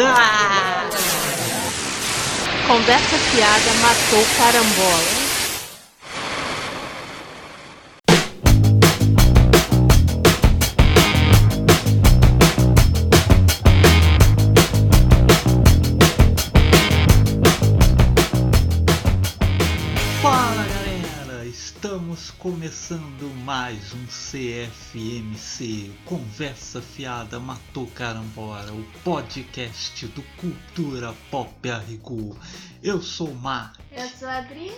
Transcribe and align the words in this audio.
Ah! 0.00 0.90
Conversa 2.66 3.16
fiada 3.18 3.72
matou 3.80 4.26
carambola. 4.36 5.28
Fala 20.20 20.66
galera, 20.66 21.46
estamos 21.46 22.32
começando 22.32 23.27
mais 23.48 23.94
um 23.94 24.06
CFMC 24.06 25.90
Conversa 26.04 26.82
Fiada 26.82 27.40
Matou 27.40 27.86
Carambora, 27.86 28.74
o 28.74 28.84
podcast 29.02 30.06
do 30.08 30.22
Cultura 30.36 31.14
Pop 31.30 31.70
Arrigo. 31.70 32.38
Eu 32.82 33.00
sou 33.00 33.30
o 33.30 33.34
Mar 33.34 33.72
Eu 33.90 34.06
sou 34.06 34.28
a 34.28 34.36
Adri. 34.36 34.70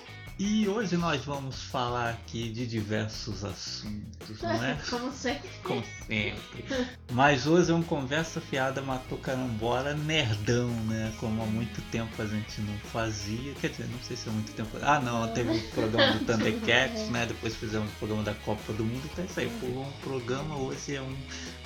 E 0.43 0.67
hoje 0.67 0.97
nós 0.97 1.23
vamos 1.23 1.65
falar 1.65 2.09
aqui 2.09 2.49
de 2.49 2.67
diversos 2.67 3.45
assuntos, 3.45 4.41
não 4.41 4.65
é? 4.65 4.75
Como 4.89 5.13
sempre. 5.13 5.51
Como 5.63 5.85
sempre. 6.07 6.65
Mas 7.13 7.47
hoje 7.47 7.71
é 7.71 7.75
um 7.75 7.83
Conversa 7.83 8.41
Fiada 8.41 8.81
Matou 8.81 9.19
Carambora 9.19 9.93
nerdão, 9.93 10.71
né? 10.87 11.13
Como 11.21 11.43
há 11.43 11.45
muito 11.45 11.83
tempo 11.91 12.23
a 12.23 12.25
gente 12.25 12.59
não 12.63 12.75
fazia. 12.91 13.53
Quer 13.61 13.69
dizer, 13.69 13.87
não 13.89 13.99
sei 13.99 14.17
se 14.17 14.31
há 14.31 14.33
muito 14.33 14.51
tempo. 14.53 14.71
Ah, 14.81 14.99
não, 14.99 15.29
teve 15.29 15.59
o 15.59 15.71
programa 15.73 16.15
do 16.15 16.25
Thundercats, 16.25 17.11
né? 17.11 17.27
Depois 17.27 17.55
fizemos 17.55 17.91
o 17.91 17.97
programa 17.97 18.23
da 18.23 18.33
Copa 18.33 18.73
do 18.73 18.83
Mundo. 18.83 19.03
Então 19.13 19.23
é 19.23 19.27
isso 19.27 19.41
aí. 19.41 19.53
Foi 19.61 19.69
um 19.69 19.93
programa. 20.03 20.57
Hoje 20.57 20.97
é 20.97 21.03
um 21.03 21.17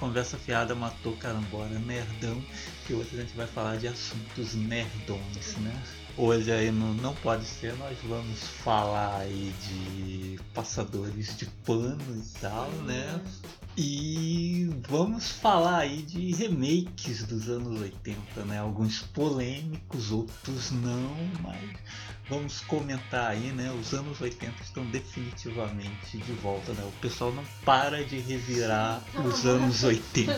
Conversa 0.01 0.37
Fiada 0.37 0.75
Matou 0.75 1.13
Carambora 1.19 1.79
nerdão. 1.79 2.45
Que 2.89 2.95
hoje 2.95 3.11
a 3.13 3.21
gente 3.21 3.37
vai 3.37 3.47
falar 3.47 3.77
de 3.77 3.87
assuntos 3.87 4.55
nerdões, 4.55 5.57
né? 5.59 5.81
Hoje 6.17 6.53
aí 6.53 6.71
no 6.71 6.95
Não 6.95 7.13
Pode 7.13 7.45
Ser 7.45 7.75
nós 7.77 7.99
vamos 8.05 8.39
falar 8.39 9.17
aí 9.17 9.53
de 9.67 10.39
passadores 10.55 11.37
de 11.37 11.47
pano 11.67 11.99
e 12.17 12.39
tal, 12.41 12.71
né? 12.87 13.21
E 13.77 14.71
vamos 14.89 15.29
falar 15.29 15.79
aí 15.79 16.03
de 16.03 16.33
remakes 16.33 17.25
dos 17.25 17.49
anos 17.49 17.81
80, 17.81 18.45
né? 18.45 18.61
Alguns 18.61 19.03
polêmicos, 19.03 20.13
outros 20.13 20.71
não, 20.71 21.17
mas 21.43 21.61
vamos 22.29 22.61
comentar 22.61 23.31
aí, 23.31 23.53
né? 23.53 23.71
Os 23.73 23.93
anos 23.93 24.21
80 24.21 24.63
estão 24.63 24.85
definitivamente 24.87 26.19
de 26.19 26.33
volta, 26.33 26.73
né? 26.73 26.83
O 26.85 27.01
pessoal 27.01 27.33
não 27.33 27.45
para 27.65 28.05
de 28.05 28.19
revirar 28.19 29.03
os 29.25 29.45
anos 29.45 29.83
80. 29.83 30.33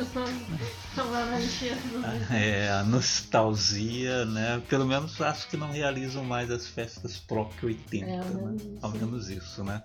É, 2.35 2.71
a 2.71 2.83
nostalgia, 2.83 4.25
né? 4.25 4.63
Pelo 4.69 4.87
menos 4.87 5.21
acho 5.21 5.49
que 5.49 5.57
não 5.57 5.71
realizam 5.71 6.25
mais 6.25 6.51
as 6.51 6.67
festas 6.67 7.19
Proc 7.19 7.53
80, 7.63 8.07
É, 8.07 8.19
ao 8.19 8.25
né? 8.25 8.57
isso. 8.57 8.79
Ao 8.83 8.91
menos 8.91 9.29
isso, 9.29 9.65
né? 9.65 9.83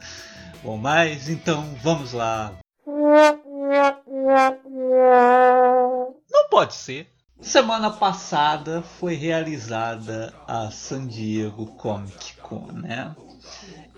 Bom, 0.64 0.78
mas 0.78 1.30
então 1.30 1.76
vamos 1.84 2.14
lá. 2.14 2.54
Não 6.30 6.50
pode 6.50 6.74
ser. 6.74 7.08
Semana 7.42 7.90
passada 7.90 8.84
foi 8.84 9.16
realizada 9.16 10.34
a 10.48 10.70
San 10.70 11.08
Diego 11.08 11.66
Comic 11.66 12.38
Con, 12.38 12.68
né? 12.72 13.16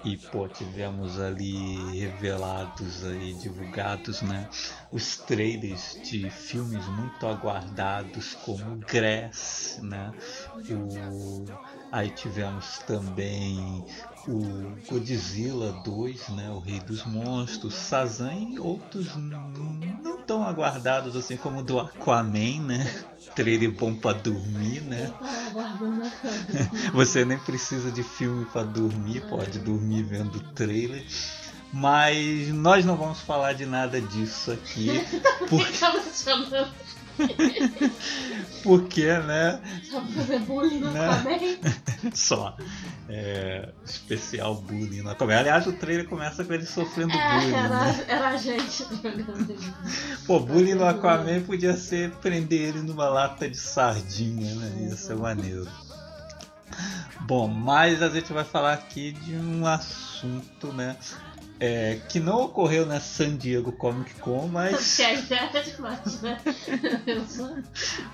E 0.06 0.18
pô, 0.18 0.48
tivemos 0.48 1.20
ali 1.20 2.00
revelados 2.00 3.06
aí, 3.06 3.34
divulgados, 3.34 4.22
né? 4.22 4.50
Os 4.92 5.18
trailers 5.18 6.00
de 6.04 6.30
filmes 6.30 6.86
muito 6.88 7.28
aguardados 7.28 8.34
como 8.36 8.78
Grass, 8.78 9.80
né? 9.82 10.12
O... 10.70 11.46
Aí 11.92 12.10
tivemos 12.10 12.80
também 12.80 13.86
o 14.28 14.74
Godzilla 14.90 15.72
2, 15.84 16.30
né? 16.30 16.50
O 16.50 16.60
Rei 16.60 16.80
dos 16.80 17.06
Monstros, 17.06 17.74
Sazan 17.74 18.34
e 18.34 18.60
outros 18.60 19.16
não 19.16 19.54
tão 20.26 20.48
aguardados 20.48 21.16
assim 21.18 21.36
como 21.36 21.60
o 21.60 21.64
do 21.64 21.80
Aquaman, 21.80 22.62
né? 22.66 23.06
Trailer 23.36 23.72
bom 23.72 23.94
pra 23.96 24.14
dormir, 24.14 24.82
né? 24.82 25.12
Você 26.94 27.26
nem 27.26 27.38
precisa 27.38 27.92
de 27.92 28.04
filme 28.04 28.46
para 28.46 28.64
dormir, 28.64 29.22
pode 29.30 29.60
dormir 29.60 30.04
vendo 30.04 30.36
o 30.38 30.40
trailer. 30.54 31.06
Mas 31.74 32.50
nós 32.50 32.86
não 32.86 32.96
vamos 32.96 33.20
falar 33.20 33.54
de 33.54 33.66
nada 33.66 34.00
disso 34.00 34.52
aqui, 34.52 34.90
por- 35.50 35.66
Ficava 35.66 36.00
chamando 36.14 36.68
porque, 38.64 39.06
né? 39.06 39.62
só 39.90 40.00
pra 40.02 40.10
fazer 40.10 40.40
bullying 40.40 40.80
no 40.80 40.92
Né? 40.92 41.60
Só 42.14 42.58
é, 43.10 43.70
especial 43.86 44.56
bullying 44.56 45.02
na 45.02 45.16
comédia. 45.16 45.42
Aliás, 45.42 45.68
o 45.68 45.74
trailer 45.74 46.08
começa 46.08 46.44
com 46.44 46.54
ele 46.54 46.66
sofrendo 46.66 47.12
É, 47.14 47.34
bullying, 47.40 47.52
né? 47.52 48.06
era, 48.08 48.12
era 48.14 48.30
a 48.30 48.38
gente 48.38 48.84
jogando. 49.04 49.56
Pô, 50.26 50.40
bullying 50.40 50.76
no 50.76 50.86
Aquaman 50.86 51.42
podia 51.42 51.76
ser 51.76 52.12
prender 52.22 52.70
ele 52.70 52.82
numa 52.82 53.10
lata 53.10 53.50
de 53.50 53.58
sardinha, 53.58 54.56
né? 54.56 54.88
Ia 54.90 54.96
ser 54.96 55.16
maneiro. 55.16 55.68
Bom, 57.22 57.48
mas 57.48 58.02
a 58.02 58.10
gente 58.10 58.32
vai 58.34 58.44
falar 58.44 58.74
aqui 58.74 59.12
de 59.12 59.36
um 59.36 59.66
assunto, 59.66 60.74
né? 60.74 60.98
é, 61.66 61.98
que 62.10 62.20
não 62.20 62.42
ocorreu 62.42 62.86
na 62.86 63.00
San 63.00 63.38
Diego 63.38 63.72
Comic 63.72 64.16
Con, 64.16 64.50
mas, 64.50 64.82
demais, 65.62 66.22
né? 66.22 66.38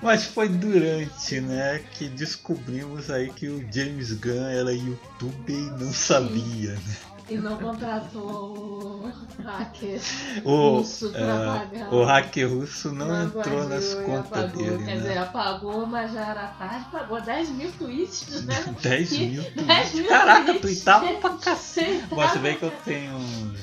Mas 0.00 0.24
foi 0.24 0.48
durante, 0.48 1.40
né? 1.40 1.80
Que 1.92 2.08
descobrimos 2.08 3.10
aí 3.10 3.28
que 3.30 3.48
o 3.48 3.66
James 3.72 4.12
Gunn 4.12 4.46
era 4.46 4.72
youtuber 4.72 5.56
e 5.56 5.70
não 5.70 5.92
sabia, 5.92 6.74
né? 6.74 6.96
E 7.30 7.36
não 7.36 7.56
contratou 7.58 9.04
o 9.06 9.12
hacker 9.44 10.00
O, 10.44 10.78
russo 10.78 11.10
pra 11.10 11.20
é, 11.20 11.46
pagar. 11.46 11.94
o 11.94 12.04
hacker 12.04 12.48
russo 12.48 12.92
não, 12.92 13.06
Não 13.06 13.24
entrou 13.26 13.68
nas 13.68 13.94
contas 13.94 14.26
apagou. 14.44 14.64
dele, 14.64 14.78
Quer 14.78 14.84
né? 14.84 14.96
dizer, 14.96 15.18
apagou, 15.18 15.86
mas 15.86 16.12
já 16.12 16.26
era 16.28 16.46
tarde, 16.48 16.86
pagou 16.90 17.20
10 17.20 17.48
mil 17.50 17.70
tweets, 17.78 18.44
né? 18.44 18.54
10 18.82 19.08
Que- 19.10 19.26
mil 19.26 19.42
10 19.42 19.54
tweets. 19.64 19.94
mil 19.94 20.08
Caraca, 20.08 20.44
tweets. 20.44 20.60
tweetava 20.60 21.12
pra 21.14 21.30
cacete. 21.30 22.04
Se 22.32 22.38
bem 22.40 22.56
que 22.56 22.62
eu 22.64 22.72
tenho 22.84 23.14
uns, 23.16 23.60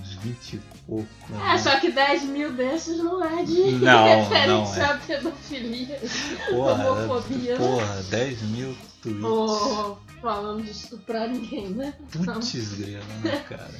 uns 0.00 0.14
20 0.22 0.52
e 0.54 0.60
pouco. 0.86 1.06
né? 1.30 1.54
É, 1.54 1.58
só 1.58 1.80
que 1.80 1.90
10 1.90 2.24
mil 2.24 2.52
desses 2.52 2.98
não 2.98 3.24
é 3.24 3.42
de 3.44 3.62
Não, 3.78 4.04
referência 4.04 4.46
não 4.46 4.74
é. 4.76 4.84
à 4.92 4.98
pedofilia, 4.98 6.00
Porra, 6.50 6.90
homofobia, 6.90 7.56
porra, 7.56 8.02
10 8.10 8.42
mil 8.42 8.76
tweets. 9.02 9.22
ou 9.24 9.98
falando 10.20 10.62
de 10.62 10.70
estuprar 10.70 11.28
ninguém, 11.28 11.68
né? 11.70 11.94
Putz, 12.12 12.74
grela, 12.74 13.04
né, 13.22 13.44
cara? 13.48 13.70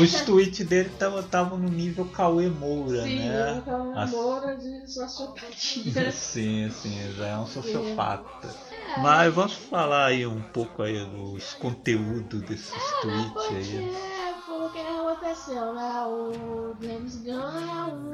Os 0.00 0.12
tweets 0.22 0.66
dele 0.66 0.90
estavam 0.90 1.58
no 1.58 1.68
nível 1.68 2.06
Cauê 2.06 2.48
Moura, 2.48 3.02
Sim, 3.02 3.18
né? 3.28 3.62
uma 3.66 4.02
As- 4.02 4.10
moura 4.10 4.56
de 4.56 4.86
sociopatia. 4.90 6.10
Sim, 6.12 6.70
sim, 6.70 7.12
já 7.16 7.26
é 7.28 7.36
um 7.36 7.46
sociopata. 7.46 8.48
É. 8.96 9.00
Mas 9.00 9.32
vamos 9.34 9.52
falar 9.52 10.06
aí 10.06 10.26
um 10.26 10.40
pouco 10.42 10.82
aí 10.82 11.04
dos 11.04 11.52
conteúdos 11.54 12.42
desses 12.42 12.72
tweets 13.02 13.32
Porque 13.32 13.54
aí. 13.54 14.19
Foi 14.50 14.66
o 14.66 14.70
que 14.70 14.80
aconteceu, 14.80 15.72
né? 15.74 16.04
O 16.06 16.74
James 16.80 17.16
Gunn 17.22 17.38
é 17.38 17.84
um 17.84 18.10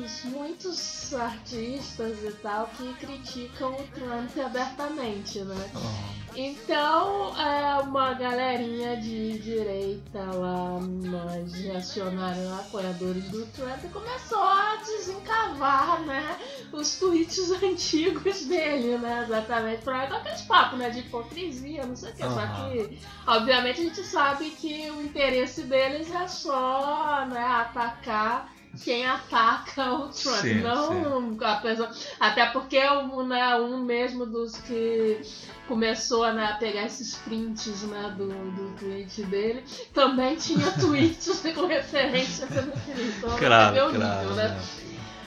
dos 0.00 0.24
muitos 0.24 1.14
artistas 1.14 2.18
e 2.22 2.32
tal 2.42 2.66
que 2.76 2.92
criticam 2.94 3.72
o 3.72 3.86
Trump 3.88 4.36
abertamente, 4.44 5.40
né? 5.40 5.70
Oh, 5.74 6.18
Então, 6.36 7.36
é 7.38 7.80
uma 7.80 8.12
galerinha 8.14 8.96
de 8.96 9.38
direita 9.38 10.22
lá, 10.34 10.78
nós 10.80 11.52
reacionários 11.54 12.52
apoiadores 12.52 13.24
do 13.30 13.46
Trump, 13.46 13.82
começou 13.92 14.42
a 14.42 14.76
desencavar, 14.76 16.00
né, 16.02 16.38
os 16.72 16.98
tweets 16.98 17.50
antigos 17.62 18.44
dele, 18.44 18.98
né, 18.98 19.24
exatamente, 19.24 19.82
pra 19.82 20.02
aqueles 20.02 20.42
papos, 20.42 20.78
né, 20.78 20.90
de 20.90 21.00
hipocrisia, 21.00 21.86
não 21.86 21.96
sei 21.96 22.10
o 22.10 22.14
que, 22.14 22.22
só 22.22 22.46
que, 22.46 22.98
obviamente, 23.26 23.80
a 23.80 23.84
gente 23.84 24.04
sabe 24.04 24.50
que 24.50 24.90
o 24.90 25.02
interesse 25.02 25.62
deles 25.78 26.12
é 26.12 26.26
só, 26.26 27.24
né, 27.30 27.40
atacar 27.40 28.52
quem 28.84 29.06
ataca 29.06 29.92
o 29.92 30.08
Trump, 30.08 30.40
Sim, 30.40 30.60
não 30.60 31.36
a 31.42 31.56
pessoa, 31.56 31.90
até 32.20 32.46
porque 32.46 32.78
né, 33.26 33.56
um 33.56 33.82
mesmo 33.82 34.26
dos 34.26 34.56
que 34.58 35.20
começou 35.66 36.32
né, 36.32 36.44
a 36.44 36.56
pegar 36.56 36.84
esses 36.84 37.14
prints 37.16 37.82
né, 37.84 38.14
do, 38.16 38.28
do 38.28 38.76
tweet 38.78 39.22
dele, 39.24 39.64
também 39.94 40.36
tinha 40.36 40.70
tweets 40.78 41.42
com 41.54 41.66
referência 41.66 42.44
a 42.44 42.48
pedofilia. 42.48 43.06
Então, 43.18 43.38
Claro, 43.38 43.74
meu 43.74 43.90
claro. 43.94 44.34
né? 44.34 44.48
né? 44.48 44.60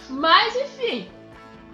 Mas 0.10 0.56
enfim, 0.56 1.10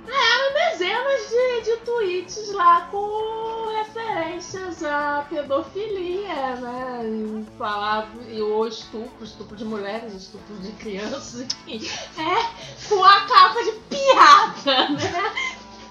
eram 0.09 0.54
dezenas 0.54 1.30
de, 1.30 1.62
de 1.62 1.77
tweets 1.77 2.51
lá 2.54 2.88
com 2.92 3.75
referências 3.77 4.83
à 4.83 5.25
pedofilia, 5.30 6.56
né? 6.56 7.45
Falava, 7.57 8.09
e 8.30 8.42
ou 8.42 8.68
estupro, 8.68 9.24
estupro 9.24 9.56
de 9.56 9.65
mulheres, 9.65 10.13
estupro 10.13 10.56
de 10.57 10.71
crianças, 10.74 11.42
enfim. 11.68 11.89
É 12.18 12.88
com 12.88 13.04
a 13.04 13.27
piada, 13.89 14.89
né? 14.89 15.33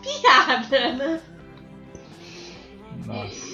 Piada, 0.02 0.92
né? 0.92 1.22
Nossa. 3.04 3.45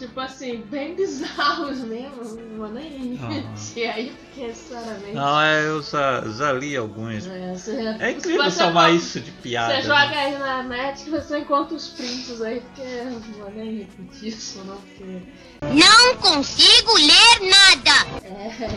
Tipo 0.00 0.18
assim, 0.20 0.62
bem 0.70 0.94
bizarros 0.96 1.78
mesmo. 1.80 2.24
Não 2.24 2.56
vou 2.58 2.68
nem 2.68 3.18
Aham. 3.18 3.28
repetir 3.28 3.90
aí, 3.90 4.10
porque 4.18 4.52
sinceramente. 4.54 5.12
Não, 5.14 5.40
é, 5.40 5.66
eu 5.66 5.82
já, 5.82 6.22
já 6.38 6.52
li 6.54 6.74
alguns. 6.74 7.26
É, 7.26 7.54
você- 7.54 7.96
É 8.00 8.10
incrível 8.12 8.44
co- 8.72 8.88
isso 8.88 9.20
de 9.20 9.30
piada. 9.30 9.74
Você 9.74 9.76
né? 9.76 9.82
joga 9.82 10.18
aí 10.18 10.38
na 10.38 10.62
net 10.62 11.04
que 11.04 11.10
você 11.10 11.38
encontra 11.40 11.76
os 11.76 11.88
prints 11.88 12.40
aí, 12.40 12.60
porque 12.60 12.80
eu 12.80 13.04
não 13.10 13.20
vou 13.20 13.50
nem 13.50 13.78
repetir 13.80 14.28
isso, 14.28 14.64
não, 14.64 14.76
porque 14.76 15.22
Não 15.62 16.16
consigo 16.16 16.94
ler 16.94 17.50
nada. 17.50 18.24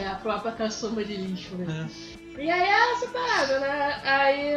é 0.04 0.08
a 0.08 0.16
própria 0.16 0.52
caçamba 0.52 1.06
de 1.06 1.16
lixo, 1.16 1.56
né? 1.56 1.90
É. 2.38 2.44
E 2.44 2.50
aí 2.52 2.62
é 2.62 2.92
essa 2.94 3.08
parada, 3.08 3.60
né? 3.60 4.02
Aí 4.04 4.54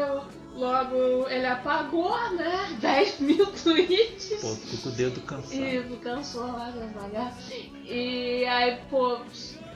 logo 0.56 1.28
ele 1.28 1.46
apagou, 1.46 2.16
né? 2.32 2.76
10 2.80 3.20
mil 3.20 3.46
tweets. 3.46 4.40
Pô, 4.40 4.54
tô 4.54 4.76
com 4.82 4.88
o 4.88 4.92
dedo 4.92 5.20
cansado. 5.22 5.54
E 5.54 5.98
cansou 6.02 6.46
lá 6.46 6.72
trabalhar. 6.72 7.36
E 7.84 8.44
aí, 8.46 8.78
pô, 8.90 9.20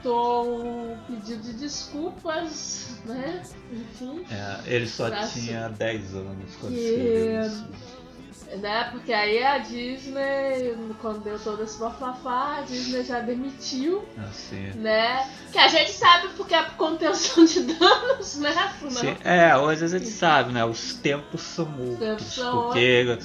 postou 0.01 0.65
um 0.65 0.97
pedido 1.07 1.43
de 1.43 1.53
desculpas, 1.53 2.97
né? 3.05 3.43
Enfim. 3.71 4.25
É, 4.31 4.73
ele 4.73 4.87
só 4.87 5.09
tinha 5.27 5.69
10 5.69 6.15
anos 6.15 6.55
quando 6.59 6.73
escreveu 6.73 7.45
isso. 7.45 7.67
Né? 8.57 8.89
Porque 8.91 9.13
aí 9.13 9.41
a 9.43 9.59
Disney, 9.59 10.75
quando 11.01 11.23
deu 11.23 11.39
todo 11.39 11.63
esse 11.63 11.79
bafafá, 11.79 12.57
a 12.57 12.61
Disney 12.61 13.03
já 13.03 13.19
demitiu, 13.21 14.03
Assim. 14.17 14.71
né? 14.75 15.29
Que 15.51 15.57
a 15.57 15.67
gente 15.69 15.91
sabe 15.91 16.29
porque 16.35 16.53
é 16.53 16.63
por 16.63 16.75
contenção 16.75 17.45
de 17.45 17.61
danos, 17.61 18.37
né? 18.39 18.51
Sim, 18.89 19.15
é, 19.23 19.55
hoje 19.55 19.85
a 19.85 19.87
gente 19.87 20.07
sabe, 20.07 20.51
né? 20.51 20.65
Os 20.65 20.93
tempos 20.95 21.41
são 21.41 21.65
outros. 21.79 21.99
tempos 21.99 22.33
são 22.33 22.63
porque, 22.63 23.17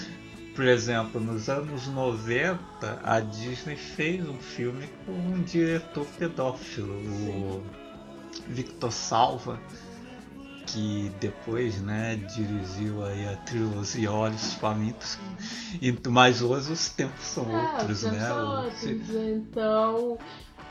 por 0.54 0.64
exemplo, 0.64 1.20
nos 1.20 1.48
anos 1.48 1.88
90, 1.88 2.58
a 3.02 3.20
Disney 3.20 3.76
fez 3.76 4.28
um 4.28 4.38
filme 4.38 4.88
com 5.04 5.12
um 5.12 5.42
diretor 5.42 6.06
pedófilo, 6.18 6.94
o 6.94 7.62
Victor 8.48 8.92
Salva, 8.92 9.60
que 10.66 11.10
depois, 11.20 11.80
né, 11.80 12.16
dirigiu 12.16 13.04
aí 13.04 13.28
a 13.28 13.36
trilogia 13.36 14.12
Olhos 14.12 14.54
Famintos. 14.54 15.18
Mas 16.08 16.42
hoje 16.42 16.72
os 16.72 16.88
tempos 16.88 17.24
são 17.24 17.44
É, 17.50 17.72
outros, 17.72 18.02
os 18.02 18.02
né? 18.02 18.10
tempos 18.10 18.26
são 18.26 18.64
outros. 18.64 19.10
Então, 19.10 20.18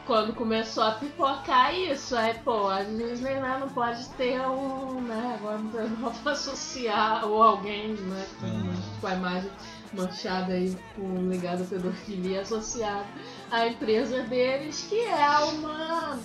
quando 0.05 0.33
começou 0.33 0.83
a 0.83 0.91
pipocar 0.91 1.73
isso, 1.73 2.15
aí, 2.15 2.33
pô, 2.43 2.67
a 2.67 2.83
Disney 2.83 3.39
né, 3.39 3.57
não 3.59 3.69
pode 3.69 4.07
ter 4.09 4.39
um, 4.41 5.01
né, 5.01 5.37
agora 5.39 5.57
não 5.57 6.11
vou 6.11 6.31
associar, 6.31 7.25
ou 7.25 7.41
alguém, 7.41 7.93
né, 7.95 8.25
com, 8.39 8.99
com 9.01 9.07
a 9.07 9.13
imagem 9.15 9.51
manchada 9.93 10.53
aí 10.53 10.77
com 10.95 11.27
legado 11.27 11.63
à 11.63 11.65
pedofilia 11.65 12.41
associado 12.41 13.05
à 13.49 13.67
empresa 13.67 14.23
deles, 14.23 14.85
que 14.89 14.99
é 14.99 15.39
uma 15.39 16.19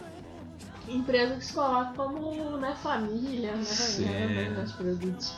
empresa 0.91 1.37
que 1.37 1.45
se 1.45 1.53
coloca 1.53 1.93
como, 1.95 2.57
né, 2.57 2.75
família, 2.83 3.53
né, 3.53 3.65
Sim. 3.65 4.05
né, 4.05 4.63
os 4.65 4.73
produtos 4.73 5.33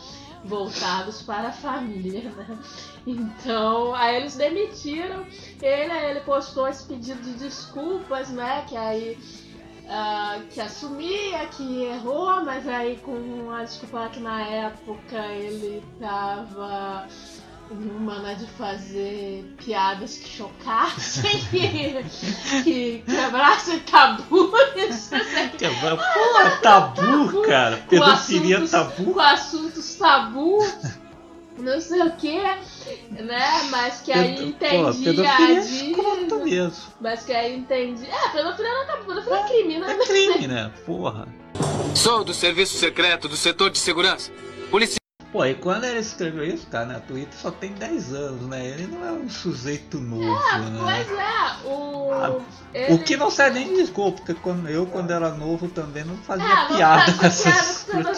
voltados 0.45 1.23
para 1.23 1.49
a 1.49 1.53
família, 1.53 2.31
né. 2.37 2.59
Então, 3.07 3.95
aí 3.95 4.17
eles 4.17 4.37
demitiram 4.37 5.25
ele, 5.61 5.93
aí 5.93 6.11
ele 6.11 6.21
postou 6.21 6.69
esse 6.69 6.85
pedido 6.85 7.21
de 7.23 7.35
desculpas, 7.35 8.31
né? 8.31 8.65
Que 8.69 8.77
aí 8.77 9.19
ah, 9.89 10.41
que 10.51 10.61
assumia 10.61 11.47
que 11.49 11.85
errou, 11.85 12.45
mas 12.45 12.67
aí 12.67 12.97
com 12.99 13.51
a 13.51 13.65
desculpa 13.65 14.01
lá 14.01 14.09
que 14.09 14.21
na 14.21 14.41
época 14.43 15.19
ele 15.27 15.83
tava 15.99 17.07
numa 17.75 18.19
né, 18.21 18.35
de 18.35 18.47
fazer 18.47 19.45
piadas 19.65 20.17
que 20.19 20.29
chocassem, 20.29 21.39
que, 21.51 22.63
que 22.63 23.05
quebrassem 23.07 23.79
tabus, 23.81 25.11
Quebra- 25.59 25.97
Pô, 25.97 26.61
tabu, 26.63 27.43
cara. 27.43 27.77
Pedofilia 27.89 28.57
assuntos- 28.59 28.71
tabu. 28.71 29.13
com 29.15 29.21
assuntos 29.21 29.95
tabu, 29.97 30.59
não 31.59 31.81
sei 31.81 32.03
o 32.03 32.13
que, 32.17 32.41
né? 33.11 33.63
Mas 33.71 34.01
que 34.01 34.13
aí 34.13 34.35
Pô, 34.37 34.43
entendia 34.43 34.93
pedofilia 34.93 35.29
é 35.29 35.31
a 35.57 35.61
Disney. 35.61 35.97
mesmo. 36.45 36.77
Mas 37.01 37.25
que 37.25 37.33
aí 37.33 37.57
entendi. 37.57 38.07
É, 38.07 38.29
pedofilia 38.31 38.73
não 38.73 38.83
é 38.83 38.87
tabu, 38.87 39.05
pedofilia 39.07 39.39
é 39.39 39.49
crime, 39.49 39.79
né? 39.79 39.93
É 40.01 40.07
crime, 40.07 40.47
né? 40.47 40.73
Porra. 40.87 41.29
Sou 41.95 42.25
do 42.25 42.33
serviço 42.33 42.77
secreto 42.79 43.29
do 43.29 43.37
setor 43.37 43.71
de 43.71 43.79
segurança. 43.79 44.31
Policial. 44.71 45.02
Pô, 45.33 45.47
e 45.47 45.55
quando 45.55 45.85
ele 45.85 45.99
escreveu 46.01 46.45
isso, 46.45 46.67
cara, 46.67 46.85
né? 46.85 46.97
A 46.97 47.01
Twitter 47.01 47.33
só 47.41 47.51
tem 47.51 47.73
10 47.73 48.13
anos, 48.13 48.43
né? 48.49 48.67
Ele 48.67 48.87
não 48.87 49.03
é 49.07 49.13
um 49.13 49.31
sujeito 49.31 49.99
novo, 49.99 50.23
né? 50.27 51.05
Pois 51.07 51.19
é, 51.19 51.67
o. 51.67 52.13
Ah, 52.13 52.41
ele- 52.75 52.95
O 52.95 52.99
que 53.03 53.17
não 53.17 53.31
sai 53.31 53.51
nem 53.51 53.69
de 53.69 53.77
desculpa, 53.77 54.19
porque 54.19 54.35
quando 54.35 54.69
eu, 54.69 54.85
quando 54.87 55.11
era 55.11 55.31
novo, 55.31 55.69
também 55.69 56.05
não 56.05 56.19
fazia 56.19 56.45
É, 56.45 56.55
não 56.69 56.77
piada 56.77 57.13
com 57.15 57.25
essas 57.25 57.85
porra. 57.85 58.11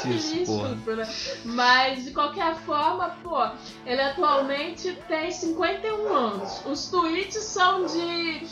estupro, 0.73 0.97
né? 0.97 1.09
Mas 1.45 2.05
de 2.05 2.11
qualquer 2.11 2.57
forma, 2.57 3.11
pô, 3.23 3.47
ele 3.87 4.01
atualmente 4.01 4.99
tem 5.07 5.31
51 5.31 6.13
anos. 6.17 6.63
Os 6.67 6.87
tweets 6.89 7.37
são 7.45 7.87
de. 7.87 8.45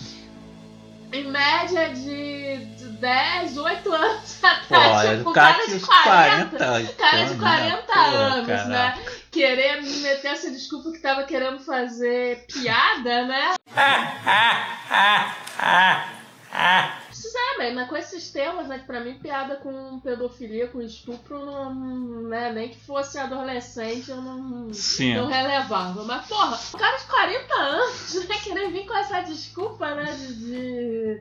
Em 1.15 1.31
média 1.31 1.93
de 1.93 2.65
10, 3.03 3.59
8 3.59 3.93
anos 3.93 4.39
Pô, 4.41 4.47
atrás. 4.77 5.19
tipo, 5.19 5.31
o 5.31 5.33
cara 5.33 5.65
tinha 5.65 5.77
uns 5.77 5.85
40, 5.85 6.57
cara 6.57 6.81
de 6.81 7.17
anos, 7.17 7.41
40 7.41 7.83
Porra, 7.83 8.01
anos, 8.01 8.47
cara. 8.47 8.65
né? 8.69 8.99
Querer 9.33 9.83
meter 9.83 10.29
essa 10.29 10.49
desculpa 10.51 10.93
que 10.93 11.01
tava 11.01 11.25
querendo 11.25 11.59
fazer 11.59 12.47
piada, 12.47 13.27
né? 13.27 13.55
Sinceramente, 17.33 17.75
mas 17.77 17.89
com 17.89 17.97
esses 17.97 18.31
temas, 18.31 18.69
né, 18.69 18.79
que 18.79 18.85
pra 18.87 19.01
mim 19.01 19.15
piada 19.15 19.57
com 19.57 19.99
pedofilia, 20.01 20.69
com 20.69 20.83
estupro, 20.83 21.39
não, 21.47 21.75
né, 22.29 22.53
nem 22.53 22.69
que 22.69 22.79
fosse 22.79 23.17
adolescente, 23.19 24.11
eu 24.11 24.21
não, 24.21 24.73
Sim. 24.75 25.15
não 25.15 25.29
relevava. 25.29 26.05
Mas, 26.05 26.27
porra, 26.27 26.59
o 26.75 26.77
cara 26.79 26.97
de 26.99 27.05
40 27.05 27.55
anos, 27.55 28.29
né, 28.29 28.37
querer 28.43 28.71
vir 28.71 28.87
com 28.87 28.95
essa 28.97 29.21
desculpa, 29.23 29.95
né, 29.95 30.13
de... 30.15 30.35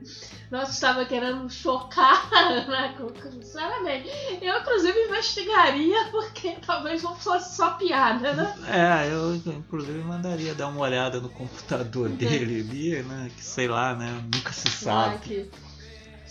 Nossa, 0.50 0.72
estava 0.72 1.06
querendo 1.06 1.48
chocar, 1.48 2.28
né, 2.68 2.94
com- 2.98 3.30
sinceramente. 3.32 4.06
Eu, 4.42 4.58
inclusive, 4.58 4.98
investigaria, 5.06 6.08
porque 6.10 6.56
talvez 6.66 7.02
não 7.02 7.16
fosse 7.16 7.56
só 7.56 7.70
piada, 7.70 8.34
né? 8.34 8.54
É, 8.68 9.10
eu 9.10 9.34
inclusive 9.34 9.98
mandaria 10.00 10.54
dar 10.54 10.68
uma 10.68 10.80
olhada 10.82 11.20
no 11.20 11.30
computador 11.30 12.10
dele 12.10 12.60
ali, 12.68 13.02
né? 13.02 13.30
Que 13.34 13.42
sei 13.42 13.66
lá, 13.66 13.94
né? 13.94 14.22
Nunca 14.34 14.52
se 14.52 14.68
sabe. 14.68 15.18
que- 15.20 15.50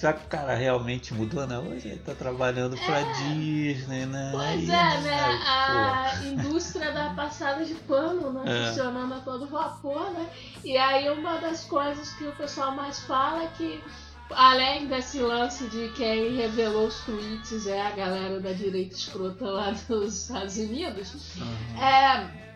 Será 0.01 0.13
que 0.13 0.25
o 0.25 0.29
cara 0.29 0.55
realmente 0.55 1.13
mudou? 1.13 1.46
Não, 1.46 1.67
hoje 1.67 1.89
ele 1.89 2.00
tá 2.00 2.15
trabalhando 2.15 2.75
pra 2.75 3.03
Disney, 3.03 4.08
né? 4.08 4.31
Pois 4.34 4.67
é, 4.67 5.01
né? 5.01 5.27
pô. 5.27 5.74
A 5.77 6.25
indústria 6.25 6.91
da 6.91 7.12
passada 7.12 7.63
de 7.63 7.75
pano, 7.75 8.34
né? 8.34 8.41
É. 8.48 8.65
Funcionando 8.65 9.13
a 9.13 9.20
todo 9.20 9.46
vapor, 9.46 10.10
né? 10.10 10.27
E 10.65 10.75
aí 10.75 11.08
uma 11.08 11.38
das 11.38 11.65
coisas 11.65 12.15
que 12.15 12.24
o 12.24 12.31
pessoal 12.31 12.72
mais 12.72 13.01
fala 13.01 13.43
é 13.43 13.48
que, 13.55 13.84
além 14.31 14.88
desse 14.88 15.20
lance 15.20 15.67
de 15.67 15.89
quem 15.89 16.36
revelou 16.36 16.88
os 16.88 17.01
tweets 17.01 17.67
é 17.67 17.79
a 17.79 17.91
galera 17.91 18.39
da 18.39 18.53
direita 18.53 18.96
escrota 18.96 19.46
lá 19.46 19.70
dos 19.88 20.24
Estados 20.24 20.58
Unidos, 20.58 21.13
Aham. 21.39 21.79
é. 21.79 22.50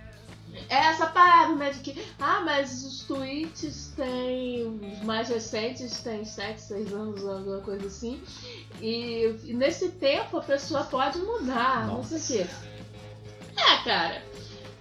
É 0.70 0.76
essa 0.76 1.08
parada, 1.08 1.56
né? 1.56 1.72
De 1.72 1.80
que, 1.80 2.06
ah, 2.20 2.42
mas 2.42 2.84
os 2.84 3.04
tweets 3.04 3.94
têm. 3.96 4.80
Os 4.94 5.04
mais 5.04 5.30
recentes 5.30 6.02
têm 6.02 6.26
7, 6.26 6.62
6 6.62 6.94
anos, 6.94 7.26
alguma 7.26 7.60
coisa 7.62 7.88
assim. 7.88 8.22
E, 8.82 9.36
e 9.44 9.54
nesse 9.54 9.90
tempo 9.90 10.38
a 10.38 10.42
pessoa 10.42 10.84
pode 10.84 11.20
mudar, 11.20 11.88
não 11.88 12.04
sei 12.04 12.44
o 12.44 12.48
quê. 12.48 12.50
É, 13.58 13.84
cara. 13.84 14.24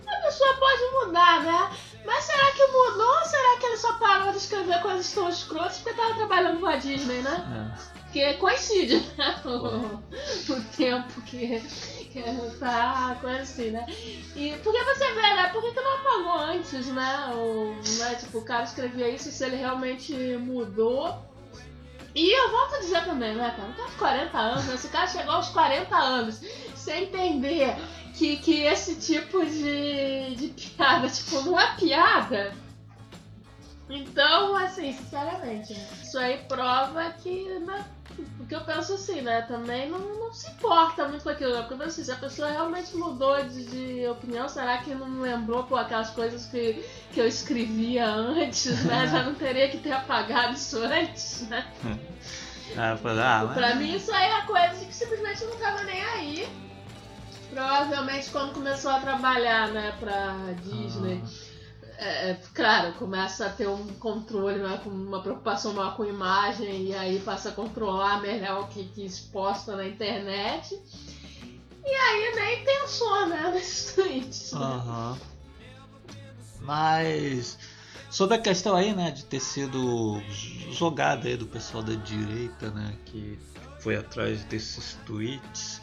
A 0.07 0.17
pessoa 0.23 0.55
pode 0.55 1.07
mudar, 1.07 1.43
né? 1.43 1.77
Mas 2.05 2.25
será 2.25 2.53
que 2.53 2.67
mudou 2.67 3.19
ou 3.19 3.25
será 3.25 3.59
que 3.59 3.67
ele 3.67 3.77
só 3.79 3.93
parou 3.95 4.31
de 4.31 4.39
escrever 4.39 4.81
coisas 4.83 5.11
tão 5.13 5.29
escrotas 5.29 5.79
porque 5.79 5.99
tava 5.99 6.15
trabalhando 6.15 6.61
com 6.61 6.67
a 6.67 6.77
Disney, 6.77 7.23
né? 7.23 7.79
É. 7.91 7.95
Porque 8.03 8.35
coincide, 8.35 9.01
né? 9.17 9.41
O, 9.45 10.53
o 10.53 10.65
tempo 10.77 11.21
que, 11.23 11.63
que 12.23 12.59
tá, 12.59 13.19
coisa 13.21 13.43
assim, 13.43 13.71
né? 13.71 13.85
E 14.37 14.57
porque 14.63 14.85
você 14.85 15.13
vê, 15.13 15.35
né? 15.35 15.49
Por 15.53 15.63
que, 15.63 15.73
que 15.73 15.81
não 15.81 15.95
apagou 15.95 16.39
antes, 16.39 16.87
né? 16.87 17.33
O, 17.35 17.75
né? 17.99 18.15
Tipo, 18.15 18.39
o 18.39 18.45
cara 18.45 18.63
escrevia 18.63 19.09
isso 19.09 19.31
se 19.33 19.45
ele 19.45 19.57
realmente 19.57 20.15
mudou. 20.37 21.19
E 22.15 22.31
eu 22.31 22.51
volto 22.53 22.77
a 22.77 22.79
dizer 22.79 23.05
também, 23.05 23.35
né, 23.35 23.53
cara? 23.57 23.73
Cara 23.73 23.89
de 23.89 23.97
40 23.97 24.39
anos, 24.39 24.65
né? 24.67 24.77
Se 24.77 24.87
o 24.87 24.91
cara 24.91 25.07
chegou 25.09 25.35
aos 25.35 25.49
40 25.49 25.97
anos 25.97 26.41
sem 26.77 27.05
entender 27.05 27.75
que, 28.15 28.37
que 28.37 28.63
esse 28.63 28.95
tipo 28.95 29.45
de, 29.45 30.37
de 30.37 30.49
piada, 30.49 31.09
tipo, 31.09 31.41
não 31.41 31.59
é 31.59 31.75
piada. 31.75 32.55
Então, 33.91 34.57
assim, 34.57 34.93
sinceramente, 34.93 35.75
isso 36.01 36.17
aí 36.17 36.39
prova 36.49 37.11
que, 37.11 37.45
né, 37.59 37.85
porque 38.37 38.55
eu 38.55 38.61
penso 38.63 38.95
assim, 38.95 39.21
né? 39.23 39.43
Também 39.43 39.89
não, 39.91 39.99
não 39.99 40.33
se 40.33 40.51
importa 40.51 41.09
muito 41.09 41.23
com 41.23 41.31
aquilo. 41.31 41.53
né? 41.53 41.61
Porque 41.61 41.75
eu 41.75 41.79
penso 41.79 41.91
assim, 41.91 42.05
se 42.05 42.13
a 42.13 42.17
pessoa 42.17 42.51
realmente 42.51 42.97
mudou 42.97 43.43
de, 43.45 43.65
de 43.65 44.07
opinião, 44.09 44.49
será 44.49 44.79
que 44.79 44.95
não 44.95 45.21
lembrou 45.21 45.65
por 45.65 45.79
aquelas 45.79 46.11
coisas 46.11 46.47
que, 46.47 46.85
que 47.13 47.21
eu 47.21 47.27
escrevia 47.27 48.07
antes, 48.07 48.85
né? 48.85 49.07
Já 49.13 49.23
não 49.23 49.35
teria 49.35 49.69
que 49.69 49.79
ter 49.79 49.93
apagado 49.93 50.55
isso 50.55 50.79
antes, 50.79 51.49
né? 51.49 51.67
Ah, 52.77 52.97
ah, 53.03 53.45
mas- 53.45 53.55
Pra 53.55 53.75
mim 53.77 53.95
isso 53.95 54.13
aí 54.13 54.31
é 54.31 54.43
coisa 54.43 54.85
que 54.85 54.93
simplesmente 54.93 55.45
não 55.45 55.57
tava 55.59 55.85
nem 55.85 56.03
aí. 56.03 56.49
Provavelmente 57.51 58.31
quando 58.31 58.53
começou 58.55 58.91
a 58.91 58.99
trabalhar, 58.99 59.69
né, 59.69 59.95
pra 60.01 60.35
Disney. 60.65 61.23
É, 61.23 61.44
é, 61.99 62.37
claro, 62.53 62.93
começa 62.95 63.47
a 63.47 63.51
ter 63.51 63.69
um 63.69 63.87
controle, 63.95 64.59
né, 64.59 64.81
com 64.83 64.91
uma 64.91 65.23
preocupação 65.23 65.73
maior 65.73 65.97
com 65.97 66.05
imagem, 66.05 66.89
e 66.89 66.95
aí 66.95 67.21
passa 67.21 67.51
a 67.51 67.53
controlar 67.53 68.21
melhor 68.21 68.65
o 68.65 68.67
que, 68.69 68.85
que 68.85 69.05
exposta 69.05 69.77
na 69.77 69.87
internet. 69.87 70.81
E 71.85 71.89
aí 71.89 72.35
nem 72.35 72.65
pensou, 72.65 73.27
né, 73.29 73.51
nesses 73.55 73.95
tweets. 73.95 74.53
Aham. 74.55 75.19
Mas 76.61 77.59
sobre 78.11 78.37
a 78.37 78.41
questão 78.41 78.75
aí, 78.75 78.95
né, 78.95 79.11
de 79.11 79.25
ter 79.25 79.41
sido 79.41 80.21
jogada 80.71 81.29
aí 81.29 81.37
do 81.37 81.47
pessoal 81.47 81.83
da 81.83 81.95
direita, 81.95 82.71
né, 82.71 82.97
que 83.05 83.39
foi 83.81 83.97
atrás 83.97 84.45
desses 84.45 84.97
tweets. 85.05 85.81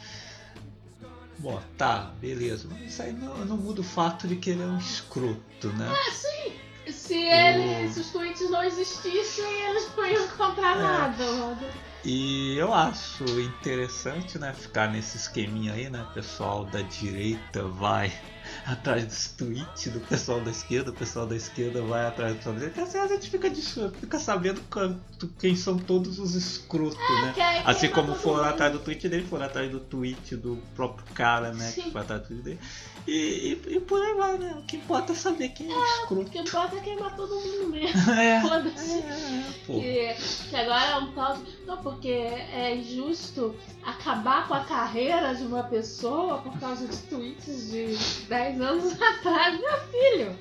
Bom, 1.42 1.60
tá, 1.76 2.12
beleza. 2.20 2.68
Mas 2.70 2.92
isso 2.92 3.02
aí 3.02 3.12
não, 3.12 3.44
não 3.44 3.56
muda 3.56 3.80
o 3.80 3.84
fato 3.84 4.28
de 4.28 4.36
que 4.36 4.50
ele 4.50 4.62
é 4.62 4.66
um 4.66 4.78
escroto, 4.78 5.68
né? 5.76 5.92
Se, 6.88 7.14
eles, 7.14 7.94
se 7.94 8.00
os 8.00 8.10
tweets 8.10 8.48
não 8.50 8.62
existissem, 8.62 9.44
eles 9.68 9.90
não 9.96 10.06
iam 10.06 10.28
comprar 10.28 10.76
É. 10.78 10.82
nada. 10.82 11.24
mano. 11.32 11.66
E 12.04 12.56
eu 12.56 12.72
acho 12.74 13.24
interessante, 13.40 14.36
né, 14.38 14.52
ficar 14.52 14.90
nesse 14.90 15.16
esqueminha 15.16 15.72
aí, 15.72 15.88
né? 15.88 16.04
O 16.10 16.14
pessoal 16.14 16.64
da 16.64 16.82
direita 16.82 17.62
vai 17.64 18.12
atrás 18.66 19.04
dos 19.06 19.28
tweets 19.28 19.92
do 19.92 20.00
pessoal 20.00 20.40
da 20.40 20.50
esquerda, 20.50 20.90
o 20.90 20.94
pessoal 20.94 21.26
da 21.26 21.34
esquerda 21.36 21.82
vai 21.82 22.06
atrás 22.06 22.32
do 22.32 22.36
pessoal 22.38 22.54
da 22.54 22.60
direita. 22.60 22.82
Assim 22.82 22.98
a 22.98 23.06
gente 23.08 23.30
fica, 23.30 23.50
de, 23.50 23.60
fica 24.00 24.18
sabendo 24.18 24.60
quanto- 24.70 25.28
quem 25.38 25.56
são 25.56 25.76
todos 25.78 26.18
os 26.18 26.34
escrotos, 26.34 26.98
né? 26.98 27.32
Que 27.34 27.40
aí 27.40 27.62
Assim 27.64 27.80
queima 27.88 27.94
como 27.94 28.14
foram 28.14 28.44
atrás 28.44 28.72
do 28.72 28.78
tweet 28.78 29.08
dele, 29.08 29.26
foram 29.28 29.46
atrás 29.46 29.70
do 29.70 29.80
tweet 29.80 30.36
do 30.36 30.56
próprio 30.76 31.04
cara, 31.14 31.52
né? 31.52 31.64
Sim. 31.70 31.82
Que 31.82 31.90
foi 31.90 32.00
atrás 32.00 32.22
do 32.22 32.26
tweet 32.28 32.42
dele. 32.44 32.60
E, 33.06 33.58
e, 33.66 33.76
e 33.76 33.80
por 33.80 34.00
aí 34.00 34.14
vai, 34.14 34.38
né? 34.38 34.54
O 34.58 34.62
que 34.62 34.76
importa 34.76 35.12
é 35.12 35.16
saber 35.16 35.48
quem 35.50 35.72
é, 35.72 35.78
escroto. 35.78 36.28
O 36.28 36.30
que 36.30 36.38
importa 36.38 36.76
é 36.76 36.80
queimar 36.80 37.16
todo 37.16 37.34
mundo 37.34 37.68
mesmo. 37.68 38.00
É, 38.12 38.40
Foda-se. 38.40 38.98
é, 38.98 39.44
pô. 39.66 39.80
Que, 39.80 40.14
que 40.50 40.56
agora 40.56 40.84
é 40.84 40.96
um 40.98 41.12
tal. 41.12 41.38
Não, 41.66 41.76
porque 41.78 42.08
é 42.08 42.76
injusto 42.76 43.54
acabar 43.82 44.46
com 44.46 44.54
a 44.54 44.60
carreira 44.64 45.34
de 45.34 45.42
uma 45.44 45.64
pessoa 45.64 46.38
por 46.38 46.58
causa 46.60 46.86
de 46.86 46.96
tweets 46.98 47.70
de 47.70 47.96
10 48.28 48.60
anos 48.60 48.92
atrás, 49.02 49.58
meu 49.58 49.78
filho. 49.90 50.38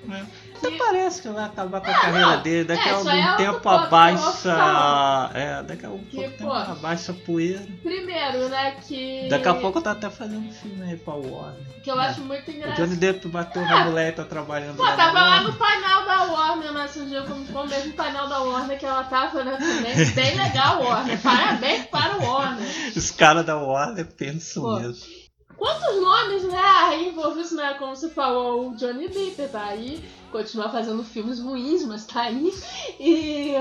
Até 0.68 0.78
parece 0.78 1.22
que 1.22 1.30
vai 1.30 1.46
acabar 1.46 1.82
com 1.82 1.90
a 1.90 1.94
carreira 1.94 2.38
dele. 2.44 2.64
Daqui 2.66 2.88
é, 2.88 2.92
a 2.92 2.94
é 2.94 2.98
algum 2.98 3.10
outro 3.10 3.38
tempo 3.38 3.70
abaixa. 3.70 5.32
É, 5.34 5.64
daqui 5.64 5.86
a 5.86 5.90
algum 5.90 6.04
Que, 6.06 6.16
pouco 6.16 6.32
tempo 6.38 6.52
abaixa 6.52 7.12
a 7.12 7.16
poeira. 7.16 7.66
Primeiro, 7.82 8.50
né, 8.50 8.76
que. 8.88 9.28
Daqui 9.30 9.48
a 9.48 9.54
pouco 9.56 9.82
tá 9.82 9.92
até 9.92 10.10
fazendo 10.10 10.52
filme 10.54 10.84
aí 10.84 10.98
pra 10.98 11.14
Warner. 11.16 11.82
Que 11.84 11.90
eu 11.90 11.96
né? 11.96 12.08
acho 12.08 12.22
muito 12.22 12.48
O 12.48 12.54
engraçado. 12.54 12.78
Johnny 12.78 12.96
Depp 12.96 13.28
bateu 13.28 13.62
na 13.64 13.86
mulher 13.86 14.10
e 14.10 14.12
tá 14.12 14.24
trabalhando 14.24 14.78
Pô, 14.78 14.84
lá 14.84 14.96
tava 14.96 15.20
lá 15.20 15.42
no 15.42 15.54
painel 15.54 16.06
da 16.06 16.24
Warner, 16.26 16.72
né? 16.74 16.90
Dia 17.08 17.24
com 17.24 17.46
com 17.46 17.60
o 17.60 17.68
mesmo 17.68 17.94
painel 17.94 18.28
da 18.28 18.40
Warner 18.40 18.78
que 18.78 18.86
ela 18.86 19.04
tava, 19.04 19.44
né? 19.44 19.58
Também. 19.58 20.06
Bem 20.12 20.38
legal, 20.38 20.84
Warner. 20.84 21.20
Parabéns 21.22 21.86
para 21.86 22.18
o 22.18 22.24
Warner. 22.24 22.68
Os 22.96 23.12
caras 23.12 23.46
da 23.46 23.58
Warner 23.58 24.06
pensam 24.06 24.64
Pô. 24.64 24.80
mesmo. 24.80 25.21
Quantos 25.62 26.02
nomes, 26.02 26.44
né, 26.46 27.04
envolvidos, 27.04 27.52
né? 27.52 27.76
Como 27.78 27.96
você 27.96 28.10
falou, 28.10 28.72
o 28.72 28.76
Johnny 28.76 29.08
Depp 29.08 29.48
tá 29.52 29.64
aí, 29.64 30.04
continua 30.32 30.70
fazendo 30.72 31.04
filmes 31.04 31.40
ruins, 31.40 31.86
mas 31.86 32.04
tá 32.08 32.22
aí. 32.22 32.52
E, 33.00 33.54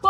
pô, 0.00 0.08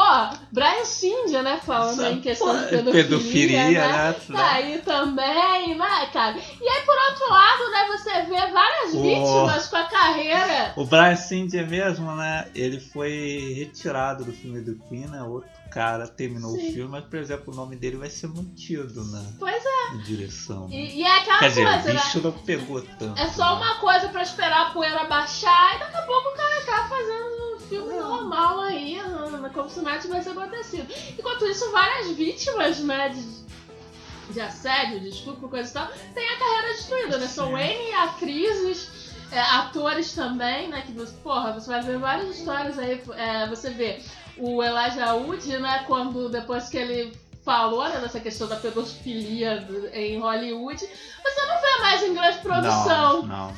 Brian 0.52 0.84
Singer, 0.84 1.42
né, 1.42 1.60
falando 1.66 2.00
aí 2.04 2.14
em 2.14 2.20
questão 2.20 2.56
de 2.56 2.66
pedofilia, 2.68 3.02
pedofilia, 3.02 3.88
né? 3.88 3.88
né? 3.88 4.16
Tá 4.32 4.52
aí 4.52 4.78
também, 4.82 5.76
né, 5.76 6.06
cara? 6.12 6.36
E 6.38 6.68
aí, 6.68 6.82
por 6.84 6.96
outro 6.96 7.28
lado, 7.28 7.70
né, 7.72 7.86
você 7.88 8.22
vê 8.22 8.52
várias 8.52 8.94
Oh. 8.94 9.02
vítimas 9.02 9.66
com 9.66 9.76
a 9.78 9.84
carreira. 9.84 10.74
O 10.76 10.84
Brian 10.84 11.16
Singer 11.16 11.68
mesmo, 11.68 12.14
né? 12.14 12.48
Ele 12.54 12.78
foi 12.78 13.52
retirado 13.56 14.24
do 14.24 14.32
filme 14.32 14.60
do 14.60 14.76
Queen, 14.88 15.08
né? 15.08 15.24
Outro 15.24 15.55
cara 15.76 16.08
terminou 16.08 16.52
Sim. 16.52 16.70
o 16.70 16.72
filme, 16.72 16.90
mas, 16.90 17.04
por 17.04 17.18
exemplo, 17.18 17.52
o 17.52 17.56
nome 17.56 17.76
dele 17.76 17.98
vai 17.98 18.08
ser 18.08 18.28
mantido 18.28 19.04
na, 19.04 19.22
Pois 19.38 19.62
é. 19.62 19.94
na 19.94 20.02
direção. 20.04 20.68
né? 20.68 20.74
E, 20.74 21.00
e 21.00 21.02
é 21.02 21.18
aquela 21.18 21.38
Quer 21.38 21.48
dizer, 21.50 21.64
coisa, 21.66 21.90
o 21.90 21.94
né? 21.94 22.00
bicho 22.00 22.20
não 22.22 22.32
pegou 22.32 22.82
tanto. 22.98 23.20
É 23.20 23.26
só 23.28 23.56
uma 23.56 23.74
coisa 23.74 24.08
pra 24.08 24.22
esperar 24.22 24.68
a 24.68 24.70
poeira 24.70 25.04
baixar 25.04 25.76
e 25.76 25.78
daqui 25.80 25.96
a 25.98 26.02
pouco 26.02 26.30
o 26.30 26.34
cara 26.34 26.64
tá 26.64 26.88
fazendo 26.88 27.56
um 27.56 27.60
filme 27.60 27.92
normal 27.94 28.60
aí, 28.60 28.96
né, 29.02 29.50
como 29.52 29.68
se 29.68 29.80
nada 29.82 29.98
tivesse 29.98 30.30
acontecido. 30.30 30.90
Enquanto 31.18 31.44
isso, 31.44 31.70
várias 31.70 32.10
vítimas, 32.16 32.80
né, 32.80 33.10
de, 33.10 34.32
de 34.32 34.40
assédio, 34.40 35.00
de 35.00 35.10
estupro, 35.10 35.46
coisa 35.46 35.68
e 35.68 35.72
tal, 35.74 35.88
tem 36.14 36.26
a 36.26 36.38
carreira 36.38 36.68
destruída, 36.74 37.18
né? 37.18 37.26
São 37.26 37.58
N 37.58 37.92
atrizes, 37.96 39.12
é, 39.30 39.38
atores 39.40 40.14
também, 40.14 40.68
né? 40.68 40.80
Que 40.86 40.92
você, 40.92 41.12
porra, 41.22 41.52
você 41.52 41.68
vai 41.68 41.82
ver 41.82 41.98
várias 41.98 42.38
histórias 42.38 42.78
aí, 42.78 43.02
é, 43.14 43.46
você 43.46 43.68
vê 43.68 44.00
o 44.38 44.62
Elijah 44.62 45.14
Wood, 45.14 45.58
né, 45.58 45.84
quando 45.86 46.28
depois 46.28 46.68
que 46.68 46.76
ele 46.76 47.12
falou 47.44 47.88
né, 47.88 48.00
dessa 48.00 48.18
questão 48.20 48.48
da 48.48 48.56
pedofilia 48.56 49.60
do- 49.60 49.86
em 49.94 50.18
Hollywood, 50.18 50.78
você 50.78 51.46
não 51.46 51.60
vê 51.60 51.78
mais 51.80 52.02
em 52.02 52.14
grande 52.14 52.38
produção 52.38 53.22
Não, 53.22 53.28
não. 53.48 53.54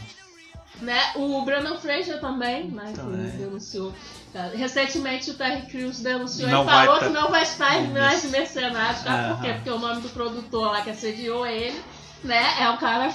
né? 0.82 1.00
O 1.16 1.42
Brandon 1.42 1.78
Fraser 1.78 2.20
também, 2.20 2.68
né? 2.70 2.92
Também. 2.94 3.30
Denunciou. 3.30 3.92
tá? 4.32 4.50
Recentemente 4.54 5.30
o 5.30 5.34
Terry 5.34 5.62
Crews 5.66 6.00
denunciou 6.00 6.50
Não 6.50 6.62
e 6.64 6.66
falou 6.66 6.98
que 6.98 7.08
não 7.08 7.30
vai 7.30 7.42
estar 7.42 7.76
em 7.78 7.88
mais 7.92 8.24
mercenários, 8.24 9.02
tá? 9.02 9.34
Por 9.34 9.40
quê? 9.42 9.54
Porque 9.54 9.70
o 9.70 9.78
nome 9.78 10.02
do 10.02 10.08
produtor 10.10 10.70
lá 10.70 10.82
que 10.82 10.90
assediou 10.90 11.46
ele, 11.46 11.80
né? 12.22 12.44
É 12.60 12.68
um 12.68 12.76
cara 12.76 13.12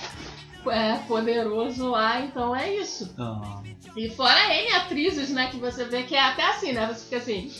é, 0.71 0.95
poderoso 1.07 1.89
lá, 1.91 2.19
então 2.21 2.55
é 2.55 2.73
isso. 2.73 3.13
Ah, 3.19 3.61
E 3.95 4.09
fora 4.09 4.39
N 4.53 4.71
atrizes, 4.73 5.29
né? 5.29 5.47
Que 5.51 5.57
você 5.57 5.85
vê 5.85 6.03
que 6.03 6.15
é 6.15 6.21
até 6.21 6.43
assim, 6.47 6.73
né? 6.73 6.87
Você 6.87 7.03
fica 7.05 7.17
assim. 7.17 7.51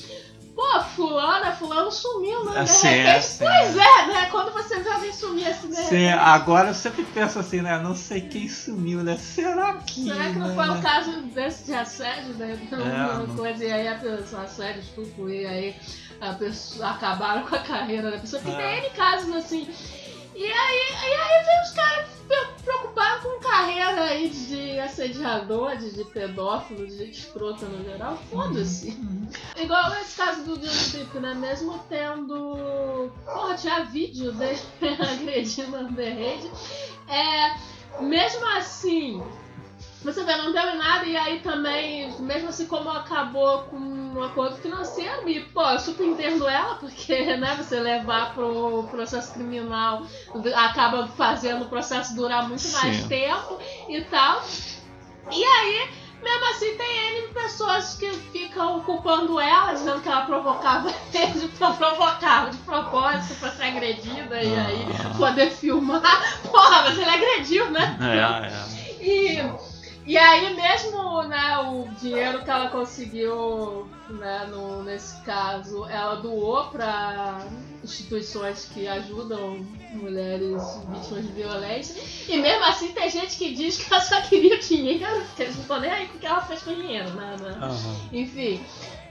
Pô, 0.56 0.82
fulana, 0.96 1.52
fulano 1.54 1.92
sumiu, 1.92 2.46
né? 2.46 2.52
De 2.52 2.58
Assim, 2.60 2.88
repente, 2.88 3.08
é, 3.08 3.16
assim. 3.18 3.38
pois 3.44 3.76
é, 3.76 4.06
né? 4.06 4.28
Quando 4.30 4.54
você 4.54 4.80
vê 4.82 4.90
alguém 4.90 5.12
sumir 5.12 5.48
assim, 5.48 5.68
né? 5.68 5.82
Sim, 5.82 6.08
agora 6.10 6.68
eu 6.70 6.74
sempre 6.76 7.04
penso 7.06 7.40
assim, 7.40 7.62
né? 7.62 7.80
Não 7.80 7.96
sei 7.96 8.22
quem 8.22 8.48
sumiu, 8.48 9.04
né? 9.04 9.18
Será 9.18 9.74
que. 9.78 10.04
Será 10.04 10.26
que 10.26 10.38
não 10.38 10.50
né? 10.50 10.56
foi 10.56 10.70
um 10.70 10.80
caso 10.82 11.22
desse 11.24 11.66
de 11.66 11.74
assédio, 11.74 12.36
né? 12.36 12.56
Uma 12.72 13.14
não. 13.26 13.36
coisa, 13.36 13.66
e 13.66 13.72
aí 13.72 13.88
a 13.88 13.96
pessoa, 13.96 14.44
assédio, 14.44 14.82
estupro, 14.82 15.28
e 15.28 15.44
aí 15.44 15.76
a 16.22 16.34
pessoa 16.34 16.90
acabaram 16.92 17.48
com 17.48 17.56
a 17.56 17.60
carreira 17.60 18.12
da 18.12 18.20
pessoa. 18.20 18.40
Porque 18.40 18.56
É. 18.62 18.76
tem 18.80 18.84
N 18.84 18.90
casos 18.92 19.36
assim. 19.36 19.68
E 20.36 20.44
aí, 20.46 20.80
e 21.10 21.14
aí 21.16 21.46
vem 21.46 21.62
os 21.64 21.72
caras 21.72 22.08
pre- 22.28 22.64
preocupados 22.64 23.24
com 23.24 23.40
carreira 23.40 24.04
aí 24.04 24.30
de 24.30 24.80
assediador, 24.80 25.78
de, 25.78 25.92
de 25.92 26.04
pedófilo, 26.06 26.88
de 26.88 26.98
gente 26.98 27.20
escrota 27.20 27.66
no 27.66 27.84
geral. 27.84 28.18
Foda-se. 28.32 28.90
Uhum. 28.90 29.28
Igual 29.58 29.92
esse 30.02 30.18
caso 30.18 30.44
do 30.44 30.58
Johnny 30.58 30.90
Depp, 31.06 31.20
né? 31.20 31.34
Mesmo 31.36 31.80
tendo. 31.90 33.12
Porra, 33.26 33.56
tinha 33.56 33.84
vídeo 33.86 34.32
dele 34.32 34.60
agredindo 34.82 35.78
a 35.78 35.82
Heard. 35.82 36.52
É. 37.08 38.02
Mesmo 38.02 38.46
assim. 38.58 39.24
Você 40.04 40.24
vê, 40.26 40.36
não 40.36 40.52
deu 40.52 40.62
em 40.64 40.78
nada, 40.78 41.06
e 41.06 41.16
aí 41.16 41.40
também, 41.40 42.14
mesmo 42.20 42.50
assim 42.50 42.66
como 42.68 42.90
acabou 42.90 43.60
com 43.64 43.78
um 43.78 44.22
acordo 44.22 44.58
financeiro, 44.58 45.28
e 45.30 45.40
pô, 45.40 45.62
eu 45.62 45.80
super 45.80 46.06
entendo 46.06 46.48
ela, 46.48 46.76
porque 46.76 47.24
né, 47.38 47.56
você 47.58 47.80
levar 47.80 48.34
pro 48.34 48.84
processo 48.92 49.34
criminal 49.34 50.04
acaba 50.56 51.08
fazendo 51.08 51.64
o 51.64 51.70
processo 51.70 52.16
durar 52.16 52.48
muito 52.50 52.68
mais 52.70 52.98
Sim. 52.98 53.08
tempo 53.08 53.58
e 53.88 54.02
tal. 54.02 54.44
E 55.32 55.44
aí, 55.44 55.90
mesmo 56.22 56.46
assim, 56.50 56.78
tem 56.78 57.24
N 57.24 57.28
pessoas 57.34 57.96
que 57.96 58.12
ficam 58.12 58.82
culpando 58.82 59.40
ela, 59.40 59.72
dizendo 59.74 60.02
que 60.02 60.10
ela 60.10 60.26
provocava 60.26 60.90
ele, 61.14 61.48
provocava 61.78 62.50
de 62.50 62.58
propósito 62.58 63.36
pra 63.40 63.52
ser 63.52 63.64
agredida 63.64 64.44
e 64.44 64.54
aí 64.56 64.86
Ah. 65.06 65.18
poder 65.18 65.50
filmar. 65.50 66.02
Porra, 66.52 66.84
mas 66.84 66.98
ele 66.98 67.10
agrediu, 67.10 67.72
né? 67.72 67.98
É, 68.02 68.48
é. 68.48 69.04
E, 69.04 69.73
e 70.06 70.18
aí 70.18 70.54
mesmo 70.56 71.24
né, 71.24 71.58
o 71.60 71.88
dinheiro 72.00 72.44
que 72.44 72.50
ela 72.50 72.70
conseguiu 72.70 73.88
né, 74.10 74.48
no, 74.50 74.84
nesse 74.84 75.22
caso, 75.22 75.86
ela 75.86 76.16
doou 76.16 76.66
para 76.66 77.46
instituições 77.84 78.70
que 78.74 78.88
ajudam 78.88 79.66
mulheres 79.92 80.62
vítimas 80.90 81.26
de 81.26 81.32
violência. 81.34 82.02
E 82.28 82.38
mesmo 82.38 82.64
assim 82.66 82.92
tem 82.92 83.10
gente 83.10 83.38
que 83.38 83.54
diz 83.54 83.78
que 83.78 83.94
ela 83.94 84.02
só 84.02 84.22
queria 84.22 84.58
dinheiro, 84.60 85.22
porque 85.28 85.44
eles 85.44 85.56
não 85.56 85.62
estão 85.62 85.80
nem 85.80 85.92
aí 85.92 86.08
com 86.08 86.18
o 86.18 86.20
que 86.20 86.26
ela 86.26 86.42
fez 86.42 86.62
com 86.64 86.72
o 86.72 86.76
dinheiro, 86.76 87.10
né? 87.12 87.36
Aham. 87.62 87.96
Enfim. 88.12 88.64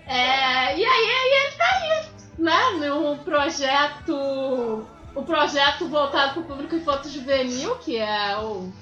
É, 0.06 0.78
e 0.78 0.84
aí, 0.84 1.10
aí 1.10 1.46
ele 1.46 1.56
tá 1.56 1.64
aí, 1.64 2.06
né, 2.38 2.70
num 2.88 3.18
projeto. 3.18 4.86
O 5.14 5.22
projeto 5.24 5.88
voltado 5.88 6.32
para 6.32 6.40
o 6.40 6.44
público 6.44 6.74
infanto 6.74 7.06
juvenil, 7.06 7.76
que 7.76 7.98
é 7.98 8.38
o 8.38 8.72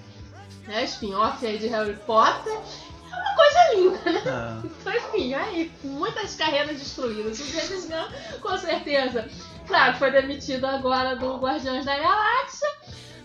né, 0.67 0.85
spin-off 0.85 1.45
aí 1.47 1.59
de 1.59 1.69
Harry 1.69 1.97
Potter. 2.07 2.53
É 2.53 3.17
uma 3.17 3.35
coisa 3.35 3.75
linda, 3.75 4.13
né? 4.13 4.23
Ah, 4.27 4.61
Então, 4.65 4.93
enfim, 4.95 5.35
aí, 5.35 5.71
muitas 5.83 6.35
carreiras 6.37 6.79
destruídas. 6.79 7.41
O 7.41 7.45
James 7.45 7.87
Gunn, 7.87 8.41
com 8.41 8.57
certeza. 8.59 9.29
Claro, 9.67 9.97
foi 9.97 10.11
demitido 10.11 10.65
agora 10.67 11.17
do 11.17 11.37
Guardiões 11.39 11.85
da 11.85 11.97
Galáxia. 11.99 12.69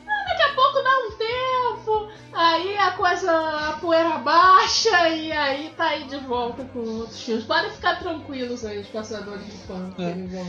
Mas 0.05 0.25
daqui 0.27 0.41
a 0.43 0.53
pouco 0.55 0.81
dá 0.83 0.89
um 0.99 1.17
tempo, 1.17 2.11
aí 2.33 2.77
a 2.77 2.91
coisa, 2.91 3.31
a 3.69 3.73
poeira 3.73 4.17
baixa 4.19 5.09
e 5.09 5.31
aí 5.31 5.73
tá 5.75 5.85
aí 5.89 6.03
de 6.05 6.17
volta 6.17 6.63
com 6.65 6.79
outros 6.79 7.21
filmes. 7.21 7.43
Podem 7.45 7.71
ficar 7.71 7.97
tranquilos 7.99 8.63
aí, 8.65 8.79
os 8.79 8.87
caçadores 8.89 9.45
de 9.45 9.57
fã. 9.65 9.91
que 9.95 10.03
É. 10.03 10.45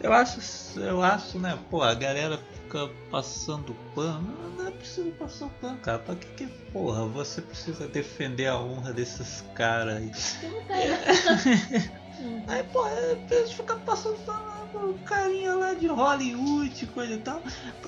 eu 0.00 0.12
acho, 0.12 0.40
eu 0.80 1.02
acho, 1.02 1.38
né? 1.38 1.58
Pô, 1.70 1.82
a 1.82 1.94
galera 1.94 2.38
fica 2.72 2.90
passando 3.10 3.76
pano. 3.94 4.34
Não, 4.56 4.66
é 4.66 4.70
preciso 4.70 5.10
passar 5.12 5.50
pano, 5.60 5.76
cara. 5.78 5.98
Pra 5.98 6.14
que 6.14 6.26
que, 6.28 6.46
porra, 6.72 7.04
você 7.06 7.42
precisa 7.42 7.86
defender 7.86 8.46
a 8.46 8.58
honra 8.58 8.94
desses 8.94 9.44
caras 9.54 9.96
aí? 9.96 10.10
Aí, 12.46 12.62
pô, 12.72 12.86
é, 12.86 13.16
ficam 13.48 13.80
passando 13.80 14.16
pano 14.24 14.52
o 14.74 14.98
carinha 15.00 15.54
lá 15.54 15.74
de 15.74 15.88
Hollywood, 15.88 16.86
coisa 16.86 17.14
e 17.14 17.18
tal. 17.18 17.42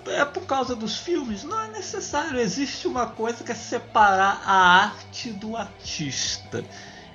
É 0.07 0.25
por 0.25 0.45
causa 0.45 0.75
dos 0.75 0.99
filmes? 0.99 1.45
Não 1.45 1.61
é 1.61 1.69
necessário. 1.69 2.41
Existe 2.41 2.89
uma 2.89 3.07
coisa 3.07 3.45
que 3.45 3.53
é 3.53 3.55
separar 3.55 4.43
a 4.45 4.83
arte 4.83 5.31
do 5.31 5.57
artista. 5.57 6.65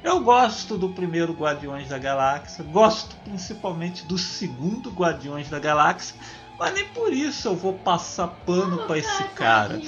Eu 0.02 0.22
gosto 0.22 0.78
do 0.78 0.90
primeiro 0.90 1.34
Guardiões 1.34 1.90
da 1.90 1.98
Galáxia, 1.98 2.64
gosto 2.64 3.18
principalmente 3.18 4.06
do 4.06 4.18
segundo 4.18 4.90
Guardiões 4.92 5.50
da 5.50 5.60
Galáxia, 5.60 6.16
mas 6.60 6.74
nem 6.74 6.86
por 6.90 7.14
isso 7.14 7.48
eu 7.48 7.56
vou 7.56 7.74
passar 7.74 8.28
pano 8.46 8.86
pra 8.86 8.98
esse 8.98 9.24
cara. 9.36 9.82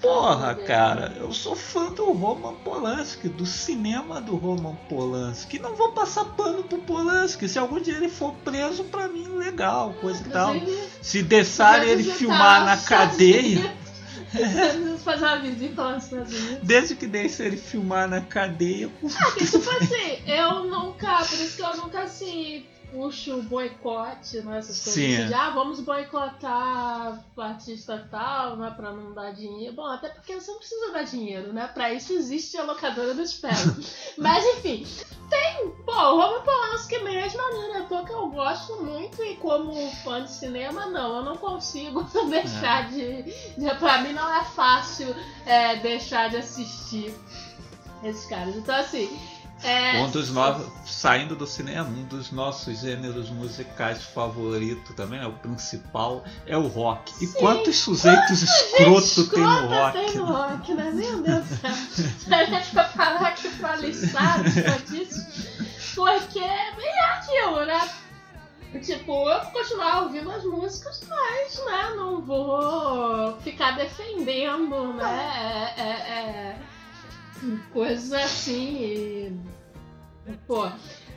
Porra, 0.00 0.54
cara, 0.54 1.14
eu 1.16 1.32
sou 1.32 1.56
fã 1.56 1.90
do 1.90 2.12
Roman 2.12 2.54
Polanski, 2.56 3.26
do 3.26 3.46
cinema 3.46 4.20
do 4.20 4.36
Roman 4.36 4.74
Polanski. 4.86 5.58
Não 5.58 5.74
vou 5.74 5.92
passar 5.92 6.26
pano 6.26 6.62
pro 6.62 6.76
Polanski. 6.78 7.48
Se 7.48 7.58
algum 7.58 7.80
dia 7.80 7.96
ele 7.96 8.10
for 8.10 8.34
preso, 8.44 8.84
pra 8.84 9.08
mim, 9.08 9.26
legal, 9.28 9.94
coisa 10.02 10.22
e 10.22 10.30
tal. 10.30 10.54
Inclusive, 10.54 10.88
Se 11.00 11.22
deixarem 11.22 11.88
ele 11.88 12.04
filmar 12.04 12.66
na 12.66 12.74
os 12.74 12.82
Estados 12.82 13.12
cadeia, 13.16 13.74
fazer 15.02 15.24
uma 15.24 15.38
visita 15.38 15.82
lá 15.82 15.94
nos 15.94 16.04
Estados 16.04 16.34
Unidos. 16.34 16.58
desde 16.62 16.96
que 16.96 17.06
deixe 17.06 17.42
ele 17.42 17.56
filmar 17.56 18.06
na 18.06 18.20
cadeia, 18.20 18.90
Porque, 19.00 19.46
tipo 19.46 19.70
assim, 19.70 20.18
eu 20.26 20.64
nunca, 20.64 21.16
por 21.16 21.38
isso 21.38 21.56
que 21.56 21.62
eu 21.62 21.76
nunca 21.78 22.02
assim 22.02 22.66
puxo 22.94 23.42
boicote, 23.42 24.40
né? 24.42 24.58
Essas 24.58 24.84
coisas 24.84 24.94
Sim. 24.94 25.16
assim, 25.16 25.26
de, 25.26 25.34
ah, 25.34 25.50
vamos 25.50 25.80
boicotar 25.80 27.24
o 27.36 27.40
artista 27.40 28.06
tal, 28.08 28.56
né? 28.56 28.72
Pra 28.74 28.92
não 28.92 29.12
dar 29.12 29.32
dinheiro. 29.32 29.74
Bom, 29.74 29.86
até 29.86 30.08
porque 30.08 30.34
você 30.34 30.50
não 30.52 30.58
precisa 30.58 30.92
dar 30.92 31.02
dinheiro, 31.02 31.52
né? 31.52 31.66
Pra 31.66 31.92
isso 31.92 32.12
existe 32.12 32.56
a 32.56 32.62
locadora 32.62 33.12
do 33.12 33.22
espelho. 33.22 33.76
Mas 34.16 34.44
enfim, 34.44 34.86
tem, 35.28 35.70
pô, 35.84 35.92
o 35.92 36.20
Roman 36.20 36.42
Polanski 36.42 36.98
mesmo, 37.00 37.40
né? 37.40 37.78
Ator 37.80 38.04
que 38.04 38.12
eu 38.12 38.28
gosto 38.28 38.80
muito 38.82 39.22
e 39.24 39.36
como 39.36 39.90
fã 40.04 40.22
de 40.22 40.30
cinema, 40.30 40.86
não, 40.86 41.16
eu 41.16 41.24
não 41.24 41.36
consigo 41.36 42.04
deixar 42.30 42.90
de, 42.90 43.24
de. 43.24 43.74
Pra 43.78 44.02
mim 44.02 44.12
não 44.12 44.32
é 44.32 44.44
fácil 44.44 45.14
é, 45.44 45.76
deixar 45.76 46.30
de 46.30 46.36
assistir 46.36 47.12
esses 48.04 48.24
caras. 48.26 48.54
Então 48.54 48.74
assim. 48.76 49.33
É, 49.64 50.02
um 50.02 50.10
dos 50.10 50.30
nossos, 50.30 50.70
saindo 50.84 51.34
do 51.34 51.46
cinema, 51.46 51.88
um 51.88 52.04
dos 52.04 52.30
nossos 52.30 52.80
gêneros 52.80 53.30
musicais 53.30 54.02
favorito 54.02 54.92
também, 54.92 55.20
é 55.20 55.26
o 55.26 55.32
principal, 55.32 56.22
é 56.46 56.56
o 56.56 56.66
rock. 56.66 57.12
E 57.24 57.26
Sim. 57.26 57.38
quantos 57.38 57.76
sujeitos 57.76 58.42
escroto 58.42 59.30
tem 59.30 59.42
no 59.42 59.66
rock? 59.66 59.92
Tem 59.92 60.16
no 60.16 60.24
rock, 60.26 60.74
né? 60.74 60.90
Meu 60.90 61.22
Deus 61.22 61.46
do 61.46 61.56
céu. 61.56 61.74
Se 61.74 62.34
a 62.34 62.44
gente 62.44 62.74
vai 62.74 62.88
parar 62.90 63.28
aqui 63.28 63.48
pra 63.56 63.76
listar 63.76 64.42
disso. 64.86 65.64
Porque 65.94 66.40
é 66.40 67.04
aquilo, 67.12 67.64
né? 67.64 67.88
Tipo, 68.82 69.30
eu 69.30 69.42
vou 69.42 69.52
continuar 69.52 70.02
ouvindo 70.02 70.30
as 70.30 70.44
músicas, 70.44 71.00
mas, 71.08 71.64
né, 71.64 71.94
não 71.96 72.20
vou 72.20 73.40
ficar 73.40 73.76
defendendo, 73.76 74.92
né? 74.94 75.72
É, 75.76 75.80
é, 75.80 75.88
é, 75.88 76.56
coisas 77.72 78.12
assim. 78.12 79.40
Pô, 80.46 80.70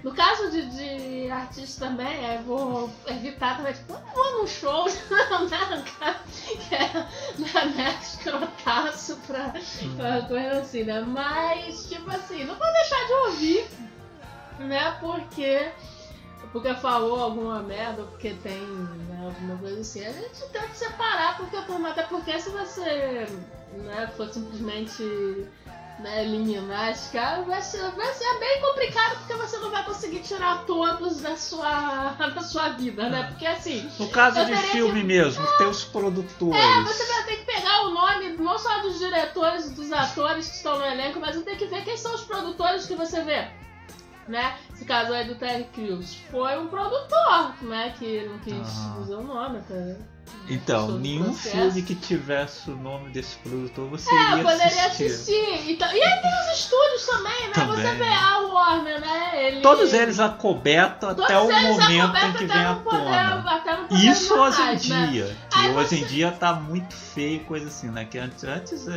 no 0.04 0.14
caso 0.14 0.52
de, 0.52 0.70
de 0.70 1.32
artista 1.32 1.88
também, 1.88 2.26
eu 2.34 2.44
vou 2.44 2.90
evitar 3.08 3.58
também, 3.58 3.74
tipo, 3.74 3.94
não 3.94 4.02
vou 4.14 4.40
num 4.40 4.48
show, 4.48 4.86
não, 5.10 5.48
né, 5.50 7.08
é 7.52 7.66
né, 7.66 8.00
escrotaço 8.02 9.18
pra, 9.28 9.54
pra 9.96 10.22
coisa 10.28 10.60
assim, 10.60 10.84
né? 10.84 11.02
Mas, 11.02 11.90
tipo 11.90 12.10
assim, 12.10 12.44
não 12.44 12.56
vou 12.56 12.74
deixar 12.74 13.06
de 13.06 13.14
ouvir, 13.14 13.68
né? 14.60 14.98
Porque. 15.00 15.72
Porque 16.52 16.74
falou 16.76 17.20
alguma 17.22 17.62
merda, 17.62 18.04
porque 18.04 18.34
tem 18.36 18.62
né, 18.62 19.26
alguma 19.26 19.58
coisa 19.58 19.82
assim. 19.82 20.06
A 20.06 20.12
gente 20.14 20.48
tenta 20.54 20.74
separar, 20.74 21.38
porque, 21.38 21.58
até 21.58 22.04
porque 22.04 22.40
se 22.40 22.50
você 22.50 23.28
né, 23.74 24.10
for 24.16 24.30
simplesmente 24.30 25.46
né, 26.00 26.92
esse 26.92 27.12
cara, 27.12 27.42
vai 27.42 27.62
ser, 27.62 27.90
vai 27.92 28.14
ser 28.14 28.40
bem 28.40 28.62
complicado, 28.62 29.18
porque 29.20 29.34
você 29.34 29.58
não 29.58 29.72
vai 29.72 29.84
conseguir 29.84 30.20
tirar 30.20 30.64
todos 30.66 31.22
da 31.22 31.36
sua, 31.36 32.12
da 32.36 32.42
sua 32.42 32.70
vida, 32.70 33.10
né? 33.10 33.24
Porque 33.24 33.46
assim, 33.46 33.90
No 34.00 34.08
caso 34.10 34.46
de 34.46 34.56
filme 34.58 35.04
mesmo, 35.04 35.46
tem 35.58 35.68
os 35.68 35.84
produtores. 35.84 36.64
é, 36.64 36.84
você 36.84 37.06
vai 37.06 37.24
ter 37.26 37.38
que 37.38 37.46
pegar 37.46 37.86
o 37.86 37.92
nome 37.92 38.30
não 38.38 38.58
só 38.58 38.80
dos 38.82 39.00
diretores, 39.00 39.72
dos 39.72 39.92
atores 39.92 40.48
que 40.48 40.56
estão 40.56 40.78
no 40.78 40.86
elenco, 40.86 41.20
mas 41.20 41.42
tem 41.44 41.58
que 41.58 41.66
ver 41.66 41.84
quem 41.84 41.98
são 41.98 42.14
os 42.14 42.22
produtores 42.22 42.86
que 42.86 42.96
você 42.96 43.24
vê. 43.24 43.48
Né? 44.28 44.58
Esse 44.74 44.84
caso 44.84 45.14
aí 45.14 45.26
do 45.26 45.36
Terry 45.36 45.64
Crews 45.74 46.16
foi 46.30 46.58
um 46.60 46.68
produtor, 46.68 47.56
né? 47.64 47.96
Que 47.98 48.26
não 48.28 48.38
quis 48.40 48.78
Aham. 48.78 49.02
dizer 49.02 49.16
o 49.16 49.24
nome, 49.24 49.62
tá? 49.62 50.17
Então, 50.50 50.92
nenhum 50.98 51.34
filme 51.34 51.82
que 51.82 51.94
tivesse 51.94 52.70
o 52.72 52.76
nome 52.78 53.10
desse 53.12 53.36
produtor 53.38 53.90
você 53.90 54.10
É, 54.10 54.32
iria 54.32 54.44
poderia 54.44 54.86
assistir. 54.88 55.06
assistir. 55.06 55.72
Então, 55.72 55.88
e 55.94 56.02
aí 56.02 56.22
tem 56.22 56.32
os 56.42 56.58
estúdios 56.60 57.06
também, 57.06 57.48
né? 57.48 57.54
Também. 57.54 57.76
Você 57.86 57.96
vê 57.96 58.08
a 58.08 58.40
Warner, 58.40 59.02
né? 59.02 59.48
Ele... 59.48 59.62
Todos 59.62 59.94
eles 59.94 60.20
acobertam 60.20 61.10
Todos 61.10 61.26
até 61.26 61.38
o 61.38 61.52
momento 61.52 62.16
em 62.26 62.34
que 62.34 62.46
vem 62.46 62.64
à 62.66 62.76
poder- 62.76 63.00
tona. 63.00 63.62
poder 63.90 64.10
Isso 64.10 64.34
hoje 64.34 64.62
em 64.62 64.66
né? 64.66 65.08
dia. 65.08 65.38
Que 65.52 65.60
Aí 65.60 65.76
hoje 65.76 65.90
você- 65.90 65.96
em 65.98 66.06
dia 66.06 66.32
tá 66.32 66.54
muito 66.54 66.96
feio, 66.96 67.44
coisa 67.44 67.68
assim, 67.68 67.90
né? 67.90 68.06
Que 68.06 68.18
antes, 68.18 68.44
antes 68.46 68.88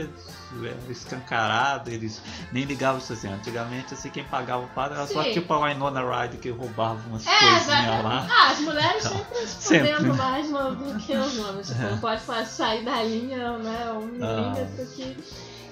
eles 0.52 0.70
eram 0.72 0.90
escancarados, 0.90 1.92
eles 1.92 2.22
nem 2.52 2.64
ligavam 2.64 2.98
isso 2.98 3.12
assim. 3.12 3.28
Antigamente, 3.32 3.94
assim, 3.94 4.10
quem 4.10 4.24
pagava 4.24 4.64
o 4.64 4.68
padre 4.68 4.96
era 4.98 5.06
só 5.06 5.22
Sim. 5.22 5.32
tipo 5.32 5.52
a 5.54 5.66
Winona 5.68 6.00
Ryder 6.00 6.40
que 6.40 6.50
roubava 6.50 7.00
umas 7.08 7.26
É, 7.26 7.38
coisinhas 7.38 8.04
lá. 8.04 8.26
Ah, 8.30 8.50
as 8.50 8.60
mulheres 8.60 9.04
Então, 9.06 9.26
sempre 9.46 9.92
né? 9.92 10.12
mais 10.14 10.50
no- 10.50 10.74
do 10.74 10.98
que 10.98 11.16
os 11.16 11.38
homens. 11.38 11.68
Tipo, 11.68 11.82
É. 11.82 11.90
não 11.90 11.98
pode 11.98 12.22
sair 12.46 12.84
da 12.84 13.02
linha, 13.02 13.58
né? 13.58 13.92
Um 13.92 14.24
Ah. 14.24 14.36
milímetro 14.36 14.86
que, 14.94 15.16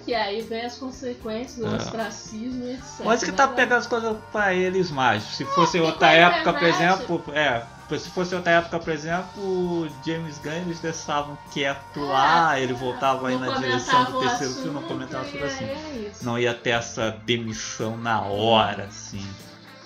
que 0.04 0.14
aí 0.14 0.40
vem 0.42 0.64
as 0.64 0.76
consequências, 0.76 1.58
o 1.58 1.74
É. 1.74 1.76
ostracismo 1.76 2.64
e 2.64 2.72
etc. 2.74 2.84
Mas 3.04 3.22
que 3.22 3.32
tá 3.32 3.46
né? 3.46 3.52
pegando 3.54 3.78
as 3.78 3.86
coisas 3.86 4.16
pra 4.32 4.54
eles 4.54 4.90
mais. 4.90 5.22
Se 5.22 5.44
fosse 5.44 5.72
tem 5.72 5.80
outra 5.82 6.12
época, 6.12 6.52
por 6.54 6.62
exemplo, 6.66 7.24
é. 7.34 7.62
Se 7.96 8.10
fosse 8.10 8.34
outra 8.34 8.52
época, 8.52 8.78
por 8.80 8.92
exemplo, 8.92 9.42
o 9.42 9.88
James 10.04 10.38
Gunn 10.38 10.52
eles 10.52 10.78
deixavam 10.80 11.38
quieto 11.50 12.00
lá, 12.00 12.58
ele 12.60 12.72
voltava 12.74 13.28
aí 13.28 13.34
É. 13.34 13.38
Na 13.38 13.56
direção 13.58 14.04
do 14.04 14.20
terceiro 14.20 14.52
filme, 14.54 14.70
não 14.72 14.82
comentava 14.82 15.24
sobre 15.24 15.44
assim. 15.44 15.64
É 15.64 16.08
isso. 16.10 16.24
Não 16.24 16.38
ia 16.38 16.52
ter 16.52 16.70
essa 16.70 17.10
demissão 17.24 17.96
na 17.96 18.20
hora, 18.20 18.84
assim. 18.84 19.26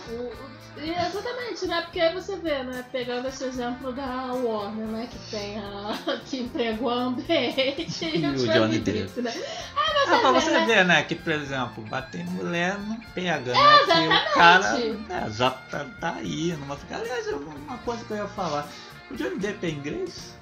O- 0.08 0.51
exatamente, 0.90 1.66
né? 1.66 1.82
Porque 1.82 2.00
aí 2.00 2.12
você 2.14 2.36
vê, 2.36 2.62
né? 2.62 2.84
Pegando 2.90 3.28
esse 3.28 3.44
exemplo 3.44 3.92
da 3.92 4.32
Warner, 4.32 4.86
né? 4.86 5.08
Que 5.10 5.18
tem 5.30 5.58
a. 5.58 5.98
que 6.26 6.40
empregou 6.40 6.90
a 6.90 6.94
ambiente 6.94 8.04
e, 8.04 8.20
E 8.20 8.26
o 8.26 8.48
Johnny 8.52 8.78
Depp, 8.78 9.20
né? 9.22 9.32
Ah, 9.76 10.18
pra 10.18 10.32
vê, 10.32 10.40
você 10.40 10.50
né? 10.50 10.66
ver, 10.66 10.84
né? 10.84 11.02
Que, 11.02 11.14
por 11.14 11.32
exemplo, 11.32 11.82
bater 11.84 12.24
mulher 12.26 12.78
não 12.78 12.96
pega, 13.14 13.52
né? 13.52 13.78
Que 13.84 14.08
o 14.08 14.34
cara 14.34 14.72
né, 14.78 15.30
já 15.36 15.50
tá, 15.50 15.86
tá 16.00 16.14
aí, 16.16 16.56
numa. 16.58 16.78
Aliás, 16.90 17.26
uma 17.28 17.78
coisa 17.78 18.04
que 18.04 18.10
eu 18.10 18.16
ia 18.18 18.28
falar. 18.28 18.66
O 19.10 19.14
Johnny 19.14 19.38
Depp 19.38 19.66
é 19.66 19.70
inglês? 19.70 20.34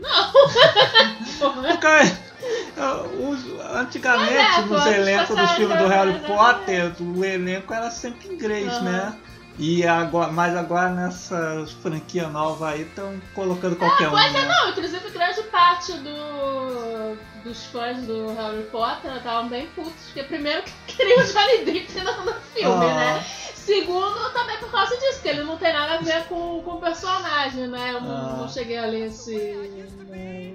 Porque 1.38 1.86
eu- 2.76 3.28
os- 3.28 3.60
antigamente, 3.76 4.60
é, 4.60 4.60
nos 4.62 4.86
elencos 4.86 5.36
dos 5.36 5.50
filmes 5.52 5.78
do 5.78 5.88
já, 5.88 5.94
Harry 5.94 6.12
né? 6.12 6.26
Potter, 6.26 6.92
o 7.02 7.24
elenco 7.24 7.72
era 7.74 7.90
sempre 7.90 8.28
inglês, 8.28 8.68
Aham. 8.72 8.82
né? 8.84 9.18
E 9.58 9.86
agora, 9.86 10.32
mas 10.32 10.56
agora 10.56 10.88
nessa 10.90 11.66
franquia 11.82 12.28
nova 12.28 12.70
aí 12.70 12.82
estão 12.82 13.20
colocando 13.34 13.76
qualquer 13.76 14.08
um. 14.08 14.12
Pois 14.12 14.34
é, 14.34 14.42
né? 14.42 14.44
não, 14.48 14.70
inclusive 14.70 15.10
grande 15.10 15.42
parte 15.44 15.92
do, 15.98 17.16
dos 17.44 17.64
fãs 17.66 17.98
do 18.06 18.32
Harry 18.34 18.62
Potter 18.70 19.14
estavam 19.16 19.48
bem 19.50 19.66
putos, 19.68 19.92
porque 20.06 20.22
primeiro 20.22 20.62
que 20.62 20.72
queriam 20.96 21.20
o 21.22 21.24
Johnny 21.26 21.64
Depp 21.66 21.92
no, 22.00 22.24
no 22.24 22.32
filme, 22.54 22.86
Ah. 22.86 22.94
né? 22.94 23.24
Segundo, 23.54 24.32
também 24.32 24.56
por 24.58 24.70
causa 24.70 24.96
disso, 24.96 25.14
porque 25.14 25.28
ele 25.28 25.42
não 25.42 25.58
tem 25.58 25.72
nada 25.74 25.96
a 25.96 25.98
ver 25.98 26.24
com, 26.24 26.62
com 26.62 26.70
o 26.76 26.80
personagem, 26.80 27.66
né? 27.68 27.92
Eu 27.92 28.00
não, 28.00 28.16
Ah. 28.16 28.36
não 28.38 28.48
cheguei 28.48 28.78
a 28.78 28.86
ler 28.86 29.08
esse. 29.08 29.34
né, 30.08 30.54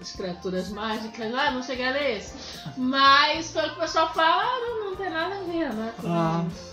as 0.00 0.10
criaturas 0.16 0.68
mágicas 0.70 1.30
lá, 1.30 1.52
não 1.52 1.62
cheguei 1.62 1.86
a 1.86 1.92
ler 1.92 2.16
esse. 2.16 2.34
Mas 2.76 3.52
pelo 3.52 3.68
que 3.70 3.76
o 3.76 3.80
pessoal 3.80 4.12
fala, 4.12 4.42
não, 4.60 4.86
não 4.90 4.96
tem 4.96 5.08
nada 5.10 5.36
a 5.36 5.42
ver, 5.44 5.72
né? 5.72 5.92
Com, 6.00 6.08
Ah. 6.12 6.44
com 6.44 6.71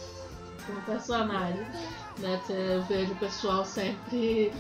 o 0.78 0.82
personagem. 0.82 1.66
Né? 2.18 2.42
Eu 2.50 2.84
vejo 2.84 3.14
o 3.14 3.18
pessoal 3.18 3.66
sempre. 3.66 4.54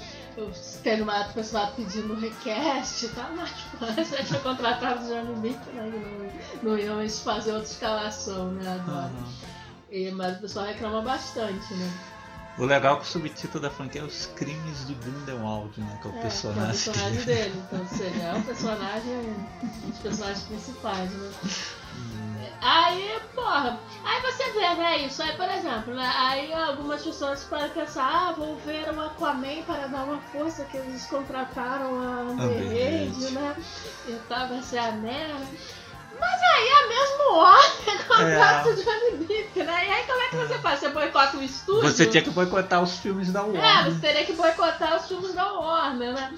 Teve 0.81 1.01
uma 1.01 1.27
o 1.27 1.33
pessoal 1.33 1.73
pedindo 1.75 2.15
request 2.15 3.05
e 3.05 3.09
tal, 3.09 3.33
mas 3.35 3.49
pô, 3.77 3.85
já 3.85 4.23
tinha 4.23 4.39
contratado 4.39 5.03
o 5.03 5.07
Johnny 5.07 5.35
Depp, 5.41 5.69
né? 5.71 5.91
Não, 6.63 6.71
não 6.71 6.77
iam 6.79 7.09
fazer 7.09 7.51
outra 7.51 7.69
escalação, 7.69 8.51
né? 8.51 8.79
Agora. 8.81 9.07
Aham. 9.07 9.33
E, 9.91 10.11
mas 10.11 10.37
o 10.37 10.41
pessoal 10.41 10.65
reclama 10.67 11.01
bastante, 11.01 11.73
né? 11.73 11.91
O 12.57 12.65
legal 12.65 12.95
é 12.95 12.99
que 12.99 13.05
o 13.05 13.07
subtítulo 13.07 13.61
da 13.61 13.69
franquia 13.71 14.01
é 14.01 14.03
Os 14.03 14.25
Crimes 14.35 14.85
de 14.85 14.93
Grindelwald, 14.93 15.79
né? 15.79 15.97
Que 16.01 16.07
é 16.07 16.11
o 16.11 16.15
É, 16.15 16.19
personagem. 16.21 16.71
que 16.71 16.89
é 16.89 16.91
o 16.91 16.93
personagem 16.93 17.23
dele. 17.25 17.63
Então, 17.65 17.79
ou 17.79 17.87
seja, 17.87 18.19
é 18.19 18.37
o 18.37 18.41
personagem, 18.43 19.17
um 19.17 19.89
dos 19.89 19.99
personagens 19.99 20.43
principais, 20.45 21.09
né? 21.11 21.31
Aí, 22.61 23.19
porra, 23.33 23.79
aí 24.03 24.21
você 24.21 24.51
vê, 24.51 24.73
né, 24.75 24.97
isso 24.97 25.23
aí, 25.23 25.31
por 25.37 25.49
exemplo, 25.49 25.93
né, 25.93 26.13
aí 26.17 26.51
algumas 26.53 27.01
pessoas 27.01 27.43
podem 27.45 27.69
pensar, 27.69 28.03
ah, 28.29 28.31
vou 28.33 28.57
ver 28.57 28.89
o 28.93 29.01
Aquaman 29.01 29.61
para 29.65 29.87
dar 29.87 30.03
uma 30.03 30.19
força 30.33 30.65
que 30.65 30.75
eles 30.75 31.05
contrataram 31.05 32.01
a 32.01 32.43
Heard, 32.43 32.75
Heard. 32.75 33.31
né, 33.31 33.55
e 34.07 34.13
tal, 34.27 34.47
vai 34.49 34.61
ser 34.61 34.79
a 34.79 34.91
merda. 34.91 35.47
Mas 36.19 36.41
aí 36.41 36.67
é 36.67 36.87
mesmo 36.89 37.37
Warner 37.37 38.07
contrata 38.07 38.69
o 38.69 38.75
Johnny 38.83 39.25
Depp, 39.25 39.63
né, 39.63 39.87
e 39.87 39.91
aí 39.93 40.03
como 40.05 40.21
é 40.21 40.27
que 40.27 40.35
você 40.35 40.59
faz? 40.59 40.79
Você 40.81 40.89
boicota 40.89 41.37
o 41.37 41.41
estúdio? 41.43 41.89
Você 41.89 42.05
tinha 42.07 42.23
que 42.23 42.29
boicotar 42.29 42.83
os 42.83 42.97
filmes 42.99 43.31
da 43.31 43.39
É, 43.39 43.43
Warner. 43.43 43.85
você 43.93 43.99
teria 44.01 44.25
que 44.25 44.33
boicotar 44.33 44.97
os 44.97 45.07
filmes 45.07 45.33
da 45.33 45.49
Warner, 45.53 46.13
né? 46.13 46.37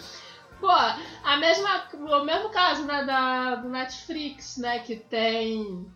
Pô, 0.60 0.69
a 0.69 1.38
mesma, 1.38 1.84
o 1.95 2.23
mesmo 2.23 2.49
caso 2.49 2.84
né, 2.84 3.03
da, 3.05 3.55
do 3.55 3.69
Netflix, 3.69 4.57
né? 4.57 4.77
Que 4.77 4.95
tem 4.95 5.91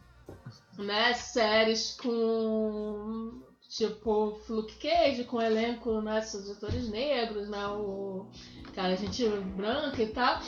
né, 0.77 1.13
séries 1.13 1.97
com 2.01 3.41
tipo 3.67 4.39
Fluke 4.45 4.75
Cage, 4.75 5.25
com 5.25 5.41
elenco 5.41 5.99
né, 5.99 6.21
seus 6.21 6.49
atores 6.49 6.89
negros, 6.89 7.49
né? 7.49 7.67
O 7.67 8.25
cara, 8.73 8.95
gente 8.95 9.27
branca 9.27 10.01
e 10.01 10.07
tal. 10.07 10.39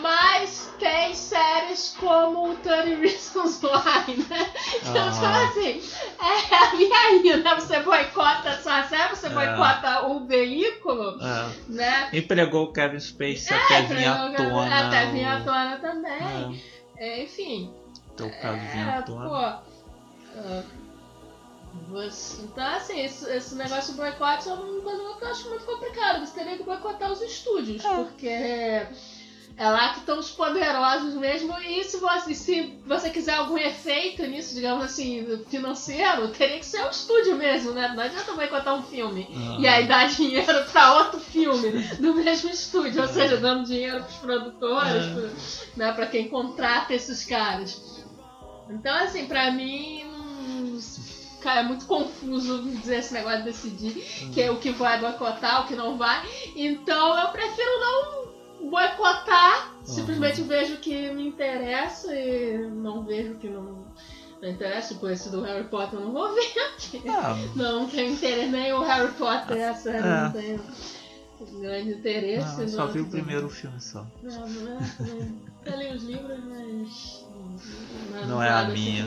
Mas 0.00 0.72
tem 0.78 1.14
séries 1.14 1.96
como 2.00 2.50
o 2.50 2.56
30 2.56 2.82
Reasons 2.96 3.62
Why, 3.62 4.16
né? 4.28 4.52
Então, 4.76 5.12
tipo 5.12 5.24
assim, 5.26 5.80
é, 6.20 6.76
e 6.82 6.92
aí, 6.92 7.42
né? 7.42 7.54
Você 7.54 7.78
boicota 7.80 8.50
a 8.50 8.58
sua 8.58 8.82
série, 8.88 9.14
você 9.14 9.26
É. 9.26 9.30
boicota 9.30 10.06
o 10.08 10.26
veículo, 10.26 11.18
É. 11.22 11.52
né? 11.68 12.08
Empregou 12.12 12.64
o 12.64 12.72
Kevin 12.72 12.98
Spacey 12.98 13.56
até 13.56 13.82
vir 13.82 14.04
à 14.06 14.32
tona. 14.32 14.86
Até 14.88 15.12
vir 15.12 15.24
à 15.24 15.40
tona 15.44 15.76
também. 15.78 16.60
É, 16.96 17.18
É, 17.20 17.22
enfim. 17.24 17.72
Teu 18.16 18.30
caso 18.40 18.58
vir 18.58 18.78
É, 18.88 18.98
à 18.98 19.02
pô. 19.02 19.14
ah, 19.34 19.62
então, 22.42 22.64
assim, 22.76 23.00
esse, 23.00 23.28
esse 23.30 23.54
negócio 23.56 23.92
de 23.92 23.98
boicote 24.00 24.48
é 24.48 24.52
uma 24.52 24.80
coisa 24.82 25.14
que 25.18 25.24
eu 25.24 25.28
acho 25.30 25.48
muito 25.48 25.64
complicado. 25.64 26.24
Você 26.24 26.38
teria 26.38 26.56
que 26.56 26.62
boicotar 26.62 27.10
os 27.10 27.20
estúdios, 27.20 27.84
É. 27.84 27.94
porque 27.96 28.28
é 29.56 29.70
lá 29.70 29.90
que 29.92 30.00
estão 30.00 30.18
os 30.18 30.30
poderosos 30.30 31.14
mesmo. 31.14 31.52
E 31.60 31.82
se 31.84 31.96
você, 31.98 32.34
se 32.34 32.78
você 32.86 33.10
quiser 33.10 33.34
algum 33.34 33.58
efeito 33.58 34.24
nisso, 34.26 34.54
digamos 34.54 34.84
assim, 34.84 35.42
financeiro, 35.48 36.28
teria 36.28 36.58
que 36.58 36.66
ser 36.66 36.84
o 36.84 36.90
estúdio 36.90 37.36
mesmo, 37.36 37.72
né? 37.72 37.88
Não 37.94 38.02
adianta 38.02 38.32
boicotar 38.32 38.74
um 38.76 38.82
filme. 38.82 39.26
Ah. 39.34 39.56
E 39.60 39.66
aí 39.66 39.86
dar 39.88 40.06
dinheiro 40.14 40.64
pra 40.70 40.94
outro 40.98 41.18
filme 41.20 41.70
do 41.98 42.14
mesmo 42.14 42.50
estúdio, 42.50 43.02
ou 43.02 43.08
seja, 43.08 43.36
dando 43.36 43.64
dinheiro 43.66 44.02
pros 44.04 44.16
produtores, 44.16 45.04
É. 45.04 45.12
pro- 45.12 45.30
né, 45.76 45.92
pra 45.92 46.06
quem 46.06 46.28
contrata 46.28 46.94
esses 46.94 47.24
caras. 47.24 47.93
Então, 48.70 48.94
assim, 48.96 49.26
pra 49.26 49.50
mim, 49.50 50.04
hum, 50.04 50.78
cara, 51.42 51.60
é 51.60 51.62
muito 51.64 51.84
confuso 51.86 52.62
dizer 52.62 52.98
esse 52.98 53.12
negócio 53.14 53.38
de 53.38 53.44
decidir 53.44 53.92
que 54.32 54.40
é 54.42 54.50
o 54.50 54.56
que 54.58 54.70
vai 54.70 54.98
boicotar, 55.00 55.62
o 55.64 55.66
que 55.68 55.74
não 55.76 55.96
vai. 55.98 56.22
Então, 56.56 57.18
eu 57.18 57.28
prefiro 57.28 57.70
não 57.80 58.70
boicotar, 58.70 59.74
simplesmente 59.84 60.40
vejo 60.42 60.74
o 60.74 60.78
que 60.78 61.10
me 61.12 61.28
interessa 61.28 62.14
e 62.16 62.56
não 62.70 63.04
vejo 63.04 63.32
o 63.32 63.36
que 63.36 63.48
não, 63.48 63.84
não 64.40 64.48
interessa. 64.48 64.94
Tipo, 64.94 65.08
esse 65.10 65.28
do 65.30 65.42
Harry 65.42 65.64
Potter 65.68 65.98
eu 65.98 66.06
não 66.06 66.12
vou 66.12 66.34
ver. 66.34 66.52
Ah, 67.08 67.36
Não 67.54 67.86
tenho 67.88 68.12
interesse, 68.14 68.48
nem 68.48 68.72
o 68.72 68.80
Harry 68.82 69.12
Potter, 69.12 69.68
a 69.68 69.74
série 69.74 69.98
É. 69.98 70.22
não 70.22 70.32
tenho 70.32 70.60
grande 71.60 71.90
interesse. 71.90 72.54
não, 72.56 72.62
eu 72.62 72.68
só 72.68 72.86
não- 72.86 72.92
vi 72.92 73.00
o 73.00 73.06
primeiro 73.10 73.48
filme 73.50 73.78
só. 73.80 74.06
Não, 74.22 74.48
não 74.48 74.72
é. 74.78 74.80
Não, 75.00 75.40
eu 75.66 75.78
li 75.78 75.94
os 75.96 76.02
livros, 76.04 76.38
mas. 76.44 77.23
Não, 78.10 78.28
Não 78.28 78.42
é 78.42 78.50
a 78.50 78.64
minha. 78.64 79.06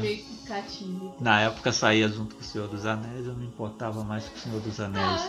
Na 1.19 1.41
época 1.41 1.71
saía 1.71 2.07
junto 2.07 2.35
com 2.35 2.41
o 2.41 2.43
Senhor 2.43 2.67
dos 2.67 2.85
Anéis, 2.85 3.25
eu 3.25 3.35
me 3.35 3.45
importava 3.45 4.03
mais 4.03 4.27
com 4.29 4.35
o 4.35 4.39
Senhor 4.39 4.61
dos 4.61 4.79
Anéis. 4.79 5.21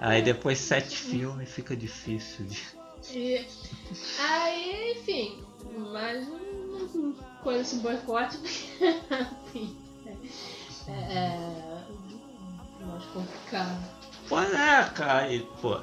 Ah, 0.00 0.08
Aí 0.08 0.22
depois 0.22 0.58
sete 0.58 0.96
filmes 0.96 1.48
fica 1.50 1.76
difícil 1.76 2.46
de. 2.46 2.58
E, 3.10 3.46
aí, 4.18 4.92
enfim, 4.98 5.44
mas 5.92 6.26
não- 6.28 6.38
não 6.94 7.12
coisa 7.42 7.60
esse 7.60 7.76
boicote, 7.76 8.38
enfim, 9.46 9.76
é, 10.88 10.92
é 12.80 12.84
mais 12.86 13.04
complicado. 13.06 13.84
Pois 14.28 14.54
é, 14.54 14.84
cara. 14.94 15.32
e, 15.32 15.40
pô, 15.60 15.78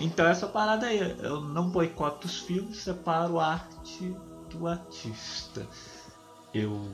então 0.00 0.26
essa 0.26 0.46
parada 0.46 0.86
aí, 0.86 0.98
eu 1.22 1.40
não 1.40 1.70
boicoto 1.70 2.26
os 2.26 2.40
filmes, 2.40 2.78
separo 2.78 3.38
a 3.40 3.52
arte 3.54 4.14
do 4.50 4.66
artista. 4.66 5.66
Eu 6.54 6.88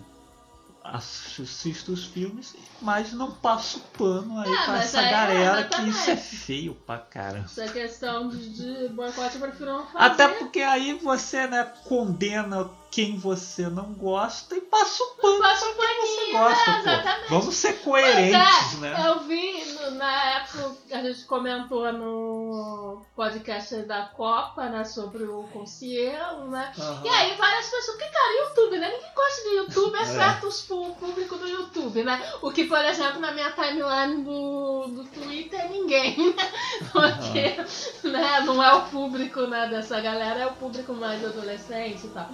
assisto 0.83 1.93
os 1.93 2.07
filmes, 2.07 2.55
mas 2.81 3.13
não 3.13 3.31
passo 3.33 3.81
pano 3.99 4.39
aí 4.41 4.53
Ah, 4.53 4.65
pra 4.65 4.79
essa 4.83 4.99
aí 5.01 5.07
é, 5.07 5.11
galera 5.11 5.53
que 5.65 5.69
exatamente. 5.75 5.91
isso 5.99 6.11
é 6.11 6.17
feio 6.17 6.75
pra 6.87 6.99
caramba. 6.99 7.45
Essa 7.45 7.69
questão 7.69 8.29
de, 8.31 8.89
boicote 8.89 9.35
eu 9.35 9.41
prefiro 9.43 9.71
não 9.73 9.87
fazer. 9.87 10.05
Até 10.05 10.29
porque 10.29 10.61
aí 10.63 10.95
você, 10.95 11.47
né, 11.47 11.65
condena 11.85 12.71
quem 12.91 13.17
você 13.19 13.69
não 13.69 13.93
gosta 13.93 14.57
e 14.57 14.61
passa 14.63 15.05
o 15.05 15.07
pano 15.21 15.39
Passa 15.39 15.67
pra 15.75 15.87
quem 15.87 16.07
você 16.07 16.33
gosta, 16.33 16.71
é, 16.71 16.79
exatamente. 16.81 17.29
Vamos 17.31 17.55
ser 17.55 17.73
coerentes, 17.83 18.49
Pois 18.71 18.81
né? 18.81 18.97
é, 18.99 19.09
Eu 19.09 19.21
vi 19.21 19.70
na 19.93 20.25
época 20.37 20.77
que 20.89 20.95
a 20.95 21.03
gente 21.03 21.25
comentou 21.25 21.93
no 21.93 23.03
podcast 23.15 23.77
da 23.83 24.05
Copa, 24.07 24.67
né, 24.69 24.85
sobre 24.85 25.25
o 25.25 25.45
Concielo, 25.53 26.49
né? 26.49 26.73
Aham. 26.79 27.03
E 27.05 27.09
aí 27.09 27.35
várias 27.37 27.67
pessoas, 27.69 27.97
porque 27.97 28.09
cara, 28.13 28.49
YouTube, 28.49 28.79
né? 28.79 28.91
Ninguém 28.91 29.15
gosta 29.15 29.43
de 29.43 29.57
YouTube, 29.57 29.97
É. 29.99 30.03
exceto 30.03 30.47
os 30.47 30.63
pu- 30.63 30.89
o 30.89 30.95
público 30.97 31.37
do 31.37 31.49
YouTube, 31.49 32.03
né? 32.03 32.33
O 32.43 32.51
que, 32.51 32.65
por 32.65 32.85
exemplo, 32.85 33.21
na 33.21 33.33
minha 33.33 33.51
timeline 33.53 34.23
do, 34.25 34.87
do 34.89 35.05
Twitter, 35.05 35.71
ninguém, 35.71 36.35
né? 36.35 36.51
Porque 36.93 38.09
né, 38.09 38.41
não 38.41 38.63
é 38.63 38.75
o 38.75 38.83
público 38.87 39.41
né, 39.43 39.69
dessa 39.69 40.01
galera, 40.01 40.41
é 40.41 40.47
o 40.47 40.55
público 40.55 40.93
mais 40.95 41.25
adolescente 41.25 42.07
e 42.07 42.11
tal. 42.11 42.29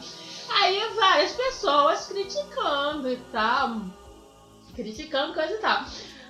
Aí 0.48 0.80
várias 0.94 1.32
pessoas 1.32 2.06
criticando 2.06 3.10
e 3.10 3.16
tal, 3.32 3.80
criticando 4.74 5.34
coisa 5.34 5.52
e 5.54 5.58
tal. 5.58 5.84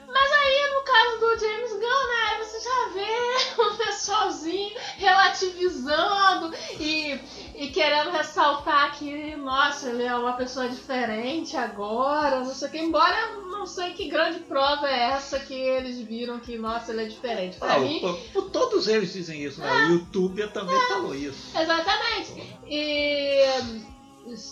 Mas 0.09 0.33
aí 0.33 0.71
no 0.75 0.83
caso 0.83 1.19
do 1.21 1.39
James 1.41 1.73
Gunn, 1.73 1.81
né, 1.81 2.45
você 2.45 2.61
já 2.61 2.89
vê 2.95 3.63
o 3.63 3.77
pessoalzinho 3.77 4.77
relativizando 4.97 6.55
e, 6.79 7.19
e 7.57 7.69
querendo 7.69 8.11
ressaltar 8.11 8.97
que, 8.99 9.35
nossa, 9.37 9.89
ele 9.89 10.05
é 10.05 10.15
uma 10.15 10.35
pessoa 10.35 10.69
diferente 10.69 11.57
agora, 11.57 12.41
não 12.41 12.55
sei 12.55 12.69
o 12.69 12.71
que, 12.71 12.79
embora 12.79 13.17
eu 13.33 13.43
não 13.47 13.67
sei 13.67 13.93
que 13.95 14.09
grande 14.09 14.41
prova 14.41 14.89
é 14.89 15.11
essa 15.13 15.41
que 15.41 15.55
eles 15.55 15.99
viram 16.01 16.39
que, 16.39 16.57
nossa, 16.57 16.93
ele 16.93 17.03
é 17.03 17.07
diferente. 17.07 17.57
Pra 17.59 17.75
Ah, 17.75 17.79
mim, 17.81 18.01
pô, 18.01 18.15
pô, 18.33 18.43
todos 18.51 18.87
eles 18.87 19.13
dizem 19.13 19.43
isso, 19.43 19.61
né? 19.61 19.87
O 19.89 19.93
YouTube 19.93 20.47
também 20.49 20.79
falou 20.89 21.15
isso. 21.15 21.59
Exatamente. 21.59 22.59
E, 22.67 23.45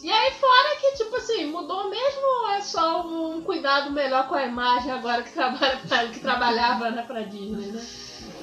e 0.02 0.10
aí 0.10 0.32
fora 0.32 0.76
que, 0.80 0.92
tipo 0.96 1.16
assim, 1.16 1.46
mudou 1.46 1.90
mesmo 1.90 2.22
ou 2.22 2.48
é 2.50 2.60
só 2.60 3.06
um 3.06 3.42
cuidado 3.42 3.90
melhor 3.90 4.28
com 4.28 4.34
a 4.34 4.44
imagem 4.46 4.90
agora 4.92 5.22
que, 5.22 5.32
trabalha 5.32 5.78
pra- 5.88 6.06
que 6.12 6.20
trabalhava 6.20 6.90
né, 6.90 7.02
pra 7.02 7.22
Disney, 7.22 7.66
né? 7.72 7.84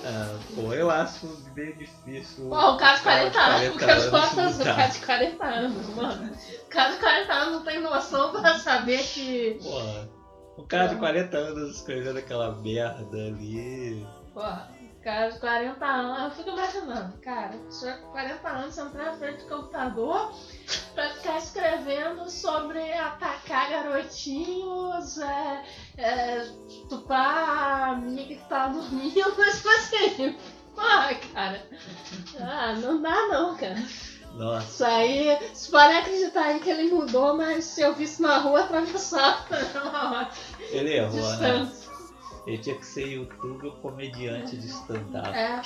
Ah, 0.04 0.38
pô, 0.56 0.74
eu 0.74 0.90
acho 0.90 1.28
meio 1.56 1.78
difícil. 1.78 2.50
Pô, 2.50 2.72
o 2.72 2.78
cara 2.78 2.98
de 2.98 3.04
40 3.04 3.40
anos, 3.40 3.70
porque 3.70 3.86
as 3.92 4.06
fotos 4.08 4.36
do 4.36 4.58
mudar. 4.60 4.76
cara 4.76 4.88
de 4.88 5.00
40 5.00 5.46
anos, 5.46 5.90
mano. 5.96 6.32
O 6.64 6.70
cara 6.70 6.92
de 6.92 6.98
40 7.00 7.34
anos 7.34 7.54
não 7.54 7.64
tem 7.64 7.80
noção 7.82 8.32
pra 8.32 8.58
saber 8.60 9.04
que. 9.04 9.60
Porra, 9.62 10.10
o 10.58 10.64
cara 10.64 10.88
de 10.88 10.96
40 10.96 11.38
anos 11.38 11.76
escrevendo 11.76 12.18
aquela 12.18 12.52
merda 12.56 13.18
ali. 13.18 14.06
Porra, 14.34 14.70
o 14.81 14.81
cara 15.04 15.30
de 15.30 15.40
40 15.40 15.86
anos. 15.86 16.24
Eu 16.24 16.32
fico 16.32 16.50
imaginando, 16.50 17.18
cara, 17.20 17.54
com 18.02 18.12
40 18.12 18.50
anos, 18.50 18.78
entrar 18.78 19.06
na 19.06 19.14
frente 19.14 19.44
do 19.44 19.50
computador 19.50 20.34
pra 20.94 21.10
ficar 21.10 21.38
escrevendo 21.38 22.30
sobre 22.30 22.94
atacar 22.94 23.70
garotinhos, 23.70 25.18
é, 25.18 25.64
é, 25.98 26.38
estuprar 26.68 27.50
a 27.50 27.86
amiga 27.92 28.36
que 28.36 28.48
tá 28.48 28.68
dormindo, 28.68 29.36
mas 29.38 29.66
assim, 29.66 30.38
porra, 30.76 31.16
cara. 31.34 31.68
Ah, 32.40 32.74
não 32.74 33.02
dá 33.02 33.28
não, 33.28 33.56
cara. 33.56 33.82
Nossa, 34.34 34.66
Isso 34.66 34.86
aí, 34.86 35.38
você 35.54 35.72
pode 35.72 35.94
acreditar 35.94 36.44
aí 36.46 36.60
que 36.62 36.70
ele 36.70 36.90
mudou, 36.90 37.36
mas 37.36 37.66
se 37.66 37.82
eu 37.82 37.94
visse 37.94 38.22
na 38.22 38.38
rua, 38.38 38.62
atravessava 38.62 39.46
na 39.74 40.12
hora. 40.12 40.30
ele 40.72 40.94
errou, 40.94 41.36
né? 41.38 41.70
Ele 42.46 42.58
tinha 42.58 42.76
que 42.76 42.86
ser 42.86 43.08
youtuber 43.08 43.72
ou 43.72 43.78
comediante 43.78 44.58
de 44.58 44.68
stand-up. 44.68 45.30
É. 45.30 45.62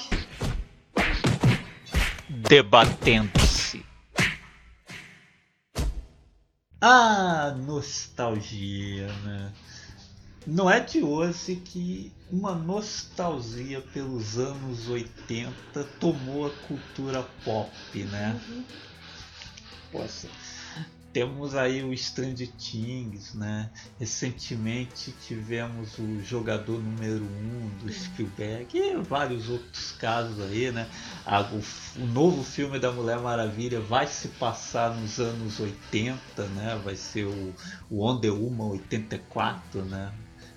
Debatendo-se. 2.30 3.86
Ah, 6.82 7.56
nostalgia, 7.58 9.08
né? 9.24 9.54
Não 10.46 10.70
é 10.70 10.80
de 10.80 11.02
hoje 11.02 11.56
que 11.56 12.14
uma 12.32 12.54
nostalgia 12.54 13.82
pelos 13.82 14.38
anos 14.38 14.88
80 14.88 15.84
tomou 16.00 16.46
a 16.46 16.52
cultura 16.68 17.24
pop, 17.44 18.04
né? 18.04 18.40
Poxa, 19.92 20.28
temos 21.16 21.56
aí 21.56 21.82
o 21.82 21.98
Stranger 21.98 22.50
Things, 22.58 23.34
né? 23.36 23.70
Recentemente 23.98 25.14
tivemos 25.26 25.98
o 25.98 26.22
jogador 26.22 26.78
número 26.78 27.24
1 27.24 27.28
um 27.28 27.70
do 27.78 27.90
Spielberg 27.90 28.78
e 28.78 28.98
vários 28.98 29.48
outros 29.48 29.94
casos 29.94 30.42
aí, 30.42 30.74
né? 30.74 30.86
Ah, 31.26 31.50
o 31.96 32.06
novo 32.06 32.44
filme 32.44 32.80
da 32.80 32.92
Mulher 32.92 33.18
Maravilha 33.20 33.80
vai 33.80 34.08
se 34.08 34.28
passar 34.28 34.94
nos 34.94 35.18
anos 35.18 35.58
80, 35.58 36.20
né? 36.48 36.82
Vai 36.84 36.98
ser 36.98 37.24
o, 37.24 37.56
o 37.90 38.04
Wonder 38.04 38.34
Woman 38.34 38.72
84, 38.72 39.86
né? 39.86 40.12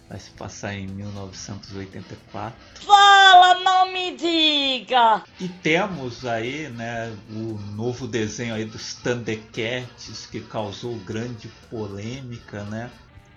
Vai 0.08 0.18
se 0.18 0.30
passar 0.30 0.74
em 0.74 0.86
1984. 0.86 2.56
Fala, 2.82 3.60
não 3.60 3.92
me 3.92 4.16
diga! 4.16 5.22
E 5.38 5.48
temos 5.48 6.24
aí, 6.24 6.70
né, 6.70 7.14
o 7.30 7.58
novo 7.76 8.06
desenho 8.06 8.54
aí 8.54 8.64
dos 8.64 8.94
Thundercats 8.94 10.26
que 10.26 10.40
causou 10.40 10.96
grande 11.00 11.48
polêmica, 11.68 12.64
né? 12.64 12.90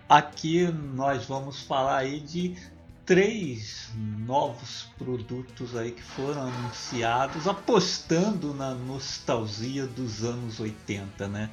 Aqui 0.08 0.66
nós 0.72 1.26
vamos 1.26 1.62
falar 1.62 1.98
aí 1.98 2.22
de 2.22 2.56
três 3.06 3.90
novos 3.96 4.88
produtos 4.98 5.76
aí 5.76 5.92
que 5.92 6.02
foram 6.02 6.44
anunciados 6.44 7.48
apostando 7.48 8.54
na 8.54 8.74
nostalgia 8.74 9.86
dos 9.86 10.24
anos 10.24 10.60
80, 10.60 11.28
né? 11.28 11.50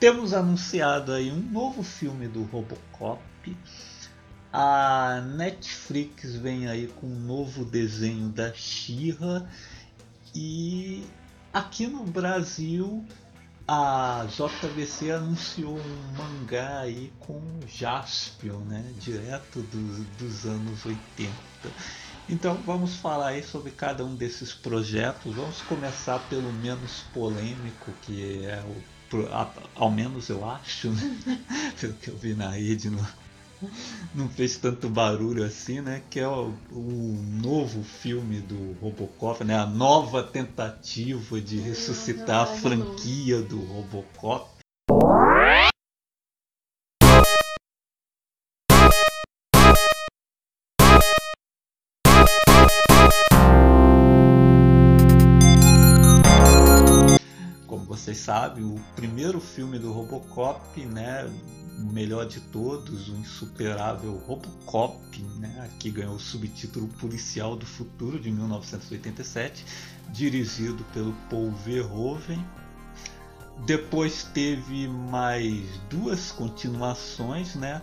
Temos 0.00 0.34
anunciado 0.34 1.12
aí 1.12 1.30
um 1.30 1.40
novo 1.40 1.82
filme 1.82 2.26
do 2.26 2.42
Robocop. 2.42 3.20
A 4.52 5.20
Netflix 5.36 6.34
vem 6.36 6.68
aí 6.68 6.86
com 6.86 7.06
um 7.06 7.20
novo 7.20 7.64
desenho 7.64 8.28
da 8.28 8.52
She-Ra 8.52 9.46
e 10.34 11.04
aqui 11.52 11.86
no 11.86 12.04
Brasil 12.04 13.04
a 13.68 14.26
JVC 14.28 15.10
anunciou 15.10 15.76
um 15.76 16.16
mangá 16.16 16.80
aí 16.80 17.12
com 17.18 17.42
Jaspion, 17.66 18.60
né? 18.60 18.84
Direto 19.00 19.60
do- 19.62 20.04
dos 20.16 20.46
anos 20.46 20.86
80. 20.86 21.32
Então 22.28 22.54
vamos 22.64 22.96
falar 22.96 23.28
aí 23.28 23.42
sobre 23.42 23.72
cada 23.72 24.04
um 24.04 24.14
desses 24.14 24.52
projetos. 24.52 25.34
Vamos 25.34 25.62
começar 25.62 26.18
pelo 26.28 26.52
menos 26.52 27.02
polêmico, 27.12 27.92
que 28.02 28.44
é 28.44 28.62
o 28.62 28.96
ao 29.76 29.90
menos 29.90 30.28
eu 30.28 30.48
acho, 30.48 30.90
né? 30.90 31.16
pelo 31.80 31.94
que 31.94 32.08
eu 32.08 32.16
vi 32.16 32.34
na 32.34 32.50
rede, 32.50 32.90
não, 32.90 33.06
não 34.14 34.28
fez 34.28 34.56
tanto 34.56 34.88
barulho 34.88 35.44
assim, 35.44 35.80
né? 35.80 36.02
Que 36.10 36.20
é 36.20 36.28
o, 36.28 36.52
o 36.70 37.18
novo 37.42 37.82
filme 37.82 38.40
do 38.40 38.72
Robocop, 38.80 39.44
né? 39.44 39.56
A 39.56 39.66
nova 39.66 40.22
tentativa 40.22 41.40
de 41.40 41.58
ressuscitar 41.58 42.42
a 42.42 42.46
franquia 42.46 43.42
do 43.42 43.58
Robocop. 43.64 44.55
Vocês 58.16 58.20
sabem, 58.20 58.64
o 58.64 58.80
primeiro 58.94 59.40
filme 59.40 59.78
do 59.78 59.92
Robocop, 59.92 60.80
né, 60.86 61.30
o 61.78 61.92
melhor 61.92 62.26
de 62.26 62.40
todos, 62.40 63.08
o 63.08 63.16
insuperável 63.16 64.16
Robocop, 64.26 65.22
né, 65.38 65.70
que 65.78 65.90
ganhou 65.90 66.14
o 66.14 66.18
subtítulo 66.18 66.88
Policial 66.98 67.54
do 67.54 67.66
Futuro 67.66 68.18
de 68.18 68.30
1987, 68.30 69.64
dirigido 70.08 70.82
pelo 70.94 71.12
Paul 71.28 71.52
Verhoeven. 71.52 72.42
Depois 73.66 74.22
teve 74.22 74.88
mais 74.88 75.64
duas 75.90 76.30
continuações, 76.30 77.54
né? 77.54 77.80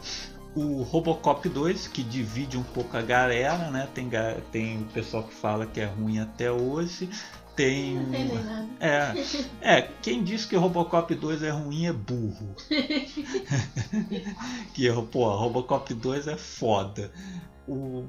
O 0.55 0.83
Robocop 0.83 1.49
2, 1.49 1.87
que 1.87 2.03
divide 2.03 2.57
um 2.57 2.63
pouco 2.63 2.95
a 2.95 3.01
galera, 3.01 3.71
né? 3.71 3.89
Tem, 3.91 4.07
tem 4.51 4.81
o 4.81 4.85
pessoal 4.85 5.23
que 5.23 5.33
fala 5.33 5.65
que 5.65 5.81
é 5.81 5.85
ruim 5.85 6.19
até 6.19 6.51
hoje. 6.51 7.09
Tem 7.55 7.95
Não 7.95 8.01
um- 8.03 8.07
entendem 8.07 8.43
nada. 8.43 8.67
é, 8.79 9.13
é, 9.61 9.81
quem 10.01 10.23
diz 10.23 10.45
que 10.45 10.55
Robocop 10.55 11.13
2 11.13 11.43
é 11.43 11.51
ruim 11.51 11.85
é 11.85 11.93
burro. 11.93 12.55
que, 14.73 14.91
pô, 15.11 15.29
Robocop 15.35 15.93
2 15.93 16.27
é 16.27 16.37
foda. 16.37 17.11
O, 17.67 18.05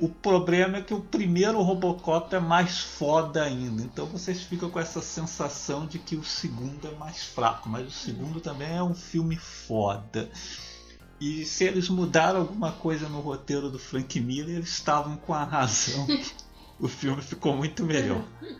o 0.00 0.08
problema 0.08 0.78
é 0.78 0.82
que 0.82 0.94
o 0.94 1.00
primeiro 1.00 1.60
Robocop 1.60 2.34
é 2.34 2.40
mais 2.40 2.78
foda 2.80 3.42
ainda. 3.42 3.82
Então 3.82 4.06
vocês 4.06 4.42
ficam 4.42 4.70
com 4.70 4.78
essa 4.80 5.02
sensação 5.02 5.86
de 5.86 5.98
que 5.98 6.16
o 6.16 6.24
segundo 6.24 6.88
é 6.88 6.92
mais 6.92 7.22
fraco. 7.24 7.68
Mas 7.68 7.86
o 7.88 7.90
segundo 7.90 8.40
também 8.40 8.74
é 8.76 8.82
um 8.82 8.94
filme 8.94 9.36
foda. 9.36 10.30
E 11.20 11.44
se 11.44 11.64
eles 11.64 11.88
mudaram 11.88 12.40
alguma 12.40 12.72
coisa 12.72 13.08
no 13.08 13.20
roteiro 13.20 13.70
do 13.70 13.78
Frank 13.78 14.18
Miller, 14.20 14.56
eles 14.56 14.70
estavam 14.70 15.16
com 15.16 15.34
a 15.34 15.44
razão. 15.44 16.06
o 16.78 16.88
filme 16.88 17.22
ficou 17.22 17.56
muito 17.56 17.84
melhor. 17.84 18.22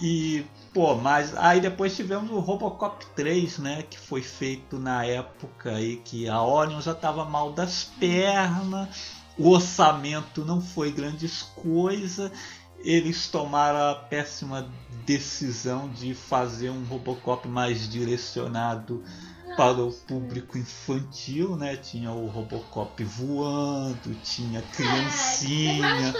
E, 0.00 0.46
pô, 0.72 0.94
mas 0.94 1.36
aí 1.36 1.60
depois 1.60 1.96
tivemos 1.96 2.30
o 2.30 2.38
Robocop 2.38 3.04
3, 3.16 3.58
né? 3.58 3.82
Que 3.82 3.98
foi 3.98 4.22
feito 4.22 4.78
na 4.78 5.04
época 5.04 5.72
aí 5.72 5.96
que 5.96 6.28
a 6.28 6.40
Orion 6.40 6.80
já 6.80 6.94
tava 6.94 7.24
mal 7.24 7.52
das 7.52 7.82
pernas, 7.98 8.88
o 9.36 9.50
orçamento 9.50 10.44
não 10.44 10.60
foi 10.60 10.92
grandes 10.92 11.42
coisa. 11.42 12.30
Eles 12.78 13.26
tomaram 13.26 13.90
a 13.90 13.94
péssima 13.96 14.70
decisão 15.04 15.88
de 15.88 16.14
fazer 16.14 16.70
um 16.70 16.84
Robocop 16.84 17.48
mais 17.48 17.88
direcionado 17.90 19.02
para 19.58 19.82
o 19.82 19.92
público 19.92 20.56
infantil, 20.56 21.56
né? 21.56 21.76
Tinha 21.76 22.12
o 22.12 22.28
Robocop 22.28 23.02
voando, 23.02 24.14
tinha 24.22 24.62
criancinha. 24.62 26.14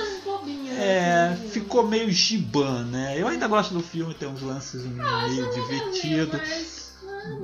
É, 0.77 1.29
assim, 1.29 1.49
ficou 1.51 1.87
meio 1.87 2.11
giban, 2.11 2.87
né? 2.87 3.17
Eu 3.17 3.29
ainda 3.29 3.47
gosto 3.47 3.75
do 3.75 3.81
filme, 3.81 4.13
tem 4.13 4.27
uns 4.27 4.43
lances 4.43 4.85
meio 4.85 5.53
divertidos. 5.53 6.41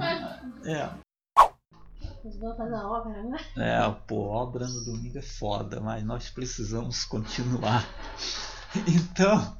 Ah, 0.00 0.40
É, 0.64 0.90
né? 3.22 3.38
é, 3.56 3.90
pô, 4.08 4.26
obra 4.26 4.66
no 4.66 4.84
domingo 4.84 5.18
é 5.18 5.22
foda, 5.22 5.80
mas 5.80 6.02
nós 6.02 6.28
precisamos 6.28 7.04
continuar. 7.04 7.86
Então, 8.88 9.56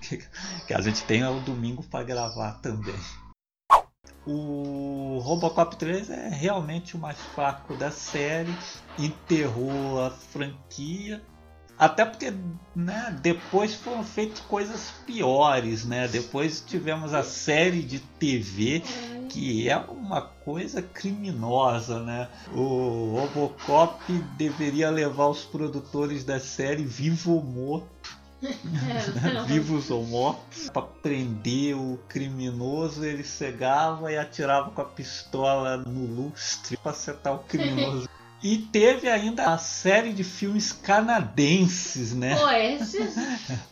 que 0.66 0.72
a 0.72 0.80
gente 0.80 1.04
tem 1.04 1.22
o 1.22 1.40
domingo 1.40 1.82
para 1.82 2.02
gravar 2.02 2.52
também. 2.62 2.98
O 4.26 5.18
Robocop 5.22 5.76
3 5.76 6.10
é 6.10 6.28
realmente 6.28 6.96
o 6.96 6.98
mais 6.98 7.18
fraco 7.34 7.74
da 7.74 7.90
série, 7.90 8.54
enterrou 8.98 10.00
a 10.00 10.10
franquia. 10.10 11.22
Até 11.78 12.04
porque 12.04 12.32
né, 12.76 13.16
depois 13.20 13.74
foram 13.74 14.04
feitas 14.04 14.38
coisas 14.40 14.92
piores, 15.04 15.84
né? 15.84 16.06
Depois 16.06 16.60
tivemos 16.60 17.12
a 17.12 17.24
série 17.24 17.82
de 17.82 17.98
TV 17.98 18.82
que 19.32 19.68
é 19.68 19.76
uma 19.78 20.20
coisa 20.20 20.82
criminosa, 20.82 22.00
né? 22.00 22.28
O 22.54 23.16
Robocop 23.16 24.12
deveria 24.36 24.90
levar 24.90 25.28
os 25.28 25.42
produtores 25.42 26.22
da 26.22 26.38
série 26.38 26.84
vivo 26.84 27.36
ou 27.36 27.42
morto, 27.42 27.88
É, 28.44 29.44
vivos 29.44 29.90
ou 29.90 30.04
mortos, 30.04 30.68
para 30.70 30.82
prender 30.82 31.76
o 31.76 31.98
criminoso. 32.08 33.04
Ele 33.04 33.22
cegava 33.22 34.10
e 34.10 34.18
atirava 34.18 34.70
com 34.70 34.82
a 34.82 34.84
pistola 34.84 35.76
no 35.76 36.06
lustre 36.06 36.76
para 36.76 36.92
acertar 36.92 37.34
o 37.34 37.38
criminoso. 37.40 38.08
E 38.44 38.58
teve 38.58 39.08
ainda 39.08 39.52
a 39.52 39.56
série 39.56 40.12
de 40.12 40.24
filmes 40.24 40.72
canadenses, 40.72 42.12
né? 42.12 42.36
Pô, 42.36 42.50
esses. 42.50 43.14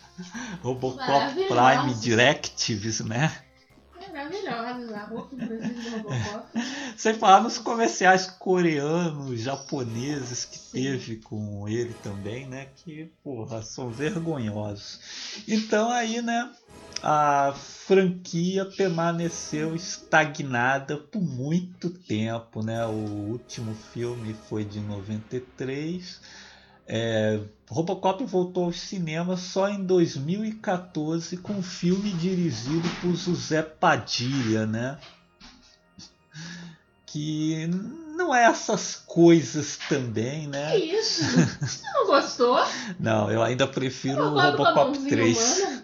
Robocop. 0.63 1.35
Prime 1.35 1.95
Directives, 2.01 3.01
né? 3.01 3.33
Era 4.13 4.29
maravilhosas. 4.29 4.93
A 4.93 5.05
roupa 5.05 5.37
do 5.37 5.47
Brasil 5.47 5.75
do 5.75 5.91
Robocop. 5.91 6.47
Sem 6.97 7.15
falar 7.15 7.43
nos 7.43 7.59
comerciais 7.59 8.27
coreanos, 8.27 9.41
japoneses 9.41 10.45
que 10.45 10.59
teve 10.59 11.17
com 11.17 11.69
ele 11.69 11.95
também, 12.03 12.47
né? 12.47 12.69
Que, 12.77 13.11
porra, 13.23 13.63
são 13.63 13.91
vergonhosos. 13.91 15.43
Então 15.47 15.91
aí, 15.91 16.21
né? 16.21 16.51
A 17.03 17.55
franquia 17.55 18.67
permaneceu 18.67 19.75
estagnada 19.75 20.99
por 20.99 21.23
muito 21.23 21.89
tempo, 21.89 22.63
né? 22.63 22.85
O 22.85 23.31
último 23.31 23.75
filme 23.75 24.35
foi 24.49 24.65
de 24.65 24.81
93. 24.81 26.21
É, 26.93 27.39
Robocop 27.69 28.25
voltou 28.25 28.65
aos 28.65 28.81
cinemas 28.81 29.39
só 29.39 29.69
em 29.69 29.85
2014 29.85 31.37
com 31.37 31.53
um 31.53 31.63
filme 31.63 32.11
dirigido 32.15 32.89
por 33.01 33.15
José 33.15 33.63
Padilha, 33.63 34.67
né? 34.67 34.99
Que 37.07 37.69
não 38.17 38.35
é 38.35 38.47
essas 38.47 38.97
coisas 39.07 39.79
também, 39.89 40.49
né? 40.49 40.73
Que 40.73 40.85
isso? 40.97 41.23
Você 41.61 41.87
não 41.95 42.07
gostou? 42.07 42.59
Não, 42.99 43.31
eu 43.31 43.41
ainda 43.41 43.69
prefiro 43.69 44.25
o 44.25 44.31
Robocop 44.31 44.57
com 44.57 44.63
a 44.63 44.71
Robocop 44.71 44.99
mãozinha 44.99 45.11
3. 45.11 45.80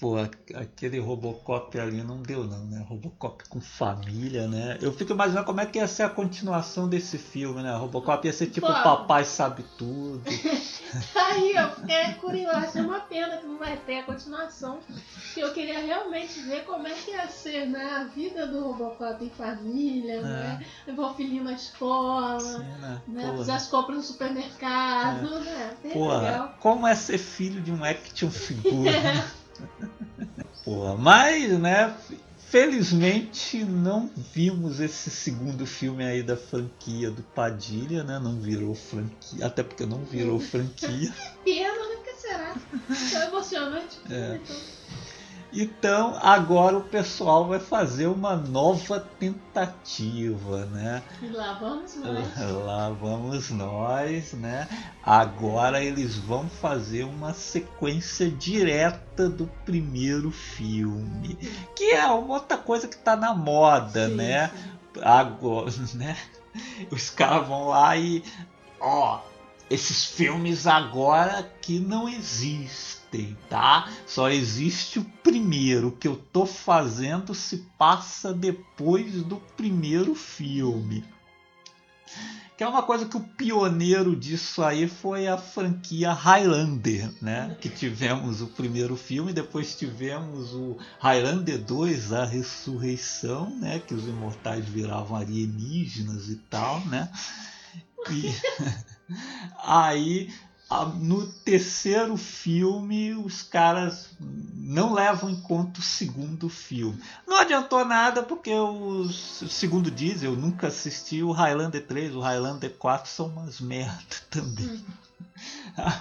Pô, 0.00 0.16
aquele 0.54 0.98
Robocop 0.98 1.78
ali 1.78 2.02
não 2.02 2.22
deu 2.22 2.44
não, 2.44 2.64
né? 2.64 2.84
Robocop 2.88 3.48
com 3.48 3.60
família, 3.60 4.46
né? 4.46 4.78
Eu 4.80 4.92
fico 4.92 5.12
imaginando 5.12 5.46
como 5.46 5.60
é 5.60 5.66
que 5.66 5.78
ia 5.78 5.86
ser 5.86 6.04
a 6.04 6.08
continuação 6.08 6.88
desse 6.88 7.18
filme, 7.18 7.62
né? 7.62 7.74
Robocop 7.76 8.26
ia 8.26 8.32
ser 8.32 8.46
tipo 8.48 8.66
Pô. 8.66 8.72
Papai 8.72 9.24
Sabe 9.24 9.64
Tudo. 9.76 10.22
Aí 11.14 11.52
eu 11.54 11.70
fiquei 11.70 12.14
curiosa, 12.14 12.78
é 12.78 12.82
uma 12.82 13.00
pena 13.00 13.36
que 13.36 13.46
não 13.46 13.58
vai 13.58 13.76
ter 13.76 13.98
a 13.98 14.02
continuação. 14.04 14.78
Porque 14.88 15.42
eu 15.42 15.52
queria 15.52 15.80
realmente 15.80 16.40
ver 16.42 16.64
como 16.64 16.86
é 16.86 16.94
que 16.94 17.10
ia 17.10 17.28
ser, 17.28 17.66
né? 17.66 17.84
A 18.00 18.04
vida 18.04 18.46
do 18.46 18.60
Robocop 18.60 19.24
em 19.24 19.30
família, 19.30 20.22
né? 20.22 20.66
Levar 20.86 21.10
o 21.10 21.14
filhinho 21.14 21.44
na 21.44 21.52
escola, 21.52 22.36
Assim, 22.36 22.58
né? 22.58 23.02
né? 23.08 23.34
Fazer 23.36 23.52
as 23.52 23.66
compras 23.68 23.96
no 23.96 24.02
supermercado, 24.02 25.40
né? 25.40 25.76
Bem 25.82 25.92
Porra, 25.92 26.18
legal. 26.18 26.54
como 26.60 26.86
é 26.86 26.94
ser 26.94 27.18
filho 27.18 27.60
de 27.60 27.70
um 27.70 27.84
action 27.84 28.30
figure? 28.30 28.88
Porra, 30.64 30.96
mas, 30.96 31.58
né, 31.58 31.94
felizmente 32.50 33.64
não 33.64 34.10
vimos 34.34 34.80
esse 34.80 35.10
segundo 35.10 35.66
filme 35.66 36.04
aí 36.04 36.22
da 36.22 36.36
franquia 36.36 37.10
do 37.10 37.22
Padilha, 37.22 38.02
né? 38.02 38.18
Não 38.18 38.40
virou 38.40 38.74
franquia, 38.74 39.46
até 39.46 39.62
porque 39.62 39.84
não 39.84 40.04
virou 40.04 40.40
franquia. 40.40 41.12
Pena, 41.44 41.88
né? 41.88 41.96
Que 42.04 42.14
será? 42.14 42.54
Tão 43.12 43.22
emocionante. 43.28 43.98
É. 44.10 44.40
Então, 45.52 46.18
agora 46.22 46.76
o 46.76 46.82
pessoal 46.82 47.46
vai 47.46 47.58
fazer 47.58 48.06
uma 48.06 48.36
nova 48.36 49.00
tentativa, 49.00 50.66
né? 50.66 51.02
E 51.22 51.28
lá 51.28 51.54
vamos 51.54 51.96
nós. 51.96 52.38
Lá 52.64 52.90
vamos 52.90 53.50
nós, 53.50 54.32
né? 54.34 54.68
Agora 55.02 55.82
eles 55.82 56.16
vão 56.16 56.48
fazer 56.48 57.04
uma 57.04 57.32
sequência 57.32 58.30
direta 58.30 59.28
do 59.28 59.46
primeiro 59.64 60.30
filme, 60.30 61.38
que 61.74 61.92
é 61.92 62.06
uma 62.06 62.34
outra 62.34 62.58
coisa 62.58 62.86
que 62.86 62.98
tá 62.98 63.16
na 63.16 63.34
moda, 63.34 64.08
Sim, 64.08 64.16
né? 64.16 64.48
sim. 64.48 65.00
Agora, 65.02 65.70
né? 65.94 66.16
Os 66.90 67.08
caras 67.08 67.46
vão 67.46 67.68
lá 67.68 67.96
e, 67.96 68.22
ó, 68.80 69.20
esses 69.70 70.04
filmes 70.04 70.66
agora 70.66 71.50
que 71.60 71.78
não 71.78 72.08
existem, 72.08 72.97
tá? 73.48 73.90
Só 74.06 74.30
existe 74.30 74.98
o 74.98 75.04
primeiro. 75.22 75.88
O 75.88 75.92
que 75.92 76.08
eu 76.08 76.16
tô 76.16 76.46
fazendo 76.46 77.34
se 77.34 77.66
passa 77.78 78.32
depois 78.32 79.22
do 79.22 79.36
primeiro 79.56 80.14
filme. 80.14 81.04
Que 82.56 82.64
é 82.64 82.68
uma 82.68 82.82
coisa 82.82 83.06
que 83.06 83.16
o 83.16 83.20
pioneiro 83.20 84.16
disso 84.16 84.64
aí 84.64 84.88
foi 84.88 85.28
a 85.28 85.38
franquia 85.38 86.12
Highlander, 86.12 87.12
né? 87.22 87.56
Que 87.60 87.68
tivemos 87.68 88.42
o 88.42 88.48
primeiro 88.48 88.96
filme, 88.96 89.32
depois 89.32 89.76
tivemos 89.76 90.54
o 90.54 90.76
Highlander 90.98 91.58
2, 91.62 92.12
a 92.12 92.24
ressurreição, 92.24 93.50
né? 93.60 93.78
Que 93.78 93.94
os 93.94 94.08
imortais 94.08 94.64
viravam 94.64 95.16
alienígenas 95.16 96.28
e 96.28 96.36
tal, 96.36 96.80
né? 96.86 97.08
E 98.10 98.34
aí 99.64 100.32
no 101.00 101.26
terceiro 101.26 102.16
filme 102.16 103.14
os 103.14 103.42
caras 103.42 104.10
não 104.20 104.92
levam 104.92 105.30
em 105.30 105.40
conta 105.40 105.80
o 105.80 105.82
segundo 105.82 106.48
filme. 106.48 107.00
Não 107.26 107.38
adiantou 107.38 107.84
nada 107.84 108.22
porque 108.22 108.52
os, 108.52 109.44
segundo 109.48 109.90
diz, 109.90 110.22
eu 110.22 110.36
nunca 110.36 110.66
assisti 110.66 111.22
o 111.22 111.32
Highlander 111.32 111.86
3, 111.86 112.14
o 112.14 112.20
Highlander 112.20 112.70
4 112.78 113.10
são 113.10 113.28
umas 113.28 113.60
merda 113.60 114.16
também. 114.28 114.84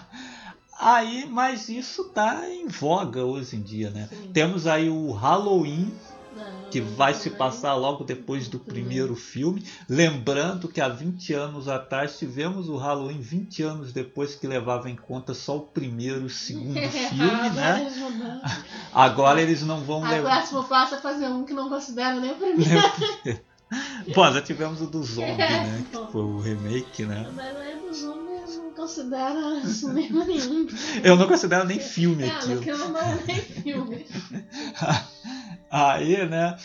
Aí, 0.79 1.25
mas 1.27 1.69
isso 1.69 2.03
tá 2.05 2.47
em 2.47 2.67
voga 2.67 3.25
hoje 3.25 3.55
em 3.55 3.61
dia, 3.61 3.89
né? 3.89 4.07
Sim. 4.11 4.31
Temos 4.31 4.67
aí 4.67 4.91
o 4.91 5.11
Halloween, 5.11 5.91
que 6.69 6.81
vai 6.81 7.13
se 7.13 7.29
passar 7.29 7.75
logo 7.75 8.03
depois 8.03 8.47
do 8.47 8.59
primeiro 8.59 9.15
filme. 9.15 9.63
Lembrando 9.87 10.67
que 10.67 10.81
há 10.81 10.89
20 10.89 11.33
anos 11.33 11.67
atrás 11.69 12.17
tivemos 12.19 12.67
o 12.67 12.75
Halloween 12.75 13.21
20 13.21 13.63
anos 13.63 13.93
depois 13.93 14.35
que 14.35 14.45
levava 14.47 14.89
em 14.89 14.95
conta 14.95 15.33
só 15.33 15.57
o 15.57 15.61
primeiro 15.61 16.21
e 16.21 16.25
o 16.25 16.29
segundo 16.29 16.73
filme, 16.91 17.49
né? 17.51 17.91
Agora 18.93 19.41
eles 19.41 19.61
Agora 19.63 19.79
não 19.79 19.85
vão 19.85 20.03
A 20.05 20.09
levar. 20.11 20.37
próximo 20.39 20.63
passo 20.65 20.95
é 20.95 20.99
fazer 20.99 21.27
um 21.27 21.43
que 21.45 21.53
não 21.53 21.69
considera 21.69 22.19
nem 22.19 22.31
o 22.31 22.35
primeiro. 22.35 23.41
Bom, 24.15 24.31
já 24.31 24.41
tivemos 24.41 24.81
o 24.81 24.87
do 24.87 25.03
zombie, 25.03 25.35
né? 25.37 25.83
Que 25.91 26.11
foi 26.11 26.21
o 26.21 26.39
remake, 26.39 27.05
né? 27.05 27.29
Mas 27.35 27.55
aí 27.57 27.75
dos 27.79 28.03
homens 28.03 28.57
não 28.57 28.71
considera 28.71 29.65
cinema 29.65 30.23
nenhum. 30.25 30.67
Eu 31.03 31.15
não 31.17 31.27
considero 31.27 31.65
nem 31.65 31.79
filme 31.79 32.23
É, 32.23 32.29
aquilo. 32.29 32.59
aquilo 32.61 32.87
não 32.89 32.99
é 32.99 33.19
nem 33.25 33.35
filme. 33.41 34.05
Aí, 35.69 36.25
né? 36.27 36.57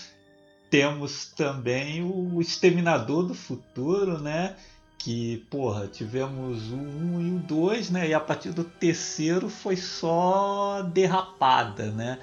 Temos 0.71 1.27
também 1.27 2.03
o 2.03 2.41
Exterminador 2.41 3.27
do 3.27 3.35
Futuro, 3.35 4.19
né? 4.19 4.57
Que, 4.99 5.39
porra, 5.51 5.89
tivemos 5.89 6.71
o 6.71 6.77
1 6.77 7.21
e 7.21 7.33
o 7.33 7.39
2, 7.41 7.91
né? 7.91 8.09
E 8.09 8.15
a 8.15 8.21
partir 8.21 8.51
do 8.53 8.65
terceiro 8.65 9.49
foi 9.49 9.77
só 9.77 10.83
derrapada, 10.83 11.91
né? 11.91 12.19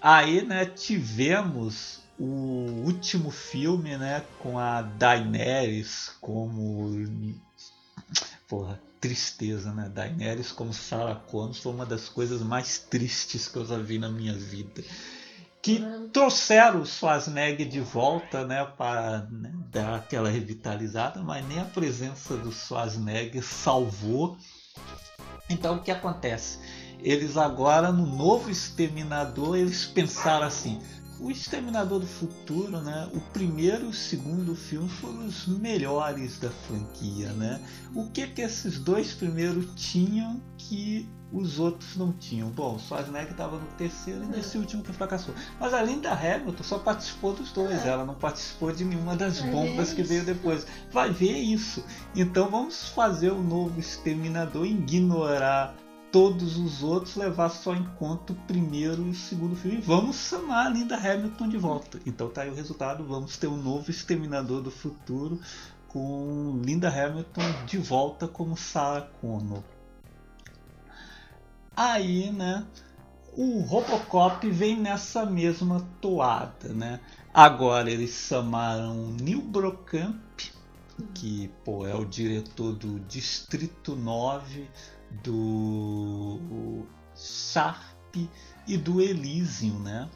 Aí, 0.00 0.42
né, 0.42 0.64
tivemos 0.64 2.00
o 2.18 2.84
último 2.84 3.30
filme, 3.30 3.96
né, 3.96 4.24
com 4.40 4.58
a 4.58 4.82
Daenerys 4.82 6.12
como 6.20 6.90
porra, 8.48 8.80
tristeza, 9.00 9.72
né? 9.72 9.88
Daenerys 9.94 10.50
como 10.50 10.72
Sarah 10.72 11.14
Connor 11.14 11.54
foi 11.54 11.72
uma 11.72 11.86
das 11.86 12.08
coisas 12.08 12.42
mais 12.42 12.78
tristes 12.78 13.48
que 13.48 13.56
eu 13.56 13.66
já 13.66 13.78
vi 13.78 13.98
na 13.98 14.08
minha 14.08 14.34
vida. 14.34 14.82
Que 15.68 16.08
trouxeram 16.14 16.80
o 16.80 16.86
Schwarzenegger 16.86 17.68
de 17.68 17.80
volta, 17.80 18.46
né, 18.46 18.64
para 18.64 19.28
né, 19.30 19.52
dar 19.70 19.96
aquela 19.96 20.30
revitalizada, 20.30 21.22
mas 21.22 21.46
nem 21.46 21.60
a 21.60 21.64
presença 21.66 22.34
do 22.38 22.50
Schwarzenegger 22.50 23.44
salvou. 23.44 24.38
Então 25.50 25.76
o 25.76 25.82
que 25.82 25.90
acontece? 25.90 26.58
Eles 27.00 27.36
agora 27.36 27.92
no 27.92 28.06
novo 28.06 28.50
Exterminador 28.50 29.58
eles 29.58 29.84
pensaram 29.84 30.46
assim: 30.46 30.80
o 31.20 31.30
Exterminador 31.30 32.00
do 32.00 32.06
Futuro, 32.06 32.80
né? 32.80 33.06
O 33.12 33.20
primeiro 33.20 33.84
e 33.84 33.88
o 33.88 33.92
segundo 33.92 34.54
filme 34.54 34.88
foram 34.88 35.26
os 35.26 35.46
melhores 35.46 36.38
da 36.38 36.50
franquia, 36.50 37.30
né? 37.32 37.60
O 37.94 38.08
que 38.10 38.26
que 38.28 38.40
esses 38.40 38.78
dois 38.78 39.12
primeiros 39.12 39.66
tinham 39.74 40.40
que 40.56 41.08
os 41.32 41.58
outros 41.58 41.96
não 41.96 42.12
tinham? 42.12 42.48
Bom, 42.48 42.76
o 42.76 42.78
Schwarzenegger 42.78 43.32
estava 43.32 43.58
no 43.58 43.66
terceiro 43.76 44.24
e 44.24 44.26
nesse 44.26 44.56
último 44.56 44.82
que 44.82 44.92
fracassou. 44.92 45.34
Mas 45.60 45.74
a 45.74 45.82
Linda 45.82 46.12
Hamilton 46.12 46.62
só 46.62 46.78
participou 46.78 47.34
dos 47.34 47.52
dois, 47.52 47.84
ela 47.84 48.04
não 48.04 48.14
participou 48.14 48.72
de 48.72 48.84
nenhuma 48.84 49.14
das 49.14 49.40
Vai 49.40 49.50
bombas 49.50 49.90
ver 49.90 49.96
que 49.96 50.02
veio 50.02 50.24
depois. 50.24 50.66
Vai 50.90 51.10
ver 51.10 51.36
isso. 51.36 51.84
Então 52.14 52.50
vamos 52.50 52.88
fazer 52.88 53.30
o 53.30 53.42
novo 53.42 53.78
Exterminador 53.78 54.66
ignorar 54.66 55.74
todos 56.10 56.56
os 56.56 56.82
outros, 56.82 57.16
levar 57.16 57.50
só 57.50 57.74
em 57.74 57.84
conta 57.98 58.32
o 58.32 58.36
primeiro 58.46 59.06
e 59.06 59.10
o 59.10 59.14
segundo 59.14 59.54
filme. 59.54 59.78
E 59.78 59.80
vamos 59.80 60.16
chamar 60.16 60.66
a 60.66 60.70
Linda 60.70 60.96
Hamilton 60.96 61.48
de 61.48 61.58
volta. 61.58 62.00
Então 62.06 62.28
tá 62.28 62.42
aí 62.42 62.50
o 62.50 62.54
resultado. 62.54 63.04
Vamos 63.04 63.36
ter 63.36 63.46
um 63.46 63.56
novo 63.56 63.90
Exterminador 63.90 64.62
do 64.62 64.70
Futuro 64.70 65.38
com 65.88 66.60
Linda 66.64 66.88
Hamilton 66.88 67.42
de 67.66 67.78
volta 67.78 68.26
como 68.26 68.56
Sarah 68.56 69.08
Connor. 69.20 69.62
Aí, 71.80 72.32
né? 72.32 72.66
O 73.36 73.60
Robocop 73.60 74.50
vem 74.50 74.76
nessa 74.76 75.24
mesma 75.24 75.88
toada, 76.00 76.74
né? 76.74 76.98
Agora 77.32 77.88
eles 77.88 78.10
chamaram 78.10 79.12
Neil 79.12 79.40
Brocamp, 79.40 80.40
que 81.14 81.48
pô, 81.64 81.86
é 81.86 81.94
o 81.94 82.04
diretor 82.04 82.72
do 82.72 82.98
Distrito 82.98 83.94
9, 83.94 84.68
do 85.22 86.84
Sharp 87.14 88.16
e 88.66 88.76
do 88.76 89.00
Elysium, 89.00 89.78
né? 89.78 90.10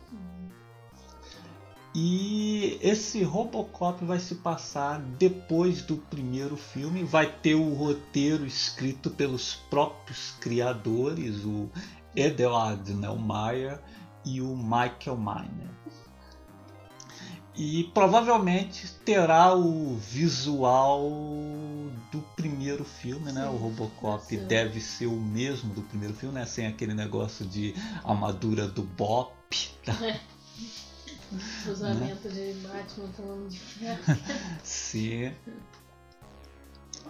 E 1.94 2.78
esse 2.80 3.22
Robocop 3.22 4.02
vai 4.04 4.18
se 4.18 4.36
passar 4.36 4.98
depois 4.98 5.82
do 5.82 5.96
primeiro 5.96 6.56
filme, 6.56 7.04
vai 7.04 7.30
ter 7.30 7.54
o 7.54 7.74
roteiro 7.74 8.46
escrito 8.46 9.10
pelos 9.10 9.56
próprios 9.68 10.30
criadores, 10.40 11.44
o 11.44 11.68
Edward 12.16 12.94
Neumeier 12.94 13.78
e 14.24 14.40
o 14.40 14.56
Michael 14.56 15.18
Miner. 15.18 15.70
E 17.54 17.84
provavelmente 17.92 18.90
terá 19.04 19.54
o 19.54 19.94
visual 19.96 21.10
do 22.10 22.22
primeiro 22.34 22.82
filme, 22.82 23.30
né? 23.30 23.46
O 23.46 23.56
Robocop 23.56 24.24
sim. 24.24 24.46
deve 24.46 24.80
ser 24.80 25.06
o 25.06 25.20
mesmo 25.20 25.74
do 25.74 25.82
primeiro 25.82 26.14
filme, 26.14 26.34
né? 26.36 26.46
Sem 26.46 26.66
aquele 26.66 26.94
negócio 26.94 27.44
de 27.44 27.74
armadura 28.02 28.66
do 28.66 28.82
Bop. 28.82 29.34
tá? 29.84 29.92
Cruzamento 31.62 32.28
de 32.28 32.52
Batman 32.54 33.08
falando 33.16 33.48
de 33.48 33.58
ferro. 33.58 34.00
Sim. 34.62 35.32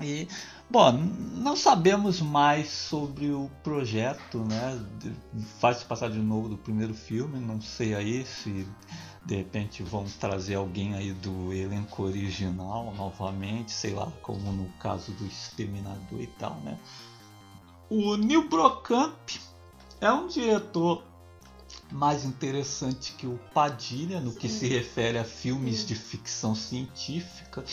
E, 0.01 0.27
bom, 0.71 0.93
não 0.93 1.55
sabemos 1.55 2.21
mais 2.21 2.71
sobre 2.71 3.31
o 3.31 3.51
projeto, 3.63 4.39
né? 4.39 4.81
De- 4.99 5.13
Vai 5.61 5.75
se 5.75 5.85
passar 5.85 6.11
de 6.11 6.19
novo 6.19 6.49
do 6.49 6.57
primeiro 6.57 6.95
filme, 6.95 7.39
não 7.39 7.61
sei 7.61 7.95
aí 7.95 8.25
se 8.25 8.67
de 9.25 9.37
repente 9.37 9.83
vão 9.83 10.05
trazer 10.19 10.57
alguém 10.57 10.95
aí 10.95 11.13
do 11.13 11.53
elenco 11.53 12.03
original 12.03 12.93
novamente, 12.97 13.71
sei 13.71 13.93
lá, 13.95 14.11
como 14.23 14.51
no 14.53 14.69
caso 14.81 15.13
do 15.13 15.27
Exterminador 15.27 16.21
e 16.21 16.27
tal, 16.27 16.55
né? 16.65 16.77
O 17.89 18.17
Neil 18.17 18.49
Brocamp 18.49 19.31
é 20.01 20.11
um 20.11 20.27
diretor 20.27 21.05
mais 21.91 22.25
interessante 22.25 23.13
que 23.13 23.27
o 23.27 23.39
Padilha 23.53 24.21
no 24.21 24.33
que 24.33 24.49
Sim. 24.49 24.59
se 24.61 24.69
refere 24.69 25.19
a 25.19 25.25
filmes 25.25 25.87
de 25.87 25.95
ficção 25.95 26.55
científica. 26.55 27.65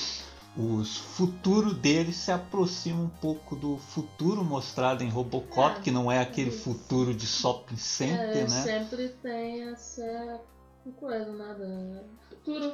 O 0.58 0.84
futuro 0.84 1.74
dele 1.74 2.12
se 2.12 2.32
aproxima 2.32 3.02
um 3.02 3.10
pouco 3.10 3.56
do 3.56 3.78
futuro 3.78 4.44
mostrado 4.44 5.04
em 5.04 5.10
Robocop, 5.10 5.80
É, 5.80 5.82
que 5.82 5.92
não 5.92 6.12
é 6.12 6.20
aquele 6.20 6.50
isso. 6.50 6.64
futuro 6.64 7.14
de 7.14 7.26
shopping 7.28 7.78
center, 7.78 8.38
É, 8.38 8.42
né? 8.42 8.64
sempre 8.64 9.10
tem 9.22 9.70
essa 9.70 10.42
coisa, 10.98 11.32
né? 11.32 11.54
Do 11.54 12.36
futuro 12.36 12.74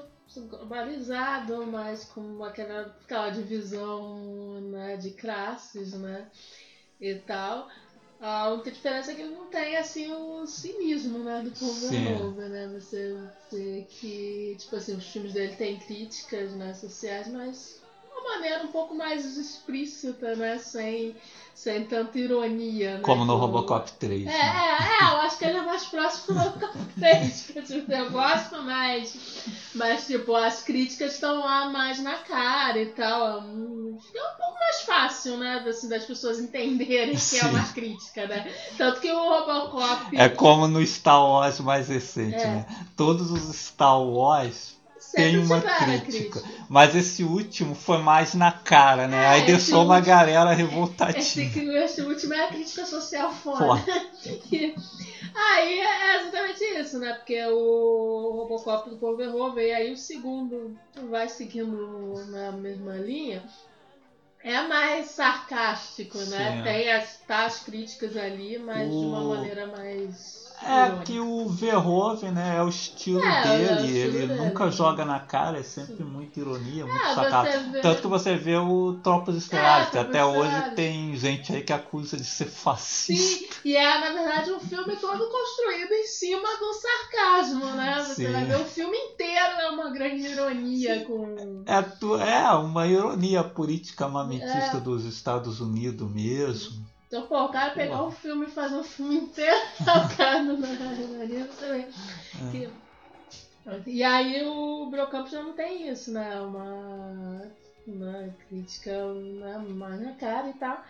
globalizado, 0.49 1.65
mas 1.67 2.05
com 2.05 2.43
aquela, 2.43 2.95
aquela 3.03 3.29
divisão 3.29 4.59
né, 4.61 4.97
de 4.97 5.11
classes, 5.11 5.93
né? 5.93 6.27
E 6.99 7.15
tal. 7.15 7.67
A 8.19 8.49
única 8.49 8.71
diferença 8.71 9.11
é 9.11 9.15
que 9.15 9.21
ele 9.21 9.35
não 9.35 9.45
tem 9.47 9.75
assim 9.75 10.11
o 10.11 10.45
cinismo, 10.47 11.19
né, 11.19 11.41
do. 11.41 11.51
Pulver 11.51 12.49
né? 12.49 12.71
Você 12.79 13.15
vê 13.51 13.85
que, 13.89 14.55
tipo 14.57 14.75
assim, 14.75 14.95
os 14.95 15.05
filmes 15.05 15.33
dele 15.33 15.55
têm 15.55 15.77
críticas 15.77 16.53
né, 16.53 16.73
sociais, 16.73 17.27
mas 17.27 17.81
maneira 18.25 18.63
um 18.63 18.67
pouco 18.67 18.93
mais 18.95 19.37
explícita, 19.37 20.35
né? 20.35 20.57
Sem, 20.57 21.15
sem 21.53 21.85
tanta 21.85 22.17
ironia. 22.19 22.95
Né, 22.97 23.01
Como 23.01 23.23
no 23.25 23.33
que 23.33 23.37
o- 23.37 23.41
Robocop 23.41 23.91
3. 23.93 24.23
é, 24.23 24.25
né? 24.25 24.33
é, 24.33 25.03
é, 25.03 25.11
eu 25.13 25.17
acho 25.21 25.37
que 25.37 25.45
ele 25.45 25.57
é 25.57 25.61
mais 25.61 25.85
próximo 25.85 26.33
do 26.37 26.43
Robocop 26.43 26.77
3, 26.99 27.41
que 27.47 27.61
tipo, 27.61 27.91
eu 27.91 28.11
gosto 28.11 28.61
mais. 28.63 29.17
Mas, 29.75 30.07
tipo, 30.07 30.33
as 30.35 30.61
críticas 30.63 31.13
estão 31.15 31.39
lá 31.39 31.69
mais 31.69 31.99
na 32.01 32.15
cara 32.15 32.81
e 32.81 32.87
tal. 32.87 33.27
É 33.27 33.41
um, 33.41 33.97
é 34.15 34.21
um 34.33 34.37
pouco 34.37 34.53
mais 34.59 34.81
fácil, 34.81 35.37
né? 35.37 35.63
Assim, 35.67 35.89
das 35.89 36.05
pessoas 36.05 36.39
entenderem 36.39 37.09
que 37.11 37.15
é 37.15 37.19
Sim. 37.19 37.47
uma 37.49 37.63
crítica, 37.73 38.25
né? 38.27 38.51
Tanto 38.77 38.99
que 39.01 39.11
o 39.11 39.17
Robocop 39.29 40.15
É 40.17 40.29
como 40.29 40.67
no 40.67 40.85
Star 40.85 41.21
Wars 41.21 41.59
mais 41.59 41.87
recente, 41.89 42.35
É. 42.37 42.47
né? 42.47 42.65
Todos 42.95 43.31
os 43.31 43.53
Star 43.55 44.01
Wars 44.01 44.75
tem 45.15 45.37
uma 45.39 45.59
tiveram 45.61 45.99
crítica. 46.01 46.43
Mas 46.69 46.95
esse 46.95 47.23
último 47.23 47.73
foi 47.75 47.97
mais 47.99 48.33
na 48.33 48.51
cara, 48.51 49.07
né? 49.07 49.23
É, 49.23 49.27
Aí 49.27 49.37
esse 49.41 49.51
deixou 49.51 49.83
uma 49.85 49.95
último- 49.97 50.15
galera 50.15 50.51
Esse, 50.53 50.61
revoltativa. 50.61 51.51
que- 51.53 51.59
esse 51.77 52.01
último 52.01 52.33
é 52.33 52.45
a 52.45 52.47
crítica 52.47 52.85
social 52.85 53.31
foda. 53.31 53.83
Aí 55.35 55.79
é 55.79 56.21
exatamente 56.21 56.63
isso, 56.63 56.99
né? 56.99 57.13
Porque 57.13 57.43
o 57.47 58.31
Robocop 58.37 58.89
do 58.89 58.97
Paul 58.97 59.17
Verhoeven, 59.17 59.67
e 59.67 59.73
aí 59.73 59.91
o 59.91 59.97
segundo 59.97 60.77
vai 61.09 61.27
seguindo 61.27 62.25
na 62.29 62.51
mesma 62.53 62.93
linha, 62.93 63.43
é 64.43 64.61
mais 64.61 65.07
sarcástico, 65.07 66.17
né? 66.19 66.57
Sim. 66.57 66.63
Tem 66.63 66.91
as, 66.91 67.17
tá 67.27 67.45
as 67.45 67.59
críticas 67.59 68.15
ali, 68.15 68.57
mas 68.59 68.89
de 68.89 68.95
uma 68.95 69.19
O- 69.21 69.29
maneira 69.29 69.67
mais. 69.67 70.44
É 70.63 71.03
que 71.03 71.19
o 71.19 71.47
Verhoeven, 71.49 72.31
né, 72.31 72.57
é 72.57 72.63
o 72.63 72.69
estilo 72.69 73.21
É, 73.21 73.25
é 73.25 73.39
o 73.39 73.43
dele, 73.43 73.73
estilo 73.73 73.95
ele 73.97 74.27
dele. 74.27 74.33
nunca 74.33 74.71
joga 74.71 75.05
na 75.05 75.19
cara, 75.19 75.59
é 75.59 75.63
sempre 75.63 76.03
muita 76.03 76.39
ironia, 76.39 76.85
muito 76.85 77.05
Ah, 77.05 77.13
sacado. 77.15 77.71
vê- 77.71 77.81
Tanto 77.81 78.01
que 78.01 78.07
você 78.07 78.35
vê 78.35 78.55
o 78.57 78.93
Tropas 79.03 79.35
Estelares, 79.35 79.87
É, 79.87 79.91
que 79.91 79.97
até 79.97 80.23
hoje 80.25 80.75
tem 80.75 81.15
gente 81.17 81.53
aí 81.53 81.61
que 81.61 81.73
acusa 81.73 82.17
de 82.17 82.23
ser 82.23 82.45
fascista. 82.47 83.45
Sim, 83.53 83.69
e 83.69 83.75
é 83.75 83.99
na 83.99 84.11
verdade 84.11 84.51
um 84.51 84.59
filme 84.59 84.95
todo 84.95 85.29
construído 85.29 85.91
em 85.91 86.07
cima 86.07 86.47
do 86.57 86.73
sarcasmo, 86.73 87.65
né? 87.75 88.03
Você 88.03 88.15
Sim. 88.25 88.31
vai 88.31 88.45
ver 88.45 88.55
o 88.61 88.65
filme 88.65 88.97
inteiro 88.97 89.53
é 89.59 89.69
uma 89.69 89.91
grande 89.91 90.21
ironia 90.25 91.03
com. 91.05 91.63
É, 91.67 92.41
é 92.47 92.51
uma 92.53 92.87
ironia 92.87 93.43
política 93.43 94.05
É. 94.05 94.79
dos 94.79 95.03
Estados 95.05 95.59
Unidos 95.59 96.09
mesmo. 96.11 96.94
Então, 97.07 97.27
pô, 97.27 97.43
o 97.45 97.49
cara 97.49 97.71
pegar 97.73 98.03
um 98.03 98.11
filme 98.11 98.45
e 98.47 98.51
fazer 98.51 98.75
um 98.75 98.83
filme 98.83 99.15
inteiro 99.15 99.59
focado 99.77 100.57
na 100.57 100.67
vê. 100.67 101.77
É. 101.77 102.51
que- 102.51 102.69
E 103.89 104.03
aí 104.03 104.43
o 104.45 104.87
Brocampo 104.89 105.29
já 105.29 105.41
não 105.41 105.53
tem 105.53 105.87
isso, 105.89 106.11
né? 106.11 106.39
Uma, 106.41 107.51
uma 107.87 108.29
crítica 108.47 108.91
né, 109.13 109.57
mais 109.67 110.01
na 110.01 110.13
cara 110.13 110.49
e 110.49 110.53
tal. 110.53 110.83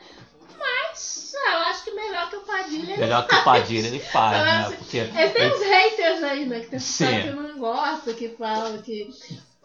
Mas 0.57 1.33
ah, 1.35 1.51
eu 1.53 1.59
acho 1.69 1.83
que 1.83 1.91
melhor 1.91 2.29
que 2.29 2.35
o 2.37 2.41
Padilha 2.41 2.93
ele 2.93 3.01
Melhor 3.01 3.27
que 3.27 3.35
o 3.35 3.43
Padilha 3.43 3.87
ele 3.87 3.99
faz, 3.99 4.71
né? 4.71 4.77
Porque 4.77 4.97
Ele 4.97 5.29
tem 5.31 5.53
uns 5.53 5.59
haters 5.61 6.23
ainda, 6.23 6.55
que 6.55 6.67
tem 6.67 6.69
pessoal 6.79 7.09
Sim. 7.11 7.21
que 7.23 7.29
não 7.31 7.57
gosta, 7.59 8.13
que 8.13 8.29
fala 8.29 8.77
que 8.77 9.09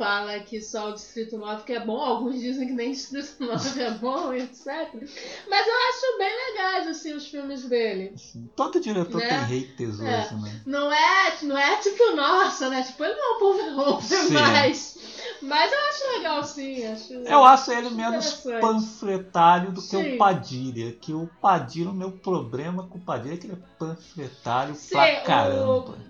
fala 0.00 0.40
que 0.40 0.62
só 0.62 0.88
o 0.88 0.94
Distrito 0.94 1.36
9 1.36 1.64
que 1.64 1.74
é 1.74 1.84
bom, 1.84 2.00
alguns 2.00 2.40
dizem 2.40 2.66
que 2.68 2.72
nem 2.72 2.92
Distrito 2.92 3.36
9 3.44 3.80
é 3.82 3.90
bom, 3.90 4.32
etc. 4.32 4.66
Mas 4.66 5.66
eu 5.66 5.74
acho 5.88 6.18
bem 6.18 6.32
legais 6.52 6.88
assim 6.88 7.12
os 7.12 7.26
filmes 7.28 7.64
dele. 7.68 8.14
todo 8.56 8.80
diretor 8.80 9.20
Né? 9.20 9.28
tem 9.28 9.38
haters 9.60 10.00
É. 10.00 10.20
hoje, 10.20 10.34
né? 10.42 10.60
Não 10.64 10.90
é, 10.90 11.36
não 11.42 11.58
é 11.58 11.76
tipo, 11.76 12.16
nossa, 12.16 12.70
né? 12.70 12.82
Tipo, 12.82 13.04
ele 13.04 13.14
não 13.14 13.32
é 13.32 13.36
um 13.36 13.38
povo 13.38 14.00
Sim. 14.00 14.32
mas, 14.32 14.98
mas 15.42 15.70
eu 15.72 15.78
acho 15.78 16.18
legal 16.18 16.44
sim. 16.44 16.86
Acho, 16.86 17.12
Eu 17.12 17.44
acho 17.44 17.70
ele 17.72 17.90
menos 17.90 18.26
Interessante. 18.26 18.60
panfletário 18.62 19.72
do 19.72 19.82
que 19.82 19.88
Sim. 19.88 20.14
o 20.14 20.18
Padilha. 20.18 20.92
Que 20.92 21.12
o 21.12 21.26
Padilha, 21.26 21.90
o 21.90 21.94
meu 21.94 22.12
problema 22.12 22.88
com 22.88 22.96
o 22.98 23.00
Padilha 23.02 23.34
é 23.34 23.36
que 23.36 23.46
ele 23.46 23.54
é 23.54 23.76
panfletário 23.78 24.74
Sim, 24.74 24.90
pra 24.90 25.20
o- 25.20 25.24
caramba. 25.24 25.72
O 26.00 26.09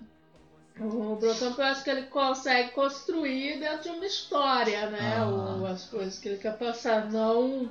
Brocamp 0.78 1.58
eu 1.58 1.64
acho 1.64 1.84
que 1.84 1.90
ele 1.90 2.02
consegue 2.06 2.70
construir 2.70 3.58
dentro 3.60 3.82
de 3.90 3.96
uma 3.96 4.06
história, 4.06 4.88
né? 4.90 5.16
Ah. 5.18 5.26
O- 5.60 5.66
as 5.66 5.84
coisas 5.84 6.18
que 6.18 6.28
ele 6.28 6.38
quer 6.38 6.56
passar. 6.56 7.10
Não, 7.10 7.70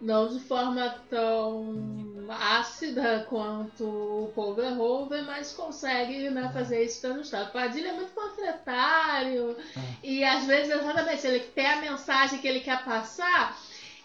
não 0.00 0.28
de 0.28 0.40
forma 0.40 0.94
tão 1.08 2.26
ácida 2.28 3.26
quanto 3.28 3.84
o 3.84 4.32
Paul 4.34 4.54
Verhoeven, 4.54 5.22
mas 5.24 5.52
consegue 5.52 6.30
né, 6.30 6.50
fazer 6.52 6.84
isso 6.84 7.00
pelo 7.00 7.20
Estado. 7.20 7.52
Padilha 7.52 7.88
é 7.88 7.92
muito 7.92 8.12
panfletário 8.12 9.56
e 10.02 10.22
às 10.24 10.44
vezes 10.46 10.72
exatamente 10.74 11.26
ele 11.26 11.40
tem 11.40 11.66
a 11.66 11.80
mensagem 11.80 12.38
que 12.38 12.48
ele 12.48 12.60
quer 12.60 12.84
passar. 12.84 13.56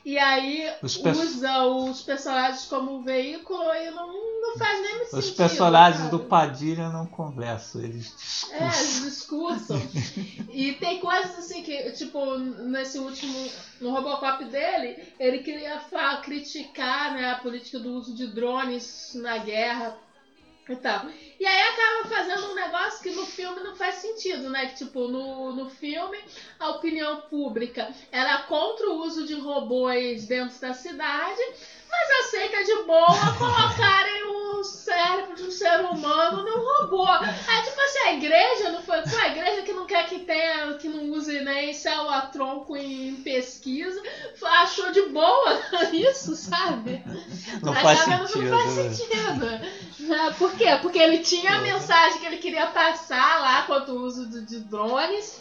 E 0.05 0.19
aí 0.19 0.71
Os 0.83 0.97
usa 0.97 1.65
os 1.65 2.03
personagens 2.03 2.65
como 2.65 3.01
veículo 3.01 3.63
e 3.73 3.89
não, 3.89 4.41
não 4.41 4.55
faz 4.55 4.79
nem 4.79 4.97
muito 4.97 5.03
Os 5.17 5.25
sentido. 5.25 5.35
personagens 5.37 5.97
sabe? 6.03 6.11
do 6.11 6.19
Padilha 6.19 6.89
não 6.89 7.07
conversam, 7.07 7.81
eles 7.81 8.13
É, 8.51 8.59
discursam. 8.59 8.79
eles 8.81 9.01
discursam. 9.01 9.81
e 10.53 10.73
tem 10.73 10.99
coisas 10.99 11.39
assim 11.39 11.63
que, 11.63 11.91
tipo, 11.93 12.37
nesse 12.37 12.99
último. 12.99 13.49
No 13.81 13.89
Robocop 13.91 14.45
dele, 14.45 15.03
ele 15.19 15.39
queria 15.39 15.81
criticar 16.23 17.13
né, 17.13 17.31
a 17.31 17.39
política 17.39 17.79
do 17.79 17.91
uso 17.93 18.15
de 18.15 18.27
drones 18.27 19.11
na 19.15 19.39
guerra 19.39 19.97
e 20.73 20.75
tal. 20.77 21.07
E 21.39 21.45
aí 21.45 21.61
acaba 21.61 22.09
fazendo 22.09 22.51
um 22.51 22.55
negócio 22.55 23.03
que 23.03 23.11
no 23.11 23.25
filme 23.25 23.61
não 23.61 23.75
faz 23.75 23.95
sentido, 23.95 24.49
né? 24.49 24.67
Que, 24.67 24.75
tipo, 24.75 25.07
no, 25.07 25.53
no 25.53 25.69
filme, 25.69 26.17
a 26.59 26.69
opinião 26.69 27.21
pública 27.21 27.93
era 28.11 28.39
contra 28.43 28.89
o 28.89 28.99
uso 28.99 29.25
de 29.25 29.33
robôs 29.33 30.25
dentro 30.25 30.59
da 30.59 30.73
cidade, 30.73 31.41
mas 31.95 32.25
aceita 32.27 32.63
de 32.63 32.83
boa 32.83 33.33
colocarem 33.37 34.23
o 34.25 34.63
cérebro 34.63 35.35
de 35.35 35.43
um 35.43 35.51
ser 35.51 35.79
humano 35.81 36.43
num 36.43 36.81
robô. 36.81 37.07
Aí, 37.07 37.63
tipo 37.63 37.81
assim, 37.81 37.99
a 38.05 38.13
igreja 38.13 38.71
não 38.71 38.81
foi. 38.81 39.01
Pô, 39.01 39.17
a 39.17 39.27
igreja 39.29 39.61
que 39.61 39.73
não 39.73 39.85
quer 39.85 40.07
que 40.07 40.19
tenha, 40.19 40.73
que 40.73 40.87
não 40.87 41.09
use 41.11 41.41
nem 41.41 41.73
céu 41.73 42.09
a 42.09 42.21
tronco 42.21 42.75
em 42.75 43.15
pesquisa, 43.17 44.01
achou 44.43 44.91
de 44.91 45.03
boa 45.03 45.61
isso, 45.93 46.35
sabe? 46.35 47.03
Não 47.61 47.73
Mas 47.73 47.83
faz 47.83 48.05
tá 48.05 48.19
que 48.19 48.27
sentido. 48.27 48.49
Não 48.49 48.57
faz 48.57 48.75
né? 48.75 48.89
sentido. 48.89 50.13
Ah, 50.13 50.33
Por 50.37 50.51
quê? 50.53 50.77
Porque 50.81 50.99
ele 50.99 51.19
tinha 51.19 51.55
a 51.55 51.61
mensagem 51.61 52.19
que 52.19 52.25
ele 52.25 52.37
queria 52.37 52.67
passar 52.67 53.39
lá 53.39 53.63
quanto 53.63 53.91
o 53.91 54.01
uso 54.01 54.27
de, 54.27 54.41
de 54.45 54.59
drones. 54.61 55.39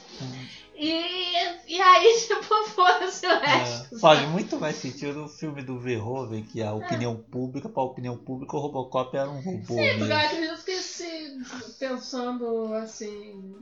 E, 0.76 1.74
e 1.76 1.80
aí, 1.80 2.14
tipo, 2.26 2.64
foda-se 2.70 3.26
o 3.26 3.38
É, 3.46 3.86
resto. 3.86 3.96
faz 4.00 4.20
muito 4.28 4.58
mais 4.58 4.76
sentido 4.76 5.24
o 5.24 5.28
filme 5.30 5.62
do 5.62 5.78
Verhoeven, 5.80 6.44
que 6.44 6.60
a 6.62 6.74
opinião 6.74 7.16
pública, 7.16 7.70
para 7.70 7.82
a 7.82 7.86
opinião 7.86 8.18
pública, 8.18 8.54
o 8.54 8.60
Robocop 8.60 9.16
era 9.16 9.30
um 9.30 9.40
robô 9.40 9.88
Sim, 9.88 9.98
porque 9.98 10.12
eu 10.12 10.16
mesmo. 10.16 10.18
acredito 10.18 10.64
que 10.64 10.76
se 10.80 11.38
pensando 11.78 12.72
assim 12.74 13.54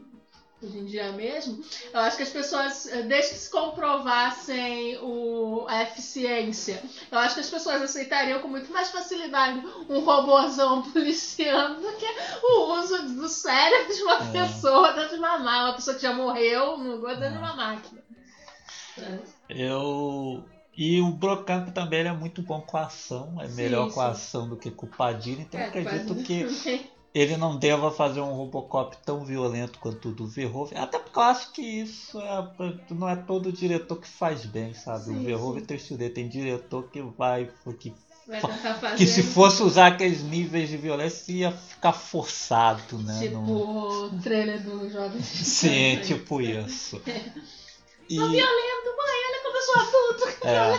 hoje 0.66 0.78
em 0.78 0.84
dia 0.84 1.12
mesmo, 1.12 1.62
eu 1.92 2.00
acho 2.00 2.16
que 2.16 2.22
as 2.22 2.30
pessoas, 2.30 2.86
eh, 2.86 3.02
desde 3.02 3.32
que 3.32 3.38
se 3.38 3.50
comprovassem 3.50 4.96
o, 4.98 5.64
a 5.68 5.82
eficiência, 5.82 6.82
eu 7.10 7.18
acho 7.18 7.34
que 7.34 7.40
as 7.40 7.50
pessoas 7.50 7.82
aceitariam 7.82 8.40
com 8.40 8.48
muito 8.48 8.72
mais 8.72 8.90
facilidade 8.90 9.62
um 9.88 10.00
robôzão 10.00 10.82
policiando 10.92 11.80
do 11.80 11.96
que 11.96 12.06
o 12.44 12.78
uso 12.78 13.14
do 13.14 13.28
cérebro 13.28 13.94
de 13.94 14.02
uma 14.02 14.16
É. 14.22 14.32
pessoa 14.32 14.92
dentro 14.92 15.10
de 15.10 15.16
uma 15.16 15.38
máquina, 15.38 15.64
uma 15.66 15.74
pessoa 15.74 15.96
que 15.96 16.02
já 16.02 16.12
morreu 16.12 16.78
no 16.78 17.00
dentro 17.00 17.18
de 17.30 17.36
É. 17.36 17.38
uma 17.38 17.54
máquina. 17.54 18.02
É. 18.98 19.18
Eu. 19.48 20.44
E 20.74 21.00
o 21.02 21.10
Brocamp 21.12 21.68
também 21.74 22.00
é 22.06 22.12
muito 22.12 22.40
bom 22.42 22.60
com 22.62 22.78
a 22.78 22.84
ação, 22.84 23.34
é 23.40 23.46
Sim, 23.46 23.56
melhor 23.56 23.92
com 23.92 24.00
a 24.00 24.06
sim. 24.06 24.10
ação 24.12 24.48
do 24.48 24.56
que 24.56 24.70
com 24.70 24.86
o 24.86 24.88
Padilha, 24.88 25.42
então 25.42 25.60
eu 25.60 25.66
É, 25.66 25.68
acredito 25.68 26.14
que 26.22 26.46
ele 27.14 27.36
não 27.36 27.56
deva 27.56 27.90
fazer 27.90 28.20
um 28.20 28.32
Robocop 28.32 28.96
tão 29.04 29.24
violento 29.24 29.78
quanto 29.78 30.08
o 30.08 30.12
do 30.12 30.26
Verhoeven. 30.26 30.78
Até 30.78 30.98
porque 30.98 31.18
eu 31.18 31.22
acho 31.22 31.52
que 31.52 31.60
isso 31.60 32.18
é, 32.20 32.48
não 32.90 33.08
é 33.08 33.16
todo 33.16 33.52
diretor 33.52 33.96
que 33.96 34.08
faz 34.08 34.44
bem, 34.46 34.72
sabe? 34.74 35.04
Sim, 35.04 35.20
o 35.20 35.24
Verhoeven 35.24 35.64
tem 35.64 35.76
que 35.76 35.82
estudar, 35.82 36.10
tem 36.10 36.28
diretor 36.28 36.84
que 36.90 37.02
vai. 37.02 37.50
Que, 37.78 37.92
Vai 38.26 38.40
fazer 38.40 38.96
que 38.96 39.04
se 39.06 39.20
fosse 39.22 39.62
usar 39.64 39.88
aqueles 39.88 40.22
níveis 40.22 40.68
de 40.68 40.76
violência 40.76 41.32
ia 41.32 41.50
ficar 41.52 41.92
forçado, 41.92 42.96
né? 42.98 43.18
tipo 43.20 43.34
Não- 43.34 44.06
o 44.06 44.20
trailer 44.22 44.62
do 44.62 44.88
Jovem 44.88 45.20
Sim, 45.20 45.98
tipo 46.04 46.40
isso. 46.40 47.02
E, 48.08 48.16
Tô 48.16 48.28
violento, 48.28 48.96
mãe, 48.96 49.20
olha 49.28 49.42
como 49.42 49.56
eu 49.56 49.62
sou 49.62 49.74
adulto, 49.74 50.46
É. 50.46 50.54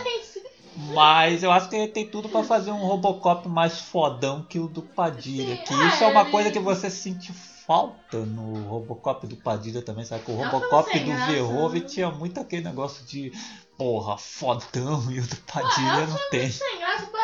mas 0.76 1.42
eu 1.42 1.50
acho 1.50 1.68
que 1.68 1.86
tem 1.88 2.06
tudo 2.06 2.28
pra 2.28 2.42
fazer 2.42 2.70
um 2.70 2.84
Robocop 2.86 3.48
mais 3.48 3.80
fodão 3.80 4.42
que 4.42 4.58
o 4.58 4.66
do 4.68 4.82
Padilha. 4.82 5.56
Sim, 5.56 5.62
que 5.62 5.74
é, 5.74 5.86
isso 5.88 6.04
é 6.04 6.06
uma 6.08 6.22
ele- 6.22 6.30
coisa 6.30 6.50
que 6.50 6.58
você 6.58 6.90
sente 6.90 7.32
falta 7.32 8.18
no 8.26 8.62
Robocop 8.68 9.26
do 9.26 9.36
Padilha 9.36 9.80
também, 9.82 10.04
sabe? 10.04 10.24
Que 10.24 10.32
o 10.32 10.40
É 10.40 10.44
Robocop 10.44 10.98
do 10.98 11.12
Verhoeven 11.26 11.80
tinha 11.82 12.10
muito 12.10 12.38
aquele 12.40 12.64
negócio 12.64 13.04
de 13.06 13.32
porra, 13.78 14.16
fodão, 14.18 15.10
e 15.10 15.18
o 15.20 15.26
do 15.26 15.34
é 15.36 15.52
Padilha 15.52 16.06
não 16.06 16.18
tem. 16.30 16.50
Sem 16.50 16.78
graça, 16.78 17.06
pô, 17.06 17.16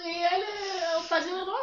ele, 0.00 0.08
ele, 0.08 0.96
o 0.98 1.02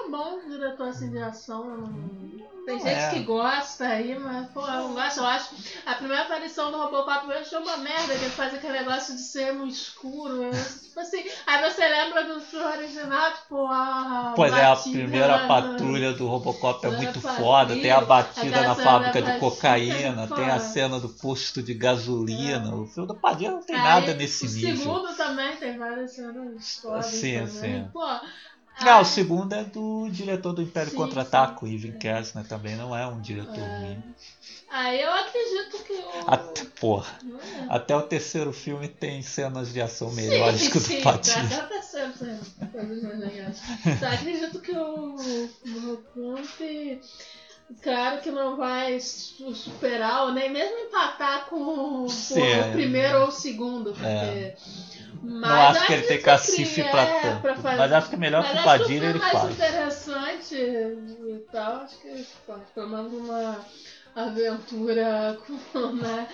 É 0.06 0.10
bom 0.10 0.39
diretor 0.47 0.88
assim 0.89 1.10
de 1.10 1.18
ação. 1.20 1.64
não- 1.66 2.34
Tem 2.66 2.80
gente 2.80 2.97
é. 2.97 3.10
que 3.10 3.20
gosta 3.24 3.86
aí, 3.86 4.18
mas 4.18 4.47
pô, 4.51 4.62
eu 4.66 4.74
não 4.74 4.93
gosto. 4.93 5.18
Eu 5.20 5.26
acho 5.26 5.49
a 5.86 5.95
primeira 5.95 6.24
aparição 6.24 6.72
do 6.72 6.78
Robocop 6.78 7.30
eu 7.30 7.38
achei 7.38 7.58
uma 7.58 7.76
merda, 7.78 8.14
que 8.14 8.24
ele 8.24 8.30
faz 8.30 8.54
aquele 8.54 8.80
negócio 8.80 9.16
de 9.16 9.22
ser 9.22 9.54
no 9.54 9.68
escuro. 9.68 10.38
né? 10.49 10.51
Tipo 10.82 10.99
assim, 11.01 11.26
aí 11.45 11.70
você 11.72 11.86
lembra 11.86 12.24
do 12.24 12.39
filme 12.39 12.66
original, 12.66 13.32
tipo, 13.34 13.66
a. 13.66 14.34
Pois 14.36 14.54
é, 14.54 14.64
a 14.64 14.70
batida 14.76 14.97
primeira 14.97 15.47
patrulha 15.47 16.14
do 16.14 16.26
Robocop 16.28 16.86
é 16.86 16.91
muito 16.91 17.20
foda. 17.20 17.76
Tem 17.76 17.91
a 17.91 17.99
batida 17.99 18.64
na 18.64 18.76
fábrica 18.76 19.22
de 19.22 19.28
batida, 19.28 19.39
cocaína, 19.39 20.28
tem 20.28 20.49
a 20.49 20.60
cena 20.60 20.99
do 21.01 21.10
posto 21.10 21.62
de 21.62 21.74
gasolina. 21.74 22.74
O 22.76 22.86
filme 22.88 23.08
do 23.08 23.16
Padilha 23.16 23.51
não 23.51 23.62
tem 23.62 23.76
Aí, 23.76 23.82
nada 23.84 24.14
nesse 24.14 24.45
o 24.45 24.49
nível. 24.49 24.78
segundo 24.78 25.16
também 25.18 25.58
tem 25.58 25.78
várias 25.78 26.12
cenas 26.16 26.56
históricas 26.56 27.06
Sim, 27.08 27.39
também. 27.39 27.49
sim. 27.49 27.89
Pô, 27.91 28.08
Não, 28.82 29.01
o 29.01 29.05
segundo 29.05 29.53
é 29.53 29.63
do 29.63 30.09
diretor 30.09 30.53
do 30.53 30.61
Império 30.61 30.91
Sim, 30.91 30.97
Contra-Ataque, 30.97 31.65
sim. 31.65 31.74
Ivan 31.74 31.97
Kessner 31.97 32.45
também 32.45 32.76
não 32.76 32.95
é 32.95 33.05
um 33.07 33.21
diretor 33.21 33.59
É. 33.59 33.80
ruim. 33.80 34.03
Aí 34.69 35.01
eu 35.01 35.13
acredito 35.13 35.84
que 35.84 35.93
o. 35.93 36.24
Até, 36.26 36.65
porra, 36.80 37.19
é. 37.24 37.65
até 37.69 37.95
o 37.95 38.01
terceiro 38.01 38.51
filme 38.51 38.88
tem 38.88 39.21
cenas 39.21 39.71
de 39.71 39.80
ação 39.80 40.11
melhores 40.11 40.67
que 40.67 40.78
o 40.78 40.82
do 40.82 40.88
sim, 40.88 41.01
Padilha. 41.01 41.47
Tá, 41.47 41.67
tá 41.67 41.82
sim. 41.82 42.39
Só 43.99 44.07
acredito 44.07 44.59
que 44.59 44.71
o, 44.71 45.15
o 45.15 45.97
Trump, 46.13 46.59
claro 47.82 48.21
que 48.21 48.32
não 48.32 48.55
vai 48.57 48.99
su- 48.99 49.53
superar 49.55 50.26
ou 50.26 50.32
nem 50.34 50.51
mesmo 50.51 50.78
empatar 50.78 51.45
com, 51.47 52.07
Sim, 52.09 52.36
com 52.36 52.39
é. 52.41 52.69
o 52.69 52.71
primeiro 52.74 53.21
ou 53.21 53.28
o 53.28 53.32
segundo, 53.32 53.91
porque. 53.93 54.05
É. 54.05 54.55
Mas 55.26 55.39
Não 55.41 55.61
acho 55.69 55.86
que 55.88 55.93
ele 55.93 56.03
tem 56.03 56.21
cacife 56.21 56.84
que 56.84 56.89
pra 56.89 57.01
é, 57.03 57.21
tanto. 57.21 57.41
pra 57.41 57.55
fazer- 57.55 57.78
Mas 57.78 57.91
acho 57.93 58.09
que 58.09 58.15
é 58.15 58.17
melhor 58.17 58.43
que 58.43 58.49
o 58.49 58.53
acho 58.55 58.63
Padilha 58.65 59.05
ele 59.05 59.19
filme 59.19 59.19
mais 59.19 59.32
faz. 59.32 59.53
interessante 59.53 60.55
e 60.55 61.45
tal, 61.49 61.76
acho 61.78 61.97
que 61.99 62.28
pô, 62.45 62.53
tomando 62.76 63.17
uma 63.19 63.59
aventura 64.13 65.38
com, 65.47 65.53
né, 65.95 66.28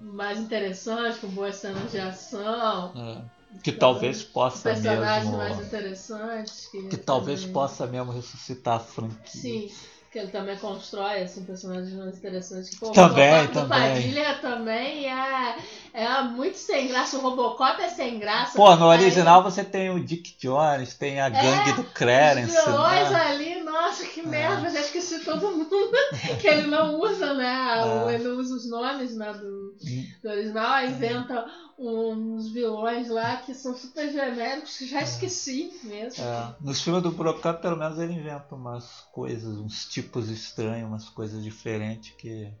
mais 0.00 0.38
interessante, 0.38 1.18
com 1.18 1.28
boas 1.28 1.56
cenas 1.56 1.90
de 1.90 1.98
ação, 1.98 2.92
É. 2.96 3.40
Que 3.64 3.72
talvez 3.72 4.22
possa 4.22 4.70
personagens 4.70 5.34
mais 5.34 5.56
mesmo. 5.56 5.62
interessantes. 5.66 6.68
Que, 6.68 6.82
Que 6.86 6.96
talvez 6.96 7.40
também- 7.40 7.52
possa 7.52 7.86
mesmo 7.88 8.12
ressuscitar 8.12 8.76
a 8.76 8.78
franquia. 8.78 9.18
Sim, 9.42 9.72
que 10.10 10.18
ele 10.18 10.28
também 10.28 10.56
constrói 10.56 11.22
assim, 11.22 11.44
personagens 11.44 11.92
mais 11.94 12.16
interessantes. 12.18 12.76
Pô, 12.78 12.90
Também, 12.90 13.28
o 13.32 13.36
Robocop 13.36 13.54
também. 13.54 13.94
Padilha 13.94 14.34
também 14.40 15.06
é, 15.06 15.56
é 15.94 16.22
muito 16.22 16.58
sem 16.58 16.88
graça. 16.88 17.16
O 17.16 17.20
Robocop 17.20 17.80
é 17.80 17.88
sem 17.90 18.18
graça. 18.18 18.56
Pô, 18.56 18.74
no 18.74 18.90
Aí- 18.90 19.00
original 19.00 19.42
você 19.44 19.62
tem 19.62 19.88
o 19.90 20.04
Dick 20.04 20.34
Jones, 20.40 20.94
tem 20.94 21.20
a 21.20 21.28
gangue 21.28 21.74
do 21.74 21.82
Os 21.82 21.92
Clarence. 21.94 22.50
vilões 22.64 23.10
né? 23.10 23.20
ali, 23.20 23.60
nossa, 23.62 24.04
que 24.04 24.26
merda, 24.26 24.68
já 24.70 24.80
esqueci 24.80 25.20
todo 25.24 25.48
mundo. 25.52 25.70
que 26.40 26.48
ele 26.48 26.66
não 26.66 26.98
usa, 27.00 27.32
né? 27.34 27.80
É. 28.08 28.14
Ele 28.14 28.24
não 28.24 28.36
usa 28.38 28.56
os 28.56 28.68
nomes 28.68 29.14
né, 29.16 29.32
do, 29.32 29.76
Hum. 29.84 30.06
do 30.22 30.28
original, 30.28 30.72
aí 30.72 30.90
inventa 30.90 31.46
uns 31.80 32.52
vilões 32.52 33.08
lá 33.08 33.38
que 33.38 33.54
são 33.54 33.74
super 33.74 34.12
genéricos, 34.12 34.76
que 34.76 34.86
já 34.86 35.00
esqueci 35.00 35.80
mesmo. 35.82 36.22
É, 36.22 36.54
nos 36.60 36.82
filmes 36.82 37.02
do 37.02 37.10
Brocamp, 37.10 37.60
pelo 37.60 37.76
menos 37.76 37.98
ele 37.98 38.12
inventa 38.12 38.54
umas 38.54 39.06
coisas, 39.12 39.56
uns 39.56 39.86
tipos 39.86 40.28
estranhos, 40.28 40.86
umas 40.86 41.08
coisas 41.08 41.42
diferentes 41.42 42.12
que 42.16 42.52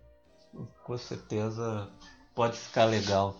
com 0.84 0.96
certeza 0.96 1.90
pode 2.34 2.56
ficar 2.56 2.86
legal. 2.86 3.36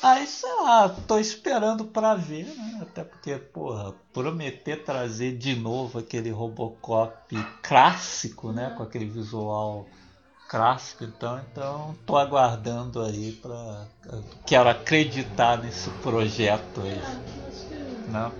Aí, 0.00 0.26
sei 0.26 0.54
lá, 0.62 0.88
tô 0.88 1.18
esperando 1.18 1.86
pra 1.86 2.14
ver, 2.14 2.44
né? 2.54 2.78
Até 2.82 3.02
porque, 3.02 3.36
porra, 3.36 3.92
prometer 4.12 4.84
trazer 4.84 5.36
de 5.36 5.56
novo 5.56 5.98
aquele 5.98 6.30
Robocop 6.30 7.34
clássico, 7.62 8.52
né? 8.52 8.74
Com 8.76 8.82
aquele 8.82 9.06
visual 9.06 9.86
clássico, 10.54 11.02
então, 11.02 11.40
então 11.50 11.96
tô 12.06 12.16
aguardando 12.16 13.02
aí 13.02 13.32
pra. 13.32 13.86
Quero 14.46 14.68
acreditar 14.68 15.60
nesse 15.60 15.90
projeto 15.90 16.80
aí, 16.80 16.90
É, 16.90 17.48
acho 17.48 17.66
que 17.66 18.10
né? 18.10 18.32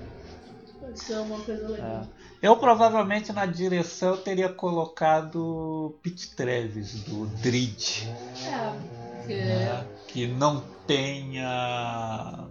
pode 0.78 1.02
ser 1.02 1.16
uma 1.16 1.40
coisa 1.40 1.68
legal. 1.68 1.88
É. 1.88 2.06
Eu 2.40 2.56
provavelmente 2.56 3.32
na 3.32 3.46
direção 3.46 4.10
eu 4.10 4.16
teria 4.18 4.48
colocado 4.48 5.98
Pete 6.04 6.36
Travis 6.36 7.02
do 7.02 7.26
Drid, 7.42 8.06
É, 8.46 8.70
porque 9.18 9.34
né? 9.34 9.86
que 10.06 10.26
não 10.28 10.62
tenha 10.86 12.46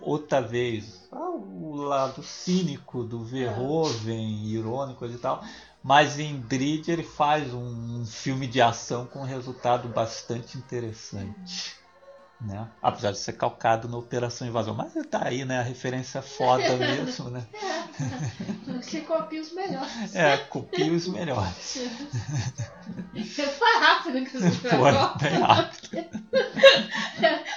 outra 0.00 0.40
vez 0.40 1.06
ah, 1.12 1.30
o 1.30 1.74
lado 1.74 2.22
cínico 2.22 3.04
do 3.04 3.22
Verhoeven, 3.24 4.46
irônico 4.46 5.04
e 5.04 5.18
tal, 5.18 5.44
mas 5.86 6.18
em 6.18 6.40
Drid 6.40 6.88
ele 6.90 7.04
faz 7.04 7.54
um, 7.54 8.00
um 8.00 8.04
filme 8.04 8.48
de 8.48 8.60
ação 8.60 9.06
com 9.06 9.20
um 9.20 9.24
resultado 9.24 9.86
bastante 9.88 10.58
interessante. 10.58 11.75
Né? 12.38 12.68
Apesar 12.82 13.12
de 13.12 13.18
ser 13.18 13.32
calcado 13.32 13.88
na 13.88 13.96
Operação 13.96 14.46
Invasão, 14.46 14.74
mas 14.74 14.92
tá 15.08 15.26
aí, 15.26 15.44
né? 15.44 15.58
A 15.58 15.62
referência 15.62 16.20
foda 16.20 16.68
mesmo, 16.76 17.30
né? 17.30 17.46
que 18.86 19.00
copia 19.00 19.40
os 19.40 19.52
melhores. 19.52 20.14
É, 20.14 20.36
copia 20.36 20.92
os 20.92 21.08
melhores. 21.08 21.78
Foi 23.58 23.80
rápido 23.80 24.24
que 24.26 24.38
você 24.38 24.50
Foi 24.68 25.30
bem 25.30 25.40
rápido. 25.40 25.88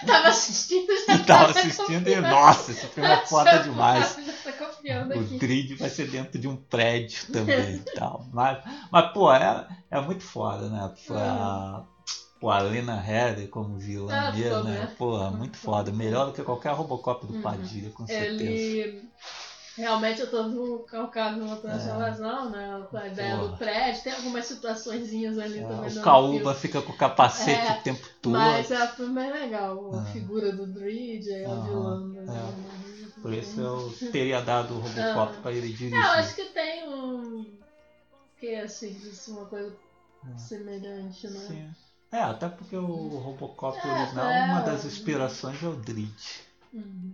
Tava 0.08 0.28
assistindo 0.30 0.88
já 1.06 1.14
Eu 1.14 1.26
tava 1.26 1.52
assistindo 1.52 2.08
e, 2.08 2.22
nossa, 2.22 2.72
esse 2.72 2.88
filme 2.88 3.10
é 3.10 3.26
foda 3.26 3.60
demais. 3.60 4.18
Tá 4.44 4.54
copiando 4.54 5.14
O. 5.14 5.24
Drid 5.38 5.76
vai 5.76 5.90
ser 5.90 6.10
dentro 6.10 6.40
de 6.40 6.48
um 6.48 6.56
prédio 6.56 7.32
também 7.34 7.76
e 7.76 7.96
tal. 7.96 8.26
Mas, 8.32 8.64
mas 8.90 9.12
pô, 9.12 9.32
é, 9.34 9.68
é 9.92 10.00
muito 10.00 10.24
foda, 10.24 10.70
né? 10.70 10.94
Pô, 11.06 11.16
a, 11.16 11.86
pô, 12.40 12.50
a 12.50 12.60
Lena 12.60 13.00
Headey 13.00 13.48
como 13.48 13.78
vilã 13.78 14.14
Ah, 14.14 14.32
né? 14.32 14.64
né? 14.64 14.96
Pô, 14.98 15.18
muito 15.32 15.58
foda. 15.58 15.92
Melhor 15.92 16.28
do 16.28 16.34
que 16.34 16.44
qualquer 16.44 16.74
Robocop 16.74 17.26
do 17.26 17.34
Uhum. 17.34 17.42
Padilha, 17.42 17.90
com 17.92 18.06
certeza. 18.08 18.44
Ele. 18.44 19.10
Realmente 19.78 20.20
eu 20.20 20.30
tô 20.30 20.44
no 20.44 20.80
calcado 20.80 21.38
numa 21.38 21.56
transformação, 21.56 22.50
né? 22.50 22.86
Com 22.92 22.98
a 22.98 23.08
ideia 23.08 23.38
Porra. 23.38 23.48
do 23.48 23.58
prédio. 23.58 24.04
Tem 24.04 24.14
algumas 24.14 24.46
situaçõezinhas 24.46 25.38
ali 25.38 25.60
É, 25.60 25.64
também. 25.68 25.90
o 25.92 25.96
no 25.96 26.02
Caúba 26.02 26.54
fica 26.54 26.82
com 26.82 26.92
o 26.92 26.98
capacete 26.98 27.72
É, 27.72 27.80
o 27.80 27.82
tempo 27.84 28.06
todo. 28.22 28.34
Mas 28.34 28.70
é, 28.72 28.88
foi 28.88 29.08
bem 29.10 29.32
legal. 29.32 29.96
A 29.96 30.00
Ah. 30.02 30.06
figura 30.06 30.52
do 30.52 30.68
Dreed, 30.68 31.30
aí 31.30 31.46
a 31.46 31.50
Aham, 31.50 31.64
vilã. 32.12 32.24
né? 32.26 32.54
é. 32.66 33.22
Por 33.22 33.34
isso 33.34 33.60
eu 33.60 33.94
teria 34.12 34.42
dado 34.42 34.76
o 34.76 34.80
Robocop 34.80 35.38
Ah. 35.38 35.42
pra 35.42 35.52
ele 35.54 35.68
dirigir. 35.72 35.94
É, 35.94 35.98
eu 35.98 36.12
acho 36.12 36.36
que 36.36 36.46
tem 36.46 36.88
um. 36.90 37.46
Que 38.38 38.56
assim, 38.56 38.94
disse 38.94 39.32
uma 39.32 39.46
coisa 39.46 39.74
Ah. 40.26 40.38
semelhante, 40.38 41.26
né? 41.30 41.40
Sim. 41.40 41.70
É, 42.12 42.22
até 42.22 42.50
porque 42.50 42.76
o 42.76 43.20
Robocop 43.20 43.78
É, 43.78 43.92
original, 43.92 44.26
é. 44.26 44.46
uma 44.46 44.62
das 44.62 44.84
inspirações 44.84 45.62
é 45.62 45.68
o 45.68 45.76
Dreed. 45.76 46.10
Uhum. 46.74 47.14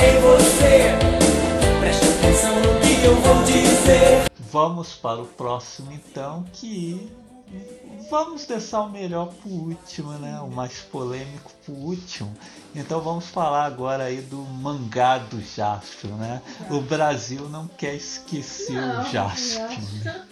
Ei 0.00 0.20
você, 0.20 1.78
preste 1.80 2.06
atenção 2.06 2.54
no 2.60 2.80
que 2.80 3.04
eu 3.04 3.14
vou 3.16 3.42
dizer. 3.44 4.30
Vamos 4.38 4.94
para 4.94 5.20
o 5.20 5.26
próximo 5.26 5.90
então, 5.92 6.44
que 6.52 7.10
vamos 8.10 8.46
deixar 8.46 8.82
o 8.82 8.90
melhor 8.90 9.32
pro 9.34 9.50
último, 9.50 10.12
né? 10.12 10.40
O 10.40 10.48
mais 10.48 10.80
polêmico 10.80 11.52
pro 11.64 11.74
último. 11.74 12.34
Então 12.74 13.00
vamos 13.00 13.26
falar 13.28 13.64
agora 13.64 14.04
aí 14.04 14.20
do 14.20 14.38
mangá 14.38 15.18
do 15.18 15.40
Jaspion, 15.40 16.16
né? 16.16 16.42
O 16.70 16.80
Brasil 16.80 17.48
não 17.48 17.68
quer 17.68 17.94
esquecer 17.94 18.80
Não, 18.80 19.02
o 19.02 19.04
Jaspion. 19.10 19.82
eu 19.96 20.04
né? 20.04 20.26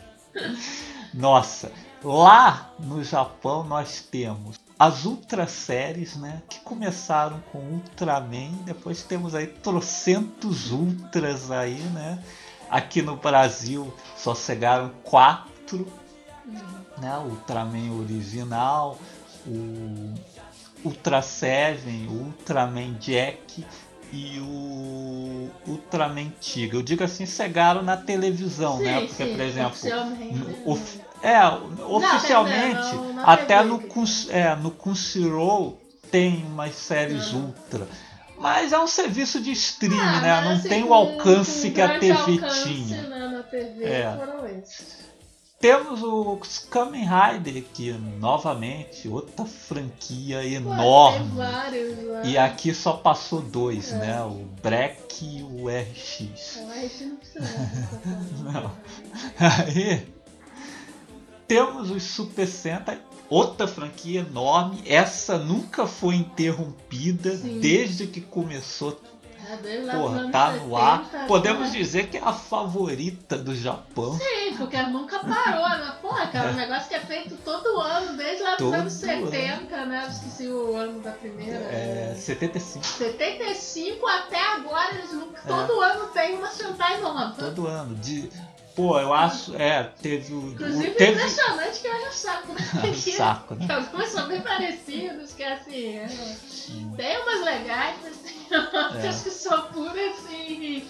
Nossa, 1.15 1.73
lá 2.03 2.71
no 2.79 3.03
Japão 3.03 3.65
nós 3.65 4.01
temos 4.01 4.57
as 4.79 5.05
Ultra 5.05 5.47
séries, 5.47 6.17
né? 6.17 6.43
Que 6.49 6.61
começaram 6.61 7.41
com 7.53 7.59
Ultraman, 7.59 8.53
depois 8.65 9.03
temos 9.03 9.35
aí 9.35 9.47
trocentos 9.47 10.71
Ultras 10.71 11.51
aí, 11.51 11.81
né? 11.95 12.23
Aqui 12.69 13.01
no 13.01 13.17
Brasil 13.17 13.95
só 14.17 14.35
chegaram 14.35 14.91
quatro, 15.05 15.87
né? 17.01 17.17
Ultraman 17.19 17.93
original, 18.01 18.99
o 19.47 20.15
Ultra 20.85 21.23
Seven, 21.23 22.07
o 22.09 22.13
Ultraman 22.27 22.95
Jack 22.95 23.65
e 24.13 24.39
o 24.41 25.51
Ultraman 25.67 26.33
Tiga. 26.41 26.77
Eu 26.77 26.83
digo 26.83 27.03
assim, 27.05 27.27
chegaram 27.27 27.83
na 27.83 27.97
televisão, 27.97 28.79
né? 28.79 29.01
Sim, 29.01 29.07
Porque, 29.09 29.25
sim, 29.25 29.33
por 29.33 29.41
exemplo, 29.41 29.69
oficialmente, 29.71 30.35
né? 30.35 30.55
of- 30.65 31.01
é, 31.23 31.49
oficialmente, 31.85 32.95
não, 32.95 33.13
na 33.15 33.25
até 33.25 33.59
TV. 33.63 33.69
no, 33.69 33.83
é, 34.31 34.57
no 34.57 34.71
Crunchyroll 34.71 35.81
tem 36.11 36.45
umas 36.47 36.75
séries 36.77 37.33
Ah. 37.33 37.37
ultra. 37.37 37.89
Mas 38.39 38.73
é 38.73 38.79
um 38.79 38.87
serviço 38.87 39.41
de 39.41 39.51
streaming, 39.53 39.99
Ah, 39.99 40.21
né? 40.21 40.35
mas, 40.37 40.45
Não 40.45 40.53
assim, 40.57 40.69
tem 40.69 40.85
o 40.85 40.93
alcance 40.93 41.71
que 41.71 41.81
a 41.81 41.99
TV 41.99 42.39
tinha. 42.63 43.03
né, 43.03 43.29
na 43.29 43.43
TV 43.43 43.85
É. 43.85 44.15
foram 44.17 44.47
esses. 44.47 45.06
Temos 45.67 46.01
o 46.01 46.39
Kamen 46.71 47.05
Rider, 47.05 47.65
que 47.75 47.91
novamente, 47.93 49.09
outra 49.09 49.45
franquia 49.45 50.47
enorme. 50.47 51.29
vários 51.35 52.05
lá. 52.05 52.23
E 52.25 52.39
aqui 52.39 52.73
só 52.73 52.93
passou 52.93 53.41
dois, 53.43 53.93
É. 53.93 53.99
né? 53.99 54.23
O 54.23 54.47
Breck 54.63 55.25
e 55.25 55.43
o 55.43 55.67
RX. 55.69 56.21
Então, 56.57 56.71
a 56.71 56.75
gente 56.83 57.05
não 57.05 57.17
precisa. 57.17 57.41
Não. 58.53 58.71
Aí 59.41 60.07
temos 61.49 61.91
os 61.91 62.05
Super 62.05 62.47
Sentai, 62.47 63.01
outra 63.29 63.67
franquia 63.67 64.21
enorme. 64.21 64.85
Essa 64.87 65.37
nunca 65.37 65.85
foi 65.85 66.15
interrompida 66.15 67.37
Sim. 67.37 67.59
desde 67.59 68.07
que 68.07 68.21
começou. 68.21 69.01
É, 69.49 69.93
Porra, 69.93 70.21
anos 70.21 70.33
tá. 70.33 70.53
70, 70.53 71.27
Podemos 71.27 71.73
né? 71.73 71.79
dizer 71.79 72.09
que 72.09 72.17
é 72.17 72.23
a 72.23 72.33
favorita 72.33 73.39
do 73.39 73.55
Japão. 73.55 74.19
Sim, 74.19 74.57
porque 74.57 74.81
nunca 74.83 75.21
parou, 75.21 75.69
né? 75.69 75.95
Porra, 76.03 76.27
cara, 76.27 76.51
um 76.51 76.55
negócio 76.55 76.89
que 76.89 76.95
é 76.97 77.01
feito 77.01 77.37
todo 77.45 77.79
ano, 77.81 78.17
desde 78.17 78.43
lá 78.43 78.57
dos 78.57 78.73
anos 78.73 78.93
70, 78.93 79.87
né? 79.87 80.03
Eu 80.05 80.11
esqueci 80.11 80.49
o 80.49 80.75
ano 80.75 81.01
da 81.01 81.13
primeira. 81.13 81.57
É, 81.57 82.15
75. 82.19 82.85
75 82.85 84.07
até 84.07 84.43
agora, 84.55 84.95
eles 84.95 85.13
nunca. 85.13 85.41
Todo 85.47 85.81
ano 85.81 86.07
tem 86.09 86.37
uma 86.37 86.49
Sentai 86.49 87.01
nova. 87.01 87.35
É. 87.39 87.45
Todo 87.45 87.67
ano. 87.67 87.95
De, 87.97 88.29
pô, 88.77 89.01
eu 89.01 89.13
acho. 89.13 89.57
É, 89.57 89.83
teve 90.01 90.35
o. 90.35 90.53
Inclusive, 90.53 90.91
teve 90.93 91.13
impressionante 91.13 91.81
que 91.81 91.89
olha 91.89 92.09
o 92.09 92.13
saco, 92.13 92.53
né? 92.53 92.61
o 92.91 92.95
saco, 92.95 93.55
né? 93.55 93.67
Que 93.67 93.73
algumas 93.73 94.09
são 94.11 94.29
bem 94.29 94.41
parecidos, 94.43 95.33
que 95.33 95.43
assim. 95.43 95.97
é, 95.97 96.09
Tem 96.97 97.23
umas 97.23 97.45
legais, 97.45 97.97
mas 98.03 98.17
tem 98.19 98.59
outras 98.59 99.23
que 99.23 99.31
são 99.31 99.63
pura 99.69 100.11
assim. 100.11 100.87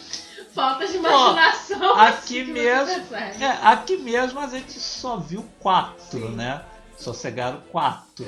Falta 0.52 0.86
de 0.86 0.96
imaginação. 0.96 1.94
aqui 1.94 2.42
assim, 2.42 2.52
mesmo-. 2.52 3.14
É, 3.14 3.58
aqui 3.62 3.96
mesmo 3.98 4.40
a 4.40 4.46
gente 4.48 4.72
só 4.72 5.18
viu 5.18 5.46
quatro, 5.60 6.30
né? 6.30 6.62
Só 6.98 7.12
chegaram 7.12 7.60
quatro. 7.70 8.26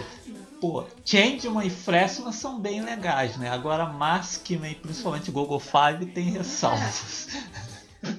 Pô, 0.60 0.84
Changeman 1.04 1.66
e 1.66 1.70
Freshman 1.70 2.32
são 2.32 2.60
bem 2.60 2.82
legais, 2.82 3.36
né? 3.38 3.48
Agora 3.48 3.86
Maskman 3.86 4.72
e 4.72 4.74
principalmente 4.74 5.30
Google 5.30 5.60
Five 5.60 6.04
tem 6.06 6.30
ressalvas. 6.30 7.28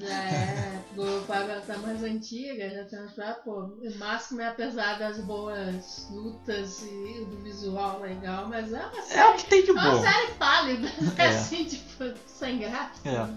É. 0.02 0.79
O 1.00 1.22
Fábio 1.26 1.62
tá 1.62 1.78
mais 1.78 2.04
antiga, 2.04 2.70
já 2.70 2.84
tem 2.84 3.00
uns 3.02 3.14
pô. 3.46 3.62
O 3.62 3.98
máximo 3.98 4.42
é 4.42 4.50
apesar 4.50 5.00
das 5.00 5.18
boas 5.20 6.08
lutas 6.12 6.82
e 6.84 7.24
do 7.24 7.38
visual 7.42 8.02
legal, 8.02 8.50
mas 8.50 8.74
é 8.74 8.86
uma 8.86 9.02
série. 9.02 9.20
É 9.22 9.30
o 9.30 9.34
que 9.36 9.46
tem 9.46 9.64
de 9.64 9.70
é 9.70 9.74
uma 9.74 9.92
bom. 9.92 10.02
série 10.02 10.32
pálida, 10.34 10.92
É. 11.18 11.28
assim, 11.28 11.64
tipo, 11.64 12.04
sem 12.28 12.60
graça. 12.60 12.92
É. 13.06 13.28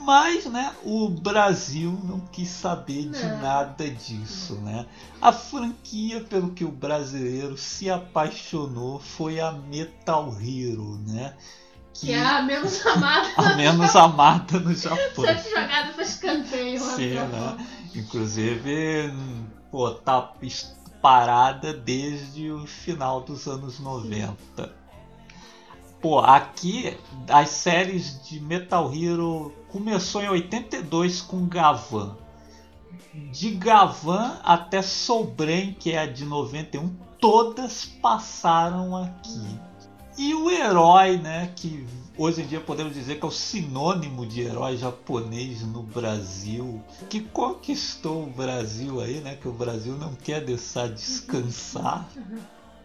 Mas, 0.00 0.44
né, 0.46 0.74
o 0.82 1.08
Brasil 1.08 1.92
não 2.04 2.18
quis 2.20 2.48
saber 2.48 3.08
de 3.08 3.24
Não. 3.24 3.40
nada 3.40 3.88
disso, 3.88 4.56
né? 4.56 4.86
A 5.22 5.32
franquia 5.32 6.20
pelo 6.20 6.50
que 6.50 6.64
o 6.64 6.70
brasileiro 6.70 7.56
se 7.56 7.88
apaixonou 7.88 8.98
foi 8.98 9.38
a 9.40 9.52
Metal 9.52 10.34
Hero, 10.42 10.98
né? 11.06 11.34
Que 11.94 12.12
é 12.12 12.24
a 12.24 12.42
menos 12.42 12.84
amada, 12.84 13.28
a 13.36 13.54
menos 13.54 13.94
amada 13.94 14.58
no 14.58 14.74
Japão. 14.74 15.24
sempre 15.24 15.50
jogada 15.50 15.92
pra 15.92 16.02
escanteio 16.02 16.80
Sim, 16.80 17.14
né? 17.14 17.66
Inclusive, 17.94 19.14
pô, 19.70 19.90
tá 19.92 20.32
parada 21.00 21.72
desde 21.72 22.50
o 22.50 22.66
final 22.66 23.20
dos 23.20 23.46
anos 23.46 23.78
90. 23.78 24.74
Pô, 26.00 26.18
aqui 26.18 26.98
as 27.28 27.50
séries 27.50 28.22
de 28.28 28.40
Metal 28.40 28.92
Hero 28.92 29.54
começou 29.70 30.22
em 30.22 30.28
82 30.28 31.20
com 31.20 31.46
Gavan. 31.46 32.16
De 33.30 33.50
Gavan 33.50 34.38
até 34.42 34.82
Soul 34.82 35.26
Brain, 35.26 35.74
que 35.74 35.92
é 35.92 36.00
a 36.00 36.06
de 36.06 36.24
91, 36.24 36.88
todas 37.20 37.84
passaram 37.84 38.96
aqui. 38.96 39.58
E 40.16 40.34
o 40.34 40.50
herói, 40.50 41.16
né, 41.16 41.52
que 41.56 41.84
hoje 42.16 42.42
em 42.42 42.46
dia 42.46 42.60
podemos 42.60 42.94
dizer 42.94 43.18
que 43.18 43.24
é 43.24 43.28
o 43.28 43.32
sinônimo 43.32 44.24
de 44.24 44.42
herói 44.42 44.76
japonês 44.76 45.62
no 45.62 45.82
Brasil, 45.82 46.82
que 47.10 47.20
conquistou 47.20 48.24
o 48.24 48.30
Brasil 48.30 49.00
aí, 49.00 49.20
né, 49.20 49.34
que 49.34 49.48
o 49.48 49.52
Brasil 49.52 49.96
não 49.96 50.14
quer 50.14 50.44
deixar 50.44 50.88
descansar, 50.88 52.08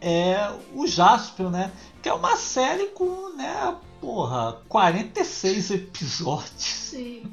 é 0.01 0.51
o 0.73 0.87
Jaspion, 0.87 1.49
né, 1.49 1.71
que 2.01 2.09
é 2.09 2.13
uma 2.13 2.35
série 2.35 2.87
com, 2.87 3.35
né, 3.35 3.75
porra, 4.01 4.61
46 4.67 5.71
episódios. 5.71 6.63
Sim. 6.63 7.23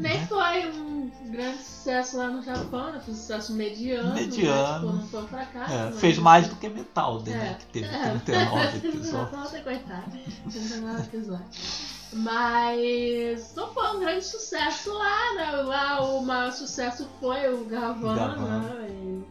Nem 0.00 0.26
foi 0.26 0.70
um 0.72 1.10
grande 1.30 1.58
sucesso 1.62 2.16
lá 2.16 2.28
no 2.28 2.42
Japão, 2.42 2.92
né? 2.92 3.00
Foi 3.04 3.14
um 3.14 3.16
sucesso 3.16 3.52
mediano. 3.52 4.14
Mediano. 4.14 4.86
Né? 4.86 4.92
Tipo, 4.92 4.96
não 5.02 5.08
foi 5.08 5.22
um 5.22 5.26
fracasso. 5.28 5.72
É, 5.72 5.84
mas- 5.86 6.00
fez 6.00 6.18
mais 6.18 6.48
do 6.48 6.56
que 6.56 6.68
Metal, 6.68 7.20
né, 7.22 7.50
É. 7.50 7.54
que 7.54 7.66
teve 7.66 7.86
É. 7.86 8.18
39 8.24 8.76
episódios. 8.88 9.32
Nossa, 9.32 9.60
coitado. 9.60 10.10
39 10.50 11.02
episódios. 11.02 12.00
Mas 12.12 13.54
não 13.54 13.72
foi 13.72 13.96
um 13.96 14.00
grande 14.00 14.24
sucesso 14.24 14.92
lá, 14.92 15.34
né? 15.34 15.50
Lá 15.62 16.00
o 16.02 16.22
maior 16.24 16.50
sucesso 16.52 17.08
foi 17.20 17.52
o 17.52 17.64
Gavan, 17.66 18.16
Gavan. 18.16 18.58
né? 18.60 18.86
E, 18.90 19.24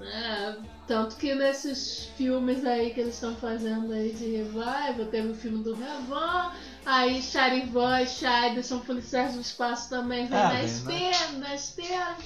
né, 0.00 0.56
Tanto 0.86 1.14
que 1.16 1.34
nesses 1.34 2.06
filmes 2.16 2.64
aí 2.64 2.92
que 2.92 3.00
eles 3.00 3.14
estão 3.14 3.36
fazendo 3.36 3.92
aí 3.92 4.12
de 4.12 4.24
revival, 4.38 5.06
teve 5.10 5.28
o 5.28 5.34
filme 5.34 5.62
do 5.62 5.76
Gavan, 5.76 6.50
aí 6.84 7.22
Charivan 7.22 8.00
e 8.00 8.08
Shaider 8.08 8.64
são 8.64 8.80
policiais 8.80 9.34
do 9.34 9.40
espaço 9.40 9.88
também, 9.88 10.26
vem 10.26 10.38
Ah, 10.38 10.42
da 10.48 10.54
vem, 10.54 10.58
né? 10.62 10.64
esteira, 10.66 11.32
da 11.38 11.54
esteira. 11.54 12.16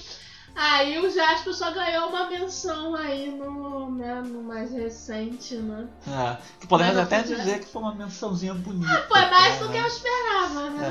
Aí 0.56 0.98
o 1.04 1.10
Jasper 1.10 1.52
só 1.52 1.72
ganhou 1.72 2.08
uma 2.10 2.30
menção 2.30 2.94
aí 2.94 3.28
no, 3.32 3.90
né, 3.90 4.22
no 4.22 4.40
mais 4.44 4.70
recente, 4.72 5.56
né? 5.56 5.88
É, 6.06 6.36
que 6.60 6.66
podemos 6.68 6.96
até 6.96 7.24
foi- 7.24 7.34
dizer 7.36 7.58
que 7.58 7.66
foi 7.66 7.82
uma 7.82 7.94
mençãozinha 7.94 8.54
bonita. 8.54 9.04
Foi 9.08 9.26
mais 9.28 9.58
do 9.58 9.68
que 9.68 9.76
eu 9.76 9.82
né? 9.82 9.88
esperava, 9.88 10.70
né? 10.70 10.86
É. 10.86 10.90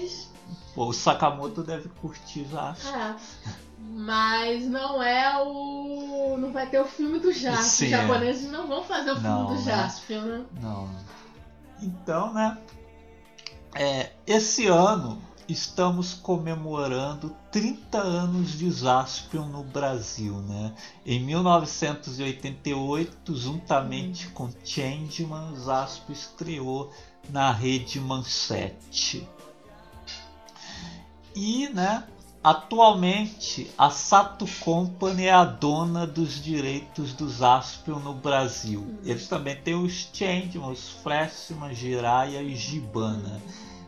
Mas. 0.00 0.32
Pô, 0.74 0.86
o 0.86 0.92
Sakamoto 0.94 1.62
deve 1.62 1.90
curtir 2.00 2.46
já. 2.50 2.74
É. 2.86 3.14
Mas 3.94 4.66
não 4.66 5.02
é 5.02 5.38
o. 5.42 6.36
Não 6.38 6.50
vai 6.50 6.66
ter 6.66 6.80
o 6.80 6.86
filme 6.86 7.18
do. 7.18 7.32
Sim, 7.32 7.50
Os 7.50 7.82
é. 7.82 7.88
japoneses 7.88 8.50
não 8.50 8.66
vão 8.66 8.82
fazer 8.82 9.10
o 9.10 9.14
filme 9.14 9.28
Não, 9.28 9.46
do 9.46 9.54
né? 9.54 9.60
Jaspion, 9.60 10.22
né? 10.22 10.44
Não. 10.60 10.88
Então, 11.82 12.32
né? 12.32 12.56
é, 13.74 14.12
esse 14.26 14.66
ano 14.66 15.20
estamos 15.48 16.12
comemorando 16.14 17.34
30 17.50 17.98
anos 17.98 18.52
de 18.52 18.70
Jaspion 18.70 19.46
no 19.46 19.64
Brasil, 19.64 20.36
né? 20.42 20.72
Em 21.04 21.18
1988, 21.20 23.34
juntamente 23.34 24.28
com 24.28 24.48
Changeman, 24.64 25.56
Jaspion 25.64 26.12
estreou 26.12 26.92
na 27.28 27.50
rede 27.52 27.98
Manchete. 28.00 29.28
E, 31.34 31.68
né? 31.70 32.04
Atualmente, 32.44 33.70
a 33.78 33.88
Sato 33.88 34.46
Company 34.58 35.26
é 35.26 35.32
a 35.32 35.44
dona 35.44 36.04
dos 36.04 36.42
direitos 36.42 37.12
do 37.12 37.30
Jaspion 37.30 38.00
no 38.00 38.14
Brasil. 38.14 38.98
Eles 39.04 39.28
também 39.28 39.54
têm 39.54 39.76
os 39.76 40.08
Changeman, 40.12 40.72
os 40.72 40.90
Freshman, 41.04 41.72
Jiraiya 41.72 42.42
e 42.42 42.56
Gibana. 42.56 43.40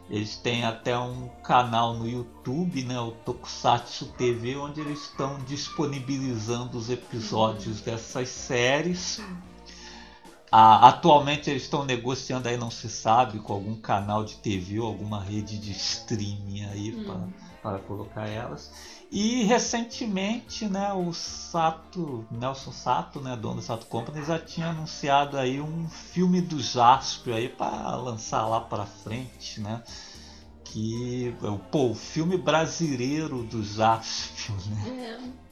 Eles 0.09 0.36
têm 0.36 0.64
até 0.64 0.96
um 0.96 1.28
canal 1.42 1.94
no 1.94 2.09
YouTube, 2.09 2.84
né, 2.84 3.00
o 3.00 3.11
Tokusatsu 3.11 4.07
TV, 4.16 4.55
onde 4.57 4.80
eles 4.80 5.00
estão 5.00 5.36
disponibilizando 5.40 6.78
os 6.78 6.88
episódios 6.88 7.80
dessas 7.80 8.28
séries. 8.28 9.20
Ah, 10.48 10.90
atualmente 10.90 11.50
eles 11.50 11.64
estão 11.64 11.84
negociando 11.84 12.48
aí, 12.48 12.57
não 12.57 12.70
se 12.70 12.88
sabe, 12.88 13.40
com 13.40 13.52
algum 13.52 13.74
canal 13.74 14.24
de 14.24 14.36
TV 14.36 14.78
ou 14.78 14.86
alguma 14.86 15.20
rede 15.20 15.59
de 15.59 15.72
streaming 15.72 16.66
aí 16.66 16.92
para 17.05 17.18
para 17.64 17.78
colocar 17.78 18.28
elas. 18.28 18.70
E 19.10 19.42
recentemente, 19.44 20.68
né, 20.68 20.92
o 20.92 21.14
Sato, 21.14 22.26
Nelson 22.30 22.72
Sato, 22.72 23.20
né, 23.22 23.34
dono 23.34 23.56
da 23.56 23.62
Sato 23.62 23.86
Company, 23.86 24.22
já 24.22 24.38
tinha 24.38 24.68
anunciado 24.68 25.38
aí 25.38 25.62
um 25.62 25.88
filme 25.88 26.42
do 26.42 26.60
Jaspion 26.60 27.34
aí 27.34 27.48
para 27.48 27.96
lançar 27.96 28.46
lá 28.46 28.60
para 28.60 28.84
frente, 28.84 29.62
né? 29.62 29.82
Que 30.62 31.34
pô, 31.70 31.90
o 31.90 31.94
filme 31.94 32.36
brasileiro 32.36 33.42
do 33.44 33.64
Jaspion, 33.64 34.56
né? 34.66 35.18
É. 35.30 35.44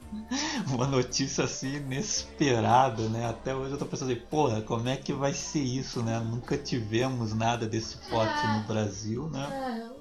Uma 0.71 0.85
notícia 0.85 1.45
assim 1.45 1.77
inesperada, 1.77 3.09
né? 3.09 3.27
Até 3.27 3.55
hoje 3.55 3.71
eu 3.71 3.79
tô 3.79 3.85
pensando 3.85 4.11
assim, 4.11 4.21
porra, 4.29 4.61
como 4.61 4.87
é 4.87 4.95
que 4.95 5.11
vai 5.11 5.33
ser 5.33 5.63
isso, 5.63 6.03
né? 6.03 6.19
Nunca 6.19 6.55
tivemos 6.55 7.33
nada 7.33 7.65
desse 7.65 7.97
porte 8.09 8.45
no 8.45 8.67
Brasil, 8.67 9.27
né? 9.29 9.47
É, 9.51 9.93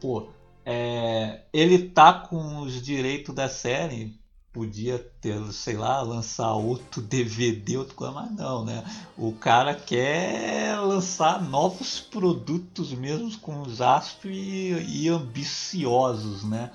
pô, 0.00 0.28
é, 0.64 1.42
ele 1.52 1.88
tá 1.90 2.12
com 2.12 2.60
os 2.60 2.80
direitos 2.82 3.34
da 3.34 3.48
série, 3.48 4.18
podia 4.52 4.98
ter, 5.20 5.40
sei 5.52 5.76
lá, 5.76 6.02
lançar 6.02 6.52
outro 6.52 7.00
DVD, 7.00 7.78
outra 7.78 7.94
coisa, 7.94 8.12
mas 8.12 8.30
não, 8.32 8.64
né? 8.64 8.84
O 9.16 9.32
cara 9.32 9.74
quer 9.74 10.78
lançar 10.78 11.42
novos 11.42 12.00
produtos 12.00 12.92
mesmo 12.92 13.36
com 13.38 13.62
os 13.62 13.80
astros 13.80 14.32
e, 14.34 14.72
e 14.88 15.08
ambiciosos, 15.08 16.44
né? 16.44 16.70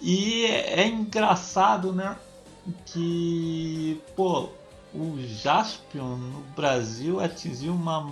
E 0.00 0.44
é 0.44 0.86
engraçado, 0.86 1.92
né? 1.92 2.16
Que, 2.86 4.00
pô, 4.14 4.48
o 4.94 5.18
Jaspion 5.26 6.16
no 6.16 6.40
Brasil 6.54 7.20
atingiu 7.20 7.74
uma 7.74 8.08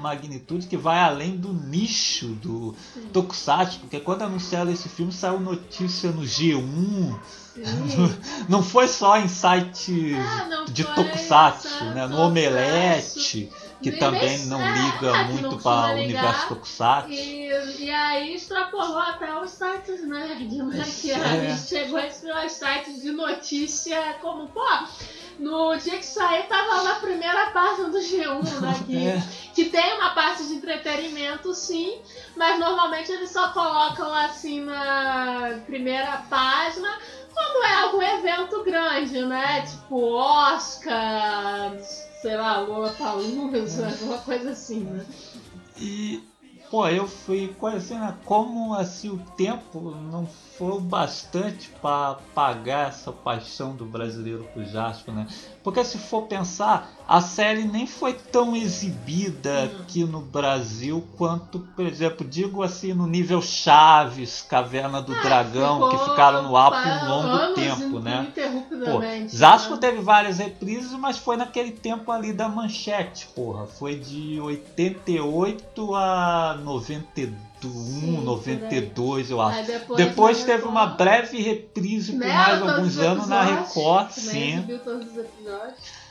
magnitude 0.00 0.66
que 0.66 0.76
vai 0.76 0.98
além 1.00 1.36
do 1.36 1.52
nicho 1.52 2.28
do 2.28 2.74
Tokusatsu, 3.12 3.80
porque 3.80 4.00
quando 4.00 4.22
anunciaram 4.22 4.70
esse 4.70 4.88
filme 4.88 5.12
saiu 5.12 5.40
notícia 5.40 6.10
no 6.10 6.22
G1, 6.22 7.18
Sim. 7.54 8.14
não 8.48 8.62
foi 8.62 8.86
só 8.88 9.16
em 9.18 9.28
site 9.28 10.14
Ah, 10.14 10.64
de 10.70 10.84
Tokusatsu, 10.84 11.84
né? 11.86 12.06
no. 12.06 12.16
Omelete, 12.18 13.50
que 13.82 13.90
Nem- 13.90 13.98
também 13.98 14.38
não 14.46 14.60
liga 14.72 15.12
não 15.12 15.24
muito 15.32 15.56
para 15.58 15.92
o 15.92 16.00
universo 16.00 16.48
Tokusatsu. 16.48 17.10
E, 17.12 17.84
e 17.84 17.90
aí 17.90 18.34
extrapolou 18.34 18.98
até 18.98 19.40
os 19.40 19.50
sites 19.50 20.06
nerd, 20.06 20.54
né? 20.62 20.84
Que 21.00 21.10
É. 21.12 21.56
chegou 21.56 21.98
a 21.98 22.06
esses 22.06 22.52
sites 22.52 23.00
de 23.02 23.10
notícia 23.12 24.14
como, 24.20 24.48
pô, 24.48 24.60
no 25.38 25.76
dia 25.76 25.96
que 25.98 26.04
sair 26.06 26.44
tava 26.48 26.82
lá 26.82 26.92
a 26.92 27.00
primeira 27.00 27.50
página 27.50 27.88
do 27.88 27.98
G1, 27.98 28.60
né? 28.60 28.74
Que, 28.86 29.06
É. 29.06 29.22
que 29.54 29.64
tem 29.66 29.94
uma 29.96 30.10
parte 30.10 30.46
de 30.46 30.54
entretenimento, 30.54 31.54
sim, 31.54 31.98
mas 32.36 32.58
normalmente 32.58 33.10
eles 33.12 33.30
só 33.30 33.48
colocam 33.50 34.12
assim 34.14 34.60
na 34.60 35.60
primeira 35.66 36.24
página 36.28 36.88
quando 37.32 37.64
é 37.64 37.74
algum 37.82 38.02
evento 38.02 38.64
grande, 38.64 39.20
né? 39.22 39.62
Tipo 39.62 40.12
Oscar, 40.12 41.72
sei 42.20 42.36
lá, 42.36 42.58
Lollapalooza, 42.60 43.86
alguma 43.88 44.18
coisa 44.18 44.50
assim, 44.50 44.80
né? 44.80 45.06
E, 45.76 46.22
pô, 46.70 46.86
eu 46.88 47.06
fui 47.06 47.54
conhecendo 47.58 48.12
como 48.24 48.74
assim 48.74 49.10
o 49.10 49.18
tempo 49.36 49.90
não 49.90 50.26
foi 50.26 50.72
o 50.72 50.80
bastante 50.80 51.70
para 51.80 52.10
apagar 52.10 52.88
essa 52.88 53.12
paixão 53.12 53.74
do 53.74 53.84
brasileiro 53.84 54.44
por 54.52 54.64
Jasper, 54.64 55.14
né? 55.14 55.26
Porque 55.62 55.84
se 55.84 55.98
for 55.98 56.22
pensar, 56.22 56.90
a 57.06 57.20
série 57.20 57.64
nem 57.64 57.86
foi 57.86 58.12
tão 58.12 58.56
exibida 58.56 59.64
aqui 59.64 60.04
no 60.04 60.20
Brasil 60.20 61.06
quanto, 61.16 61.60
por 61.76 61.86
exemplo, 61.86 62.26
digo 62.26 62.62
assim, 62.62 62.92
no 62.92 63.06
nível 63.06 63.40
Chaves, 63.40 64.42
Caverna 64.42 65.00
do 65.00 65.14
Dragão, 65.22 65.90
que 65.90 65.98
ficaram 65.98 66.42
no 66.42 66.56
ar 66.56 66.70
por 66.70 67.06
um 67.06 67.08
longo 67.08 67.28
anos 67.28 67.87
tempo, 68.00 68.74
né? 68.74 68.92
Pô. 68.92 69.36
Zasco 69.36 69.74
né? 69.74 69.80
teve 69.80 70.00
várias 70.00 70.38
reprises, 70.38 70.92
mas 70.92 71.18
foi 71.18 71.36
naquele 71.36 71.72
tempo 71.72 72.10
ali 72.10 72.32
da 72.32 72.48
manchete, 72.48 73.26
porra. 73.34 73.66
Foi 73.66 73.96
de 73.96 74.40
88 74.40 75.94
a 75.94 76.58
91, 76.62 77.32
Sim, 77.60 78.16
por 78.16 78.24
92, 78.24 79.30
eu 79.30 79.40
acho. 79.40 79.58
Aí 79.58 79.66
depois, 79.66 80.04
Depois 80.04 80.44
teve 80.44 80.64
uma 80.64 80.82
Record, 80.82 80.98
breve 80.98 81.42
reprise 81.42 82.12
por 82.12 82.18
né, 82.18 82.32
mais 82.32 82.62
alguns 82.62 82.96
os 82.96 82.98
anos 82.98 83.28
na 83.28 83.42
Record, 83.42 84.10
também 84.10 84.58
sim. 84.58 84.80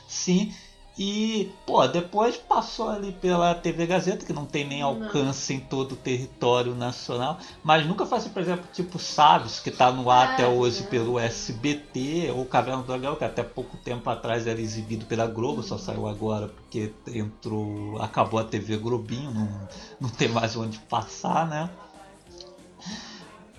Sim. 0.06 0.54
E, 0.98 1.52
pô, 1.64 1.86
depois 1.86 2.36
passou 2.36 2.88
ali 2.88 3.12
pela 3.12 3.54
TV 3.54 3.86
Gazeta, 3.86 4.26
que 4.26 4.32
não 4.32 4.44
tem 4.44 4.66
nem 4.66 4.80
Não. 4.80 4.88
alcance 5.04 5.54
em 5.54 5.60
todo 5.60 5.92
o 5.92 5.96
território 5.96 6.74
nacional, 6.74 7.38
mas 7.62 7.86
nunca 7.86 8.02
assim, 8.16 8.30
por 8.30 8.42
exemplo, 8.42 8.64
tipo 8.72 8.98
Chaves, 8.98 9.60
que 9.60 9.70
tá 9.70 9.92
no 9.92 10.10
ar 10.10 10.30
É, 10.30 10.32
até 10.32 10.48
hoje 10.48 10.82
né? 10.82 10.88
pelo 10.88 11.16
SBT, 11.16 12.32
ou 12.34 12.44
Caverna 12.44 12.82
do 12.82 12.86
Dragão, 12.88 13.14
que 13.14 13.22
até 13.24 13.44
pouco 13.44 13.76
tempo 13.76 14.10
atrás 14.10 14.48
era 14.48 14.60
exibido 14.60 15.06
pela 15.06 15.28
Globo, 15.28 15.62
só 15.62 15.78
saiu 15.78 16.08
agora 16.08 16.48
porque 16.48 16.92
entrou, 17.06 18.02
acabou 18.02 18.40
a 18.40 18.44
TV 18.44 18.76
Globinho, 18.76 19.30
não, 19.30 19.68
não 20.00 20.08
tem 20.08 20.28
mais 20.28 20.56
onde 20.56 20.80
passar, 20.80 21.46
né? 21.46 21.70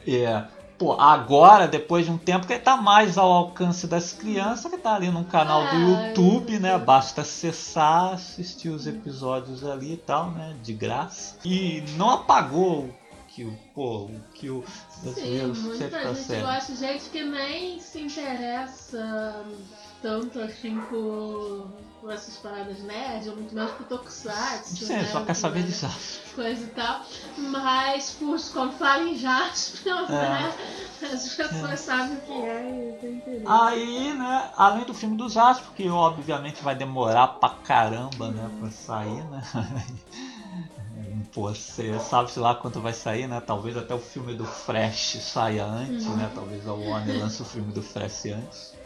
É, 0.05 0.43
pô, 0.79 0.93
agora, 0.93 1.67
depois 1.67 2.05
de 2.05 2.11
um 2.11 2.17
tempo 2.17 2.47
que 2.47 2.53
ele 2.53 2.61
tá 2.61 2.77
mais 2.77 3.17
ao 3.17 3.29
alcance 3.29 3.85
das 3.85 4.13
crianças, 4.13 4.71
que 4.71 4.77
tá 4.77 4.95
ali 4.95 5.11
num 5.11 5.25
canal 5.25 5.67
do 5.67 5.75
Ah, 5.75 6.07
YouTube, 6.07 6.57
né? 6.57 6.77
Basta 6.77 7.21
acessar, 7.21 8.13
assistir 8.13 8.69
os 8.69 8.87
episódios 8.87 9.63
ali 9.65 9.93
e 9.93 9.97
tal, 9.97 10.31
né? 10.31 10.55
De 10.63 10.73
graça. 10.73 11.35
E 11.43 11.83
não 11.97 12.09
apagou 12.09 12.85
o 12.85 12.95
que 13.27 13.43
o, 13.43 13.53
pô, 13.75 14.05
o 14.05 14.21
que 14.33 14.49
o 14.49 14.63
Sim, 14.89 15.03
brasileiro 15.03 15.55
sempre 15.77 15.99
tá 16.01 16.13
gente 16.13 16.23
certo. 16.25 16.45
gosta, 16.45 16.75
gente 16.75 17.09
que 17.09 17.23
nem 17.23 17.79
se 17.79 17.99
interessa 18.01 19.45
tanto 20.01 20.39
assim 20.39 20.79
por, 20.89 21.67
por 21.99 22.11
essas 22.11 22.37
paradas 22.37 22.79
nerd, 22.79 23.29
ou 23.29 23.35
muito 23.35 23.53
menos 23.53 23.71
por 23.71 23.85
Tokusatsu. 23.85 24.85
Sim, 24.85 24.93
né, 24.93 25.05
só 25.05 25.23
quer 25.25 25.33
saber 25.33 25.63
de 25.63 25.71
né, 25.71 25.77
Jasper. 25.77 26.35
Coisa 26.35 26.63
e 26.63 26.67
tal. 26.67 27.01
Mas 27.37 28.11
por, 28.11 28.39
quando 28.53 28.77
fala 28.77 29.03
em 29.03 29.17
Jaspion, 29.17 30.05
É. 30.09 30.11
né? 30.11 30.53
As 31.01 31.33
pessoas 31.33 31.79
sabem 31.79 32.17
o 32.17 32.21
que 32.21 32.33
é 32.33 32.89
e 32.89 32.99
tem 32.99 33.13
interesse. 33.15 33.45
Aí, 33.47 34.13
né, 34.13 34.51
além 34.55 34.85
do 34.85 34.93
filme 34.93 35.17
do 35.17 35.29
Jasper, 35.29 35.71
que 35.75 35.89
obviamente 35.89 36.63
vai 36.63 36.75
demorar 36.75 37.27
pra 37.27 37.49
caramba, 37.49 38.31
né, 38.31 38.49
pra 38.59 38.71
sair, 38.71 39.23
né? 39.25 39.41
Pô, 41.33 41.49
você 41.49 41.99
sabe-se 41.99 42.39
lá 42.39 42.55
quanto 42.55 42.81
vai 42.81 42.93
sair, 42.93 43.27
né? 43.27 43.39
Talvez 43.39 43.77
até 43.77 43.93
o 43.93 43.99
filme 43.99 44.33
do 44.33 44.45
Fresh 44.45 45.19
saia 45.21 45.63
antes, 45.63 46.05
né? 46.07 46.31
Talvez 46.33 46.67
a 46.67 46.73
Warner 46.73 47.19
lance 47.19 47.41
o 47.41 47.45
filme 47.45 47.71
do 47.71 47.83
Fresh 47.83 48.25
antes. 48.25 48.78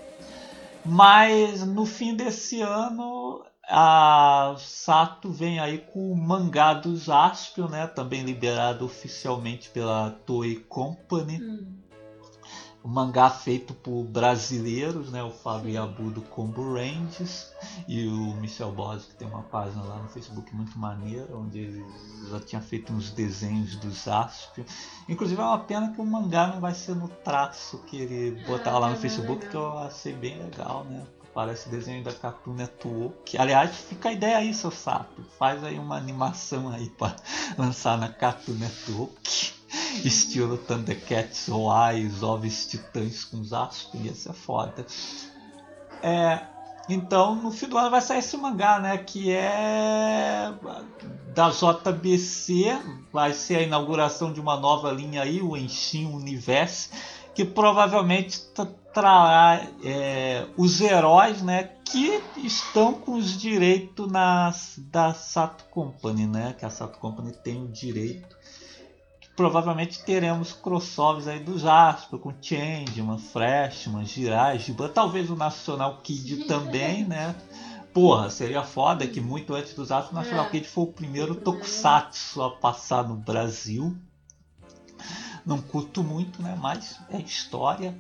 Mas 0.86 1.66
no 1.66 1.86
fim 1.86 2.16
desse 2.16 2.62
ano, 2.62 3.46
a 3.68 4.56
Sato 4.58 5.32
vem 5.32 5.60
aí 5.60 5.80
com 5.80 6.12
o 6.12 6.16
mangá 6.16 6.74
do 6.74 6.96
Jaspion, 6.98 7.70
né? 7.70 7.88
Também 7.88 8.24
liberado 8.24 8.86
oficialmente 8.86 9.70
pela 9.70 10.12
Toei 10.26 10.56
Company 10.56 11.42
Hum. 11.42 11.83
Um 12.84 12.90
mangá 12.90 13.30
feito 13.30 13.74
por 13.74 14.04
brasileiros, 14.04 15.10
né? 15.10 15.24
O 15.24 15.32
Fábio 15.32 15.72
Yabu 15.72 16.12
do 16.12 16.22
Combo 16.22 16.74
Ranges 16.74 17.52
e 17.88 18.06
o 18.08 18.36
Michel 18.36 18.72
Boss, 18.74 19.06
que 19.06 19.16
tem 19.16 19.28
uma 19.28 19.44
página 19.44 19.82
lá 19.84 19.98
no 19.98 20.10
Facebook 20.10 20.54
muito 20.54 20.78
maneira, 20.78 21.28
onde 21.34 21.60
ele 21.60 21.86
já 22.30 22.40
tinha 22.42 22.62
feito 22.62 22.92
uns 22.92 23.10
desenhos 23.12 23.78
dos 23.78 24.08
Asp. 24.08 24.66
Inclusive 25.08 25.40
é 25.40 25.46
uma 25.46 25.60
pena 25.60 25.94
que 25.94 26.02
o 26.02 26.06
mangá 26.06 26.48
não 26.48 26.60
vai 26.60 26.74
ser 26.74 26.96
no 26.96 27.08
traço 27.08 27.78
que 27.88 28.02
ele 28.02 28.44
botar 28.46 28.78
lá 28.78 28.90
no 28.90 28.96
é 28.96 29.00
Facebook, 29.00 29.48
que 29.48 29.56
eu 29.56 29.78
achei 29.78 30.14
bem 30.14 30.38
legal, 30.38 30.84
né? 30.84 31.06
Parece 31.34 31.70
desenho 31.70 32.04
da 32.04 32.14
Cartoon 32.14 32.54
Network. 32.54 33.38
Aliás, 33.38 33.76
fica 33.76 34.10
a 34.10 34.14
ideia 34.14 34.38
aí, 34.38 34.54
seu 34.54 34.70
sapo. 34.70 35.24
Faz 35.40 35.64
aí 35.64 35.80
uma 35.80 35.98
animação 35.98 36.70
aí 36.70 36.90
para 36.90 37.16
lançar 37.58 37.98
na 37.98 38.10
Cartoon 38.10 38.54
Network. 38.54 39.63
Estilo 40.04 40.58
Thundercats 40.58 41.48
Roai, 41.48 42.10
Ovos 42.22 42.66
Titãs 42.68 43.24
com 43.26 43.40
os 43.40 43.54
Asp, 43.54 43.96
ia 43.96 44.14
ser 44.14 44.34
foda. 44.34 44.86
É, 46.02 46.40
então, 46.90 47.36
no 47.36 47.52
fim 47.52 47.68
do 47.68 47.78
ano 47.78 47.90
vai 47.90 48.02
sair 48.02 48.20
esse 48.20 48.36
mangá, 48.38 48.80
né? 48.80 48.98
Que 48.98 49.32
é 49.32 50.54
da 51.34 51.50
JBC. 51.50 52.78
Vai 53.12 53.34
ser 53.34 53.58
a 53.58 53.62
inauguração 53.62 54.34
de 54.34 54.40
uma 54.40 54.58
nova 54.60 54.92
linha 54.92 55.22
aí, 55.22 55.42
o 55.42 55.56
Enshin 55.56 56.06
Universe. 56.08 56.90
Que 57.34 57.46
provavelmente 57.46 58.42
tra- 58.54 58.68
trará 58.94 59.66
é, 59.84 60.46
os 60.58 60.82
heróis, 60.82 61.42
né? 61.42 61.70
Que 61.86 62.22
estão 62.38 62.94
com 62.94 63.14
os 63.14 63.40
direitos 63.40 64.12
nas, 64.12 64.76
da 64.78 65.14
Sato 65.14 65.64
Company, 65.72 66.28
né? 66.28 66.54
Que 66.60 66.66
a 66.66 66.70
Sato 66.70 67.00
Company 67.00 67.32
tem 67.32 67.64
o 67.64 67.68
direito 67.70 68.36
provavelmente 69.36 70.04
teremos 70.04 70.54
crossovers 70.54 71.28
aí 71.28 71.40
do 71.40 71.58
Jasper 71.58 72.20
com 72.20 72.34
Changeman, 72.42 73.18
Freshman, 73.18 74.06
Jirai, 74.06 74.60
Giban, 74.60 74.90
talvez 74.90 75.30
o 75.30 75.36
National 75.36 75.98
Kid 76.04 76.46
também, 76.46 77.04
né? 77.06 77.36
Porra, 77.94 78.30
seria 78.30 78.64
foda 78.64 79.08
que 79.08 79.22
muito 79.22 79.54
antes 79.54 79.74
do 79.74 79.86
Jasper, 79.86 80.12
o 80.12 80.16
National 80.16 80.46
É. 80.46 80.50
Kid 80.50 80.68
foi 80.68 80.84
o 80.84 80.88
primeiro 80.88 81.36
tokusatsu 81.36 82.42
a 82.42 82.52
passar 82.52 83.08
no 83.08 83.16
Brasil. 83.16 83.96
Não 85.46 85.62
curto 85.62 86.04
muito, 86.04 86.42
né? 86.42 86.58
Mas 86.60 87.00
é 87.10 87.20
história. 87.20 87.96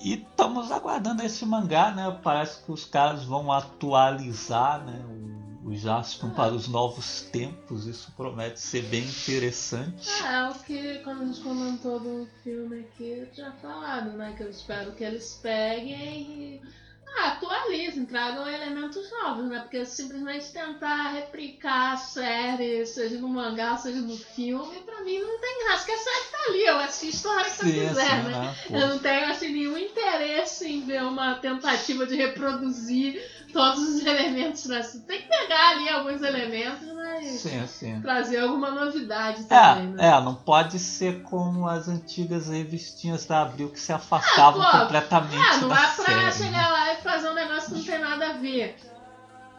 E 0.00 0.14
estamos 0.14 0.70
aguardando 0.70 1.22
esse 1.22 1.44
mangá, 1.46 1.90
né? 1.90 2.18
Parece 2.22 2.62
que 2.62 2.70
os 2.70 2.84
caras 2.84 3.24
vão 3.24 3.50
atualizar 3.50 4.84
né? 4.84 5.02
o, 5.08 5.37
o 5.68 5.76
Jasper 5.76 6.30
para 6.30 6.54
os 6.54 6.66
novos 6.66 7.22
tempos. 7.30 7.86
Isso 7.86 8.10
promete 8.16 8.58
ser 8.58 8.82
bem 8.84 9.04
interessante. 9.04 10.08
É, 10.24 10.48
o 10.48 10.54
que 10.54 10.98
quando 11.00 11.22
a 11.22 11.26
gente 11.26 11.40
comentou 11.40 12.00
do 12.00 12.28
filme 12.42 12.80
aqui, 12.80 13.10
eu 13.10 13.30
tinha 13.30 13.52
falado, 13.52 14.12
né? 14.12 14.32
Que 14.36 14.44
eu 14.44 14.50
espero 14.50 14.92
que 14.92 15.04
eles 15.04 15.38
peguem 15.42 16.22
e 16.22 16.60
ah, 16.64 16.87
atualizem, 17.16 18.06
tragam 18.06 18.48
elementos 18.48 19.10
novos, 19.10 19.46
né? 19.46 19.60
Porque 19.60 19.84
simplesmente 19.84 20.52
tentar 20.52 21.10
replicar 21.12 21.92
a 21.92 21.96
série, 21.96 22.86
seja 22.86 23.18
no 23.18 23.28
mangá, 23.28 23.76
seja 23.76 24.00
no 24.00 24.16
filme, 24.16 24.76
pra 24.80 25.00
mim 25.02 25.18
não 25.18 25.40
tem 25.40 25.64
graça, 25.64 25.78
porque 25.84 25.92
a 25.92 25.98
série 25.98 26.30
tá 26.30 26.38
ali, 26.48 26.64
eu 26.64 26.78
assisto 26.78 27.28
a 27.28 27.32
hora 27.32 27.50
que 27.50 27.60
eu 27.62 27.88
quiser, 27.88 28.24
né? 28.24 28.30
né? 28.30 28.54
Pô. 28.68 28.76
Eu 28.76 28.88
não 28.88 28.98
tenho 28.98 29.30
assim 29.30 29.52
nenhum 29.52 29.78
interesse 29.78 30.68
em 30.68 30.80
ver 30.82 31.02
uma 31.02 31.34
tentativa 31.34 32.06
de 32.06 32.16
reproduzir 32.16 33.20
todos 33.52 33.80
os 33.82 34.04
elementos 34.04 34.66
da 34.66 34.80
Tem 34.80 35.22
que 35.22 35.28
pegar 35.28 35.70
ali 35.70 35.88
alguns 35.88 36.22
elementos, 36.22 36.86
mas 36.94 37.40
Sim, 37.40 37.66
sim. 37.66 38.00
trazer 38.00 38.38
alguma 38.38 38.70
novidade 38.70 39.44
também, 39.44 39.88
né? 39.88 40.04
É, 40.04 40.08
é, 40.08 40.20
não 40.20 40.34
pode 40.34 40.78
ser 40.78 41.22
como 41.22 41.66
as 41.66 41.88
antigas 41.88 42.48
revistinhas 42.48 43.24
da 43.24 43.42
Abril 43.42 43.70
que 43.70 43.80
se 43.80 43.92
afastavam 43.92 44.62
Ah, 44.62 44.70
pô, 44.70 44.78
completamente 44.80 45.46
Ah, 45.50 45.56
não 45.58 45.68
da 45.68 45.74
é 45.74 45.78
pra 45.78 46.04
série. 46.04 46.32
chegar 46.32 46.70
lá 46.70 46.92
e 46.92 46.96
fazer 47.02 47.28
um 47.30 47.34
negócio 47.34 47.70
que 47.70 47.78
não 47.78 47.84
tem 47.84 47.98
nada 47.98 48.30
a 48.30 48.32
ver. 48.34 48.76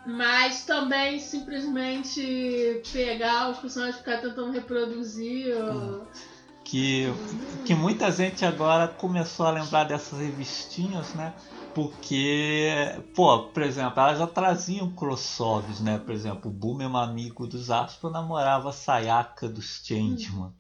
Mas 0.05 0.63
também 0.63 1.19
simplesmente 1.19 2.81
pegar 2.91 3.49
os 3.51 3.59
personagens 3.59 3.95
e 3.97 3.99
ficar 3.99 4.17
tentando 4.21 4.51
reproduzir. 4.51 5.53
Hum. 5.55 5.99
ou- 5.99 6.07
Que, 6.63 7.07
que 7.65 7.73
muita 7.73 8.11
gente 8.11 8.45
agora 8.45 8.87
começou 8.87 9.47
a 9.47 9.51
lembrar 9.51 9.85
dessas 9.85 10.19
revistinhas, 10.19 11.13
né? 11.15 11.33
Porque, 11.73 12.69
pô, 13.15 13.43
por 13.47 13.63
exemplo, 13.63 13.99
elas 13.99 14.19
já 14.19 14.27
traziam 14.27 14.91
crossovers, 14.91 15.79
né? 15.79 15.97
Por 15.97 16.13
exemplo, 16.13 16.51
o 16.51 16.53
Boomer, 16.53 16.93
amigo 16.95 17.47
dos 17.47 17.71
Astros, 17.71 18.11
namorava 18.11 18.69
a 18.69 18.73
Sayaka 18.73 19.47
dos 19.49 19.81
Changeman. 19.83 20.53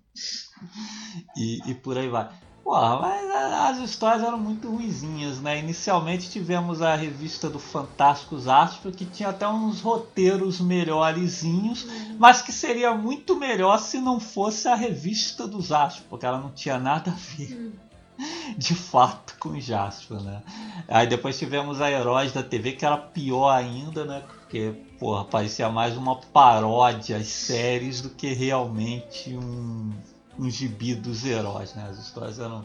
E, 1.37 1.59
e 1.69 1.73
por 1.75 1.95
aí 1.97 2.09
vai. 2.09 2.29
Porra, 2.69 2.99
mas 2.99 3.31
as 3.31 3.89
histórias 3.89 4.21
eram 4.21 4.37
muito 4.37 4.69
ruizinhas, 4.69 5.41
né? 5.41 5.57
Inicialmente 5.57 6.29
tivemos 6.29 6.83
a 6.83 6.93
revista 6.93 7.49
do 7.49 7.57
Fantásticos 7.57 8.47
Astros, 8.47 8.95
que 8.95 9.05
tinha 9.05 9.29
até 9.29 9.47
uns 9.47 9.81
roteiros 9.81 10.61
melhorzinhos, 10.61 11.87
mas 12.19 12.43
que 12.43 12.51
seria 12.51 12.93
muito 12.93 13.35
melhor 13.35 13.79
se 13.79 13.97
não 13.99 14.19
fosse 14.19 14.67
a 14.67 14.75
revista 14.75 15.47
dos 15.47 15.71
Astros, 15.71 16.05
porque 16.07 16.27
ela 16.27 16.37
não 16.37 16.51
tinha 16.51 16.77
nada 16.77 17.09
a 17.09 17.15
ver 17.15 17.73
de 18.55 18.75
fato 18.75 19.35
com 19.39 19.49
o 19.49 19.59
Jasper, 19.59 20.21
né? 20.21 20.43
Aí 20.87 21.07
depois 21.07 21.39
tivemos 21.39 21.81
a 21.81 21.89
Heróis 21.89 22.31
da 22.33 22.43
TV, 22.43 22.73
que 22.73 22.85
era 22.85 22.97
pior 22.97 23.49
ainda, 23.49 24.05
né? 24.05 24.21
Porque, 24.27 24.75
porra, 24.99 25.25
parecia 25.25 25.69
mais 25.69 25.97
uma 25.97 26.17
paródia 26.17 27.17
às 27.17 27.29
séries 27.29 27.99
do 27.99 28.11
que 28.11 28.31
realmente 28.31 29.35
um, 29.35 29.91
um 30.39 30.49
gibi 30.49 30.95
dos 30.95 31.25
heróis, 31.25 31.75
né? 31.75 31.87
As 31.89 31.97
histórias 31.99 32.39
eram 32.39 32.63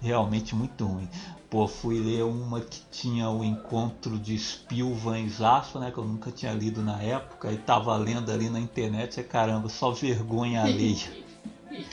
realmente 0.00 0.54
muito 0.54 0.86
ruins. 0.86 1.08
Pô, 1.50 1.66
fui 1.68 1.98
ler 1.98 2.22
uma 2.24 2.60
que 2.60 2.80
tinha 2.90 3.28
o 3.28 3.44
encontro 3.44 4.18
de 4.18 4.38
Spilvan 4.38 5.18
e 5.18 5.28
Jasper, 5.28 5.82
né? 5.82 5.90
Que 5.90 5.98
eu 5.98 6.04
nunca 6.04 6.30
tinha 6.30 6.52
lido 6.52 6.80
na 6.80 7.02
época, 7.02 7.52
e 7.52 7.58
tava 7.58 7.94
lendo 7.96 8.30
ali 8.32 8.48
na 8.48 8.58
internet, 8.58 9.20
e 9.20 9.22
caramba, 9.24 9.68
só 9.68 9.90
vergonha 9.90 10.62
alheia. 10.62 11.10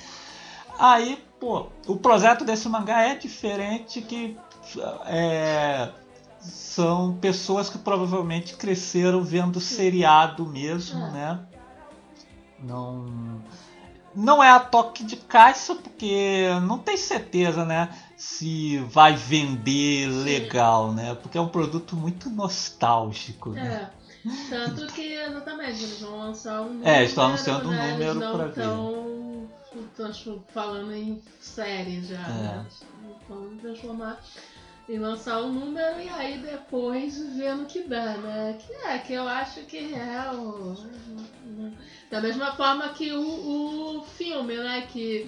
Aí, 0.80 1.22
pô, 1.40 1.68
o 1.88 1.98
projeto 1.98 2.46
desse 2.46 2.70
mangá 2.70 3.02
é 3.02 3.16
diferente 3.16 4.00
que 4.00 4.38
é, 5.08 5.90
são 6.40 7.18
pessoas 7.18 7.68
que 7.68 7.80
provavelmente 7.80 8.56
cresceram 8.56 9.24
vendo 9.24 9.60
seriado 9.60 10.46
mesmo, 10.46 11.00
É. 11.02 11.12
né? 11.12 11.40
Não 12.60 13.42
não 14.16 14.44
é 14.44 14.50
a 14.50 14.60
toque 14.60 15.04
de 15.04 15.16
caixa 15.16 15.76
porque 15.76 16.48
não 16.64 16.78
tem 16.78 16.98
certeza, 16.98 17.66
né, 17.66 17.90
se 18.16 18.80
vai 18.80 19.16
vender 19.16 20.08
legal, 20.08 20.92
né? 20.92 21.16
Porque 21.16 21.38
é 21.38 21.42
um 21.42 21.48
produto 21.48 21.96
muito 21.96 22.30
nostálgico, 22.30 23.52
né? 23.52 23.92
É. 23.94 23.98
Tanto 24.50 24.88
que, 24.88 25.14
exatamente, 25.14 25.84
eles 25.84 26.02
vão 26.02 26.18
lançar 26.18 26.62
um 26.62 26.74
número. 26.74 26.90
É, 26.90 27.04
estão 27.04 27.26
anunciando 27.26 27.70
um 27.70 27.72
né? 27.72 27.92
número 27.92 28.12
eles 28.12 28.22
não 28.22 28.36
pra 28.36 28.48
ver. 28.48 28.54
tão, 28.56 29.50
tão 29.96 30.12
tipo, 30.12 30.44
falando 30.52 30.92
em 30.94 31.22
série 31.40 32.04
já. 32.04 32.16
É. 32.16 32.28
né? 32.28 32.66
Então 33.06 33.58
transformar 33.62 34.20
e 34.88 34.98
lançar 34.98 35.42
um 35.42 35.52
número 35.52 36.00
e 36.00 36.08
aí 36.10 36.38
depois 36.38 37.18
ver 37.36 37.56
no 37.56 37.66
que 37.66 37.84
dá, 37.84 38.18
né? 38.18 38.58
Que 38.60 38.74
é, 38.88 38.98
que 39.00 39.14
eu 39.14 39.28
acho 39.28 39.62
que 39.62 39.94
é 39.94 40.32
o. 40.34 40.76
Da 42.10 42.22
mesma 42.22 42.56
forma 42.56 42.90
que 42.90 43.12
o, 43.12 44.00
o 44.00 44.04
filme, 44.04 44.56
né? 44.56 44.88
Que 44.90 45.28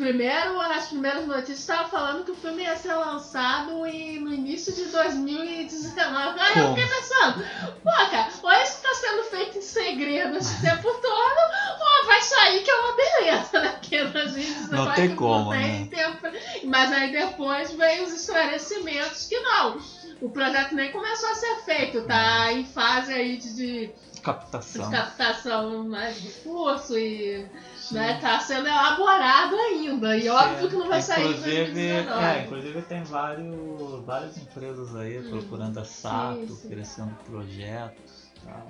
primeiro, 0.00 0.58
as 0.60 0.86
primeiras 0.88 1.26
notícias 1.26 1.58
estavam 1.60 1.90
falando 1.90 2.24
que 2.24 2.30
o 2.30 2.34
filme 2.36 2.62
ia 2.62 2.74
ser 2.74 2.94
lançado 2.94 3.86
em, 3.86 4.18
no 4.18 4.32
início 4.32 4.72
de 4.72 4.86
2019. 4.86 6.40
Aí 6.40 6.58
eu 6.58 6.68
fiquei 6.68 6.86
pensando, 6.86 7.44
pô, 7.82 7.90
cara, 7.90 8.28
ou 8.42 8.52
isso 8.52 8.82
tá 8.82 8.94
sendo 8.94 9.24
feito 9.24 9.58
em 9.58 9.62
segredo 9.62 10.38
esse 10.38 10.58
tempo 10.64 10.82
todo, 10.82 11.40
ou 11.80 12.06
vai 12.06 12.22
sair 12.22 12.62
que 12.62 12.70
é 12.70 12.74
uma 12.74 12.96
beleza, 12.96 13.60
né? 13.60 13.68
Porque 13.72 13.96
a 13.96 14.26
gente 14.26 14.70
Não 14.72 14.92
tem 14.94 15.14
como, 15.14 15.44
não 15.44 15.60
tem 15.60 15.80
né? 15.80 15.88
tempo. 15.90 16.18
Mas 16.64 16.92
aí 16.92 17.12
depois 17.12 17.72
veio 17.72 18.04
os 18.04 18.14
esclarecimentos 18.14 19.26
que 19.26 19.38
não. 19.40 19.78
O 20.22 20.30
projeto 20.30 20.74
nem 20.74 20.90
começou 20.92 21.28
a 21.30 21.34
ser 21.34 21.56
feito, 21.64 22.02
tá 22.02 22.52
em 22.52 22.64
fase 22.64 23.12
aí 23.12 23.36
de, 23.36 23.54
de, 23.54 23.86
de 24.12 24.20
Captação. 24.22 24.90
captação 24.90 25.84
né, 25.84 26.12
de 26.12 26.28
curso 26.42 26.98
e 26.98 27.46
né, 27.92 28.18
tá 28.20 28.40
sendo 28.40 28.66
elaborado 28.68 29.56
ainda. 29.56 30.16
E 30.16 30.28
óbvio 30.28 30.68
que 30.68 30.76
não 30.76 30.88
vai 30.88 31.02
sair 31.02 31.26
em 31.26 31.30
inclusive, 31.30 31.64
2019. 31.72 32.24
é, 32.24 32.42
inclusive 32.44 32.82
tem 32.82 33.02
vários, 33.04 34.04
várias 34.04 34.36
empresas 34.36 34.94
aí 34.96 35.22
procurando 35.28 35.78
a 35.78 35.84
Sato, 35.84 36.38
Hum. 36.40 36.46
sim. 36.46 36.52
oferecendo 36.66 37.14
projetos. 37.26 38.30
Tal. 38.44 38.66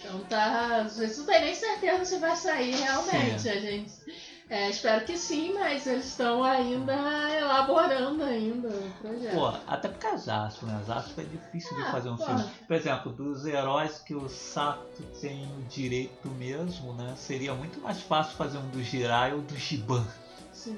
Então 0.00 0.20
tá. 0.28 0.86
Gente 0.88 1.16
não 1.18 1.26
tem 1.26 1.40
nem 1.44 1.54
certeza 1.54 2.04
se 2.04 2.18
vai 2.18 2.36
sair 2.36 2.74
realmente. 2.76 3.40
Sim. 3.40 3.48
A 3.50 3.60
gente. 3.60 3.92
É, 4.50 4.70
espero 4.70 5.04
que 5.04 5.16
sim, 5.16 5.52
mas 5.54 5.86
eles 5.86 6.06
estão 6.06 6.42
ainda 6.42 6.94
elaborando 7.38 8.24
ainda 8.24 8.68
o 8.68 8.90
projeto. 9.00 9.34
Pô, 9.34 9.46
até 9.66 9.88
porque 9.88 10.06
as 10.06 10.28
Asco, 10.28 10.66
né? 10.66 10.78
As 10.82 10.90
Asco 10.90 11.20
é 11.20 11.24
difícil 11.24 11.76
de 11.76 11.82
Ah, 11.82 11.90
fazer 11.92 12.08
um 12.08 12.16
pô. 12.16 12.24
filme. 12.24 12.44
Por 12.66 12.76
exemplo, 12.76 13.12
dos 13.12 13.44
heróis 13.46 13.98
que 13.98 14.14
o 14.14 14.28
Sato 14.28 15.02
tem 15.20 15.44
o 15.58 15.62
direito 15.68 16.28
mesmo, 16.30 16.94
né? 16.94 17.14
Seria 17.16 17.54
muito 17.54 17.80
mais 17.80 18.00
fácil 18.00 18.36
fazer 18.36 18.58
um 18.58 18.68
do 18.68 18.82
Jirai 18.82 19.32
ou 19.34 19.40
do 19.42 19.56
Giban. 19.56 20.06
Sim. 20.52 20.76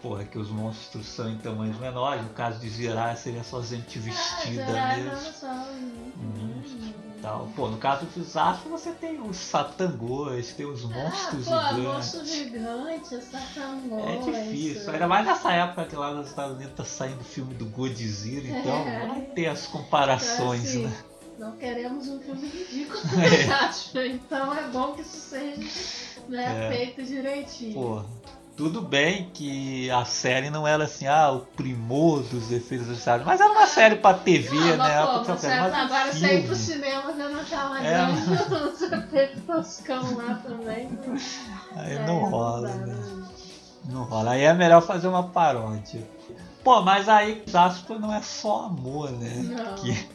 Porra, 0.00 0.24
que 0.24 0.38
os 0.38 0.48
monstros 0.48 1.06
são 1.06 1.28
em 1.30 1.36
tamanhos 1.38 1.78
menores. 1.78 2.22
No 2.22 2.30
caso 2.30 2.58
de 2.58 2.68
Zirar, 2.70 3.14
seria 3.16 3.44
só 3.44 3.60
gente 3.62 3.98
vestida 3.98 4.64
Ah, 4.68 4.96
mesmo. 4.96 5.16
será? 5.16 5.32
Só... 5.32 5.66
E 6.18 7.11
tal. 7.22 7.48
Pô, 7.56 7.68
no 7.68 7.78
caso 7.78 8.04
dos 8.06 8.36
astros, 8.36 8.70
você 8.70 8.90
tem 8.90 9.20
os 9.20 9.36
satangôs, 9.36 10.52
tem 10.52 10.66
os 10.66 10.82
monstros 10.84 11.48
ah, 11.50 11.68
pô, 11.70 11.76
gigantes. 11.76 11.84
monstro 12.14 12.26
gigante, 12.26 13.20
satangô. 13.22 14.00
É 14.00 14.16
difícil, 14.18 14.90
ainda 14.92 15.06
mais 15.08 15.24
nessa 15.26 15.52
época 15.52 15.84
que 15.86 15.96
lá 15.96 16.12
nos 16.12 16.28
Estados 16.28 16.56
Unidos 16.56 16.74
tá 16.76 16.84
saindo 16.84 17.20
o 17.20 17.24
filme 17.24 17.54
do 17.54 17.66
Godzilla, 17.66 18.58
então 18.58 18.76
É. 18.88 19.06
vai 19.06 19.20
ter 19.22 19.46
as 19.46 19.66
comparações, 19.66 20.62
Assim, 20.68 20.82
né? 20.86 20.96
Não 21.38 21.52
queremos 21.56 22.08
um 22.08 22.20
filme 22.20 22.46
ridículo, 22.46 23.00
É. 23.22 23.50
acho. 23.64 23.98
Então 23.98 24.54
é 24.54 24.62
bom 24.68 24.92
que 24.94 25.00
isso 25.02 25.16
seja 25.16 25.62
né, 26.28 26.66
É. 26.68 26.76
feito 26.76 27.02
direitinho. 27.04 27.74
Porra, 27.74 28.06
tudo 28.56 28.80
bem 28.82 29.30
que 29.32 29.90
a 29.90 30.04
série 30.04 30.50
não 30.50 30.66
era 30.66 30.84
assim, 30.84 31.06
ah, 31.06 31.30
o 31.32 31.40
primor 31.40 32.22
dos 32.24 32.52
efeitos 32.52 32.88
especiais, 32.88 33.24
mas 33.24 33.40
era 33.40 33.50
uma 33.50 33.66
série 33.66 33.96
pra 33.96 34.14
TV, 34.14 34.54
Não, 34.54 34.66
né? 34.68 34.76
mas, 34.76 34.94
pô, 35.06 35.14
Época, 35.16 35.36
você 35.36 35.48
mas 35.48 35.74
agora 35.74 36.12
sair 36.12 36.46
pro 36.46 36.54
cinema 36.54 37.12
vendo 37.12 37.40
aquela 37.40 37.82
É, 37.84 37.92
grande, 37.94 38.72
os 38.74 38.82
efeitos 38.92 39.42
toscão 39.46 40.16
lá 40.16 40.34
também. 40.34 40.88
Aí 41.76 41.94
É, 41.94 42.06
não 42.06 42.18
rola, 42.24 42.68
né? 42.68 43.24
Não 43.86 44.04
rola. 44.04 44.32
Aí 44.32 44.42
é 44.42 44.52
melhor 44.54 44.82
fazer 44.82 45.08
uma 45.08 45.28
paródia. 45.30 46.06
Pô, 46.62 46.80
mas 46.82 47.08
aí 47.08 47.42
Jasper 47.46 47.98
não 47.98 48.12
é 48.14 48.22
só 48.22 48.66
amor, 48.66 49.10
né? 49.10 49.42
Não. 49.42 49.74
Que, 49.76 50.08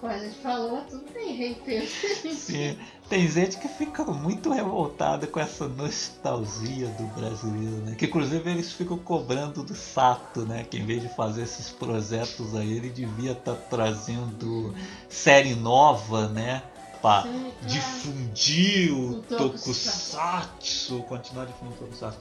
Pô, 0.00 0.08
a 0.08 0.18
gente 0.18 0.34
falou, 0.40 0.80
tudo 0.82 1.04
tem 1.12 1.32
hater. 1.34 1.86
sim, 2.34 2.76
tem 3.08 3.28
gente 3.28 3.58
que 3.58 3.68
fica 3.68 4.02
muito 4.04 4.50
revoltada 4.50 5.26
com 5.26 5.38
essa 5.38 5.68
nostalgia 5.68 6.88
do 6.88 7.04
brasileiro, 7.18 7.76
né? 7.84 7.94
Que 7.96 8.06
inclusive 8.06 8.50
eles 8.50 8.72
ficam 8.72 8.96
cobrando 8.98 9.62
do 9.62 9.74
Sato, 9.74 10.40
né? 10.46 10.64
Que 10.64 10.78
em 10.78 10.86
vez 10.86 11.02
de 11.02 11.08
fazer 11.10 11.42
esses 11.42 11.70
projetos 11.70 12.54
aí, 12.54 12.72
ele 12.76 12.88
devia 12.90 13.32
estar 13.32 13.54
trazendo 13.54 14.74
série 15.08 15.54
nova, 15.54 16.28
né? 16.28 16.62
Pra 17.02 17.22
Sim, 17.24 17.28
claro. 17.30 17.52
difundir 17.66 18.92
o 18.94 19.10
O 19.18 19.22
tokusatsu. 19.22 21.02
continuar 21.06 21.44
difundindo 21.44 21.74
o 21.74 21.78
tokusatsu. 21.86 22.18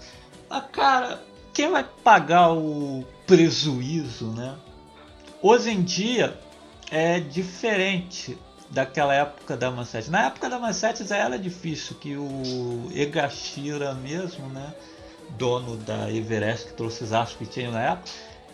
Ah, 0.50 0.60
cara, 0.62 1.24
quem 1.54 1.72
vai 1.72 1.86
pagar 2.04 2.52
o 2.52 3.06
prejuízo, 3.26 4.28
né? 4.34 4.56
Hoje 5.42 5.70
em 5.72 5.82
dia 5.82 6.38
é 6.92 7.20
diferente 7.22 8.38
daquela 8.74 9.14
época 9.14 9.56
da 9.56 9.70
Manchete. 9.72 10.10
Na 10.10 10.26
época 10.26 10.50
da 10.50 10.60
Manchete 10.60 11.06
já 11.06 11.18
era 11.18 11.38
difícil 11.38 11.96
que 11.96 12.18
o 12.18 12.90
Egashira 12.94 13.94
mesmo, 13.94 14.48
né, 14.50 14.74
dono 15.38 15.78
da 15.78 16.12
Everest 16.12 16.68
que 16.68 16.74
trouxe 16.74 17.04
os 17.04 17.14
astros 17.14 17.38
que 17.48 17.54
tinha 17.54 17.72
na 17.72 17.82
época, 17.82 18.10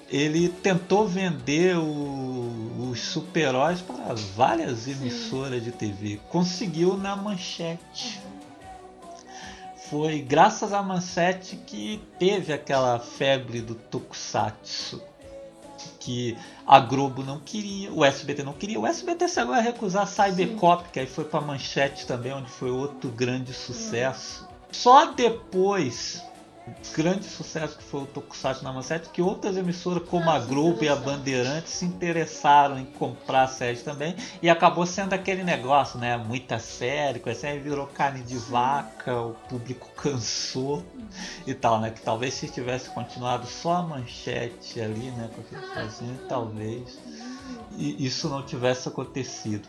ele 0.09 0.49
tentou 0.49 1.07
vender 1.07 1.77
o- 1.77 2.89
os 2.91 2.99
super-heróis 2.99 3.79
para 3.81 4.13
várias 4.35 4.87
emissoras 4.87 5.63
de 5.63 5.71
TV. 5.71 6.19
Conseguiu 6.29 6.97
na 6.97 7.15
Manchete. 7.15 8.19
Foi 9.89 10.19
graças 10.19 10.73
à 10.73 10.83
Manchete 10.83 11.55
que 11.55 12.01
teve 12.19 12.53
aquela 12.53 12.99
febre 12.99 13.61
do 13.61 13.73
Tokusatsu. 13.73 15.01
Que 15.99 16.37
a 16.65 16.79
Globo 16.79 17.23
não 17.23 17.39
queria, 17.39 17.91
o 17.91 18.05
SBT 18.05 18.43
não 18.43 18.53
queria. 18.53 18.79
O 18.79 18.87
SBT 18.87 19.27
chegou 19.27 19.53
a 19.53 19.59
recusar 19.59 20.07
Cybercop, 20.07 20.89
que 20.91 20.99
aí 20.99 21.07
foi 21.07 21.25
pra 21.25 21.41
Manchete 21.41 22.05
também, 22.05 22.33
onde 22.33 22.49
foi 22.49 22.71
outro 22.71 23.09
grande 23.09 23.53
sucesso. 23.53 24.47
Só 24.71 25.11
depois, 25.11 26.23
grande 26.95 27.25
sucesso 27.25 27.77
que 27.77 27.83
foi 27.83 28.03
o 28.03 28.05
Tokusatsu 28.05 28.63
na 28.63 28.71
Manchete, 28.71 29.09
que 29.09 29.21
outras 29.21 29.57
emissoras 29.57 30.07
como 30.07 30.29
a 30.29 30.35
Ah, 30.35 30.39
Globo 30.39 30.83
e 30.83 30.89
a. 30.89 30.95
Bandeirantes 30.95 31.73
se 31.73 31.85
interessaram 31.85 32.77
em 32.77 32.85
comprar 32.85 33.43
a 33.43 33.47
série 33.47 33.77
também. 33.77 34.15
E 34.41 34.49
acabou 34.49 34.85
sendo 34.85 35.13
aquele 35.13 35.43
negócio, 35.43 35.99
né? 35.99 36.17
Muita 36.17 36.59
série, 36.59 37.19
com 37.19 37.29
a 37.29 37.35
série 37.35 37.59
virou 37.59 37.87
carne 37.87 38.21
de 38.21 38.37
vaca, 38.37 39.15
o 39.15 39.33
público 39.47 39.89
cansou 39.95 40.83
e 41.47 41.53
tal, 41.53 41.79
né? 41.79 41.89
Que 41.89 42.01
talvez 42.01 42.33
se 42.33 42.47
tivesse 42.47 42.89
continuado 42.89 43.47
só 43.47 43.77
a 43.77 43.81
manchete 43.81 44.81
ali, 44.81 45.11
né? 45.11 45.29
Com 45.33 45.41
aquele 45.41 45.73
fazendo, 45.73 46.27
talvez 46.27 46.97
e 47.77 48.05
isso 48.05 48.29
não 48.29 48.43
tivesse 48.43 48.87
acontecido. 48.87 49.67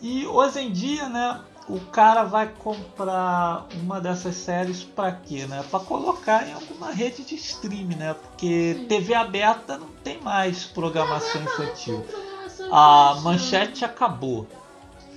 E 0.00 0.26
hoje 0.26 0.60
em 0.60 0.72
dia, 0.72 1.08
né? 1.08 1.40
O 1.68 1.78
cara 1.80 2.24
vai 2.24 2.48
comprar 2.48 3.66
uma 3.74 4.00
dessas 4.00 4.36
séries 4.36 4.82
pra 4.82 5.12
quê, 5.12 5.46
né? 5.46 5.62
Pra 5.70 5.78
colocar 5.78 6.48
em 6.48 6.54
alguma 6.54 6.90
rede 6.90 7.22
de 7.24 7.34
streaming, 7.34 7.96
né? 7.96 8.14
Porque 8.14 8.86
TV 8.88 9.12
aberta 9.14 9.76
não 9.76 9.88
tem 10.02 10.18
mais 10.22 10.64
programação 10.64 11.42
infantil. 11.42 12.00
Programação 12.10 12.74
A 12.74 13.08
infantil. 13.10 13.22
manchete 13.22 13.84
acabou. 13.84 14.46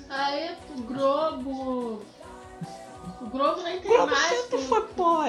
Aí 0.10 0.52
Globo. 0.86 2.02
O 3.22 3.26
Globo 3.30 3.62
nem 3.62 3.78
O 3.78 3.82
tem 3.82 3.92
Globo 3.92 4.12
mais. 4.12 4.28
sempre 4.42 4.58
pô. 4.58 4.64
foi 4.64 4.82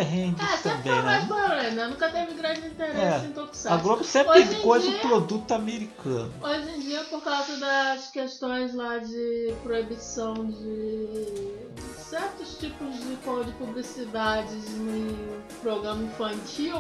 Rangers 0.05 0.37
Ah, 0.41 0.57
sempre 0.57 0.71
também, 0.83 0.93
foi 0.93 1.03
mais 1.03 1.23
né? 1.23 1.29
Power 1.29 1.49
Rangers, 1.51 1.91
Nunca 1.91 2.09
teve 2.11 2.33
grande 2.35 2.67
interesse 2.67 3.01
É, 3.01 3.27
em 3.29 3.33
Tokusatsu. 3.33 3.69
A 3.69 3.77
Globo 3.77 4.05
sempre 4.05 4.31
Hoje 4.41 4.55
em 4.57 4.63
coisa 4.63 4.89
dia- 4.91 4.99
produto 5.01 5.53
americano. 5.53 6.33
Hoje 6.43 6.71
em 6.71 6.81
dia, 6.81 7.05
por 7.05 7.23
causa 7.23 7.57
das 7.59 8.11
questões 8.11 8.75
lá 8.75 8.99
de 8.99 9.55
proibição 9.63 10.35
de 10.35 11.63
certos 12.09 12.59
tipos 12.59 12.95
de, 12.97 13.17
de 13.17 13.53
publicidades 13.59 14.69
no 14.77 15.43
programa 15.63 16.03
infantil, 16.03 16.77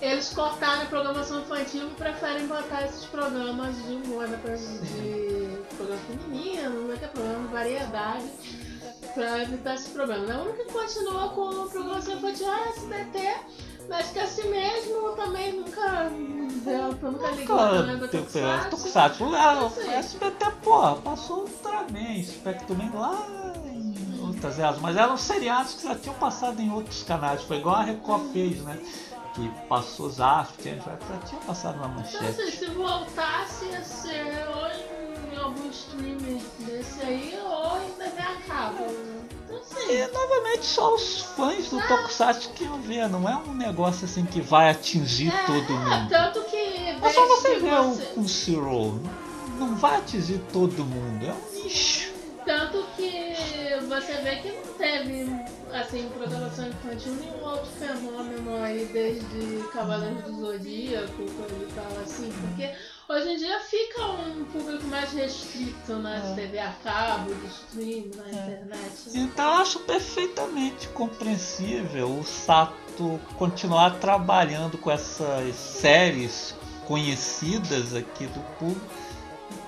eles 0.00 0.28
cortaram 0.32 0.82
a 0.82 0.86
programação 0.86 1.40
infantil 1.40 1.86
e 1.88 1.90
preferem 1.94 2.46
botar 2.46 2.84
esses 2.84 3.04
programas 3.06 3.74
de 3.84 3.96
né, 4.28 4.38
pra- 4.42 4.54
de 4.54 5.76
programa 5.76 6.00
feminino, 6.06 6.88
né, 6.88 6.96
que 6.98 7.04
é 7.04 7.08
programa 7.08 7.46
de 7.48 7.52
variedade, 7.52 8.24
pra 9.14 9.42
evitar 9.42 9.74
esse 9.74 9.90
problema. 9.90 10.24
né? 10.26 10.36
O 10.36 10.42
único 10.42 10.64
que 10.66 10.72
continua 10.72 11.28
com 11.30 11.48
a 11.62 11.66
programação 11.68 12.14
infantil 12.14 12.46
é 12.48 12.54
a 12.54 12.68
SBT, 12.70 13.36
mas 13.88 14.10
que 14.10 14.18
assim 14.18 14.48
mesmo 14.50 15.12
também 15.12 15.52
nunca 15.52 16.10
deu, 16.64 16.92
nunca 17.10 17.30
ligou 17.30 17.56
do 17.98 18.08
tem- 18.08 18.20
Tokusatsu. 18.22 18.70
Tokusatsu. 18.70 19.24
Ah. 19.34 19.64
O 19.64 19.90
SBT, 19.90 20.50
porra, 20.62 20.96
passou 20.96 21.40
Ultraman, 21.40 22.22
Spectrum 22.24 22.90
lá 22.94 23.52
em 23.66 24.20
outras 24.26 24.58
eras. 24.58 24.78
Mas 24.80 24.96
eram 24.96 25.16
seriados 25.16 25.74
que 25.74 25.84
já 25.84 25.94
tinham 25.94 26.14
passado 26.16 26.60
em 26.60 26.70
outros 26.72 27.02
canais. 27.04 27.42
Foi 27.42 27.58
igual 27.58 27.76
a 27.76 27.82
Record 27.82 28.32
fez, 28.32 28.60
né? 28.62 28.78
Que 29.34 29.48
passou 29.68 30.10
tinha- 30.74 30.96
já 30.98 31.18
tinha 31.28 31.40
passado 31.42 31.78
na 31.78 31.86
Então, 31.88 32.00
assim, 32.00 32.24
manchete. 32.26 32.56
se 32.56 32.66
voltasse 32.70 33.66
a 33.74 33.82
ser 33.84 34.48
ou 34.48 34.95
em 35.36 35.38
algum 35.42 35.68
streaming 35.70 36.42
desse 36.60 37.00
aí, 37.02 37.38
ou 37.44 37.82
em 37.82 37.90
TV 37.92 38.20
a 38.20 38.36
cabo. 38.48 38.84
né? 38.84 39.24
Então, 39.44 39.58
assim, 39.58 39.92
E 39.92 40.06
novamente 40.08 40.64
só 40.66 40.94
os 40.94 41.20
fãs 41.22 41.68
do 41.70 41.80
Tokusatsu 41.86 42.50
que 42.50 42.64
iam 42.64 42.80
ver, 42.80 43.08
não 43.08 43.28
é 43.28 43.36
um 43.36 43.54
negócio 43.54 44.04
assim 44.06 44.24
que 44.24 44.40
vai 44.40 44.70
atingir 44.70 45.28
é, 45.32 45.46
todo 45.46 45.72
mundo. 45.72 46.08
tanto 46.08 46.42
que 46.44 46.56
É 46.56 47.10
só 47.12 47.26
você 47.26 47.58
ver 47.58 47.70
você- 47.82 48.12
o, 48.16 48.20
o 48.20 48.28
Zero. 48.28 49.00
Não 49.58 49.74
vai 49.76 49.96
atingir 49.96 50.40
todo 50.52 50.84
mundo, 50.84 51.24
é 51.26 51.32
um 51.32 51.62
nicho. 51.64 52.12
Tanto 52.44 52.84
que 52.96 53.34
você 53.88 54.12
vê 54.18 54.36
que 54.36 54.52
não 54.52 54.72
teve, 54.74 55.28
assim, 55.72 56.08
programação 56.16 56.68
infantil 56.68 57.12
nenhum 57.14 57.42
outro 57.42 57.66
fenômeno 57.78 58.62
aí 58.62 58.84
desde 58.92 59.64
Cavaleiros 59.72 60.22
do 60.24 60.40
Zodíaco, 60.40 61.08
coisa 61.16 61.56
e 61.68 61.72
tal, 61.74 62.02
assim, 62.04 62.32
porque 62.42 62.70
hoje 63.08 63.28
em 63.28 63.36
dia 63.36 63.60
fica 63.60 64.02
um 64.04 64.44
público 64.44 64.84
mais 64.88 65.12
restrito 65.12 65.96
nas 65.96 66.24
É. 66.24 66.34
TV 66.34 66.58
a 66.58 66.72
cabo, 66.82 67.34
de 67.34 67.46
stream, 67.46 68.04
na 68.16 68.28
internet. 68.28 69.10
Então 69.14 69.44
eu 69.44 69.62
acho 69.62 69.78
perfeitamente 69.80 70.88
compreensível 70.88 72.18
o 72.18 72.24
Sato 72.24 73.20
continuar 73.36 73.98
trabalhando 73.98 74.78
com 74.78 74.90
essas 74.90 75.54
séries 75.54 76.54
conhecidas 76.86 77.94
aqui 77.94 78.26
do 78.26 78.40
público 78.58 78.86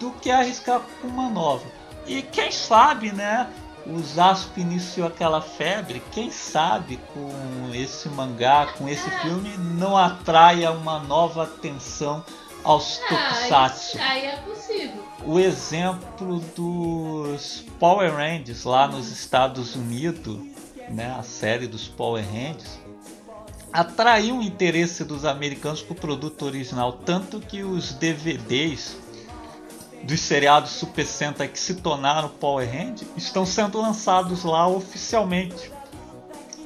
do 0.01 0.11
que 0.12 0.30
arriscar 0.30 0.80
com 1.01 1.09
uma 1.09 1.28
nova. 1.28 1.66
E 2.07 2.22
quem 2.22 2.51
sabe, 2.51 3.12
né? 3.12 3.53
O 3.86 3.99
Zasp 4.01 4.59
iniciou 4.61 5.07
aquela 5.07 5.41
febre, 5.41 6.03
quem 6.12 6.30
sabe 6.30 6.99
com 7.14 7.30
esse 7.74 8.09
mangá, 8.11 8.66
com 8.76 8.86
esse 8.89 9.09
filme, 9.22 9.57
não 9.57 9.97
atraia 9.97 10.70
uma 10.70 10.99
nova 10.99 11.45
atenção 11.45 12.22
aos 12.65 12.99
Tokusatsu 13.09 13.99
Ah, 14.01 14.11
aí, 14.11 14.27
é 14.27 14.37
possível. 14.37 15.05
o 15.25 15.39
exemplo 15.39 16.41
dos 16.57 17.65
Power 17.79 18.15
Rangers 18.15 18.65
lá 18.65 18.87
nos 18.89 19.11
Estados 19.11 19.75
Unidos, 19.77 20.39
né, 20.89 21.15
a 21.19 21.23
série 21.23 21.67
dos 21.67 21.89
Power 21.89 22.25
Rangers, 22.25 22.79
atraiu 23.73 24.39
o 24.39 24.43
interesse 24.43 25.05
dos 25.05 25.25
americanos 25.25 25.83
para 25.83 25.93
o 25.93 25.97
produto 25.97 26.45
original, 26.45 26.93
tanto 26.93 27.41
que 27.41 27.63
os 27.63 27.93
DVDs 27.93 28.97
dos 30.03 30.21
seriados 30.21 30.71
Super 30.71 31.05
Sentai 31.07 31.49
que 31.49 31.59
se 31.59 31.75
tornaram 31.75 32.29
Power 32.29 32.67
Rangers 32.67 33.05
estão 33.17 33.45
sendo 33.45 33.81
lançados 33.81 34.45
lá 34.45 34.67
oficialmente. 34.67 35.71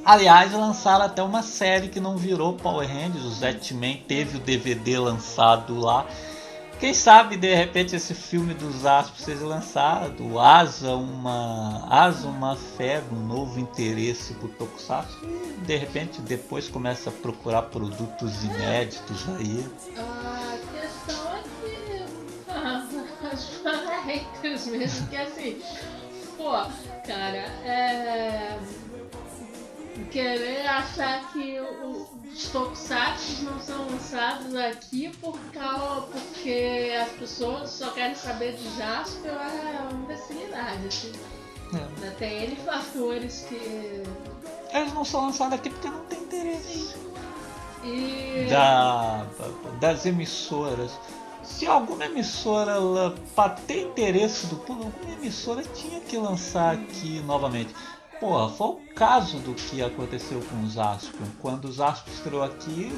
Aliás, 0.05 0.53
lançaram 0.53 1.05
até 1.05 1.23
uma 1.23 1.43
série 1.43 1.89
que 1.89 2.01
não 2.01 2.17
virou 2.17 2.55
Power 2.55 2.89
Rangers. 2.89 3.25
O 3.25 3.31
Zetman 3.31 4.03
teve 4.09 4.37
o 4.37 4.41
DVD 4.41 4.99
lançado 4.99 5.79
lá. 5.79 6.07
Quem 6.81 6.93
sabe 6.93 7.37
de 7.37 7.55
repente 7.55 7.95
esse 7.95 8.13
filme 8.13 8.55
dos 8.55 8.85
Astros 8.85 9.25
seja 9.25 9.47
lançado, 9.47 10.41
asa 10.41 10.97
uma, 10.97 11.87
asa 11.89 12.27
uma 12.27 12.57
febre, 12.57 13.15
um 13.15 13.25
novo 13.25 13.61
interesse 13.61 14.35
por 14.35 14.51
Tokusatsu 14.51 15.25
e 15.25 15.61
de 15.65 15.77
repente 15.77 16.21
depois 16.21 16.69
começa 16.69 17.09
a 17.09 17.13
procurar 17.13 17.63
produtos 17.63 18.43
inéditos 18.43 19.29
aí. 19.29 19.65
A 19.97 20.59
questão 20.81 21.37
é 21.37 21.43
que 21.61 22.03
ah, 22.51 22.85
as 24.53 24.67
mesmo, 24.67 25.07
que 25.07 25.17
assim, 25.17 25.63
pô, 26.37 26.51
cara, 27.07 27.47
é. 27.65 28.59
Querer 30.11 30.67
achar 30.67 31.33
que 31.33 31.61
os 31.61 32.49
tokusatsu 32.49 33.45
não 33.45 33.61
são 33.61 33.87
lançados 33.91 34.55
aqui 34.55 35.11
por 35.21 35.39
causa, 35.53 36.03
porque 36.03 36.93
as 37.01 37.11
pessoas 37.11 37.71
só 37.71 37.91
querem 37.91 38.15
saber 38.15 38.55
de 38.55 38.77
Jasper 38.77 39.33
é 39.33 39.81
uma 39.83 40.03
imbecilidade, 40.03 40.87
assim. 40.87 41.13
É. 41.75 42.11
Tem 42.11 42.45
N 42.45 42.57
fatores 42.57 43.47
que. 43.49 44.03
Eles 44.73 44.93
não 44.93 45.05
são 45.05 45.27
lançados 45.27 45.55
aqui 45.55 45.71
porque 45.71 45.89
não 45.89 46.05
tem 46.05 46.21
interesse 46.21 46.97
E. 47.85 48.47
da, 48.51 49.27
das 49.81 50.07
emissoras. 50.07 50.93
Se 51.43 51.67
alguma 51.67 52.05
emissora 52.05 52.75
para 53.35 53.51
ter 53.51 53.83
interesse 53.83 54.47
do 54.47 54.57
público, 54.57 54.93
alguma 54.95 55.19
emissora 55.19 55.63
tinha 55.75 56.01
que 56.01 56.17
lançar 56.17 56.75
aqui 56.75 57.21
novamente. 57.27 57.75
Porra, 58.23 58.49
foi 58.51 58.69
o 58.69 58.95
caso 58.95 59.41
do 59.41 59.53
que 59.53 59.83
aconteceu 59.83 60.41
com 60.43 60.63
os 60.63 60.79
Aspion. 60.79 61.27
Quando 61.41 61.65
os 61.65 61.81
Aspion 61.81 62.13
estreou 62.15 62.45
aqui, 62.45 62.89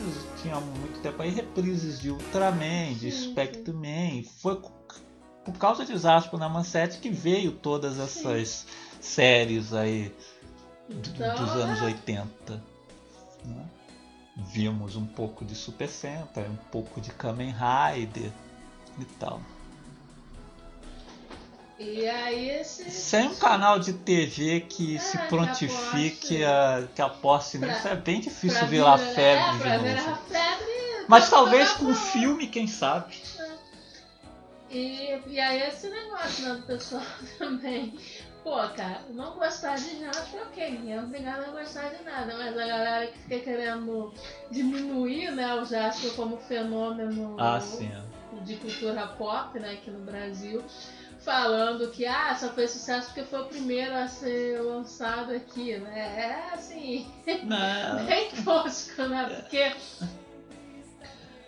tinha 0.43 0.61
muito 0.61 1.01
tempo 1.01 1.23
aí 1.23 1.31
reprises 1.31 1.99
de 1.99 2.11
Ultraman, 2.11 2.93
de 2.93 3.11
Spectreman. 3.11 4.23
Foi 4.23 4.61
por 4.61 5.55
causa 5.59 5.87
de 5.87 5.95
os 5.95 6.05
Aspion 6.05 6.39
na 6.39 6.47
Manchete 6.47 6.99
que 6.99 7.09
veio 7.09 7.53
todas 7.53 7.99
essas 7.99 8.67
séries 9.01 9.73
aí 9.73 10.15
Então, 10.91 11.35
dos 11.37 11.51
anos 11.53 11.81
é. 11.81 11.85
80. 11.87 12.63
né? 13.47 13.67
Vimos 14.53 14.95
um 14.95 15.07
pouco 15.07 15.43
de 15.43 15.55
Super 15.55 15.89
Sentai, 15.89 16.47
um 16.51 16.71
pouco 16.71 17.01
de 17.01 17.11
Kamen 17.11 17.55
Rider 17.55 18.31
e 18.99 19.05
tal. 19.19 19.41
E 21.87 22.09
aí 22.09 22.51
esse. 22.51 22.91
Sem 22.91 23.29
um 23.29 23.35
canal 23.35 23.79
de 23.79 23.93
TV 23.93 24.61
que 24.61 24.97
É, 24.97 24.99
se 24.99 25.19
que 25.19 25.25
prontifique 25.29 26.43
aposte. 26.43 26.45
a, 26.45 26.89
que 26.95 27.03
aposte 27.03 27.59
nisso, 27.59 27.81
Pra- 27.83 27.91
é 27.91 27.97
bem 27.97 28.21
difícil 28.21 28.67
virar 28.67 28.97
vir- 28.97 29.15
febre 29.15 29.45
é, 29.45 29.53
de 29.59 29.69
novo. 29.69 29.85
virar 29.85 30.17
febre. 30.29 31.05
Mas 31.09 31.29
talvez 31.29 31.73
com 31.73 31.87
um 31.87 31.95
filme, 31.95 32.47
quem 32.47 32.67
sabe. 32.67 33.15
E, 34.71 35.19
e 35.27 35.39
aí 35.39 35.63
esse 35.63 35.89
negócio 35.89 36.49
né, 36.49 36.55
do 36.55 36.63
pessoal 36.63 37.03
também. 37.39 37.95
Pô, 38.43 38.57
cara, 38.77 39.01
não 39.11 39.33
gostar 39.39 39.77
de 39.77 40.01
Jasper, 40.01 40.43
ok, 40.43 40.71
ninguém 40.73 40.95
é 40.95 41.01
obrigado 41.01 41.45
a 41.45 41.51
gostar 41.61 41.89
de 41.91 42.03
nada, 42.05 42.35
mas 42.37 42.49
a 42.59 42.67
galera 42.67 43.07
que 43.07 43.19
fica 43.21 43.39
querendo 43.41 44.13
diminuir 44.51 45.31
né, 45.31 45.55
o 45.55 45.65
Jasper 45.65 46.11
como 46.13 46.37
fenômeno 46.37 47.37
Ah, 47.41 47.59
de 48.43 48.57
cultura 48.57 49.07
pop 49.07 49.59
né, 49.59 49.73
aqui 49.73 49.91
no 49.91 50.01
Brasil, 50.01 50.63
falando 51.25 51.91
que 51.91 52.07
ah, 52.07 52.35
só 52.39 52.49
foi 52.51 52.69
sucesso 52.69 53.07
porque 53.09 53.25
foi 53.25 53.41
o 53.43 53.47
primeiro 53.47 53.95
a 53.97 54.07
ser 54.07 54.61
lançado 54.61 55.33
aqui, 55.35 55.77
né? 55.79 55.99
É 56.51 56.55
assim, 56.55 57.11
Não, 57.45 58.05
bem 58.07 58.31
tosco, 58.45 59.03
né? 59.03 59.25
Porque. 59.41 59.73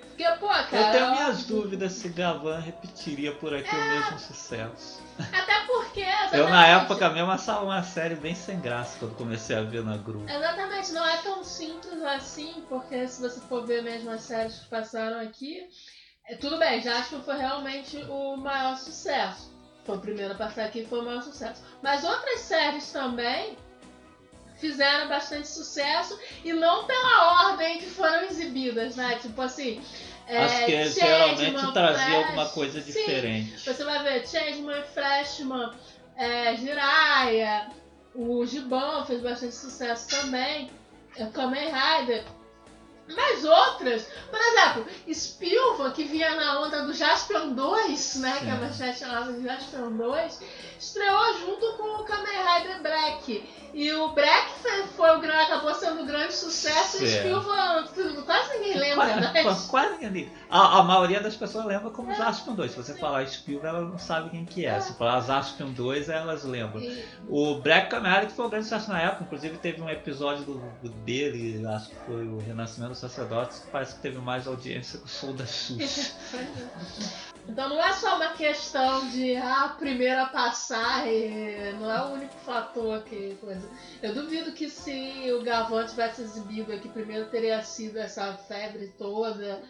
Porque, 0.09 0.25
pô, 0.41 0.47
cara. 0.49 0.77
eu 0.79 0.93
tenho 0.93 1.11
minhas 1.11 1.41
óbvio- 1.43 1.57
dúvidas 1.63 1.93
se 1.93 2.09
Gavan 2.09 2.59
repetiria 2.59 3.33
por 3.35 3.53
aqui 3.55 3.69
o 3.75 3.79
mesmo 3.79 4.19
sucesso. 4.19 5.03
Até 5.19 5.67
porque. 5.67 6.01
Eu 6.33 6.49
na 6.49 6.67
exatamente, 6.67 6.85
época 6.85 7.11
mesmo 7.11 7.31
achava 7.31 7.65
uma 7.65 7.83
série 7.83 8.15
bem 8.15 8.35
sem 8.35 8.59
graça 8.59 8.99
quando 8.99 9.15
comecei 9.15 9.55
a 9.55 9.61
ver 9.61 9.85
na 9.85 9.99
grupo. 9.99 10.25
Exatamente, 10.27 10.93
não 10.93 11.07
é 11.07 11.19
tão 11.19 11.45
simples 11.45 12.03
assim, 12.03 12.65
porque 12.67 13.07
se 13.07 13.21
você 13.21 13.39
for 13.41 13.67
ver 13.67 13.83
mesmo 13.83 14.11
as 14.11 14.23
séries 14.23 14.59
que 14.61 14.69
passaram 14.71 15.21
aqui, 15.21 15.69
é, 16.27 16.35
tudo 16.37 16.57
bem, 16.59 16.81
já 16.81 16.99
acho 16.99 17.11
que 17.17 17.23
foi 17.23 17.37
realmente 17.37 17.99
o 18.09 18.39
maior 18.39 18.79
sucesso. 18.79 19.55
Foi 19.87 19.97
o 19.97 20.01
primeiro 20.01 20.33
a 20.33 20.37
passar 20.37 20.65
aqui 20.65 20.85
foi 20.85 21.01
o 21.01 21.05
maior 21.05 21.23
sucesso. 21.23 21.63
Mas 21.81 22.03
outras 22.03 22.41
séries 22.41 22.91
também 22.91 23.57
fizeram 24.59 25.09
bastante 25.09 25.47
sucesso 25.47 26.19
e 26.45 26.53
não 26.53 26.87
pela 26.87 27.51
ordem 27.51 27.79
que 27.79 27.87
foram 27.87 28.25
exibidas, 28.25 28.97
né? 28.97 29.17
Tipo 29.23 29.41
assim. 29.43 29.81
Acho 30.29 30.55
é, 30.57 30.65
que 30.65 30.73
Changeman, 30.73 31.39
geralmente 31.39 31.73
trazia 31.73 32.05
Flash, 32.05 32.15
alguma 32.25 32.49
coisa 32.49 32.81
sim, 32.81 32.87
diferente. 32.87 33.65
você 33.65 33.85
vai 33.85 34.03
ver 34.03 34.27
Changeman, 34.27 34.83
Freshman, 34.93 35.73
é, 36.17 36.57
Jiraiya, 36.57 37.69
o 38.13 38.45
Giban 38.45 39.05
fez 39.05 39.23
bastante 39.23 39.55
sucesso 39.55 40.09
também, 40.09 40.69
é, 41.17 41.27
Kamen 41.27 41.71
Rider. 41.71 42.25
Mas 43.09 43.45
outras, 43.45 44.09
por 44.31 44.41
exemplo, 44.41 44.87
Spilva, 45.09 45.93
que 45.93 46.05
vinha 46.05 46.35
na 46.35 46.61
onda 46.61 46.85
do 46.85 46.93
Jaspion 46.93 47.53
2, 47.53 48.17
né? 48.17 48.41
Que 48.41 48.51
a 48.51 48.55
Sim. 48.55 48.61
manchete 48.61 48.99
chamava 48.99 49.33
de 49.33 49.45
Jaspion 49.45 49.91
2, 49.93 50.41
estreou 50.79 51.39
junto 51.39 51.73
com 51.75 52.01
o 52.01 52.05
Kamen 52.05 52.27
Rider 52.27 52.83
Black. 52.83 53.49
E 53.79 53.93
o 53.93 54.09
Black 54.09 54.53
foi, 54.63 54.87
o 55.17 55.21
grande, 55.21 55.53
acabou 55.53 55.75
sendo 55.75 56.01
um 56.01 56.07
grande 56.07 56.33
sucesso 56.33 57.05
e 57.05 57.09
Certo. 57.11 57.27
Spilva 57.27 58.23
quase 58.25 58.55
ninguém 58.55 58.79
lembra, 58.79 59.17
né? 59.21 59.43
quase- 59.43 59.69
ninguém. 60.01 60.33
A, 60.49 60.79
a 60.79 60.83
maioria 60.83 61.21
das 61.21 61.37
pessoas 61.37 61.67
lembra 61.67 61.91
como 61.91 62.11
Zaspion 62.17 62.55
2. 62.55 62.71
Se 62.71 62.77
você 62.79 62.95
falar 62.95 63.27
Spielberg, 63.27 63.77
elas 63.77 63.91
não 63.91 63.99
sabem 63.99 64.31
quem 64.31 64.45
que 64.47 64.65
é. 64.65 64.81
Se 64.81 64.95
falar 64.95 65.21
Zaspion 65.21 65.73
2, 65.73 66.09
elas 66.09 66.43
lembram. 66.45 66.81
E- 66.81 67.05
O 67.29 67.57
Black 67.57 67.91
Canary 67.91 68.29
que 68.29 68.33
foi 68.33 68.47
um 68.47 68.49
grande 68.49 68.65
sucesso 68.65 68.89
na 68.91 68.99
época, 69.03 69.25
inclusive 69.25 69.59
teve 69.59 69.83
um 69.83 69.91
episódio 69.91 70.43
do, 70.45 70.89
dele, 71.05 71.63
acho 71.67 71.91
que 71.91 71.97
foi 72.07 72.27
o 72.27 72.39
Renascimento 72.39 72.93
dos 72.93 72.99
Sacerdotes, 73.01 73.59
que 73.59 73.67
parece 73.71 73.95
que 73.97 74.01
teve 74.01 74.17
mais 74.17 74.47
audiência 74.47 74.99
que 74.99 75.05
o 75.05 75.09
Soul 75.09 75.35
da 75.35 75.45
Xuxa. 75.45 76.13
Então 77.49 77.69
não 77.69 77.83
é 77.83 77.93
só 77.93 78.17
uma 78.17 78.33
questão 78.33 79.09
de 79.09 79.37
ah, 79.37 79.75
primeiro 79.79 80.21
a 80.21 80.27
passar, 80.27 81.07
e 81.07 81.73
não 81.79 81.91
é 81.91 82.03
o 82.03 82.15
único 82.15 82.35
fator 82.45 83.03
que 83.05 83.37
coisa. 83.41 83.69
Eu 84.03 84.15
duvido 84.15 84.53
que 84.53 84.69
se 84.69 85.33
o 85.33 85.43
Gavan 85.43 85.87
tivesse 85.87 86.23
exibido 86.23 86.73
aqui 86.73 86.89
primeiro 86.89 87.31
teria 87.31 87.63
sido 87.63 87.99
essa 87.99 88.35
febre 88.35 88.93
toda. 88.99 89.63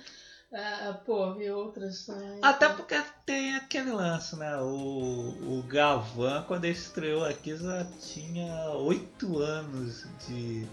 Ah, 0.53 0.99
pô, 1.05 1.35
e 1.41 1.51
outras 1.51 2.07
também. 2.07 2.39
Até 2.41 2.69
porque 2.69 3.03
tem 3.27 3.57
aquele 3.57 3.91
lance, 3.91 4.37
né? 4.37 4.57
O, 4.59 5.59
o 5.59 5.65
Gavan, 5.69 6.45
quando 6.45 6.65
ele 6.65 6.73
estreou 6.73 7.25
aqui, 7.25 7.57
já 7.57 7.85
tinha 8.01 8.71
8 8.71 9.39
anos 9.39 10.07
de, 10.27 10.67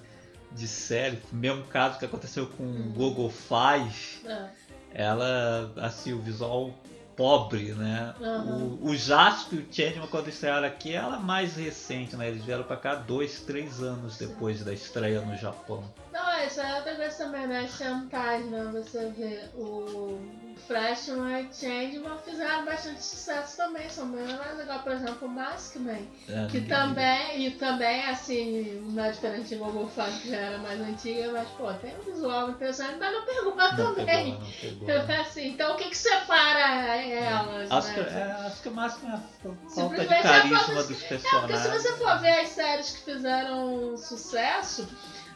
de 0.51 0.68
série. 0.68 1.22
Mesmo 1.32 1.64
caso 1.66 1.99
que 1.99 2.06
aconteceu 2.06 2.47
com 2.47 2.64
o 2.64 2.93
Google 2.93 3.30
Faz. 3.30 4.22
Ah, 4.26 4.49
ela, 4.93 5.74
assim, 5.78 6.14
o 6.14 6.22
visual 6.22 6.72
pobre, 7.16 7.74
né? 7.74 8.14
Aham. 8.22 8.78
O, 8.82 8.89
o 8.89 8.95
Jasper 8.95 9.59
e 9.59 9.61
o 9.61 9.66
Changeman, 9.72 10.07
quando 10.07 10.28
estrearam 10.28 10.68
aqui, 10.68 10.93
ela 10.93 11.18
é 11.18 11.20
mais 11.20 11.55
recente, 11.55 12.16
né? 12.16 12.28
Eles 12.28 12.43
vieram 12.43 12.64
pra 12.64 12.78
cá 12.78 12.95
dois, 12.95 13.41
três 13.41 13.82
anos 13.82 14.18
depois 14.18 14.64
da 14.64 14.74
estreia 14.74 15.22
no 15.22 15.36
Japão. 15.38 15.84
Não, 16.14 16.45
isso 16.45 16.61
é 16.61 16.76
outra 16.76 16.95
coisa 16.95 17.18
também, 17.18 17.47
né? 17.47 17.68
Chantage, 17.68 18.43
né? 18.43 18.70
Você 18.72 19.11
vê 19.18 19.41
o 19.55 20.20
Freshman 20.68 21.41
e 21.41 21.53
Changeman 21.53 22.18
fizeram 22.24 22.64
bastante 22.66 23.03
sucesso 23.03 23.57
também. 23.57 23.89
São 23.89 24.07
bem 24.11 24.24
mais 24.38 24.55
legal, 24.57 24.80
por 24.84 24.91
exemplo, 24.91 25.28
o 25.28 25.32
Maskman. 25.32 26.07
É, 26.30 26.45
Que 26.51 26.61
também, 26.61 27.47
e 27.47 27.51
também, 27.51 28.05
assim, 28.05 28.80
não 28.93 29.03
é 29.03 29.09
diferente 29.11 29.49
de 29.49 29.55
Google 29.55 29.88
Funk, 29.89 30.20
que 30.22 30.30
já 30.30 30.38
era 30.38 30.57
mais 30.59 30.80
antiga, 30.80 31.32
mas, 31.32 31.47
pô, 31.57 31.74
tem 31.74 31.95
um 31.97 32.01
visual 32.03 32.50
interessante, 32.51 32.96
mas 33.00 33.12
não 33.12 33.25
pegou 33.25 33.55
Não 33.55 33.75
também. 33.96 34.05
pegou, 34.05 34.39
não 34.39 34.97
pegou. 34.97 35.16
Assim, 35.24 35.47
então 35.50 35.74
o 35.74 35.78
que 35.78 35.89
que 35.89 35.97
separa 35.97 36.96
elas, 36.97 37.71
Acho 37.71 37.87
né? 37.87 37.93
que, 37.93 38.00
é, 38.13 38.24
acho 38.46 38.62
que 38.62 38.70
mais 38.70 38.93
que 38.93 39.05
a 39.08 39.17
falta 39.17 39.66
de 39.66 39.71
Simplesmente 39.74 40.13
a 40.13 40.21
carisma 40.21 40.58
dos 40.59 40.67
É, 40.67 40.83
porque 40.83 40.96
se 40.96 41.08
personagens. 41.08 41.82
você 41.83 41.93
for 41.93 42.20
ver 42.20 42.39
as 42.42 42.50
séries 42.50 42.89
que 42.92 43.12
fizeram 43.12 43.97
sucesso, 43.97 44.87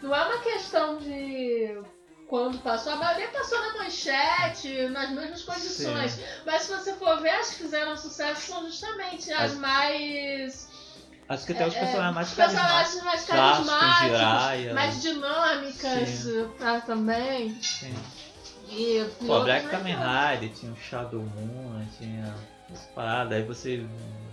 não 0.02 0.16
é 0.16 0.26
uma 0.26 0.40
questão 0.40 0.98
de 0.98 1.78
quando 2.28 2.58
passou, 2.60 2.92
a 2.94 2.96
maioria 2.98 3.30
passou 3.30 3.60
na 3.60 3.84
manchete, 3.84 4.88
nas 4.90 5.10
mesmas 5.12 5.44
condições. 5.44 6.12
Sim. 6.12 6.24
Mas 6.46 6.64
se 6.64 6.72
você 6.72 6.94
for 6.94 7.22
ver, 7.22 7.30
as 7.30 7.52
que 7.52 7.64
fizeram 7.64 7.96
sucesso 7.96 8.42
são 8.42 8.66
justamente 8.66 9.32
as, 9.32 9.52
As- 9.54 9.58
mais. 9.58 10.68
Acho 11.30 11.46
que 11.46 11.52
os 11.52 11.60
é, 11.60 11.64
personagens 11.80 12.14
mais 12.16 12.30
os 12.30 12.36
carismáticos. 12.36 13.02
mais 13.04 13.26
carismáticos, 13.26 14.18
Jiraiya. 14.18 14.74
mais 14.74 15.02
dinâmicas 15.02 16.26
tá, 16.58 16.82
também. 16.82 17.62
Sim. 17.62 17.94
E, 18.70 19.06
Pô, 19.26 19.42
Black 19.42 19.68
Kamen. 19.68 19.96
Rider, 19.96 20.50
tinha 20.54 20.72
o 20.72 20.76
Shadow 20.78 21.22
Moon, 21.22 21.86
tinha 21.98 22.34
as 22.74 22.82
paradas. 22.88 23.34
Aí 23.38 23.44
você 23.44 23.86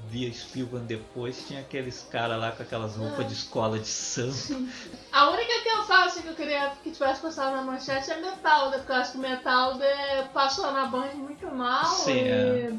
via 0.08 0.32
Spielberg 0.32 0.86
depois, 0.86 1.44
tinha 1.46 1.60
aqueles 1.60 2.06
caras 2.10 2.38
lá 2.38 2.52
com 2.52 2.62
aquelas 2.62 2.96
roupas 2.96 3.26
de 3.26 3.32
escola 3.32 3.78
de 3.78 3.88
santo. 3.88 4.68
A 5.14 5.30
única 5.30 5.60
que 5.62 5.68
eu 5.68 5.84
falo 5.84 6.06
assim, 6.06 6.22
que 6.22 6.28
eu 6.28 6.34
queria 6.34 6.72
que 6.82 6.90
tivesse 6.90 7.20
passado 7.20 7.54
na 7.54 7.62
manchete 7.62 8.10
é 8.10 8.16
Metalda, 8.16 8.78
porque 8.78 8.90
eu 8.90 8.96
acho 8.96 9.12
que 9.12 9.18
Metalda 9.18 9.86
passou 10.32 10.72
na 10.72 10.86
Band 10.86 11.12
muito 11.14 11.46
mal. 11.54 11.84
Sim, 11.84 12.10
e, 12.18 12.28
é. 12.28 12.72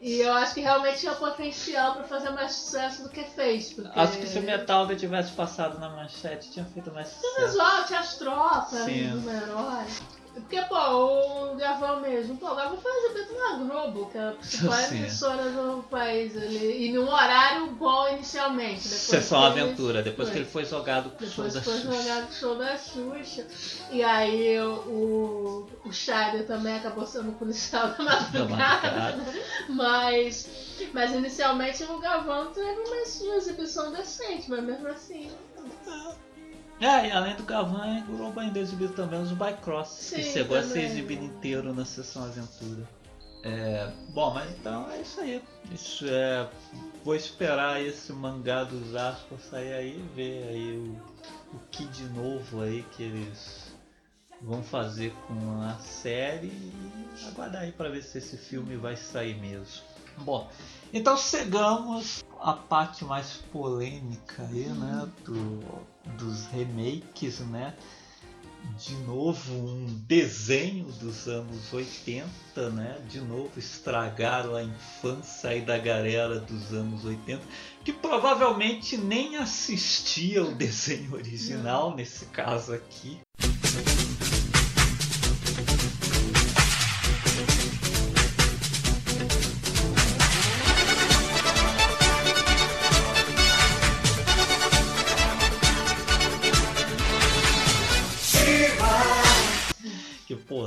e 0.00 0.20
eu 0.20 0.32
acho 0.34 0.54
que 0.54 0.60
realmente 0.60 1.00
tinha 1.00 1.12
potencial 1.16 1.94
pra 1.94 2.04
fazer 2.04 2.30
mais 2.30 2.52
sucesso 2.52 3.02
do 3.02 3.08
que 3.08 3.24
fez. 3.24 3.72
Porque... 3.72 3.98
Acho 3.98 4.16
que 4.16 4.28
se 4.28 4.38
o 4.38 4.42
Metalda 4.42 4.94
tivesse 4.94 5.32
passado 5.32 5.80
na 5.80 5.88
manchete, 5.88 6.52
tinha 6.52 6.64
feito 6.66 6.92
mais 6.92 7.08
Tinha 7.08 7.20
sucesso. 7.32 7.46
visual, 7.48 7.84
tinha 7.84 7.98
as 7.98 8.14
tropas, 8.14 8.68
Sim. 8.84 9.12
os 9.12 9.26
heróis. 9.26 10.02
Porque, 10.34 10.62
pô, 10.62 10.76
o 11.76 11.80
Gavão 11.80 12.00
mesmo, 12.00 12.34
o 12.40 12.54
Gavão 12.54 12.76
foi 12.78 12.92
exibido 12.92 13.38
na 13.38 13.52
Globo, 13.58 14.06
que 14.10 14.18
é 14.18 14.28
a 14.28 14.32
principal 14.32 14.72
Sim. 14.74 14.96
emissora 14.98 15.42
do 15.50 15.82
país 15.90 16.36
ali. 16.36 16.86
E 16.88 16.92
num 16.92 17.08
horário 17.08 17.66
bom 17.72 18.08
inicialmente. 18.08 18.82
Depois 18.82 19.00
Sessão 19.02 19.38
ele- 19.52 19.60
Aventura, 19.62 20.02
depois 20.02 20.28
foi. 20.28 20.32
que 20.32 20.38
ele 20.42 20.50
foi 20.50 20.64
jogado 20.64 21.10
pro 21.10 21.26
show 21.26 21.44
Depois 21.44 21.54
da 21.54 21.62
foi 21.62 21.74
Xuxa. 21.80 21.92
jogado 22.02 22.26
pro 22.26 22.34
show 22.36 22.54
da 22.56 22.76
Xuxa. 22.78 23.46
E 23.90 24.02
aí 24.02 24.58
o, 24.60 25.66
o 25.84 25.92
Scheider 25.92 26.46
também 26.46 26.74
acabou 26.76 27.06
sendo 27.06 27.32
policial 27.32 27.88
da 27.88 27.98
madrugada. 28.02 29.16
Mas, 29.68 30.48
mas 30.92 31.12
inicialmente 31.12 31.82
o 31.84 31.98
Gavão 31.98 32.52
teve 32.52 32.70
uma, 32.70 32.84
uma 32.90 33.36
exibição 33.36 33.92
decente, 33.92 34.48
mas 34.50 34.62
mesmo 34.62 34.88
assim. 34.88 35.30
É, 36.80 37.08
e 37.08 37.10
além 37.10 37.34
do 37.36 37.42
Gavan, 37.44 38.04
o 38.08 38.38
ainda 38.38 38.58
exibiu 38.58 38.92
também 38.92 39.20
os 39.20 39.32
Bycross, 39.32 40.10
que 40.14 40.22
Sim, 40.22 40.32
chegou 40.32 40.56
a 40.58 40.62
ser 40.62 40.68
também. 40.68 40.84
exibido 40.84 41.24
inteiro 41.24 41.72
na 41.72 41.84
sessão 41.84 42.24
Aventura. 42.24 42.86
É, 43.42 43.90
bom, 44.10 44.34
mas 44.34 44.50
então 44.50 44.90
é 44.90 45.00
isso 45.00 45.20
aí. 45.20 45.42
Isso 45.70 46.04
é, 46.06 46.50
vou 47.04 47.14
esperar 47.14 47.80
esse 47.80 48.12
mangá 48.12 48.64
dos 48.64 48.94
aspas 48.94 49.40
sair 49.44 49.72
aí, 49.72 50.04
ver 50.14 50.48
aí 50.48 50.76
o, 50.76 51.56
o 51.56 51.60
que 51.70 51.86
de 51.86 52.04
novo 52.10 52.60
aí 52.60 52.84
que 52.92 53.04
eles 53.04 53.74
vão 54.42 54.62
fazer 54.62 55.14
com 55.26 55.62
a 55.62 55.78
série 55.78 56.48
e 56.48 57.26
aguardar 57.28 57.62
aí 57.62 57.72
para 57.72 57.88
ver 57.88 58.02
se 58.02 58.18
esse 58.18 58.36
filme 58.36 58.76
vai 58.76 58.96
sair 58.96 59.38
mesmo. 59.40 59.82
Bom, 60.18 60.50
então 60.92 61.16
chegamos 61.16 62.24
à 62.40 62.52
parte 62.52 63.04
mais 63.04 63.34
polêmica 63.52 64.42
aí, 64.42 64.66
né, 64.66 65.08
do, 65.24 65.60
dos 66.18 66.46
remakes, 66.46 67.40
né? 67.40 67.74
De 68.78 68.94
novo 69.04 69.54
um 69.54 69.86
desenho 70.06 70.86
dos 70.86 71.28
anos 71.28 71.72
80, 71.72 72.70
né? 72.70 72.98
De 73.08 73.20
novo 73.20 73.50
estragaram 73.56 74.56
a 74.56 74.62
infância 74.62 75.50
aí 75.50 75.60
da 75.60 75.78
galera 75.78 76.40
dos 76.40 76.72
anos 76.72 77.04
80, 77.04 77.42
que 77.84 77.92
provavelmente 77.92 78.96
nem 78.96 79.36
assistia 79.36 80.42
o 80.42 80.54
desenho 80.54 81.14
original 81.14 81.94
nesse 81.94 82.26
caso 82.26 82.74
aqui. 82.74 83.20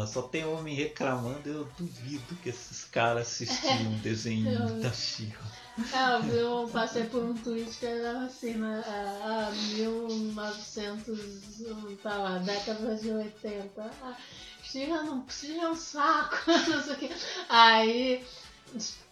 Só 0.08 0.22
tem 0.24 0.46
homem 0.46 0.76
reclamando, 0.76 1.50
eu 1.50 1.68
duvido 1.78 2.36
que 2.42 2.50
esses 2.50 2.86
caras 2.86 3.28
assistiam 3.28 3.92
um 3.92 4.00
desenho 4.02 4.82
da 4.82 4.92
Xirra. 4.92 5.60
É, 5.94 6.34
eu, 6.34 6.36
eu 6.36 6.70
passei 6.74 7.06
por 7.06 7.24
um 7.24 7.34
tweet 7.34 7.72
que 7.78 7.86
era 7.86 8.26
assim, 8.26 8.56
né? 8.56 8.84
A, 8.86 9.48
a 9.48 9.52
1900, 9.52 11.20
tá 12.04 12.16
lá, 12.16 12.38
década 12.40 12.96
de 12.96 13.12
80. 13.12 13.92
Ah, 14.02 14.16
Xirra 14.64 15.04
não 15.04 15.22
precisa 15.22 15.70
um 15.70 15.76
saco, 15.76 16.38
não 16.48 16.84
sei 16.84 17.08
o. 17.08 17.14
Aí, 17.48 18.26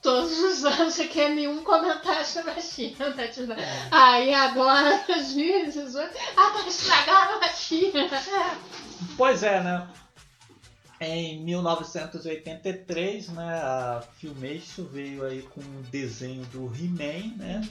todos 0.02 0.38
os 0.38 0.66
anos 0.66 1.00
aqui 1.00 1.22
é 1.22 1.30
nenhum 1.30 1.64
comentário 1.64 2.26
sobre 2.26 2.52
a 2.52 2.62
Xirra, 2.62 3.10
né? 3.12 3.28
Tipo, 3.28 3.54
Aí 3.92 4.34
agora, 4.34 5.04
2018, 5.08 6.18
ah, 6.36 6.52
mas 6.54 6.68
estragaram 6.68 7.42
a 7.42 7.50
Xirra. 7.50 8.10
Pois 9.16 9.42
é, 9.44 9.64
né? 9.64 9.88
Em 11.00 11.44
1983, 11.44 13.30
né, 13.30 13.62
a 13.62 14.04
Filmation 14.18 14.86
veio 14.86 15.24
aí 15.24 15.44
com 15.44 15.62
o 15.62 15.84
desenho 15.92 16.44
do 16.46 16.74
He-Man, 16.76 17.36
né? 17.38 17.62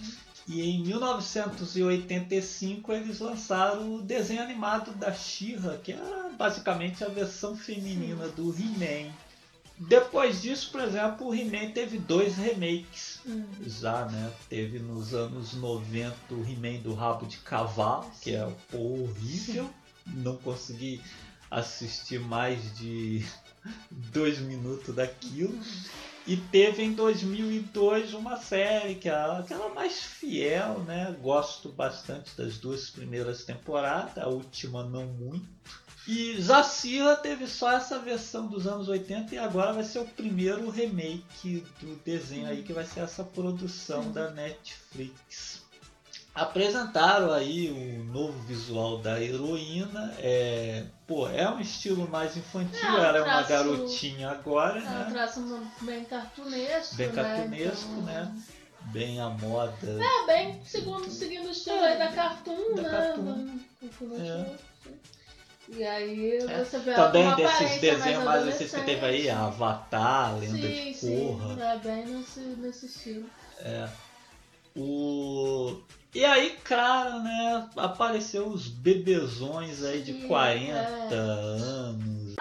E 0.46 0.62
em 0.62 0.80
1985 0.84 2.92
eles 2.92 3.18
lançaram 3.18 3.96
o 3.96 4.02
desenho 4.02 4.42
animado 4.42 4.92
da 4.92 5.12
She-Ra, 5.12 5.76
que 5.78 5.90
era 5.90 6.28
basicamente 6.38 7.02
a 7.02 7.08
versão 7.08 7.56
feminina 7.56 8.28
do 8.28 8.54
He-Man. 8.54 9.12
Depois 9.78 10.40
disso, 10.40 10.70
por 10.70 10.80
exemplo, 10.80 11.26
o 11.26 11.34
He-Man 11.34 11.72
teve 11.72 11.98
dois 11.98 12.36
remakes 12.36 13.20
já, 13.66 14.06
né? 14.06 14.32
Teve 14.48 14.78
nos 14.78 15.12
anos 15.12 15.52
90 15.54 16.14
o 16.30 16.44
He-Man 16.44 16.80
do 16.80 16.94
rabo 16.94 17.26
de 17.26 17.38
cavalo, 17.38 18.08
que 18.22 18.36
é 18.36 18.48
horrível. 18.72 19.68
Não 20.06 20.36
consegui 20.36 21.02
assistir 21.56 22.20
mais 22.20 22.76
de 22.76 23.24
dois 23.90 24.38
minutos 24.38 24.94
daquilo. 24.94 25.58
E 26.26 26.36
teve 26.36 26.82
em 26.82 26.92
2002 26.92 28.12
uma 28.12 28.36
série 28.36 28.96
que 28.96 29.08
é 29.08 29.14
aquela 29.14 29.72
mais 29.72 30.02
fiel, 30.02 30.80
né? 30.80 31.16
Gosto 31.20 31.70
bastante 31.70 32.36
das 32.36 32.58
duas 32.58 32.90
primeiras 32.90 33.44
temporadas, 33.44 34.18
a 34.18 34.28
última 34.28 34.82
não 34.84 35.06
muito. 35.06 35.46
E 36.06 36.40
Zacira 36.40 37.16
teve 37.16 37.46
só 37.46 37.72
essa 37.72 37.98
versão 37.98 38.46
dos 38.46 38.66
anos 38.66 38.88
80 38.88 39.34
e 39.34 39.38
agora 39.38 39.72
vai 39.72 39.84
ser 39.84 40.00
o 40.00 40.04
primeiro 40.04 40.68
remake 40.68 41.64
do 41.80 41.96
desenho 42.04 42.46
aí 42.46 42.62
que 42.62 42.72
vai 42.72 42.84
ser 42.84 43.00
essa 43.00 43.24
produção 43.24 44.12
da 44.12 44.30
Netflix. 44.30 45.55
Apresentaram 46.36 47.32
aí 47.32 47.70
o 47.70 48.04
novo 48.12 48.38
visual 48.40 48.98
da 48.98 49.18
heroína. 49.22 50.14
É, 50.18 50.84
pô, 51.06 51.26
é 51.28 51.48
um 51.50 51.58
estilo 51.58 52.06
mais 52.08 52.36
infantil, 52.36 52.78
É, 52.88 52.92
um 52.92 52.96
ela 53.04 53.18
é 53.18 53.22
uma 53.22 53.42
traço- 53.42 53.48
garotinha 53.48 54.30
agora, 54.30 54.78
É 54.78 54.82
um 54.82 54.90
né? 54.90 55.06
traço 55.10 55.62
bem 55.80 56.04
cartunesco. 56.04 56.94
Bem 56.96 57.08
né? 57.08 57.14
cartunesco, 57.14 57.88
Então, 57.90 58.02
né? 58.02 58.36
Bem 58.82 59.18
a 59.18 59.30
moda. 59.30 59.74
É, 59.82 60.26
bem 60.26 60.60
segundo, 60.64 61.08
seguindo 61.10 61.46
o 61.46 61.50
estilo 61.50 61.80
aí 61.80 61.98
da 61.98 62.08
Cartoon, 62.08 62.74
Da 62.76 62.82
né? 62.82 62.90
Cartoon. 62.90 63.58
É. 64.20 64.56
E 65.68 65.84
aí 65.84 66.36
É. 66.36 66.62
você 66.64 66.78
vê 66.78 66.90
ela 66.90 67.06
Também 67.10 67.34
desses 67.34 67.80
desenhos 67.80 68.22
mais 68.24 68.44
recentes 68.44 68.74
que 68.74 68.82
teve 68.82 69.04
aí. 69.06 69.28
Avatar, 69.30 70.38
Lenda 70.38 70.52
sim, 70.58 70.60
de 70.92 70.94
sim, 70.94 71.26
Korra. 71.38 71.62
é 71.64 71.78
bem 71.78 72.06
nesse, 72.06 72.40
nesse 72.40 72.86
estilo. 72.86 73.24
O... 74.76 75.80
E 76.14 76.24
aí, 76.24 76.56
claro, 76.64 77.22
né? 77.22 77.68
Apareceu 77.76 78.46
os 78.46 78.68
bebezões 78.68 79.82
aí 79.82 80.02
de 80.02 80.12
Sim, 80.12 80.28
40 80.28 80.70
é. 80.74 81.14
anos. 81.14 82.34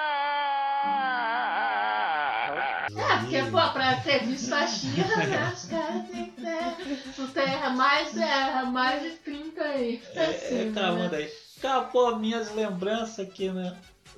É, 2.98 3.18
porque, 3.20 3.42
pô, 3.44 3.74
pra 3.74 3.96
ter 3.98 4.26
visto 4.26 4.54
a 4.54 4.68
Xirra, 4.68 5.26
né? 5.26 5.52
Os 5.54 5.66
caras 5.66 6.10
têm 6.10 6.26
que 6.26 6.42
ter. 6.42 7.18
Não 7.18 7.28
tem 7.28 7.76
mais, 7.76 8.18
é, 8.18 8.64
mais 8.64 9.04
de 9.04 9.10
30 9.18 9.62
aí. 9.62 10.02
É, 10.14 10.24
é 10.24 10.30
Assim, 10.30 10.74
cravando 10.74 11.10
né? 11.12 11.18
aí. 11.18 11.32
Cara, 11.62 11.82
pô, 11.84 12.16
minhas 12.16 12.54
lembranças 12.54 13.20
aqui, 13.20 13.50
né? 13.50 13.76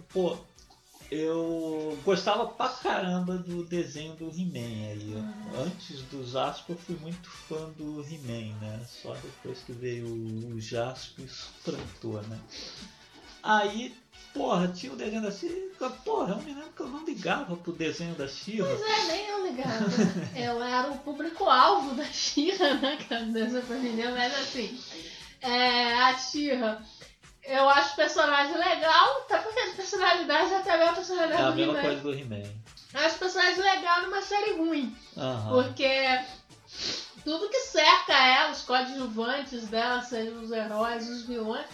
Pô, 0.10 0.38
eu 1.10 1.98
gostava 2.04 2.48
pra 2.48 2.70
caramba 2.70 3.38
do 3.38 3.64
desenho 3.64 4.14
do 4.16 4.30
He-Man 4.30 4.92
aí. 4.92 5.14
Uhum. 5.16 5.64
Antes 5.64 6.02
do 6.04 6.26
Jasper 6.26 6.76
eu 6.76 6.82
fui 6.82 6.96
muito 6.98 7.30
fã 7.30 7.70
do 7.78 8.02
He-Man, 8.02 8.58
né? 8.60 8.86
Só 9.02 9.14
depois 9.14 9.60
que 9.60 9.72
veio 9.72 10.08
o 10.08 10.60
Jasper 10.60 11.26
isso 11.26 11.52
plantou, 11.64 12.22
né? 12.24 12.40
Aí, 13.42 13.96
porra, 14.34 14.68
tinha 14.68 14.92
o 14.92 14.96
desenho 14.98 15.22
da 15.22 15.32
Xirra. 15.32 15.90
Porra, 16.04 16.34
eu 16.34 16.42
me 16.42 16.54
lembro 16.54 16.72
que 16.76 16.82
eu 16.82 16.88
não 16.88 17.06
ligava 17.06 17.56
pro 17.56 17.72
desenho 17.72 18.14
da 18.16 18.28
Xirra. 18.28 18.68
Pois 18.68 18.82
é, 18.82 19.08
nem 19.08 19.28
eu 19.28 19.48
ligava. 19.48 19.86
Eu 20.36 20.62
era 20.62 20.92
o 20.92 20.98
público-alvo 21.00 21.96
da 21.96 22.04
Xirra, 22.06 22.74
né? 22.74 22.98
Que 22.98 23.14
é 23.14 23.24
dessa 23.24 23.62
família, 23.62 24.12
mas 24.12 24.36
assim, 24.36 24.78
é, 25.40 25.94
a 25.94 26.18
Xirra, 26.18 26.84
eu 27.48 27.70
acho 27.70 27.94
o 27.94 27.96
personagem 27.96 28.58
legal, 28.58 29.18
até 29.22 29.38
porque 29.38 29.60
a 29.60 29.72
personalidade 29.74 30.54
até 30.54 30.72
a 30.72 30.78
mesma 30.78 30.92
É 30.92 30.96
personalidade 30.96 31.42
a 31.42 31.50
do 31.50 31.56
mesma 31.56 31.74
He-Man. 31.74 31.82
coisa 31.82 32.02
do 32.02 32.14
He-Man. 32.14 32.54
Eu 32.94 33.00
acho 33.02 33.16
o 33.16 33.20
personagem 33.20 33.62
legal 33.62 34.02
numa 34.04 34.22
série 34.22 34.54
ruim. 34.58 34.96
Aham. 35.18 35.50
Porque 35.64 36.20
tudo 37.24 37.50
que 37.50 37.60
cerca 37.60 38.14
ela, 38.14 38.52
os 38.52 38.62
coadjuvantes 38.62 39.68
dela, 39.68 40.02
sejam 40.02 40.42
os 40.42 40.52
heróis, 40.52 41.10
os 41.10 41.24
vilões, 41.24 41.66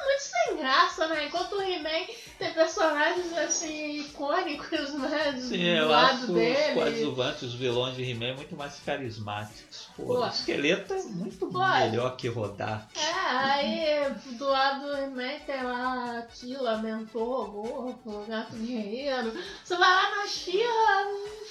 é 0.00 0.04
muito 0.04 0.22
sem 0.22 0.56
graça, 0.56 1.06
né? 1.08 1.26
Enquanto 1.26 1.52
o 1.56 1.62
He-Man 1.62 2.06
tem 2.38 2.52
personagens 2.52 3.32
assim 3.38 4.00
icônicos, 4.00 4.94
né? 4.94 5.32
Do 5.32 5.40
Sim, 5.40 5.62
eu 5.62 5.88
lado 5.88 6.14
acho 6.14 6.24
os 6.24 6.30
dele. 6.34 6.74
coadjuvantes, 6.74 7.42
os 7.42 7.54
vilões 7.54 7.96
de 7.96 8.10
He-Man 8.10 8.34
muito 8.34 8.56
mais 8.56 8.78
carismáticos. 8.84 9.88
Pô, 9.96 10.04
Pô. 10.04 10.20
o 10.20 10.26
esqueleto 10.26 10.92
é 10.94 11.02
muito 11.02 11.46
Pô. 11.46 11.58
melhor 11.58 12.16
que 12.16 12.28
rodar. 12.28 12.88
É, 12.96 13.12
aí 13.36 14.14
do 14.38 14.46
lado 14.48 14.86
do 14.86 14.96
He-Man 14.96 15.38
tem 15.46 15.62
lá 15.62 16.18
Aquila, 16.18 16.78
Mentor, 16.78 17.50
Gorro, 17.50 18.24
Gato 18.26 18.56
Guerreiro. 18.56 19.32
Você 19.64 19.76
vai 19.76 19.90
lá 19.90 20.16
na 20.16 20.26
Xirra, 20.26 21.06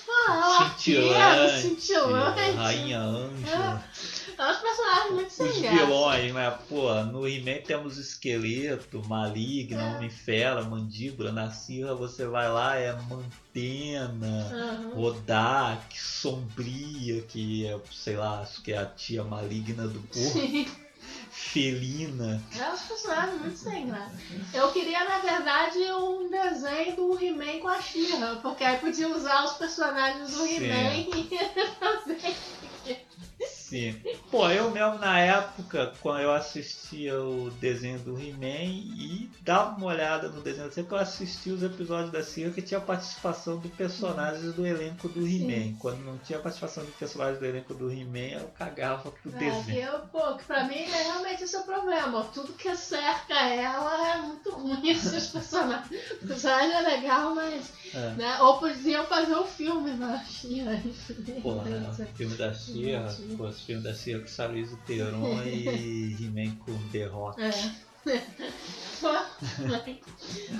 fala, 0.06 0.70
Cintilante, 0.70 1.62
cintilante. 1.62 2.52
Rainha 2.52 3.00
Anja. 3.00 3.84
É 4.21 4.21
uns 4.40 4.58
personagens 4.58 5.12
muito 5.14 5.32
sem 5.34 5.48
Os 5.48 5.58
vilões, 5.58 6.34
né? 6.34 6.52
Pô, 6.70 6.94
no 7.06 7.28
He-Man 7.28 7.62
temos 7.66 7.98
esqueleto, 7.98 9.02
maligna, 9.08 9.82
É. 9.82 9.96
homem-fera, 9.96 10.64
mandíbula. 10.64 11.32
Na 11.32 11.52
Sirra 11.52 11.94
você 11.96 12.26
vai 12.26 12.50
lá, 12.52 12.76
é 12.76 12.94
mantena, 12.94 14.52
Aham. 14.54 14.92
Rodak, 14.96 16.00
sombria, 16.00 17.22
que 17.24 17.66
é, 17.66 17.80
sei 17.92 18.16
lá, 18.16 18.42
acho 18.42 18.62
que 18.62 18.72
é 18.72 18.78
a 18.78 18.86
tia 18.86 19.24
maligna 19.24 19.88
do 19.88 20.00
corpo, 20.02 20.40
Sim. 20.40 20.68
felina. 21.32 22.42
É 22.58 22.72
uns 22.72 22.82
personagens 22.82 23.42
muito 23.42 23.58
sem 23.58 23.88
graça. 23.88 24.14
Eu 24.54 24.72
queria, 24.72 25.04
na 25.04 25.20
verdade, 25.20 25.80
um 25.92 26.30
desenho 26.30 26.96
do 26.96 27.20
He-Man 27.24 27.60
com 27.60 27.68
a 27.68 27.82
Xirra, 27.82 28.38
porque 28.42 28.64
aí 28.64 28.78
podia 28.80 29.10
usar 29.10 29.46
os 29.46 29.54
personagens 29.54 30.32
do. 30.32 30.46
He-Man 30.46 30.94
e 30.96 31.30
fazer. 31.80 33.06
Sim. 33.48 33.96
Pô, 34.30 34.50
eu 34.50 34.70
mesmo 34.72 34.98
na 35.00 35.18
época, 35.20 35.94
quando 36.02 36.20
eu 36.22 36.32
assistia 36.34 37.20
o 37.22 37.50
desenho 37.52 38.00
do 38.00 38.20
He-Man 38.20 38.66
e 38.66 39.30
dava 39.42 39.78
uma 39.78 39.88
olhada 39.88 40.28
no 40.30 40.42
desenho 40.42 40.68
da 40.68 40.74
Sirra, 40.74 40.88
que 40.88 40.94
eu 40.94 40.98
assistia 40.98 41.54
os 41.54 41.64
episódios 41.64 42.12
da 42.12 42.22
Sirra 42.24 42.52
que 42.52 42.62
tinha 42.62 42.80
participação 42.82 43.60
de 43.60 43.70
personagens 43.70 44.54
do 44.54 44.66
elenco 44.66 45.08
do 45.08 45.26
He-Man. 45.26 45.78
Quando 45.80 46.00
não 46.04 46.18
tinha 46.18 46.40
participação 46.40 46.84
de 46.84 46.92
personagens 46.92 47.40
do 47.40 47.46
elenco 47.46 47.74
do 47.74 47.90
He-Man, 47.92 48.42
eu 48.42 48.48
cagava 48.50 49.10
pro 49.12 49.32
É, 49.36 49.38
desenho. 49.40 49.80
eu, 49.88 50.00
pô, 50.08 50.36
que 50.36 50.44
pra 50.44 50.66
mim 50.66 50.76
é 50.76 51.04
realmente 51.04 51.44
esse 51.44 51.56
é 51.56 51.60
o 51.60 51.64
problema. 51.64 52.24
Tudo 52.34 52.54
que 52.54 52.76
cerca 52.76 53.34
ela 53.40 54.16
é 54.16 54.22
muito 54.22 54.52
ruim, 54.52 54.82
esses 54.92 55.28
personagens. 55.28 55.90
O 56.22 56.28
personagem 56.28 56.74
é 56.74 56.82
legal, 56.82 57.34
mas. 57.34 57.72
É. 57.94 58.10
Né? 58.12 58.38
Ou 58.42 58.58
podiam 58.60 59.06
fazer 59.06 59.36
um 59.36 59.46
filme 59.46 59.92
na 59.92 60.18
Xirra. 60.24 60.82
Porra, 61.42 61.64
o 62.00 62.06
filme 62.16 62.36
da 62.36 62.54
Sierra, 62.54 63.10
Esse 63.50 63.62
filme 63.62 63.84
da 63.84 63.94
Sierra 63.94 64.22
com 64.22 64.28
Charlize 64.28 64.76
Theron 64.88 65.44
e 65.44 66.16
He-Man 66.20 66.56
com 66.58 66.78
The 66.90 67.06
Rock. 67.06 67.42
É. 67.42 67.52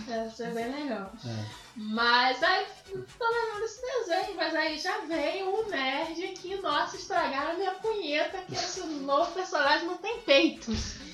Deve 0.08 0.36
ser 0.36 0.54
bem 0.54 0.72
legal. 0.72 1.12
É. 1.26 1.46
Mas 1.76 2.44
aí, 2.44 2.66
tô 2.88 2.96
lembrando 3.00 3.62
desse 3.62 3.82
desenho, 3.82 4.36
mas 4.36 4.56
aí 4.56 4.78
já 4.78 5.00
veio 5.00 5.50
o 5.50 5.68
nerd 5.70 6.22
que, 6.34 6.56
nossa, 6.58 6.98
estragaram 6.98 7.58
minha 7.58 7.72
punheta, 7.72 8.44
que 8.44 8.54
esse 8.54 8.82
novo 8.82 9.32
personagem 9.32 9.88
não 9.88 9.98
tem 9.98 10.20
peitos. 10.20 10.96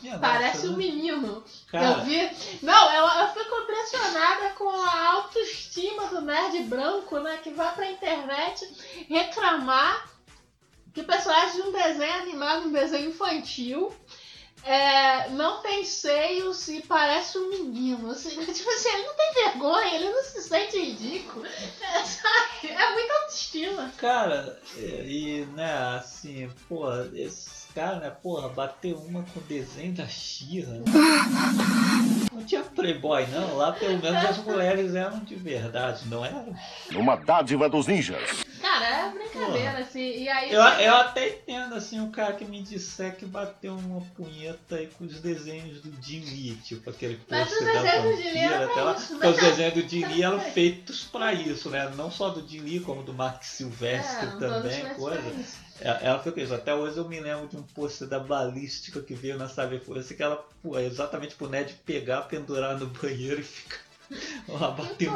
Minha 0.00 0.16
Parece 0.16 0.58
nossa, 0.58 0.70
um 0.70 0.76
menino. 0.76 1.42
Cara, 1.66 1.98
Eu 1.98 2.04
vi. 2.04 2.30
Não, 2.62 2.92
eu, 2.92 3.04
eu 3.04 3.34
fico 3.34 3.52
impressionada 3.62 4.50
com 4.50 4.68
a 4.68 5.08
autoestima 5.08 6.06
do 6.06 6.20
nerd 6.20 6.62
branco, 6.64 7.18
né? 7.18 7.38
Que 7.38 7.50
vai 7.50 7.74
pra 7.74 7.90
internet 7.90 8.64
reclamar 9.08 10.08
que 10.92 11.00
o 11.00 11.04
personagem 11.04 11.62
de 11.62 11.68
um 11.68 11.72
desenho 11.72 12.14
animado, 12.14 12.66
um 12.66 12.72
desenho 12.72 13.10
infantil, 13.10 13.92
é, 14.64 15.30
não 15.30 15.62
tem 15.62 15.84
seios 15.84 16.68
e 16.68 16.80
parece 16.82 17.38
um 17.38 17.48
menino. 17.48 18.10
Assim, 18.10 18.30
tipo 18.52 18.70
assim, 18.70 18.88
ele 18.88 19.06
não 19.06 19.14
tem 19.14 19.32
vergonha, 19.44 19.94
ele 19.94 20.10
não 20.10 20.22
se 20.22 20.42
sente 20.42 20.78
ridículo. 20.78 21.46
É, 21.46 22.04
sabe? 22.04 22.68
É 22.68 22.92
muita 22.92 23.14
autoestima. 23.14 23.92
Cara, 23.96 24.60
e 24.76 25.46
né, 25.54 25.72
assim, 25.96 26.50
pô, 26.68 26.90
esses 27.14 27.66
caras, 27.74 28.00
né, 28.00 28.10
porra, 28.10 28.48
bater 28.48 28.94
uma 28.94 29.22
com 29.22 29.40
o 29.40 29.44
desenho 29.44 29.92
da 29.92 30.06
Xirra. 30.06 30.82
Não 32.38 32.44
tinha 32.44 32.62
Playboy, 32.62 33.26
não. 33.26 33.56
Lá 33.56 33.72
pelo 33.72 34.00
menos 34.00 34.24
as 34.24 34.38
mulheres 34.38 34.94
eram 34.94 35.18
de 35.20 35.34
verdade, 35.34 36.06
não 36.06 36.24
eram? 36.24 36.54
Uma 36.94 37.16
dádiva 37.16 37.68
dos 37.68 37.88
ninjas. 37.88 38.44
Cara, 38.60 38.86
é 38.86 39.10
brincadeira, 39.10 39.78
assim. 39.78 40.22
E 40.22 40.28
aí. 40.28 40.52
Eu, 40.52 40.62
eu 40.62 40.94
até 40.96 41.28
entendo, 41.30 41.74
assim, 41.74 42.00
o 42.00 42.10
cara 42.10 42.34
que 42.34 42.44
me 42.44 42.62
disser 42.62 43.16
que 43.16 43.26
bateu 43.26 43.74
uma 43.74 44.00
punheta 44.16 44.76
aí 44.76 44.86
com 44.86 45.04
os 45.04 45.20
desenhos 45.20 45.80
do 45.80 45.90
Lee, 46.08 46.56
tipo 46.62 46.88
aquele 46.88 47.14
os 47.14 47.26
da 47.26 47.44
vampira, 47.44 48.66
até 48.66 48.80
lá. 48.82 48.94
Porque 48.94 49.26
os 49.26 49.36
desenhos 49.36 49.74
do 49.74 50.06
Lee 50.08 50.22
eram 50.22 50.40
feitos 50.40 51.04
pra 51.04 51.32
isso, 51.32 51.70
né? 51.70 51.90
Não 51.96 52.08
só 52.08 52.28
do 52.28 52.46
Jim 52.46 52.60
Lee, 52.60 52.80
como 52.80 53.02
do 53.02 53.12
Mark 53.12 53.42
Silvestre 53.42 54.28
É, 54.28 54.30
também, 54.38 54.84
coisa. 54.94 55.67
Ela 55.80 56.18
foi 56.18 56.32
com 56.32 56.40
isso. 56.40 56.54
Até 56.54 56.74
hoje 56.74 56.96
eu 56.96 57.08
me 57.08 57.20
lembro 57.20 57.46
de 57.48 57.56
um 57.56 57.62
pôster 57.62 58.08
da 58.08 58.18
balística 58.18 59.00
que 59.00 59.14
veio 59.14 59.38
na 59.38 59.48
Sabe 59.48 59.78
Força, 59.78 60.14
que 60.14 60.22
ela, 60.22 60.44
pô, 60.62 60.76
é 60.78 60.84
exatamente 60.84 61.36
pro 61.36 61.48
Ned 61.48 61.72
pegar, 61.84 62.22
pendurar 62.22 62.78
no 62.78 62.86
banheiro 62.86 63.40
e 63.40 63.44
ficar 63.44 63.78
lá 64.48 64.70
batendo. 64.70 65.14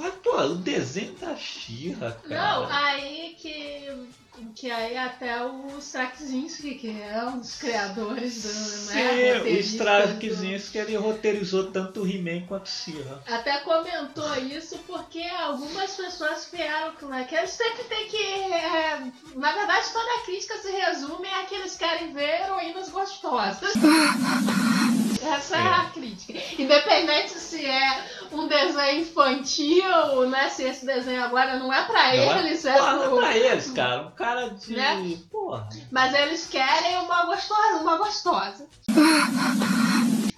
Pô. 0.00 0.02
Mas, 0.02 0.14
pô, 0.22 0.36
o 0.52 0.54
desenho 0.56 1.12
da 1.14 1.36
Xirra, 1.36 2.18
cara. 2.26 2.42
Não, 2.42 2.66
aí 2.72 3.36
que. 3.38 4.20
Que 4.56 4.70
aí 4.70 4.96
até 4.96 5.44
o 5.44 5.76
Straczynski, 5.80 6.76
que 6.76 6.88
é 6.98 7.22
um 7.26 7.40
dos 7.40 7.56
criadores 7.56 8.42
do. 8.42 8.48
Sim, 8.48 8.94
né, 8.94 9.38
o 9.42 9.48
Straczynski 9.48 10.78
ele 10.78 10.96
roteirizou 10.96 11.70
tanto 11.70 12.00
o 12.02 12.06
He-Man 12.08 12.46
quanto 12.46 12.70
Xirra. 12.70 13.22
do- 13.26 13.34
Até 13.34 13.58
comentou 13.58 14.34
isso 14.36 14.78
porque 14.86 15.22
algumas 15.24 15.94
pessoas 15.94 16.48
vieram 16.50 16.92
com 16.94 17.06
né, 17.06 17.24
que 17.28 17.34
eles 17.34 17.50
sempre 17.50 17.84
têm 17.84 18.08
que. 18.08 18.16
é, 18.16 19.12
na 19.36 19.52
verdade, 19.52 19.88
toda 19.92 20.10
a 20.14 20.24
crítica 20.24 20.56
se 20.56 20.70
resume 20.70 21.28
a 21.28 21.44
que 21.44 21.54
eles 21.56 21.76
querem 21.76 22.10
ver 22.14 22.40
heroínas 22.40 22.88
gostosas. 22.88 23.72
Essa 25.22 25.56
é. 25.56 25.60
a 25.66 25.84
crítica. 25.92 26.32
Independente 26.58 27.32
se 27.32 27.64
é 27.66 28.04
um 28.32 28.46
desenho 28.46 29.00
infantil, 29.00 30.28
né? 30.28 30.48
Se 30.50 30.62
esse 30.64 30.86
desenho 30.86 31.22
agora 31.22 31.58
não 31.58 31.72
é 31.72 31.82
pra 31.84 32.14
Não 32.16 32.22
é? 32.34 32.38
eles, 32.38 32.64
é, 32.64 32.76
é 32.76 32.78
pro, 32.78 33.16
pra 33.16 33.36
eles, 33.36 33.70
cara. 33.70 34.02
Um 34.02 34.10
cara 34.12 34.48
de. 34.50 34.72
Né? 34.74 35.16
Porra. 35.30 35.68
Mas 35.90 36.14
eles 36.14 36.46
querem 36.46 36.98
uma 36.98 37.26
gostosa, 37.26 37.78
uma 37.80 37.96
gostosa. 37.96 38.66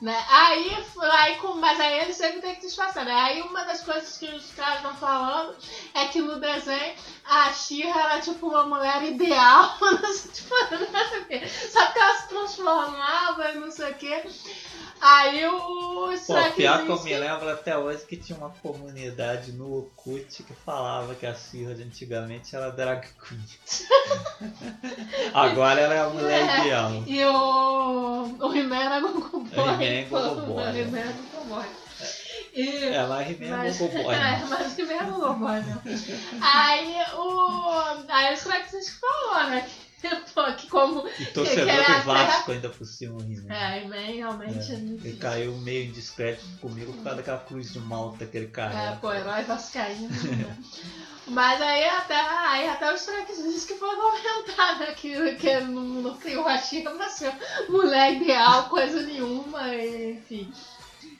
Né? 0.02 0.24
Aí, 0.28 0.84
aí, 1.12 1.36
com- 1.36 1.54
mas 1.54 1.78
aí 1.80 2.00
eles 2.00 2.16
sempre 2.16 2.40
têm 2.40 2.54
que 2.56 2.62
disfarçar, 2.62 3.04
né? 3.04 3.12
Aí 3.14 3.40
uma 3.42 3.62
das 3.64 3.82
coisas 3.82 4.18
que 4.18 4.26
os 4.26 4.50
caras 4.52 4.76
estão 4.78 4.94
falando 4.96 5.54
é 5.94 6.06
que 6.08 6.20
no 6.20 6.38
desenho 6.40 6.94
a 7.24 7.52
Xirra 7.52 8.00
era 8.10 8.20
tipo 8.20 8.48
uma 8.48 8.64
mulher 8.64 9.02
ideal, 9.04 9.76
não 9.80 10.12
sei, 10.12 10.30
tipo. 10.32 10.54
Só 11.70 11.86
que 11.86 11.98
ela 11.98 12.16
se 12.16 12.28
transformava 12.28 13.50
e 13.52 13.58
não 13.60 13.70
sei 13.70 13.90
o 13.92 13.94
quê. 13.94 14.22
Aí 15.00 15.44
o 15.46 16.12
Pô, 16.26 16.34
pior 16.54 16.84
que 16.84 16.88
eu 16.90 17.02
me 17.02 17.16
lembro 17.18 17.50
até 17.50 17.76
hoje 17.76 18.04
que 18.06 18.16
tinha 18.16 18.38
uma 18.38 18.50
comunidade 18.50 19.50
no 19.50 19.72
Orkut 19.78 20.44
que 20.44 20.52
falava 20.64 21.14
que 21.16 21.26
a 21.26 21.34
Xirra 21.34 21.74
de 21.74 21.82
antigamente 21.82 22.54
era 22.54 22.70
drag 22.70 23.08
queen. 23.20 23.44
Agora 25.34 25.80
ela 25.80 25.94
é 25.94 26.00
a 26.00 26.08
mulher 26.08 26.48
É. 26.48 26.60
ideal. 26.60 26.90
E 27.06 27.24
o, 27.24 28.46
o 28.46 28.54
He-Man 28.54 28.76
era 28.84 29.00
Gogo 29.00 29.40
Boy. 29.40 29.48
É 29.93 30.02
Gogo 30.05 30.40
Boy, 30.43 30.64
O 30.64 30.69
é. 30.69 30.78
He-Man 30.81 30.98
é 30.98 31.12
Gogo 31.32 31.44
Boy. 31.55 31.66
E, 32.55 32.85
É, 32.86 33.06
mas 33.06 33.31
He-Man 33.31 33.47
é 33.47 33.56
mas, 33.56 33.78
Gogo 33.78 34.02
Boy. 34.02 34.14
é, 34.14 34.19
né? 34.19 34.47
mas 34.48 34.78
o 34.78 34.81
He-Man 34.81 34.93
é 34.93 35.05
Gogo 35.05 35.35
Boy, 35.35 35.60
né? 35.60 35.82
Aí 36.40 36.97
o. 37.16 38.05
Aí 38.09 38.31
o 38.32 38.35
Straczynski 38.35 38.97
falou, 39.01 39.51
né? 39.51 39.69
Que, 40.02 40.08
pô, 40.34 40.52
que 40.54 40.66
como. 40.68 41.08
E 41.18 41.24
torcedor 41.26 41.84
que 41.84 41.92
do 41.92 42.02
Vasco 42.02 42.50
ainda 42.52 42.68
por 42.68 42.84
cima, 42.84 43.16
o 43.18 43.22
He-Man. 43.22 43.54
É, 43.54 43.82
He-Man 43.82 44.16
realmente. 44.16 44.72
É, 44.72 44.74
é 44.74 44.78
Ele 44.78 45.16
caiu 45.16 45.52
meio 45.58 45.84
indiscreto 45.86 46.44
comigo 46.60 46.92
por 46.92 47.02
causa 47.04 47.18
daquela 47.18 47.38
cruz 47.38 47.72
de 47.72 47.78
malta 47.78 48.26
que 48.26 48.36
ele 48.36 48.46
É, 48.46 48.50
carrega. 48.50 48.96
pô, 49.00 49.12
herói 49.12 49.42
vascaíno, 49.44 50.08
né? 50.08 50.56
Mas 51.28 51.62
aí 51.62 51.84
até, 51.84 52.20
aí 52.20 52.68
até 52.68 52.92
o 52.92 52.96
Straczynski 52.96 53.74
foi 53.74 53.94
comentar, 53.94 54.80
né? 54.80 54.86
Que, 54.86 55.34
que 55.36 55.60
não, 55.60 55.80
não 55.82 56.16
criou 56.16 56.46
a 56.48 56.58
Xirra 56.58 56.90
pra 56.90 57.08
ser 57.08 57.32
mulher 57.68 58.14
ideal, 58.14 58.64
coisa 58.68 59.00
nenhuma, 59.02 59.72
enfim. 59.72 60.52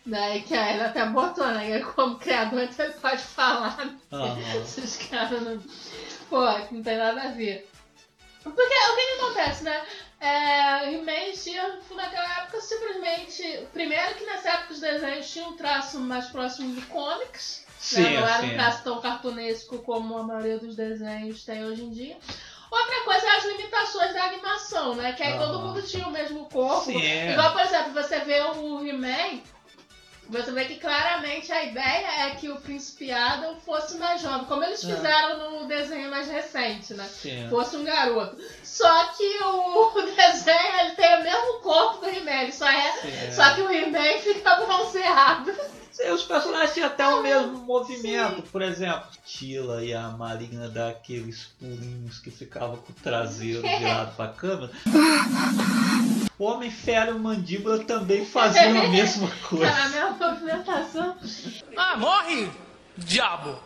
Né, 0.05 0.39
e 0.39 0.43
que 0.43 0.53
aí 0.53 0.75
ele 0.75 0.83
até 0.83 1.07
botou, 1.07 1.47
né? 1.47 1.79
Como 1.95 2.19
criador, 2.19 2.63
então 2.63 2.85
ele 2.85 2.95
pode 2.95 3.23
falar. 3.23 3.77
né? 3.77 3.97
Aham. 4.11 4.37
Esses 4.63 4.97
caras 5.09 5.41
não. 5.41 5.63
Pô, 6.29 6.45
não 6.73 6.83
tem 6.83 6.97
nada 6.99 7.23
a 7.23 7.29
ver. 7.29 7.71
Porque 8.43 8.61
o 8.63 8.95
que, 8.97 9.07
que 9.07 9.21
acontece, 9.21 9.65
né? 9.65 9.87
É, 10.21 10.93
He-Man 10.93 11.13
e 11.31 11.37
She-Ra, 11.37 11.79
naquela 11.95 12.39
época, 12.43 12.61
simplesmente. 12.61 13.67
Primeiro 13.73 14.15
que 14.15 14.25
nessa 14.25 14.51
época 14.51 14.73
os 14.75 14.81
desenhos 14.81 15.31
tinham 15.31 15.51
um 15.51 15.57
traço 15.57 15.99
mais 16.01 16.27
próximo 16.27 16.75
de 16.75 16.81
comics. 16.87 17.65
Sim, 17.79 18.03
né? 18.03 18.21
Não 18.21 18.29
era 18.29 18.47
um 18.47 18.55
traço 18.55 18.85
tão 18.85 19.01
cartunesco 19.01 19.79
como 19.79 20.17
a 20.17 20.23
maioria 20.23 20.59
dos 20.59 20.77
desenhos 20.77 21.45
tem 21.45 21.65
hoje 21.65 21.83
em 21.83 21.91
dia. 21.91 22.17
Outra 22.71 23.01
coisa 23.03 23.27
é 23.27 23.37
as 23.37 23.45
limitações 23.45 24.15
da 24.15 24.25
animação, 24.25 24.95
né? 24.95 25.13
Que 25.13 25.23
aí 25.23 25.35
Ah. 25.35 25.39
todo 25.39 25.61
mundo 25.61 25.83
tinha 25.83 26.07
o 26.07 26.11
mesmo 26.11 26.49
corpo. 26.49 26.85
Sim, 26.85 27.05
é. 27.05 27.33
Igual, 27.33 27.53
por 27.53 27.61
exemplo, 27.61 27.93
você 27.93 28.21
vê 28.21 28.41
o 28.41 28.87
He-Man, 28.87 29.41
você 30.33 30.51
vê 30.53 30.65
que 30.65 30.77
claramente 30.77 31.53
a 31.53 31.63
ideia 31.65 32.27
é 32.27 32.31
que 32.37 32.49
o 32.49 32.57
Príncipe 32.57 33.13
Adam 33.13 33.57
fosse 33.57 33.97
mais 33.99 34.21
jovem, 34.21 34.47
como 34.47 34.65
eles 34.65 34.83
É. 34.85 34.95
fizeram 34.95 35.51
no 35.61 35.67
desenho 35.67 36.11
mais 36.11 36.29
recente, 36.29 36.95
né? 36.95 37.05
Sim. 37.05 37.49
Fosse 37.51 37.77
um 37.77 37.85
garoto. 37.85 38.37
Só 38.65 39.07
que 39.09 39.39
o 39.45 39.93
desenho 40.17 40.81
ele 40.81 40.91
tem 40.97 41.21
o 41.21 41.23
mesmo 41.23 41.61
corpo 41.61 42.05
do 42.05 42.09
He-Man, 42.09 42.43
ele 42.43 42.53
só 42.53 42.69
é. 42.69 42.93
Sim. 42.93 43.33
Só 43.33 43.55
que 43.55 43.61
o 43.63 43.71
He-Man 43.71 44.19
fica 44.21 44.55
bronzeado. 44.57 45.53
Sim, 45.53 45.82
Os 46.15 46.23
personagens 46.23 46.73
tinham 46.75 46.87
até 46.89 47.07
o 47.07 47.23
mesmo 47.23 47.59
movimento. 47.59 48.43
Por 48.51 48.63
exemplo, 48.63 49.05
Tila 49.25 49.85
e 49.85 49.93
a 49.95 50.09
Marina 50.09 50.69
daqueles 50.69 51.47
pulinhos 51.59 52.19
que 52.19 52.31
ficavam 52.31 52.77
com 52.77 52.93
o 52.93 52.97
traseiro 53.03 53.61
virado 53.67 54.15
pra 54.17 54.29
câmera. 54.29 54.71
O 56.39 56.45
Homem 56.45 56.71
Fera 56.71 57.11
e 57.11 57.15
o 57.15 57.19
Mandíbula 57.19 57.85
também 57.85 58.25
faziam 58.25 58.81
a 58.81 58.89
mesma 58.89 59.31
coisa. 59.49 59.67
Cara, 59.67 59.85
a 59.85 59.89
mesma 59.89 60.11
movimentação. 60.31 61.17
Ah, 61.77 61.97
morre, 61.97 62.51
diabo! 62.97 63.59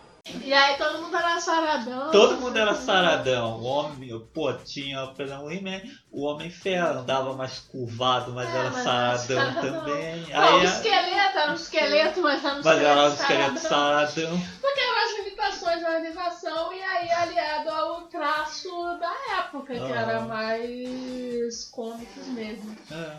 E 0.44 0.52
aí 0.52 0.76
todo 0.76 1.00
mundo 1.02 1.16
era 1.16 1.38
saradão. 1.40 2.10
Todo 2.10 2.36
mundo 2.38 2.56
era 2.56 2.74
saradão. 2.74 3.60
O 3.60 3.64
homem, 3.64 4.18
pô, 4.34 4.52
tinha, 4.54 5.06
por 5.08 5.24
exemplo, 5.24 5.44
o 5.46 5.50
He-Man, 5.52 5.80
o 6.10 6.24
Homem 6.24 6.50
Fera 6.50 6.98
andava 6.98 7.32
mais 7.34 7.60
curvado, 7.60 8.32
mas 8.32 8.48
É, 8.52 8.58
era 8.58 8.70
mas 8.70 8.82
saradão 8.82 9.40
era 9.40 9.52
também. 9.60 10.24
Pô, 10.24 10.32
o 10.32 10.36
Aí, 10.40 10.64
esqueleto 10.64 11.38
era 11.38 11.50
um 11.50 11.54
esqueleto, 11.54 12.22
mas 12.22 12.44
era 12.44 12.54
um 12.54 12.62
mas 12.64 12.78
era 12.82 13.02
um 13.02 13.08
esqueleto 13.12 13.54
esqueleto 13.54 13.60
saradão. 13.60 14.06
saradão. 14.16 14.42
Porque 14.60 14.80
eram 14.80 15.04
as 15.04 15.16
limitações 15.18 15.82
da 15.82 15.88
animação 15.96 16.72
e 16.72 16.82
aí 16.82 17.10
aliado 17.10 17.70
ao 17.70 18.02
traço 18.02 18.98
da 18.98 19.38
época, 19.38 19.74
que 19.74 19.92
Ah. 19.92 19.96
era 20.00 20.20
mais 20.22 21.64
cômicos 21.66 22.26
mesmo. 22.28 22.76
É. 22.90 23.12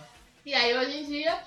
E 0.46 0.54
aí 0.54 0.78
hoje 0.78 1.00
em 1.00 1.06
dia, 1.06 1.38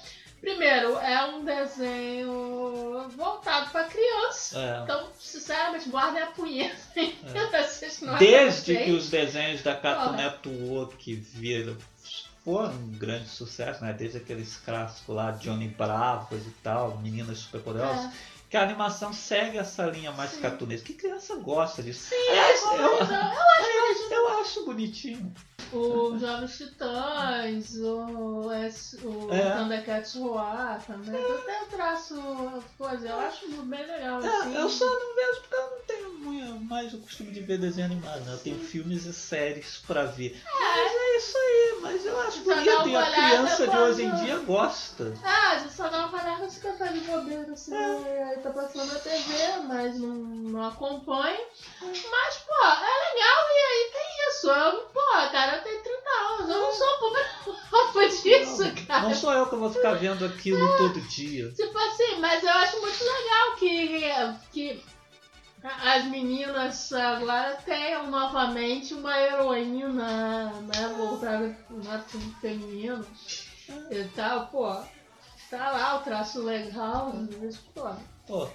primeiro, 0.40 0.98
é 0.98 1.24
um 1.26 1.44
desenho 1.44 3.08
voltado 3.16 3.70
pra 3.70 3.84
criança. 3.84 4.58
É. 4.58 4.82
Então, 4.82 5.08
sinceramente, 5.18 5.88
guardem 5.88 6.22
a 6.22 6.26
punheta. 6.26 6.76
Vocês 7.52 8.00
não 8.00 8.16
Desde 8.16 8.76
que 8.76 8.90
os 8.90 9.10
desenhos 9.10 9.62
da 9.62 9.76
Cartoon. 9.76 10.16
Network 10.16 11.14
viram 11.14 11.76
foram 12.44 12.72
um 12.72 12.92
grande 12.92 13.28
sucesso, 13.28 13.84
né? 13.84 13.92
Desde 13.92 14.18
aqueles 14.18 14.56
clássicos 14.56 15.14
lá, 15.14 15.30
Johnny 15.32 15.68
Bravo 15.68 16.36
e 16.36 16.50
tal, 16.62 16.96
Meninas 16.98 17.38
Superpoderosas, 17.38 18.06
É. 18.06 18.10
que 18.50 18.56
a 18.56 18.62
animação 18.62 19.12
segue 19.12 19.56
essa 19.58 19.86
linha 19.86 20.10
mais 20.12 20.32
Sim. 20.32 20.40
cartunesca. 20.40 20.84
Que 20.86 20.94
criança 20.94 21.36
gosta 21.36 21.82
disso? 21.82 22.08
Sim, 22.08 22.16
Aliás, 22.30 22.62
eu, 22.62 22.72
eu, 22.72 22.98
eu, 22.98 24.10
eu 24.10 24.40
acho 24.40 24.64
bonitinho. 24.64 25.32
O 25.72 26.18
Jovens 26.18 26.56
Titãs, 26.58 27.76
o, 27.76 28.50
esse- 28.66 28.96
o 29.06 29.32
É. 29.32 29.52
Thundercats 29.56 30.14
Roar 30.16 30.82
também. 30.84 31.12
Tem 31.22 31.62
um 31.62 31.66
traço, 31.66 32.64
coisa, 32.76 33.06
eu 33.08 33.20
acho 33.20 33.46
bem 33.62 33.86
legal. 33.86 34.18
assim. 34.18 34.56
É, 34.56 34.60
eu 34.60 34.68
só 34.68 34.84
não 34.84 35.14
vejo 35.14 35.40
porque 35.42 35.54
eu 35.54 35.70
não 35.70 35.78
tenho 35.86 36.14
muito, 36.18 36.64
mais 36.64 36.92
o 36.92 36.98
costume 36.98 37.30
de 37.30 37.38
ver 37.40 37.58
desenho 37.58 37.86
animado, 37.86 38.20
né? 38.24 38.32
Eu 38.32 38.38
tenho 38.38 38.58
filmes 38.58 39.04
e 39.04 39.12
séries 39.12 39.80
pra 39.86 40.06
ver. 40.06 40.42
Mas 40.44 40.92
é 40.92 41.16
isso 41.16 41.36
aí, 41.38 41.78
mas 41.82 42.04
eu 42.04 42.20
acho 42.20 42.38
Só 42.42 42.54
bonito 42.54 42.88
e 42.88 42.96
a 42.96 43.10
criança 43.12 43.68
de 43.68 43.76
hoje 43.76 44.02
em 44.02 44.10
quando- 44.10 44.24
dia 44.24 44.38
gosta. 44.38 45.14
Ah, 45.24 45.50
a 45.52 45.58
gente 45.60 45.72
só 45.72 45.86
dá 45.88 45.98
uma 46.00 46.08
parada 46.08 46.48
de 46.48 46.58
cantar 46.58 46.92
de 46.92 47.00
bobeira, 47.00 47.52
assim, 47.52 47.70
aí 48.40 48.42
tá 48.42 48.50
passando 48.50 48.92
na 48.92 48.98
TV, 48.98 49.56
mas 49.66 49.98
não, 50.00 50.08
não 50.08 50.68
acompanho. 50.68 51.40
Mas, 51.80 52.36
pô, 52.38 52.66
é 52.66 53.12
legal 53.12 53.44
e 53.50 53.58
aí 53.68 53.90
tem 53.92 54.28
isso. 54.28 54.50
Eu, 54.50 54.80
pô, 54.86 55.30
cara, 55.30 55.56
eu 55.56 55.62
tenho 55.62 55.82
30 55.82 56.10
anos, 56.10 56.50
eu 56.50 56.60
não 56.60 56.72
sou 56.72 56.98
prova 57.68 58.08
disso, 58.08 58.86
cara. 58.86 59.02
Não 59.02 59.14
sou 59.14 59.32
eu 59.32 59.46
que 59.46 59.56
vou 59.56 59.70
ficar 59.70 59.94
vendo 59.94 60.24
aquilo 60.24 60.76
todo 60.78 61.00
dia. 61.02 61.52
Tipo 61.52 61.78
assim, 61.78 62.16
mas 62.18 62.42
eu 62.42 62.50
acho 62.50 62.80
muito 62.80 63.04
legal 63.04 63.56
que, 63.56 64.42
que 64.52 64.82
as 65.62 66.04
meninas 66.06 66.90
agora 66.92 67.58
tenham 67.64 68.10
novamente 68.10 68.94
uma 68.94 69.18
heroína, 69.20 70.50
né, 70.62 70.94
voltada 70.96 71.56
pro 71.66 71.86
lado 71.86 72.04
feminino 72.40 73.06
e 73.90 74.04
tal, 74.16 74.46
pô. 74.46 74.99
Tá 75.50 75.72
lá 75.72 75.96
o 75.96 76.04
traço 76.04 76.42
legal, 76.42 77.12
mas, 77.40 77.56
pô. 77.74 77.90
Pô, 78.26 78.48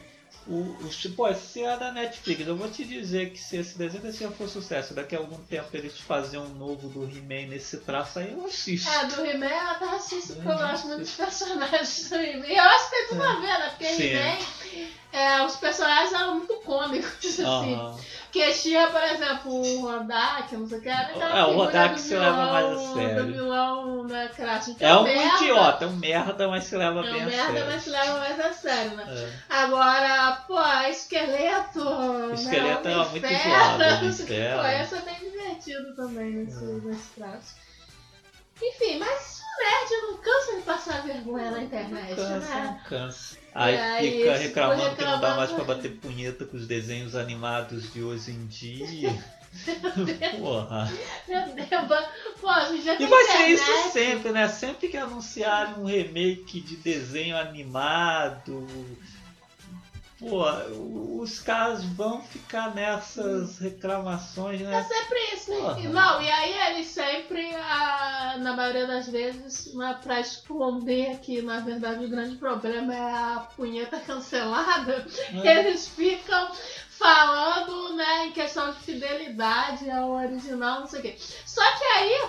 o, 0.47 0.53
o, 0.61 0.89
pô, 1.15 1.34
se 1.34 1.61
é 1.63 1.77
da 1.77 1.91
Netflix, 1.91 2.47
eu 2.47 2.55
vou 2.55 2.69
te 2.69 2.85
dizer 2.85 3.31
que 3.31 3.38
se 3.39 3.57
esse 3.57 3.77
desenho 3.77 4.03
desse 4.03 4.26
for 4.30 4.47
sucesso, 4.47 4.93
daqui 4.93 5.15
a 5.15 5.19
algum 5.19 5.38
tempo 5.45 5.67
eles 5.73 5.99
faziam 5.99 6.45
um 6.45 6.53
novo 6.55 6.88
do 6.88 7.03
He-Man 7.03 7.49
nesse 7.49 7.80
traço 7.80 8.19
aí, 8.19 8.31
eu 8.31 8.45
assisto. 8.45 8.89
É, 8.89 9.05
do 9.07 9.26
He-Man 9.26 9.47
eu 9.47 9.69
até 9.72 9.85
assisto 9.95 10.34
porque 10.35 10.47
eu 10.47 10.53
Uhum. 10.53 10.57
gosto 10.59 10.88
muito 10.88 10.99
dos 11.01 11.11
personagens 11.11 12.09
do 12.09 12.15
He-Man. 12.15 12.47
E 12.47 12.55
eu 12.55 12.63
acho 12.63 12.89
que 12.89 12.95
tem 12.95 13.07
tudo 13.07 13.23
a 13.23 13.34
ver, 13.34 13.41
né? 13.59 13.69
Porque. 13.72 13.85
He-Man, 14.03 14.38
é, 15.14 15.41
os 15.43 15.56
personagens 15.57 16.14
eram 16.14 16.35
muito 16.35 16.56
cômicos, 16.57 17.26
assim. 17.39 17.43
Aham. 17.43 17.97
Porque 18.35 18.52
tinha, 18.52 18.88
por 18.88 19.02
exemplo, 19.02 19.49
o 19.53 19.81
Rodak, 19.89 20.57
não 20.57 20.68
sei 20.68 20.77
o 20.80 20.81
que, 20.81 20.89
era 20.89 21.14
É, 21.14 21.43
o 21.45 21.53
Rodak 21.56 21.97
se 21.97 22.15
leva 22.15 22.45
mais 22.52 22.65
a 22.65 22.93
sério. 22.93 23.26
Do 23.26 23.31
vilão, 23.31 24.03
né, 24.03 24.30
clássico. 24.35 24.77
Que 24.77 24.84
É 24.84 24.93
um 24.93 25.03
merda, 25.03 25.35
idiota, 25.38 25.85
é 25.85 25.88
um 25.88 25.95
merda, 25.95 26.47
mas 26.49 26.64
se 26.65 26.76
leva 26.76 26.99
É 26.99 27.03
bem 27.03 27.22
um 27.22 27.23
a 27.23 27.26
merda, 27.30 27.53
sério. 27.53 27.65
mas 27.72 27.84
se 27.84 27.89
leva 27.91 28.19
mais 28.19 28.39
a 28.41 28.52
sério, 28.52 28.91
né? 28.97 29.06
É. 29.07 29.56
Agora, 29.56 30.43
pô, 30.47 30.60
esqueleto. 30.89 31.80
O 31.80 32.34
esqueleto 32.34 32.89
né, 32.89 32.97
Homem 32.97 33.10
muito 33.11 33.27
zoado, 33.27 33.80
não. 33.80 33.99
Pô, 34.60 34.65
esse 34.68 34.95
é 34.95 35.02
bem 35.02 35.31
divertido 35.31 35.95
também 35.95 36.31
nesse, 36.31 36.64
É. 36.64 36.68
nesse 36.68 37.07
traço. 37.15 37.56
Enfim, 38.61 38.99
mas 38.99 39.39
o 39.39 39.64
nerd 39.64 40.02
não 40.11 40.18
cansa 40.18 40.56
de 40.57 40.61
passar 40.64 41.03
vergonha 41.03 41.52
na 41.52 41.64
internet, 41.64 42.15
Cansa, 42.15 42.39
né? 42.39 42.81
cansa. 42.89 43.38
Aí 43.56 43.73
E 43.73 43.77
aí, 43.77 44.11
fica 44.11 44.38
reclamando 44.38 44.82
ficou 44.82 44.95
que 44.98 45.06
não 45.06 45.22
dá 45.22 45.36
mais 45.36 45.49
pra 45.52 45.60
reclamando. 45.60 45.90
bater 45.90 45.98
punheta 45.98 46.45
com 46.45 46.57
os 46.57 46.68
desenhos 46.68 47.15
animados 47.15 47.94
de 47.94 48.03
hoje 48.03 48.32
em 48.32 48.45
dia. 48.48 49.15
Porra. 50.38 50.91
Meu 51.26 51.41
Deus, 51.56 52.06
pô, 52.41 52.52
já 52.84 52.95
E 52.95 52.98
tem 52.98 53.07
vai 53.07 53.23
ser 53.23 53.48
isso 53.48 53.91
sempre, 53.94 54.32
né? 54.34 54.49
Sempre 54.49 54.90
que 54.90 54.98
anunciarem 54.98 55.76
um 55.76 55.86
remake 55.86 56.60
de 56.60 56.76
desenho 56.76 57.38
animado, 57.38 58.68
pô, 60.30 61.22
os 61.22 61.39
caras 61.39 61.84
vão 61.84 62.22
ficar 62.22 62.73
nessas 62.76 63.57
reclamações, 63.60 64.61
É 64.61 64.64
né? 64.65 64.84
sempre 64.84 65.19
isso. 65.34 65.45
Porra. 65.52 65.80
E, 65.80 65.88
não, 65.88 66.22
e 66.22 66.30
aí 66.30 66.72
eles 66.73 66.88
sempre, 66.88 67.53
ah, 67.56 68.35
na 68.39 68.53
maioria 68.56 68.85
das 68.88 69.07
vezes, 69.07 69.73
né, 69.76 69.97
pra 70.03 70.19
esconder 70.19 71.19
que 71.19 71.41
na 71.41 71.60
verdade 71.60 72.06
o 72.06 72.10
grande 72.10 72.35
problema 72.35 72.93
é 72.93 72.99
a 73.14 73.47
punheta 73.56 73.99
cancelada, 73.99 75.06
É. 75.43 75.60
eles 75.60 75.88
ficam 75.88 76.52
falando, 76.89 77.93
né, 77.95 78.27
em 78.27 78.31
questão 78.31 78.72
de 78.72 78.80
fidelidade 78.80 79.89
ao 79.91 80.11
original, 80.11 80.81
não 80.81 80.88
sei 80.88 80.99
o 80.99 81.03
quê. 81.03 81.15
Só 81.45 81.61
que 81.77 81.84
aí, 81.84 82.27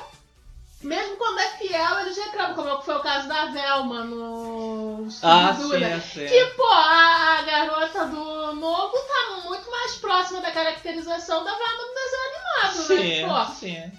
mesmo 0.83 1.17
quando 1.17 1.39
é 1.41 1.49
fiel, 1.59 2.01
eles 2.01 2.17
reclamam, 2.17 2.55
como 2.55 2.83
foi 2.83 2.97
o 2.97 3.01
caso 3.01 3.29
da 3.29 3.47
Velma 3.47 4.05
no 4.05 5.09
Ah, 5.23 5.55
sim, 5.57 5.79
né? 5.79 5.93
é 5.97 6.01
sim. 6.01 6.27
Que, 6.27 6.45
pô, 6.57 6.65
a, 6.67 7.39
a 7.39 7.43
garota 7.43 8.05
do 8.07 8.55
novo 8.55 8.93
tá 8.99 9.49
muito 9.49 9.71
mais 9.71 9.95
próxima 9.97 10.41
da 10.41 10.51
caracterização 10.51 11.43
da 11.45 11.51
Velma 11.53 11.83
do 11.85 11.95
desenho 11.95 12.27
animado, 12.29 12.87
Sim, 12.87 13.23
né? 13.23 13.29
Pô, 13.29 13.53
sim. 13.55 13.93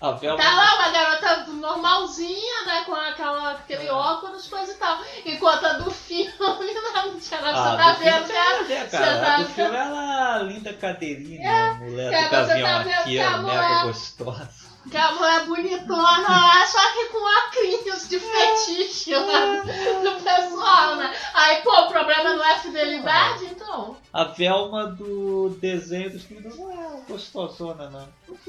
A 0.00 0.10
Velma. 0.12 0.36
tá 0.42 0.50
lá 0.56 0.74
uma 0.74 0.88
garota 0.88 1.46
normalzinha, 1.52 2.64
né? 2.66 2.82
Com 2.84 2.92
aquela, 2.92 3.52
aquele 3.52 3.86
É. 3.86 3.92
óculos, 3.92 4.48
coisa 4.48 4.72
e 4.72 4.74
tal. 4.74 4.98
Enquanto 5.24 5.64
a 5.64 5.72
do 5.74 5.90
filme 5.92 6.32
não 6.40 7.20
tinha 7.20 7.40
nada. 7.40 7.56
Ah, 7.56 7.70
Você 7.70 7.76
tá 7.76 7.92
do 7.92 7.98
filme 7.98 8.10
vendo, 8.10 8.26
tem 8.26 8.34
né? 8.34 8.42
nada 8.42 8.58
a 8.58 8.62
ver, 8.64 8.90
Você 8.90 8.96
tá 8.98 9.36
vendo- 9.36 9.48
filme 9.50 9.76
ela 9.76 10.40
é 10.40 10.42
linda 10.42 10.72
cadeirinha, 10.72 11.70
a 11.70 11.74
mulher 11.74 12.10
que 12.10 12.16
do 12.16 12.22
você 12.24 12.30
tá 12.30 12.42
gavião 12.46 12.78
vendo 12.78 12.84
que 12.88 12.92
arqueiro, 12.94 13.28
a 13.28 13.30
mega 13.38 13.62
mulher- 13.62 13.82
gostosa. 13.84 14.61
Que 14.90 14.96
a 14.96 15.12
mulher 15.12 15.46
bonitona 15.46 16.28
lá, 16.28 16.66
só 16.66 16.92
que 16.92 17.04
com 17.06 17.26
acrinhos 17.38 18.08
de 18.08 18.18
fetiche 18.18 19.14
lá 19.14 19.62
do 20.02 20.22
pessoal, 20.22 20.96
né? 20.96 21.14
Aí, 21.34 21.62
pô, 21.62 21.70
o 21.70 21.88
problema 21.88 22.34
não 22.34 22.44
é 22.44 22.58
fidelidade, 22.58 23.44
então. 23.44 23.96
A 24.12 24.24
Velma 24.24 24.86
do 24.88 25.56
desenho 25.60 26.10
do 26.10 26.18
Scooby-Doo 26.18 26.56
não 26.58 26.72
é 26.72 27.00
gostosona, 27.08 27.88
não. 27.90 28.08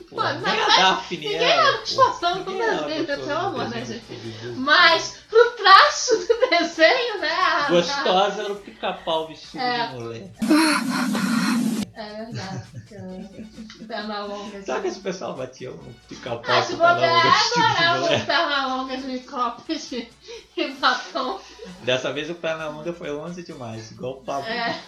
Pô, 0.09 0.15
Mano, 0.17 0.41
nem 0.41 0.55
mas- 0.59 0.79
a 0.79 0.81
Daphne 0.91 1.17
ninguém 1.17 1.37
é. 1.37 1.49
é 1.57 1.71
gostosona 1.77 2.35
do 2.43 2.51
Ninguém 2.51 2.67
é 2.67 2.75
desenho, 2.81 3.05
pelo 3.05 3.25
do 3.25 3.31
amor, 3.31 3.69
né, 3.69 3.85
gente? 3.85 4.03
Mas 4.57 5.19
pro 5.29 5.51
traço 5.51 6.17
do 6.27 6.49
desenho, 6.49 7.19
né? 7.21 7.31
a- 7.31 7.67
Gostosa 7.69 8.41
era 8.41 8.51
o 8.53 8.55
pica-pau 8.57 9.27
vestido 9.27 9.61
É. 9.63 9.87
de 9.87 9.93
mulher. 9.95 10.31
É 11.95 12.13
verdade. 12.25 12.63
Porque 13.01 13.85
Perna 13.85 14.25
longa. 14.25 14.63
Sabe 14.63 14.81
que 14.83 14.87
esse 14.89 14.99
pessoal 14.99 15.35
batia 15.35 15.71
um 15.71 15.93
pica-pau 16.07 16.43
Ah, 16.47 16.61
com 16.65 16.77
perna 16.77 17.93
longa 17.95 17.99
mulher? 18.01 18.21
um 18.21 18.25
perna 18.25 18.75
longa 18.75 18.97
de 18.97 19.19
copos 19.19 19.89
de 19.89 20.09
e 20.57 20.71
batom. 20.75 21.39
Dessa 21.83 22.11
vez 22.13 22.29
o 22.29 22.35
perna 22.35 22.69
longa 22.69 22.93
foi 22.93 23.09
longe 23.11 23.43
demais, 23.43 23.91
igual 23.91 24.13
o 24.19 24.21
Pablo. 24.23 24.47
É. 24.49 24.79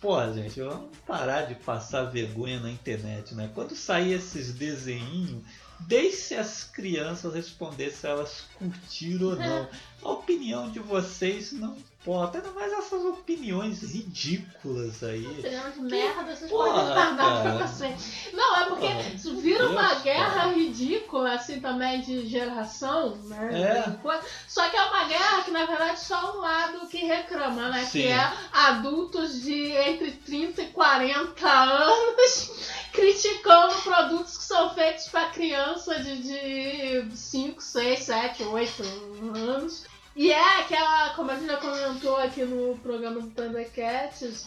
Pô, 0.00 0.20
gente, 0.32 0.60
vamos 0.60 0.96
parar 1.06 1.42
de 1.42 1.54
passar 1.54 2.04
vergonha 2.04 2.60
na 2.60 2.70
internet, 2.70 3.34
né? 3.34 3.50
Quando 3.54 3.74
sair 3.74 4.12
esses 4.12 4.52
desenhinhos, 4.52 5.42
deixe 5.80 6.34
as 6.34 6.64
crianças 6.64 7.32
responder 7.34 7.90
se 7.90 8.06
elas 8.06 8.44
curtiram 8.58 9.28
ou 9.28 9.36
não. 9.36 9.68
A 10.04 10.08
opinião 10.10 10.70
de 10.70 10.80
vocês 10.80 11.52
não 11.52 11.76
importa, 12.02 12.38
ainda 12.38 12.50
mais 12.50 12.72
essas 12.72 13.04
opiniões 13.04 13.82
ridículas 13.82 15.02
aí. 15.04 15.24
Cinema 15.40 15.70
de 15.70 15.80
merda, 15.82 16.34
vocês 16.34 16.50
Porra, 16.50 16.70
podem 16.70 16.86
guardar 16.86 17.42
pra. 17.42 17.92
Não, 18.32 18.56
é 18.56 18.64
porque 18.66 18.86
Porra, 18.88 19.08
isso 19.14 19.36
vira 19.36 19.68
uma 19.68 19.88
Deus, 19.88 20.02
guerra 20.02 20.30
cara. 20.34 20.52
ridícula, 20.52 21.34
assim, 21.34 21.60
também 21.60 22.00
de 22.00 22.26
geração, 22.26 23.16
né? 23.24 23.62
É. 23.62 24.20
Só 24.48 24.68
que 24.68 24.76
é 24.76 24.82
uma 24.82 25.04
guerra 25.04 25.42
que, 25.44 25.50
na 25.52 25.64
verdade, 25.64 26.00
só 26.00 26.36
um 26.36 26.40
lado 26.40 26.88
que 26.88 26.98
reclama, 26.98 27.68
né? 27.68 27.84
Sim. 27.84 28.02
Que 28.02 28.08
é 28.08 28.32
adultos 28.52 29.40
de 29.40 29.70
entre 29.70 30.10
30 30.10 30.62
e 30.62 30.66
40 30.68 31.48
anos 31.48 32.50
criticando 32.92 33.74
produtos 33.76 34.36
que 34.38 34.44
são 34.44 34.74
feitos 34.74 35.06
pra 35.08 35.30
criança 35.30 36.00
de, 36.00 37.04
de 37.04 37.16
5, 37.16 37.62
6, 37.62 37.98
7, 38.00 38.42
8 38.42 38.82
anos. 39.36 39.91
E 40.14 40.30
é 40.30 40.60
aquela, 40.60 41.10
como 41.14 41.30
a 41.30 41.36
gente 41.36 41.46
já 41.46 41.56
comentou 41.56 42.16
aqui 42.16 42.44
no 42.44 42.76
programa 42.78 43.20
do 43.20 43.30
Thundercats, 43.30 44.46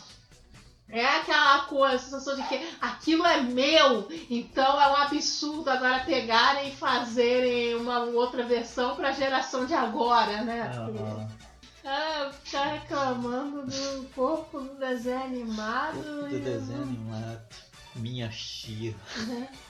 é 0.87 1.03
aquela 1.03 1.65
coisa, 1.65 1.95
a 1.95 1.99
sensação 1.99 2.35
de 2.35 2.43
que 2.47 2.61
aquilo 2.79 3.25
é 3.25 3.41
meu, 3.41 4.07
então 4.29 4.79
é 4.79 4.87
um 4.91 4.95
absurdo 4.97 5.67
agora 5.69 6.03
pegarem 6.05 6.69
e 6.69 6.75
fazerem 6.75 7.75
uma 7.75 8.01
outra 8.01 8.43
versão 8.43 8.95
pra 8.95 9.11
geração 9.11 9.65
de 9.65 9.73
agora, 9.73 10.43
né? 10.43 10.71
Aham. 10.75 11.27
Ah, 11.83 12.31
ficar 12.43 12.65
reclamando 12.65 13.63
do 13.65 14.07
corpo 14.15 14.59
do 14.59 14.75
desenho 14.75 15.23
animado. 15.23 16.03
Corpo 16.03 16.27
e- 16.27 16.31
do 16.31 16.39
desenho 16.39 16.81
animado. 16.83 17.55
Minha 17.95 18.29
Xia. 18.31 18.95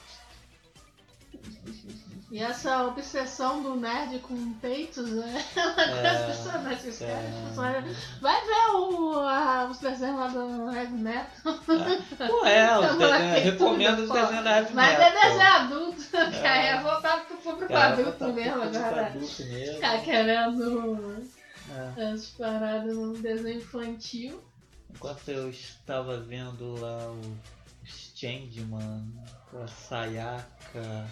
E 2.28 2.40
essa 2.40 2.84
obsessão 2.86 3.62
do 3.62 3.76
nerd 3.76 4.18
com 4.18 4.52
peitos 4.54 5.10
é 5.14 5.14
uma 5.14 5.80
É, 5.82 6.02
coisa 6.02 6.22
impressionante. 6.24 6.88
Os 6.88 7.00
é. 7.02 7.06
caras 7.54 7.96
Vai 8.20 8.40
ver 8.44 8.74
o, 8.74 9.20
a- 9.20 9.68
os 9.70 9.78
desenhos 9.78 10.18
lá 10.18 10.26
do 10.28 10.72
Heavy 10.74 10.94
Metal. 10.94 11.26
É, 11.46 11.54
os 11.54 12.16
Tá 12.18 12.32
desenhos, 12.34 12.94
moleque, 12.96 13.40
recomendo 13.40 13.98
os 14.02 14.10
desenhos 14.10 14.44
da 14.44 14.56
Heavy 14.58 14.74
Mas 14.74 14.92
é 14.98 14.98
Metal. 14.98 15.22
desenho 15.22 15.52
adulto, 15.52 16.02
que 16.10 16.16
aí 16.46 16.66
é 16.66 16.80
voltado 16.82 17.24
pro 17.26 17.36
público 17.36 17.72
Cara, 17.72 17.92
adulto 17.94 18.32
mesmo 18.32 18.62
agora. 18.62 19.06
adulto 19.06 19.44
mesmo. 19.44 19.74
Ficar 19.74 20.02
querendo 20.02 21.26
É. 21.96 22.02
as 22.12 22.26
paradas 22.30 22.96
num 22.96 23.12
desenho 23.12 23.58
infantil. 23.58 24.42
Enquanto 24.90 25.28
eu 25.28 25.48
estava 25.50 26.18
vendo 26.20 26.74
lá 26.80 27.08
o 27.12 27.36
Changeman 28.16 29.12
com 29.50 29.62
a 29.62 29.68
Sayaka 29.68 31.06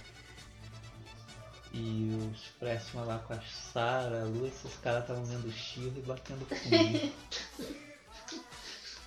e 1.74 2.30
os 2.32 2.40
Pressman 2.60 3.04
lá 3.04 3.18
com 3.18 3.32
a 3.32 3.40
Sarah, 3.40 4.22
a 4.22 4.24
Lúcia, 4.24 4.68
os 4.68 4.76
caras 4.76 5.02
estavam 5.02 5.24
vendo 5.24 5.48
o 5.48 5.98
e 5.98 6.02
batendo 6.02 6.46
comigo. 6.46 7.12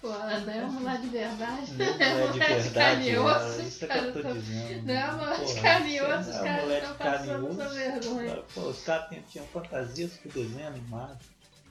Pô, 0.01 0.09
não 0.09 0.53
é 0.53 0.65
uma 0.65 0.81
lá 0.81 0.97
de 0.97 1.07
verdade. 1.07 1.73
Não 1.73 1.85
é 1.85 2.31
de 2.31 2.39
verdade, 2.39 2.73
carinhoso, 2.73 3.29
ela. 3.29 3.63
Isso 3.63 3.85
é 3.85 3.87
que 3.87 3.97
eu 3.97 4.13
tô 4.13 4.21
cara, 4.21 4.33
dizendo. 4.35 4.85
Não 4.85 4.93
é 4.93 5.05
uma 5.09 5.35
Porra, 5.35 5.61
carinhoso, 5.61 6.23
você 6.23 6.29
os 6.29 6.35
não 6.35 6.45
é 6.45 6.47
caras 6.47 6.61
moleque 6.61 6.85
estão 6.85 6.97
passando 6.97 7.47
essa 7.47 7.57
carinhoso. 7.57 8.15
vergonha. 8.15 8.43
Pô, 8.53 8.61
os 8.61 8.83
caras 8.83 9.09
tinham, 9.09 9.23
tinham 9.23 9.47
fantasias 9.47 10.17
com 10.17 10.29
desenho 10.29 10.67
animado. 10.67 11.19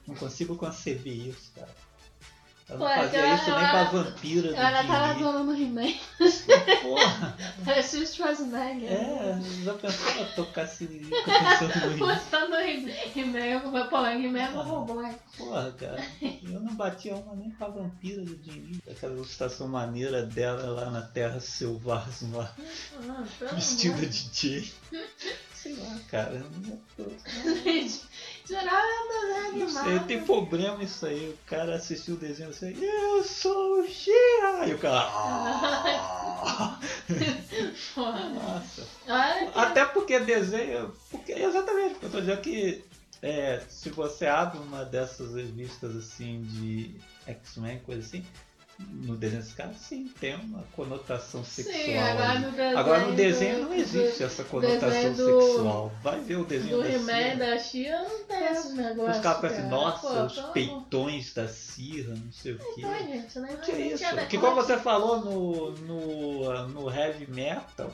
Não 0.06 0.14
consigo 0.14 0.56
conceber 0.56 1.28
isso, 1.28 1.52
cara. 1.54 1.74
Eu 2.68 2.78
não 2.78 2.86
Pô, 2.88 2.92
fazia 2.94 3.20
eu- 3.20 3.34
isso 3.36 3.48
eu 3.50 3.54
nem 3.54 3.64
era- 3.64 3.70
pra 3.70 3.84
vampira 4.02 4.48
do 4.48 4.54
Ela 4.56 4.84
tava 4.84 5.18
zoando 5.20 5.44
no 5.44 5.54
He-Man. 5.54 5.94
Porra! 6.82 7.36
Parecia 7.64 8.00
o 8.02 8.06
Schwarzenegger. 8.08 8.90
É, 8.90 9.38
já 9.62 9.74
pensou 9.74 10.22
a 10.22 10.24
tocar 10.34 10.66
siririca 10.66 11.16
pensando 11.22 11.86
no 11.86 11.94
Rio? 11.94 12.06
Botando 12.06 12.52
o 12.54 12.56
He-Man. 12.56 13.88
Pô, 13.88 14.04
He-Man 14.04 14.38
é 14.40 14.50
um 14.50 14.62
robô. 14.62 14.94
Porra, 15.38 15.72
cara. 15.78 16.04
Eu 16.20 16.60
não 16.60 16.74
batia 16.74 17.14
uma 17.14 17.36
nem 17.36 17.50
com 17.52 17.64
a 17.64 17.68
vampira 17.68 18.22
do 18.22 18.36
Jimmy. 18.42 18.80
Aquela 18.90 19.12
ilustração 19.14 19.68
maneira 19.68 20.26
dela 20.26 20.68
lá 20.70 20.90
na 20.90 21.02
Terra 21.02 21.38
Selvagem, 21.38 22.32
lá, 22.32 22.52
Ah, 23.08 23.24
vestida 23.54 24.04
de 24.06 24.28
Jay. 24.32 24.72
Sei 25.54 25.74
lá, 25.76 25.96
cara. 26.10 26.32
eu 26.34 26.50
Não, 26.50 27.06
é 27.06 27.86
desenho 28.46 29.58
não 29.58 29.68
sei, 29.84 29.98
tem 30.00 30.22
problema 30.24 30.82
isso 30.82 31.06
aí. 31.06 31.30
O 31.30 31.38
cara 31.48 31.74
assistiu 31.76 32.14
o 32.14 32.18
desenho 32.18 32.50
assim, 32.50 32.76
eu 32.80 33.22
sou 33.24 33.80
o 33.80 33.86
Xia! 33.88 34.66
E 34.68 34.74
o 34.74 34.78
cara. 34.78 35.08
"Ah." 35.10 36.78
Nossa. 37.96 38.86
Olha 39.08 39.50
que- 39.50 39.58
Até 39.58 39.84
porque 39.86 40.18
desenho. 40.20 40.94
Porque 41.10 41.32
exatamente, 41.32 41.92
porque 41.94 42.06
eu 42.06 42.10
tô 42.10 42.20
dizendo 42.20 42.40
que 42.40 42.84
é, 43.22 43.62
se 43.68 43.90
você 43.90 44.26
abre 44.26 44.58
uma 44.58 44.84
dessas 44.84 45.34
revistas 45.34 45.96
assim 45.96 46.42
de 46.42 46.94
X-Men, 47.26 47.80
coisa 47.80 48.02
assim, 48.02 48.24
no 48.78 49.16
desenho 49.16 49.42
desse 49.42 49.54
cara, 49.54 49.72
sim, 49.74 50.10
tem 50.20 50.34
uma 50.34 50.62
conotação 50.72 51.42
sexual. 51.44 51.74
Sim, 51.76 51.96
agora 51.96 52.38
no 52.40 52.50
desenho. 52.52 52.78
Agora 52.78 53.06
no 53.06 53.12
desenho 53.14 53.56
do- 53.56 53.62
não 53.66 53.74
existe 53.74 54.22
essa 54.22 54.44
conotação 54.44 55.12
do- 55.12 55.40
sexual. 55.42 55.92
Vai 56.02 56.20
ver 56.20 56.36
o 56.36 56.44
desenho 56.44 56.76
Do 56.76 56.82
da 56.82 56.98
Cira. 56.98 57.36
da 57.36 57.58
Chia 57.58 57.98
não 58.02 58.24
tem 58.24 58.44
esses 58.46 58.74
negócios. 58.74 59.16
Os 59.16 59.22
caras 59.22 59.52
cara. 59.52 59.68
nossa, 59.68 60.08
Pô, 60.08 60.22
os 60.26 60.52
peitões 60.52 61.32
da 61.32 61.48
Cira, 61.48 62.14
não 62.14 62.32
sei 62.32 62.52
o 62.52 62.58
quê. 62.58 62.64
Então, 62.78 62.98
gente, 62.98 63.38
né? 63.38 63.58
Que 63.64 63.72
Não 63.72 63.80
isso? 63.80 64.04
Que 64.28 64.38
como 64.38 64.54
você 64.56 64.76
falou 64.76 65.20
no, 65.24 65.70
no, 65.72 66.68
no 66.68 66.90
heavy 66.94 67.30
metal, 67.30 67.90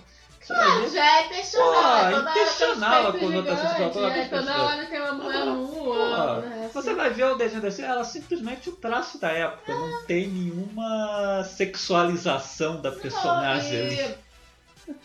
Ah, 0.51 0.89
já 0.93 1.19
é 1.19 1.27
intencional. 1.27 1.73
Pô, 1.73 1.79
é 1.79 2.11
toda 2.11 2.31
hora 2.31 2.41
intencional 2.41 3.07
a 3.07 3.13
conotação 3.13 3.69
sexual, 3.77 4.11
que 4.11 4.29
toda 4.29 4.63
hora 4.63 4.87
tem 4.87 5.01
uma 5.01 5.13
mulher 5.13 5.45
Pô, 5.45 5.51
nua. 5.51 6.41
né, 6.41 6.71
Você 6.73 6.95
vai 6.95 7.11
ver 7.11 7.25
o 7.25 7.35
desenho 7.37 7.71
Cira, 7.71 7.89
ela 7.89 8.01
é 8.01 8.05
simplesmente 8.05 8.69
o 8.69 8.73
traço 8.73 9.19
da 9.19 9.31
época, 9.31 9.75
não 9.75 10.05
tem 10.07 10.29
nenhuma 10.29 11.45
sexualização 11.45 12.81
da 12.81 12.91
personagem 12.91 13.81
ali. 13.81 14.17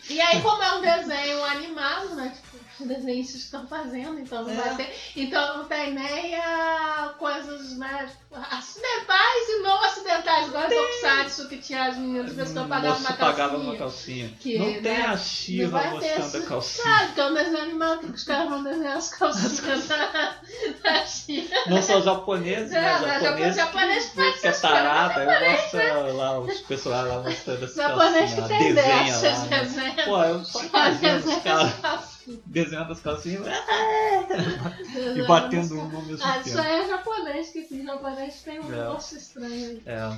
E, 0.08 0.14
e 0.14 0.20
aí, 0.20 0.42
como 0.42 0.62
é 0.62 0.74
um 0.74 0.80
desenho 0.80 1.44
animado, 1.44 2.14
né? 2.16 2.34
Tipo, 2.34 2.64
os 2.80 2.86
desenhistas 2.88 3.40
estão 3.42 3.66
fazendo, 3.66 4.18
então 4.20 4.42
não 4.44 4.50
É. 4.50 4.54
vai 4.56 4.74
ter. 4.76 4.94
Então 5.16 5.58
não 5.58 5.64
tem 5.64 5.92
nem 5.94 6.34
a 6.36 7.14
coisas, 7.18 7.76
né? 7.78 8.08
acidentais 8.50 9.48
e 9.48 9.62
não 9.62 9.84
acidentais, 9.84 10.46
igual 10.48 10.64
as 10.64 10.72
Tokusatsu 10.72 11.48
que 11.48 11.56
tinha 11.58 11.84
as 11.88 11.96
meninas, 11.96 12.30
as 12.30 12.36
pessoas 12.36 12.66
pagavam 12.68 12.98
uma 13.00 13.12
pagava 13.14 13.34
calcinha. 13.50 13.70
uma 13.70 13.76
calcinha. 13.76 14.32
Que, 14.38 14.58
não 14.58 14.72
tem 14.74 14.82
né, 14.82 15.02
a 15.02 15.08
não 15.08 15.16
Shiva 15.18 15.70
vai 15.78 15.82
ter 15.82 15.90
mostrando 15.94 16.26
esse- 16.26 16.36
a 16.36 16.42
calcinha. 16.42 16.84
Claro, 16.84 17.12
que 17.12 17.20
é 17.20 17.24
um 17.24 17.34
desenho 17.34 17.62
animado, 17.62 17.98
porque 18.00 18.14
os 18.14 18.24
caras 18.24 18.48
vão 18.50 18.62
desenhar 18.62 18.96
as 18.96 19.08
calcinhas 19.08 19.86
da, 19.88 20.34
da 20.82 21.06
China. 21.06 21.56
Não 21.66 21.82
são 21.82 22.02
japoneses, 22.02 22.70
né? 22.70 22.78
É, 22.78 22.98
mas 23.06 23.22
Japoneses 23.22 23.56
japonês 23.56 24.04
que, 24.06 24.14
faz 24.16 24.40
que 24.40 24.46
é 24.48 24.52
tarada, 24.52 25.20
aí 25.20 25.50
mostra 25.52 26.12
lá 26.12 26.38
os 26.40 26.58
personagens 26.60 27.14
lá 27.14 27.22
mostrando 27.22 27.64
as 27.64 27.74
Japonês 27.74 28.34
calcinhas, 28.34 28.34
que 28.34 28.40
lá, 28.40 28.48
tem 28.48 28.74
desenha 28.74 29.04
dessas, 29.04 29.38
lá. 29.38 29.44
né? 29.46 29.60
desenha. 29.60 30.04
Pô, 30.04 30.22
eu 30.22 30.44
só 30.44 30.58
Só 30.58 30.64
imagino 30.66 31.16
os 31.16 31.24
desenha 31.24 31.40
caras. 31.40 32.17
Desenhando 32.46 32.92
as 32.92 33.00
calcinhas 33.00 33.44
e 35.16 35.22
batendo 35.26 35.76
um 35.76 35.80
ao 35.96 36.02
mesmo 36.02 36.18
Ah, 36.24 36.34
tempo. 36.34 36.48
isso 36.48 36.60
aí 36.60 36.80
é 36.80 36.88
japonês, 36.88 37.50
que 37.50 37.60
o 37.60 37.84
japonês 37.84 38.42
tem 38.42 38.60
um 38.60 38.72
É. 38.72 38.76
negócio 38.76 39.16
estranho 39.18 39.54
aí. 39.70 39.82
É, 39.86 40.16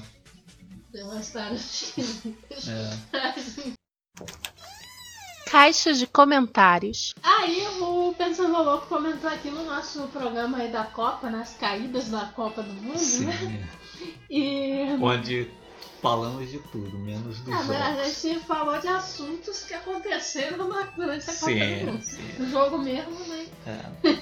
Tem 0.93 1.03
uma 1.05 1.21
história 1.21 1.55
esquisitas. 1.55 2.69
é. 2.69 2.91
Caixa 5.51 5.93
de 5.93 6.07
comentários. 6.07 7.13
Aí 7.23 7.67
o 7.81 8.15
Pensando 8.17 8.53
Louco 8.63 8.87
comentou 8.87 9.29
aqui 9.29 9.51
no 9.51 9.65
nosso 9.65 10.07
programa 10.09 10.59
aí 10.59 10.71
da 10.71 10.85
Copa, 10.85 11.29
nas 11.29 11.55
caídas 11.55 12.09
da 12.09 12.27
Copa 12.27 12.63
do 12.63 12.73
Mundo, 12.73 12.93
né? 12.93 12.99
Sim. 12.99 13.65
E. 14.31 14.97
Onde 15.01 15.51
falamos 16.01 16.51
de 16.51 16.59
tudo, 16.59 16.99
menos 16.99 17.39
dos 17.41 17.55
Ah, 17.55 17.63
mas 17.67 17.71
a 17.81 17.91
jogos. 17.95 18.23
gente 18.23 18.41
falou 18.47 18.79
de 18.79 18.89
assuntos 18.89 19.65
que 19.65 19.75
aconteceram 19.75 20.69
na- 20.69 20.83
durante 20.97 21.29
a 21.31 21.35
Copa 21.35 21.47
do 21.47 21.59
Sim, 21.59 21.85
Mundo. 21.87 22.03
sim. 22.03 22.43
O 22.43 22.47
jogo 22.51 22.79
mesmo, 22.79 23.19
né? 23.27 23.47
É. 23.67 24.11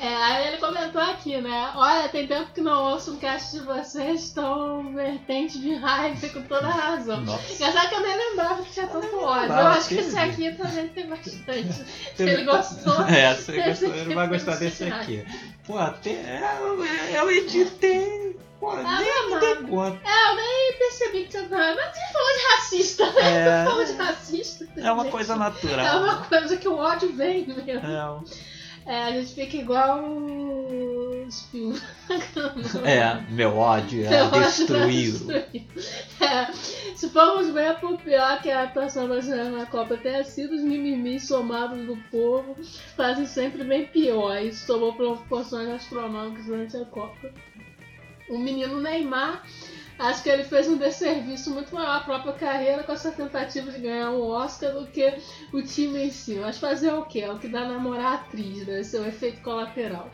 É, 0.00 0.14
aí 0.14 0.46
ele 0.48 0.58
comentou 0.58 1.00
aqui, 1.02 1.40
né? 1.40 1.72
Olha, 1.74 2.08
tem 2.08 2.24
tempo 2.28 2.52
que 2.52 2.60
não 2.60 2.92
ouço 2.92 3.14
um 3.14 3.16
cast 3.16 3.58
de 3.58 3.64
vocês, 3.64 4.22
estão 4.22 4.94
vertente 4.94 5.58
de 5.58 5.74
raiva 5.74 6.28
com 6.28 6.42
toda 6.42 6.68
a 6.68 6.70
razão. 6.70 7.20
Engraçado 7.22 7.88
que 7.88 7.94
eu 7.96 8.00
nem 8.02 8.16
lembrava 8.16 8.62
que 8.62 8.70
tinha 8.72 8.86
tanto 8.86 9.18
ódio. 9.18 9.48
Eu 9.52 9.66
acho 9.66 9.88
que 9.88 9.94
esse 9.96 10.16
aqui 10.16 10.52
também 10.52 10.86
tem 10.90 11.08
bastante. 11.08 11.84
Se 12.14 12.22
ele 12.22 12.44
gostou. 12.44 12.94
É, 13.10 13.34
se 13.34 13.50
ele, 13.50 13.62
gostou, 13.70 13.92
ele 13.94 14.14
vai 14.14 14.28
gostar 14.28 14.54
desse 14.56 14.84
aqui. 14.84 15.24
Pô, 15.66 15.76
até 15.76 16.42
eu, 16.60 16.84
eu 16.84 17.30
editei. 17.32 18.36
Pô, 18.60 18.70
Ah, 18.70 19.00
nem 19.00 19.30
me 19.34 19.40
dei 19.40 19.56
conta. 19.56 20.00
É, 20.04 20.30
eu 20.30 20.36
nem 20.36 20.72
percebi 20.78 21.24
que 21.24 21.32
você 21.32 21.42
não. 21.42 21.58
Mas 21.58 21.96
você 21.96 22.12
falou 22.12 22.32
de 22.32 22.54
racista, 22.56 23.12
né? 23.12 23.62
É, 23.62 23.64
Falou 23.64 23.84
de 23.84 23.92
racista. 23.92 24.68
é 24.76 24.92
uma 24.92 25.02
gente. 25.04 25.12
coisa 25.12 25.32
É 25.34 25.36
natural. 25.36 26.02
uma 26.02 26.24
coisa 26.24 26.56
que 26.56 26.68
o 26.68 26.76
ódio 26.76 27.12
vem 27.12 27.46
mesmo. 27.46 27.62
É, 27.86 28.92
É, 28.94 29.04
a 29.04 29.12
gente 29.12 29.34
fica 29.34 29.56
igual 29.58 30.00
o 30.02 31.24
desfilando. 31.26 31.80
É, 32.84 33.22
meu 33.30 33.56
ódio 33.56 34.04
é 34.06 34.18
acho 34.20 34.30
destruí-lo. 34.66 35.30
É, 35.30 36.52
se 36.96 37.08
formos 37.10 37.50
bem, 37.50 37.74
por 37.74 37.96
pior 38.00 38.40
que 38.40 38.50
a 38.50 38.62
atuação 38.64 39.06
brasileira 39.06 39.50
na 39.50 39.66
Copa 39.66 39.96
tenha 39.98 40.24
sido, 40.24 40.54
os 40.54 40.62
mimimis 40.62 41.28
somados 41.28 41.84
do 41.86 41.96
povo 42.10 42.56
fazem 42.96 43.26
sempre 43.26 43.62
bem 43.62 43.86
pior. 43.86 44.36
Isso 44.42 44.66
tomou 44.66 44.94
proporções 44.94 45.68
astronômicas 45.68 46.46
durante 46.46 46.76
a 46.76 46.84
Copa. 46.86 47.30
O 48.28 48.38
menino 48.38 48.80
Neymar, 48.80 49.44
acho 49.98 50.22
que 50.22 50.28
ele 50.28 50.44
fez 50.44 50.68
um 50.68 50.76
desserviço 50.76 51.50
muito 51.50 51.74
maior 51.74 51.96
à 51.96 52.00
própria 52.00 52.32
carreira 52.34 52.82
com 52.82 52.92
essa 52.92 53.10
tentativa 53.10 53.70
de 53.70 53.80
ganhar 53.80 54.10
um 54.10 54.22
Oscar 54.22 54.72
do 54.72 54.86
que 54.86 55.18
o 55.52 55.62
time 55.62 56.04
em 56.04 56.10
si. 56.10 56.34
Mas 56.34 56.58
fazer 56.58 56.92
o 56.92 57.04
quê? 57.04 57.20
É 57.20 57.32
o 57.32 57.38
que 57.38 57.48
dá 57.48 57.66
namorar 57.66 58.06
a 58.06 58.14
atriz, 58.14 58.64
deve 58.64 58.84
ser 58.84 59.00
o 59.00 59.06
efeito 59.06 59.40
colateral. 59.42 60.10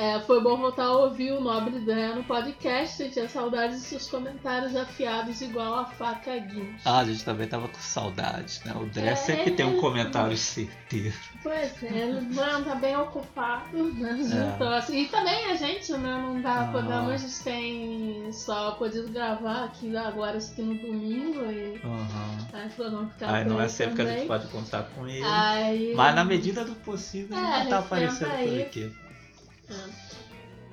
É, 0.00 0.20
foi 0.20 0.40
bom 0.40 0.56
voltar 0.56 0.84
a 0.84 0.92
ouvir 0.92 1.32
o 1.32 1.40
Nobre 1.40 1.80
Dan 1.80 2.14
no 2.14 2.22
podcast. 2.24 3.10
Tinha 3.10 3.28
saudades 3.28 3.80
de 3.80 3.86
seus 3.86 4.08
comentários 4.08 4.76
afiados 4.76 5.40
igual 5.40 5.74
a 5.74 5.86
faca 5.86 6.38
guincho. 6.38 6.78
Ah, 6.84 6.98
a 7.00 7.04
gente 7.04 7.24
também 7.24 7.48
tava 7.48 7.66
com 7.66 7.80
saudade, 7.80 8.60
né? 8.64 8.72
O 8.80 8.86
Dré 8.86 9.08
É, 9.08 9.16
sempre 9.16 9.50
tem 9.50 9.66
um 9.66 9.70
ele- 9.72 9.80
comentário 9.80 10.36
certeiro. 10.36 11.12
Pois 11.42 11.82
é, 11.82 11.86
ele 11.88 12.20
mano, 12.32 12.64
tá 12.64 12.76
bem 12.76 12.96
ocupado, 12.96 13.92
né? 13.94 14.20
É. 14.20 14.54
Então, 14.54 14.72
assim, 14.72 15.00
e 15.00 15.08
também 15.08 15.46
a 15.46 15.56
gente, 15.56 15.90
né? 15.94 15.98
Não 16.22 16.40
dá 16.40 16.60
Ah. 16.60 16.68
programa, 16.68 17.10
a 17.12 17.16
gente 17.16 17.42
tem 17.42 18.32
só 18.32 18.70
podido 18.72 19.08
gravar 19.12 19.64
aqui 19.64 19.96
agora 19.96 20.38
aqui 20.38 20.62
no 20.62 20.74
domingo 20.76 21.42
e 21.50 21.80
Aham. 21.84 22.46
aí 22.52 22.68
vamos 22.78 23.12
ficar 23.14 23.34
Aí 23.34 23.44
não 23.44 23.60
é 23.60 23.66
sempre 23.66 23.96
que 23.96 24.02
a 24.02 24.06
gente 24.06 24.26
pode 24.28 24.46
contar 24.46 24.84
com 24.94 25.08
ele. 25.08 25.24
Aí, 25.24 25.92
Mas 25.96 26.14
na 26.14 26.24
medida 26.24 26.64
do 26.64 26.76
possível 26.76 27.36
É, 27.36 27.54
ele 27.56 27.64
estar 27.64 27.78
aparecendo 27.80 28.30
por 28.30 28.36
aí. 28.38 28.92
Aqui. 29.70 30.08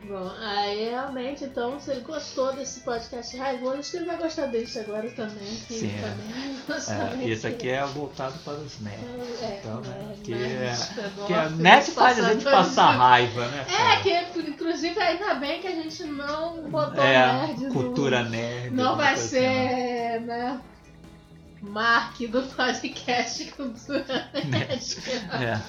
Bom, 0.07 0.31
aí 0.39 0.89
realmente, 0.91 1.45
então, 1.45 1.79
se 1.79 1.89
ele 1.89 2.01
gostou 2.01 2.53
desse 2.53 2.81
podcast 2.81 3.35
raivoso, 3.37 3.77
acho 3.79 3.89
que 3.89 3.97
ele 3.97 4.05
vai 4.05 4.17
gostar 4.17 4.45
desse 4.45 4.77
agora 4.77 5.09
também. 5.09 5.55
Que 5.67 5.73
Sim, 5.79 5.91
é. 5.97 6.01
também 6.01 7.25
É, 7.27 7.29
esse 7.31 7.47
aqui 7.47 7.69
é 7.69 7.83
voltado 7.87 8.37
para 8.45 8.53
os 8.53 8.79
nerds. 8.81 9.41
É, 9.41 9.59
Então, 9.63 9.81
né, 9.81 9.89
né, 9.89 10.15
que 10.23 10.35
nerds, 10.35 10.81
é- 10.91 10.93
pedófilos, 10.93 11.25
Que 11.27 11.33
a 11.33 11.49
net 11.49 11.89
faz 11.91 12.19
a 12.23 12.33
gente 12.33 12.43
passar 12.43 12.91
raiva, 12.91 13.47
né? 13.47 13.65
É, 13.67 13.75
cara? 13.77 14.01
que 14.01 14.39
inclusive 14.41 14.99
ainda 14.99 15.33
bem 15.35 15.59
que 15.59 15.67
a 15.67 15.71
gente 15.75 16.03
não 16.03 16.69
botou 16.69 17.03
É, 17.03 17.33
nerd 17.47 17.63
no- 17.63 17.73
cultura 17.73 18.23
nerd. 18.25 18.75
Não 18.75 18.95
vai 18.95 19.17
ser, 19.17 20.21
né? 20.21 20.61
Mark 21.63 22.19
do 22.29 22.43
podcast 22.55 23.43
Cultura 23.57 24.29
Nerd. 24.45 24.71
assim, 24.75 25.01
não. 25.31 25.41
É. 25.41 25.61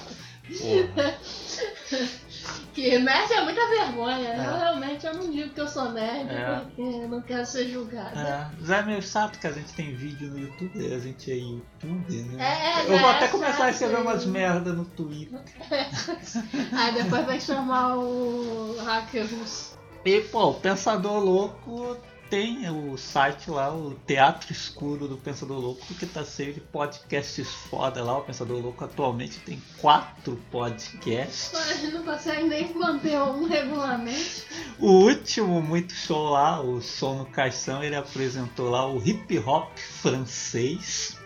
Porra. 0.59 1.17
Que 2.73 2.99
nerd 2.99 3.33
é 3.33 3.41
muita 3.43 3.67
vergonha. 3.69 4.27
É. 4.29 4.37
Eu 4.37 4.57
realmente 4.57 5.05
eu 5.05 5.13
não 5.15 5.31
digo 5.31 5.49
que 5.49 5.61
eu 5.61 5.67
sou 5.67 5.91
nerd 5.91 6.29
É. 6.29 6.59
porque 6.59 6.81
eu 6.81 7.09
não 7.09 7.21
quero 7.21 7.45
ser 7.45 7.69
julgada. 7.69 8.19
É, 8.19 8.65
já 8.65 8.77
é 8.77 8.83
meio 8.83 9.01
chato 9.01 9.39
que 9.39 9.47
a 9.47 9.51
gente 9.51 9.73
tem 9.73 9.95
vídeo 9.95 10.29
no 10.29 10.39
YouTube, 10.39 10.93
a 10.93 10.99
gente 10.99 11.31
é 11.31 11.35
YouTube, 11.35 12.21
né? 12.33 12.43
É, 12.43 12.83
Eu 12.83 12.89
vou 12.89 12.99
já 12.99 13.11
até 13.15 13.25
é 13.25 13.27
começar 13.29 13.65
a 13.65 13.69
escrever 13.71 13.97
umas 14.01 14.21
isso. 14.21 14.29
merda 14.29 14.73
no 14.73 14.85
Twitter. 14.85 15.39
Aí 16.73 16.93
depois 16.93 17.25
vai 17.25 17.39
chamar 17.41 17.97
o 17.97 18.77
hacker 18.83 19.25
russo. 19.35 19.77
E, 20.05 20.21
pô, 20.21 20.51
o 20.51 20.53
Pensador 20.53 21.19
Louco 21.19 21.97
tem 22.29 22.69
o 22.69 22.97
site 22.97 23.49
lá, 23.49 23.73
o 23.73 23.95
Teatro 24.05 24.51
Escuro 24.51 25.07
do 25.07 25.17
Pensador 25.17 25.59
Louco, 25.59 25.93
que 25.93 26.05
tá 26.05 26.23
cheio 26.23 26.53
de 26.53 26.59
podcasts 26.59 27.47
foda 27.69 28.03
lá. 28.03 28.17
O 28.17 28.21
Pensador 28.21 28.61
Louco 28.61 28.83
atualmente 28.83 29.39
tem 29.39 29.61
quatro 29.79 30.39
podcasts. 30.51 31.53
A 31.55 31.73
gente 31.73 31.93
não 31.93 32.03
consegue 32.03 32.43
nem 32.43 32.73
manter 32.73 33.17
um 33.21 33.45
regularmente. 33.45 34.45
O 34.79 34.91
último 35.05 35.61
muito 35.61 35.93
show 35.93 36.29
lá, 36.29 36.61
o 36.61 36.81
Som 36.81 37.19
no 37.19 37.25
Caixão, 37.25 37.83
ele 37.83 37.95
apresentou 37.95 38.69
lá 38.69 38.87
o 38.87 39.01
hip 39.05 39.39
hop 39.39 39.77
francês. 39.77 41.17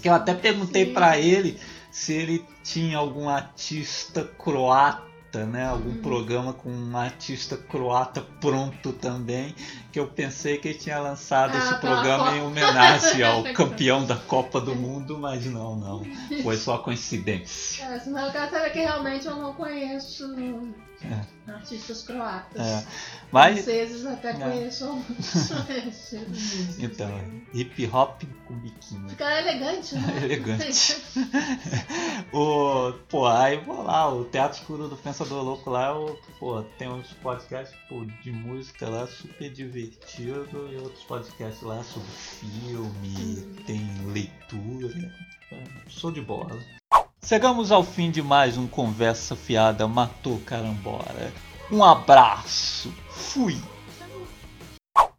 Que 0.00 0.08
eu 0.08 0.14
até 0.14 0.34
perguntei 0.34 0.92
pra 0.92 1.18
ele 1.18 1.60
se 1.90 2.12
ele 2.12 2.44
tinha 2.64 2.98
algum 2.98 3.28
artista 3.28 4.24
croata, 4.24 5.11
né? 5.40 5.66
Algum 5.66 5.90
Uhum. 5.90 6.02
programa 6.02 6.52
com 6.52 6.70
um 6.70 6.96
artista 6.96 7.56
croata 7.56 8.24
pronto 8.40 8.92
também. 8.92 9.54
Que 9.90 9.98
eu 10.00 10.06
pensei 10.06 10.58
que 10.58 10.72
tinha 10.74 10.98
lançado 10.98 11.54
Ah, 11.54 11.58
esse 11.58 11.74
pela 11.80 11.96
programa 11.96 12.24
Copa. 12.24 12.36
em 12.36 12.42
homenagem 12.46 13.22
ao 13.22 13.42
campeão 13.54 14.04
da 14.04 14.16
Copa 14.16 14.60
do 14.60 14.74
Mundo, 14.74 15.18
mas 15.18 15.44
não, 15.46 15.76
não. 15.76 16.02
Foi 16.42 16.56
só 16.56 16.78
coincidência. 16.78 17.84
É, 17.84 17.98
senão 17.98 18.26
eu 18.26 18.32
quero 18.32 18.50
saber 18.50 18.70
que 18.70 18.78
realmente 18.80 19.26
eu 19.26 19.36
não 19.36 19.52
conheço 19.54 20.34
artistas 21.46 22.02
croatas. 22.02 22.60
É. 22.60 22.86
Mas 23.30 23.64
Franceses 23.64 24.06
até 24.06 24.30
É. 24.30 24.34
conheço 24.34 24.84
alguns. 24.84 25.50
Então, 26.78 27.10
hip 27.54 27.86
hop 27.92 28.22
com 28.46 28.54
biquíni. 28.54 29.08
Fica 29.10 29.40
elegante, 29.40 29.94
né? 29.94 30.20
Elegante. 30.24 30.96
o, 32.32 32.92
pô, 33.08 33.26
aí 33.26 33.58
vou 33.58 33.82
lá, 33.82 34.12
o 34.12 34.24
Teatro 34.24 34.58
Escuro 34.58 34.88
do 34.88 34.96
Pensador 34.96 35.42
Louco 35.42 35.70
lá, 35.70 35.98
o, 35.98 36.16
pô, 36.38 36.62
tem 36.78 36.88
uns 36.88 37.12
podcasts 37.14 37.76
pô, 37.88 38.04
de 38.22 38.30
música 38.32 38.88
lá 38.88 39.06
super 39.06 39.50
divertido 39.50 40.68
e 40.72 40.76
outros 40.76 41.04
podcasts 41.04 41.62
lá 41.62 41.82
sobre 41.82 42.08
filme, 42.10 43.62
tem 43.66 43.80
leitura. 44.12 45.12
É, 45.50 45.64
Show 45.88 46.10
de 46.10 46.20
bola. 46.20 46.58
Chegamos 47.24 47.70
ao 47.70 47.84
fim 47.84 48.10
de 48.10 48.20
mais 48.20 48.58
um 48.58 48.66
Conversa 48.66 49.36
Fiada 49.36 49.86
Matou 49.86 50.40
Carambora. 50.40 51.32
Um 51.70 51.82
abraço. 51.84 52.92
Fui. 53.08 53.56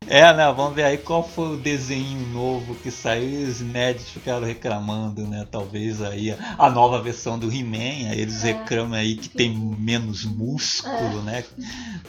É, 0.05 0.34
né? 0.34 0.51
Vamos 0.51 0.75
ver 0.75 0.84
aí 0.84 0.97
qual 0.97 1.25
foi 1.27 1.53
o 1.55 1.57
desenho 1.57 2.27
novo 2.27 2.75
que 2.75 2.91
saiu 2.91 3.30
e 3.30 3.45
os 3.45 3.61
nerds 3.61 4.09
ficaram 4.09 4.45
reclamando, 4.45 5.25
né? 5.25 5.47
Talvez 5.49 6.01
aí 6.01 6.35
a- 6.59 6.69
nova 6.69 7.01
versão 7.01 7.39
do 7.39 7.49
He-Man, 7.51 8.09
aí 8.11 8.19
eles 8.19 8.43
É. 8.43 8.51
reclamam 8.51 8.99
aí 8.99 9.15
que 9.15 9.30
tem 9.30 9.55
menos 9.57 10.25
músculo, 10.25 11.21
né? 11.23 11.45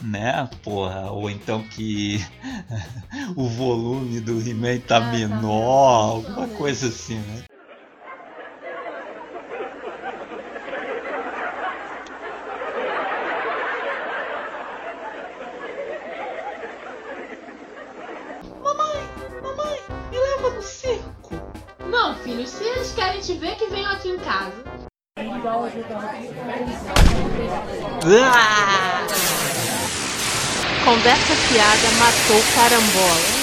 Né, 0.01 0.47
porra? 0.61 1.09
Ou 1.09 1.29
então 1.29 1.63
que 1.63 2.19
o 3.37 3.47
volume 3.47 4.19
do 4.19 4.41
He-Man 4.41 4.79
tá 4.85 4.97
Ah, 4.97 4.99
tá 5.01 5.11
menor, 5.11 6.15
alguma 6.15 6.47
coisa 6.49 6.89
assim, 6.89 7.15
né? 7.17 7.43
Ver, 23.33 23.55
que 23.55 23.65
venham 23.67 23.91
aqui 23.91 24.09
em 24.09 24.19
casa. 24.19 24.63
Ah! 28.07 29.07
Conversa 30.85 31.35
fiada 31.35 31.91
matou 31.97 32.43
carambola. 32.53 33.34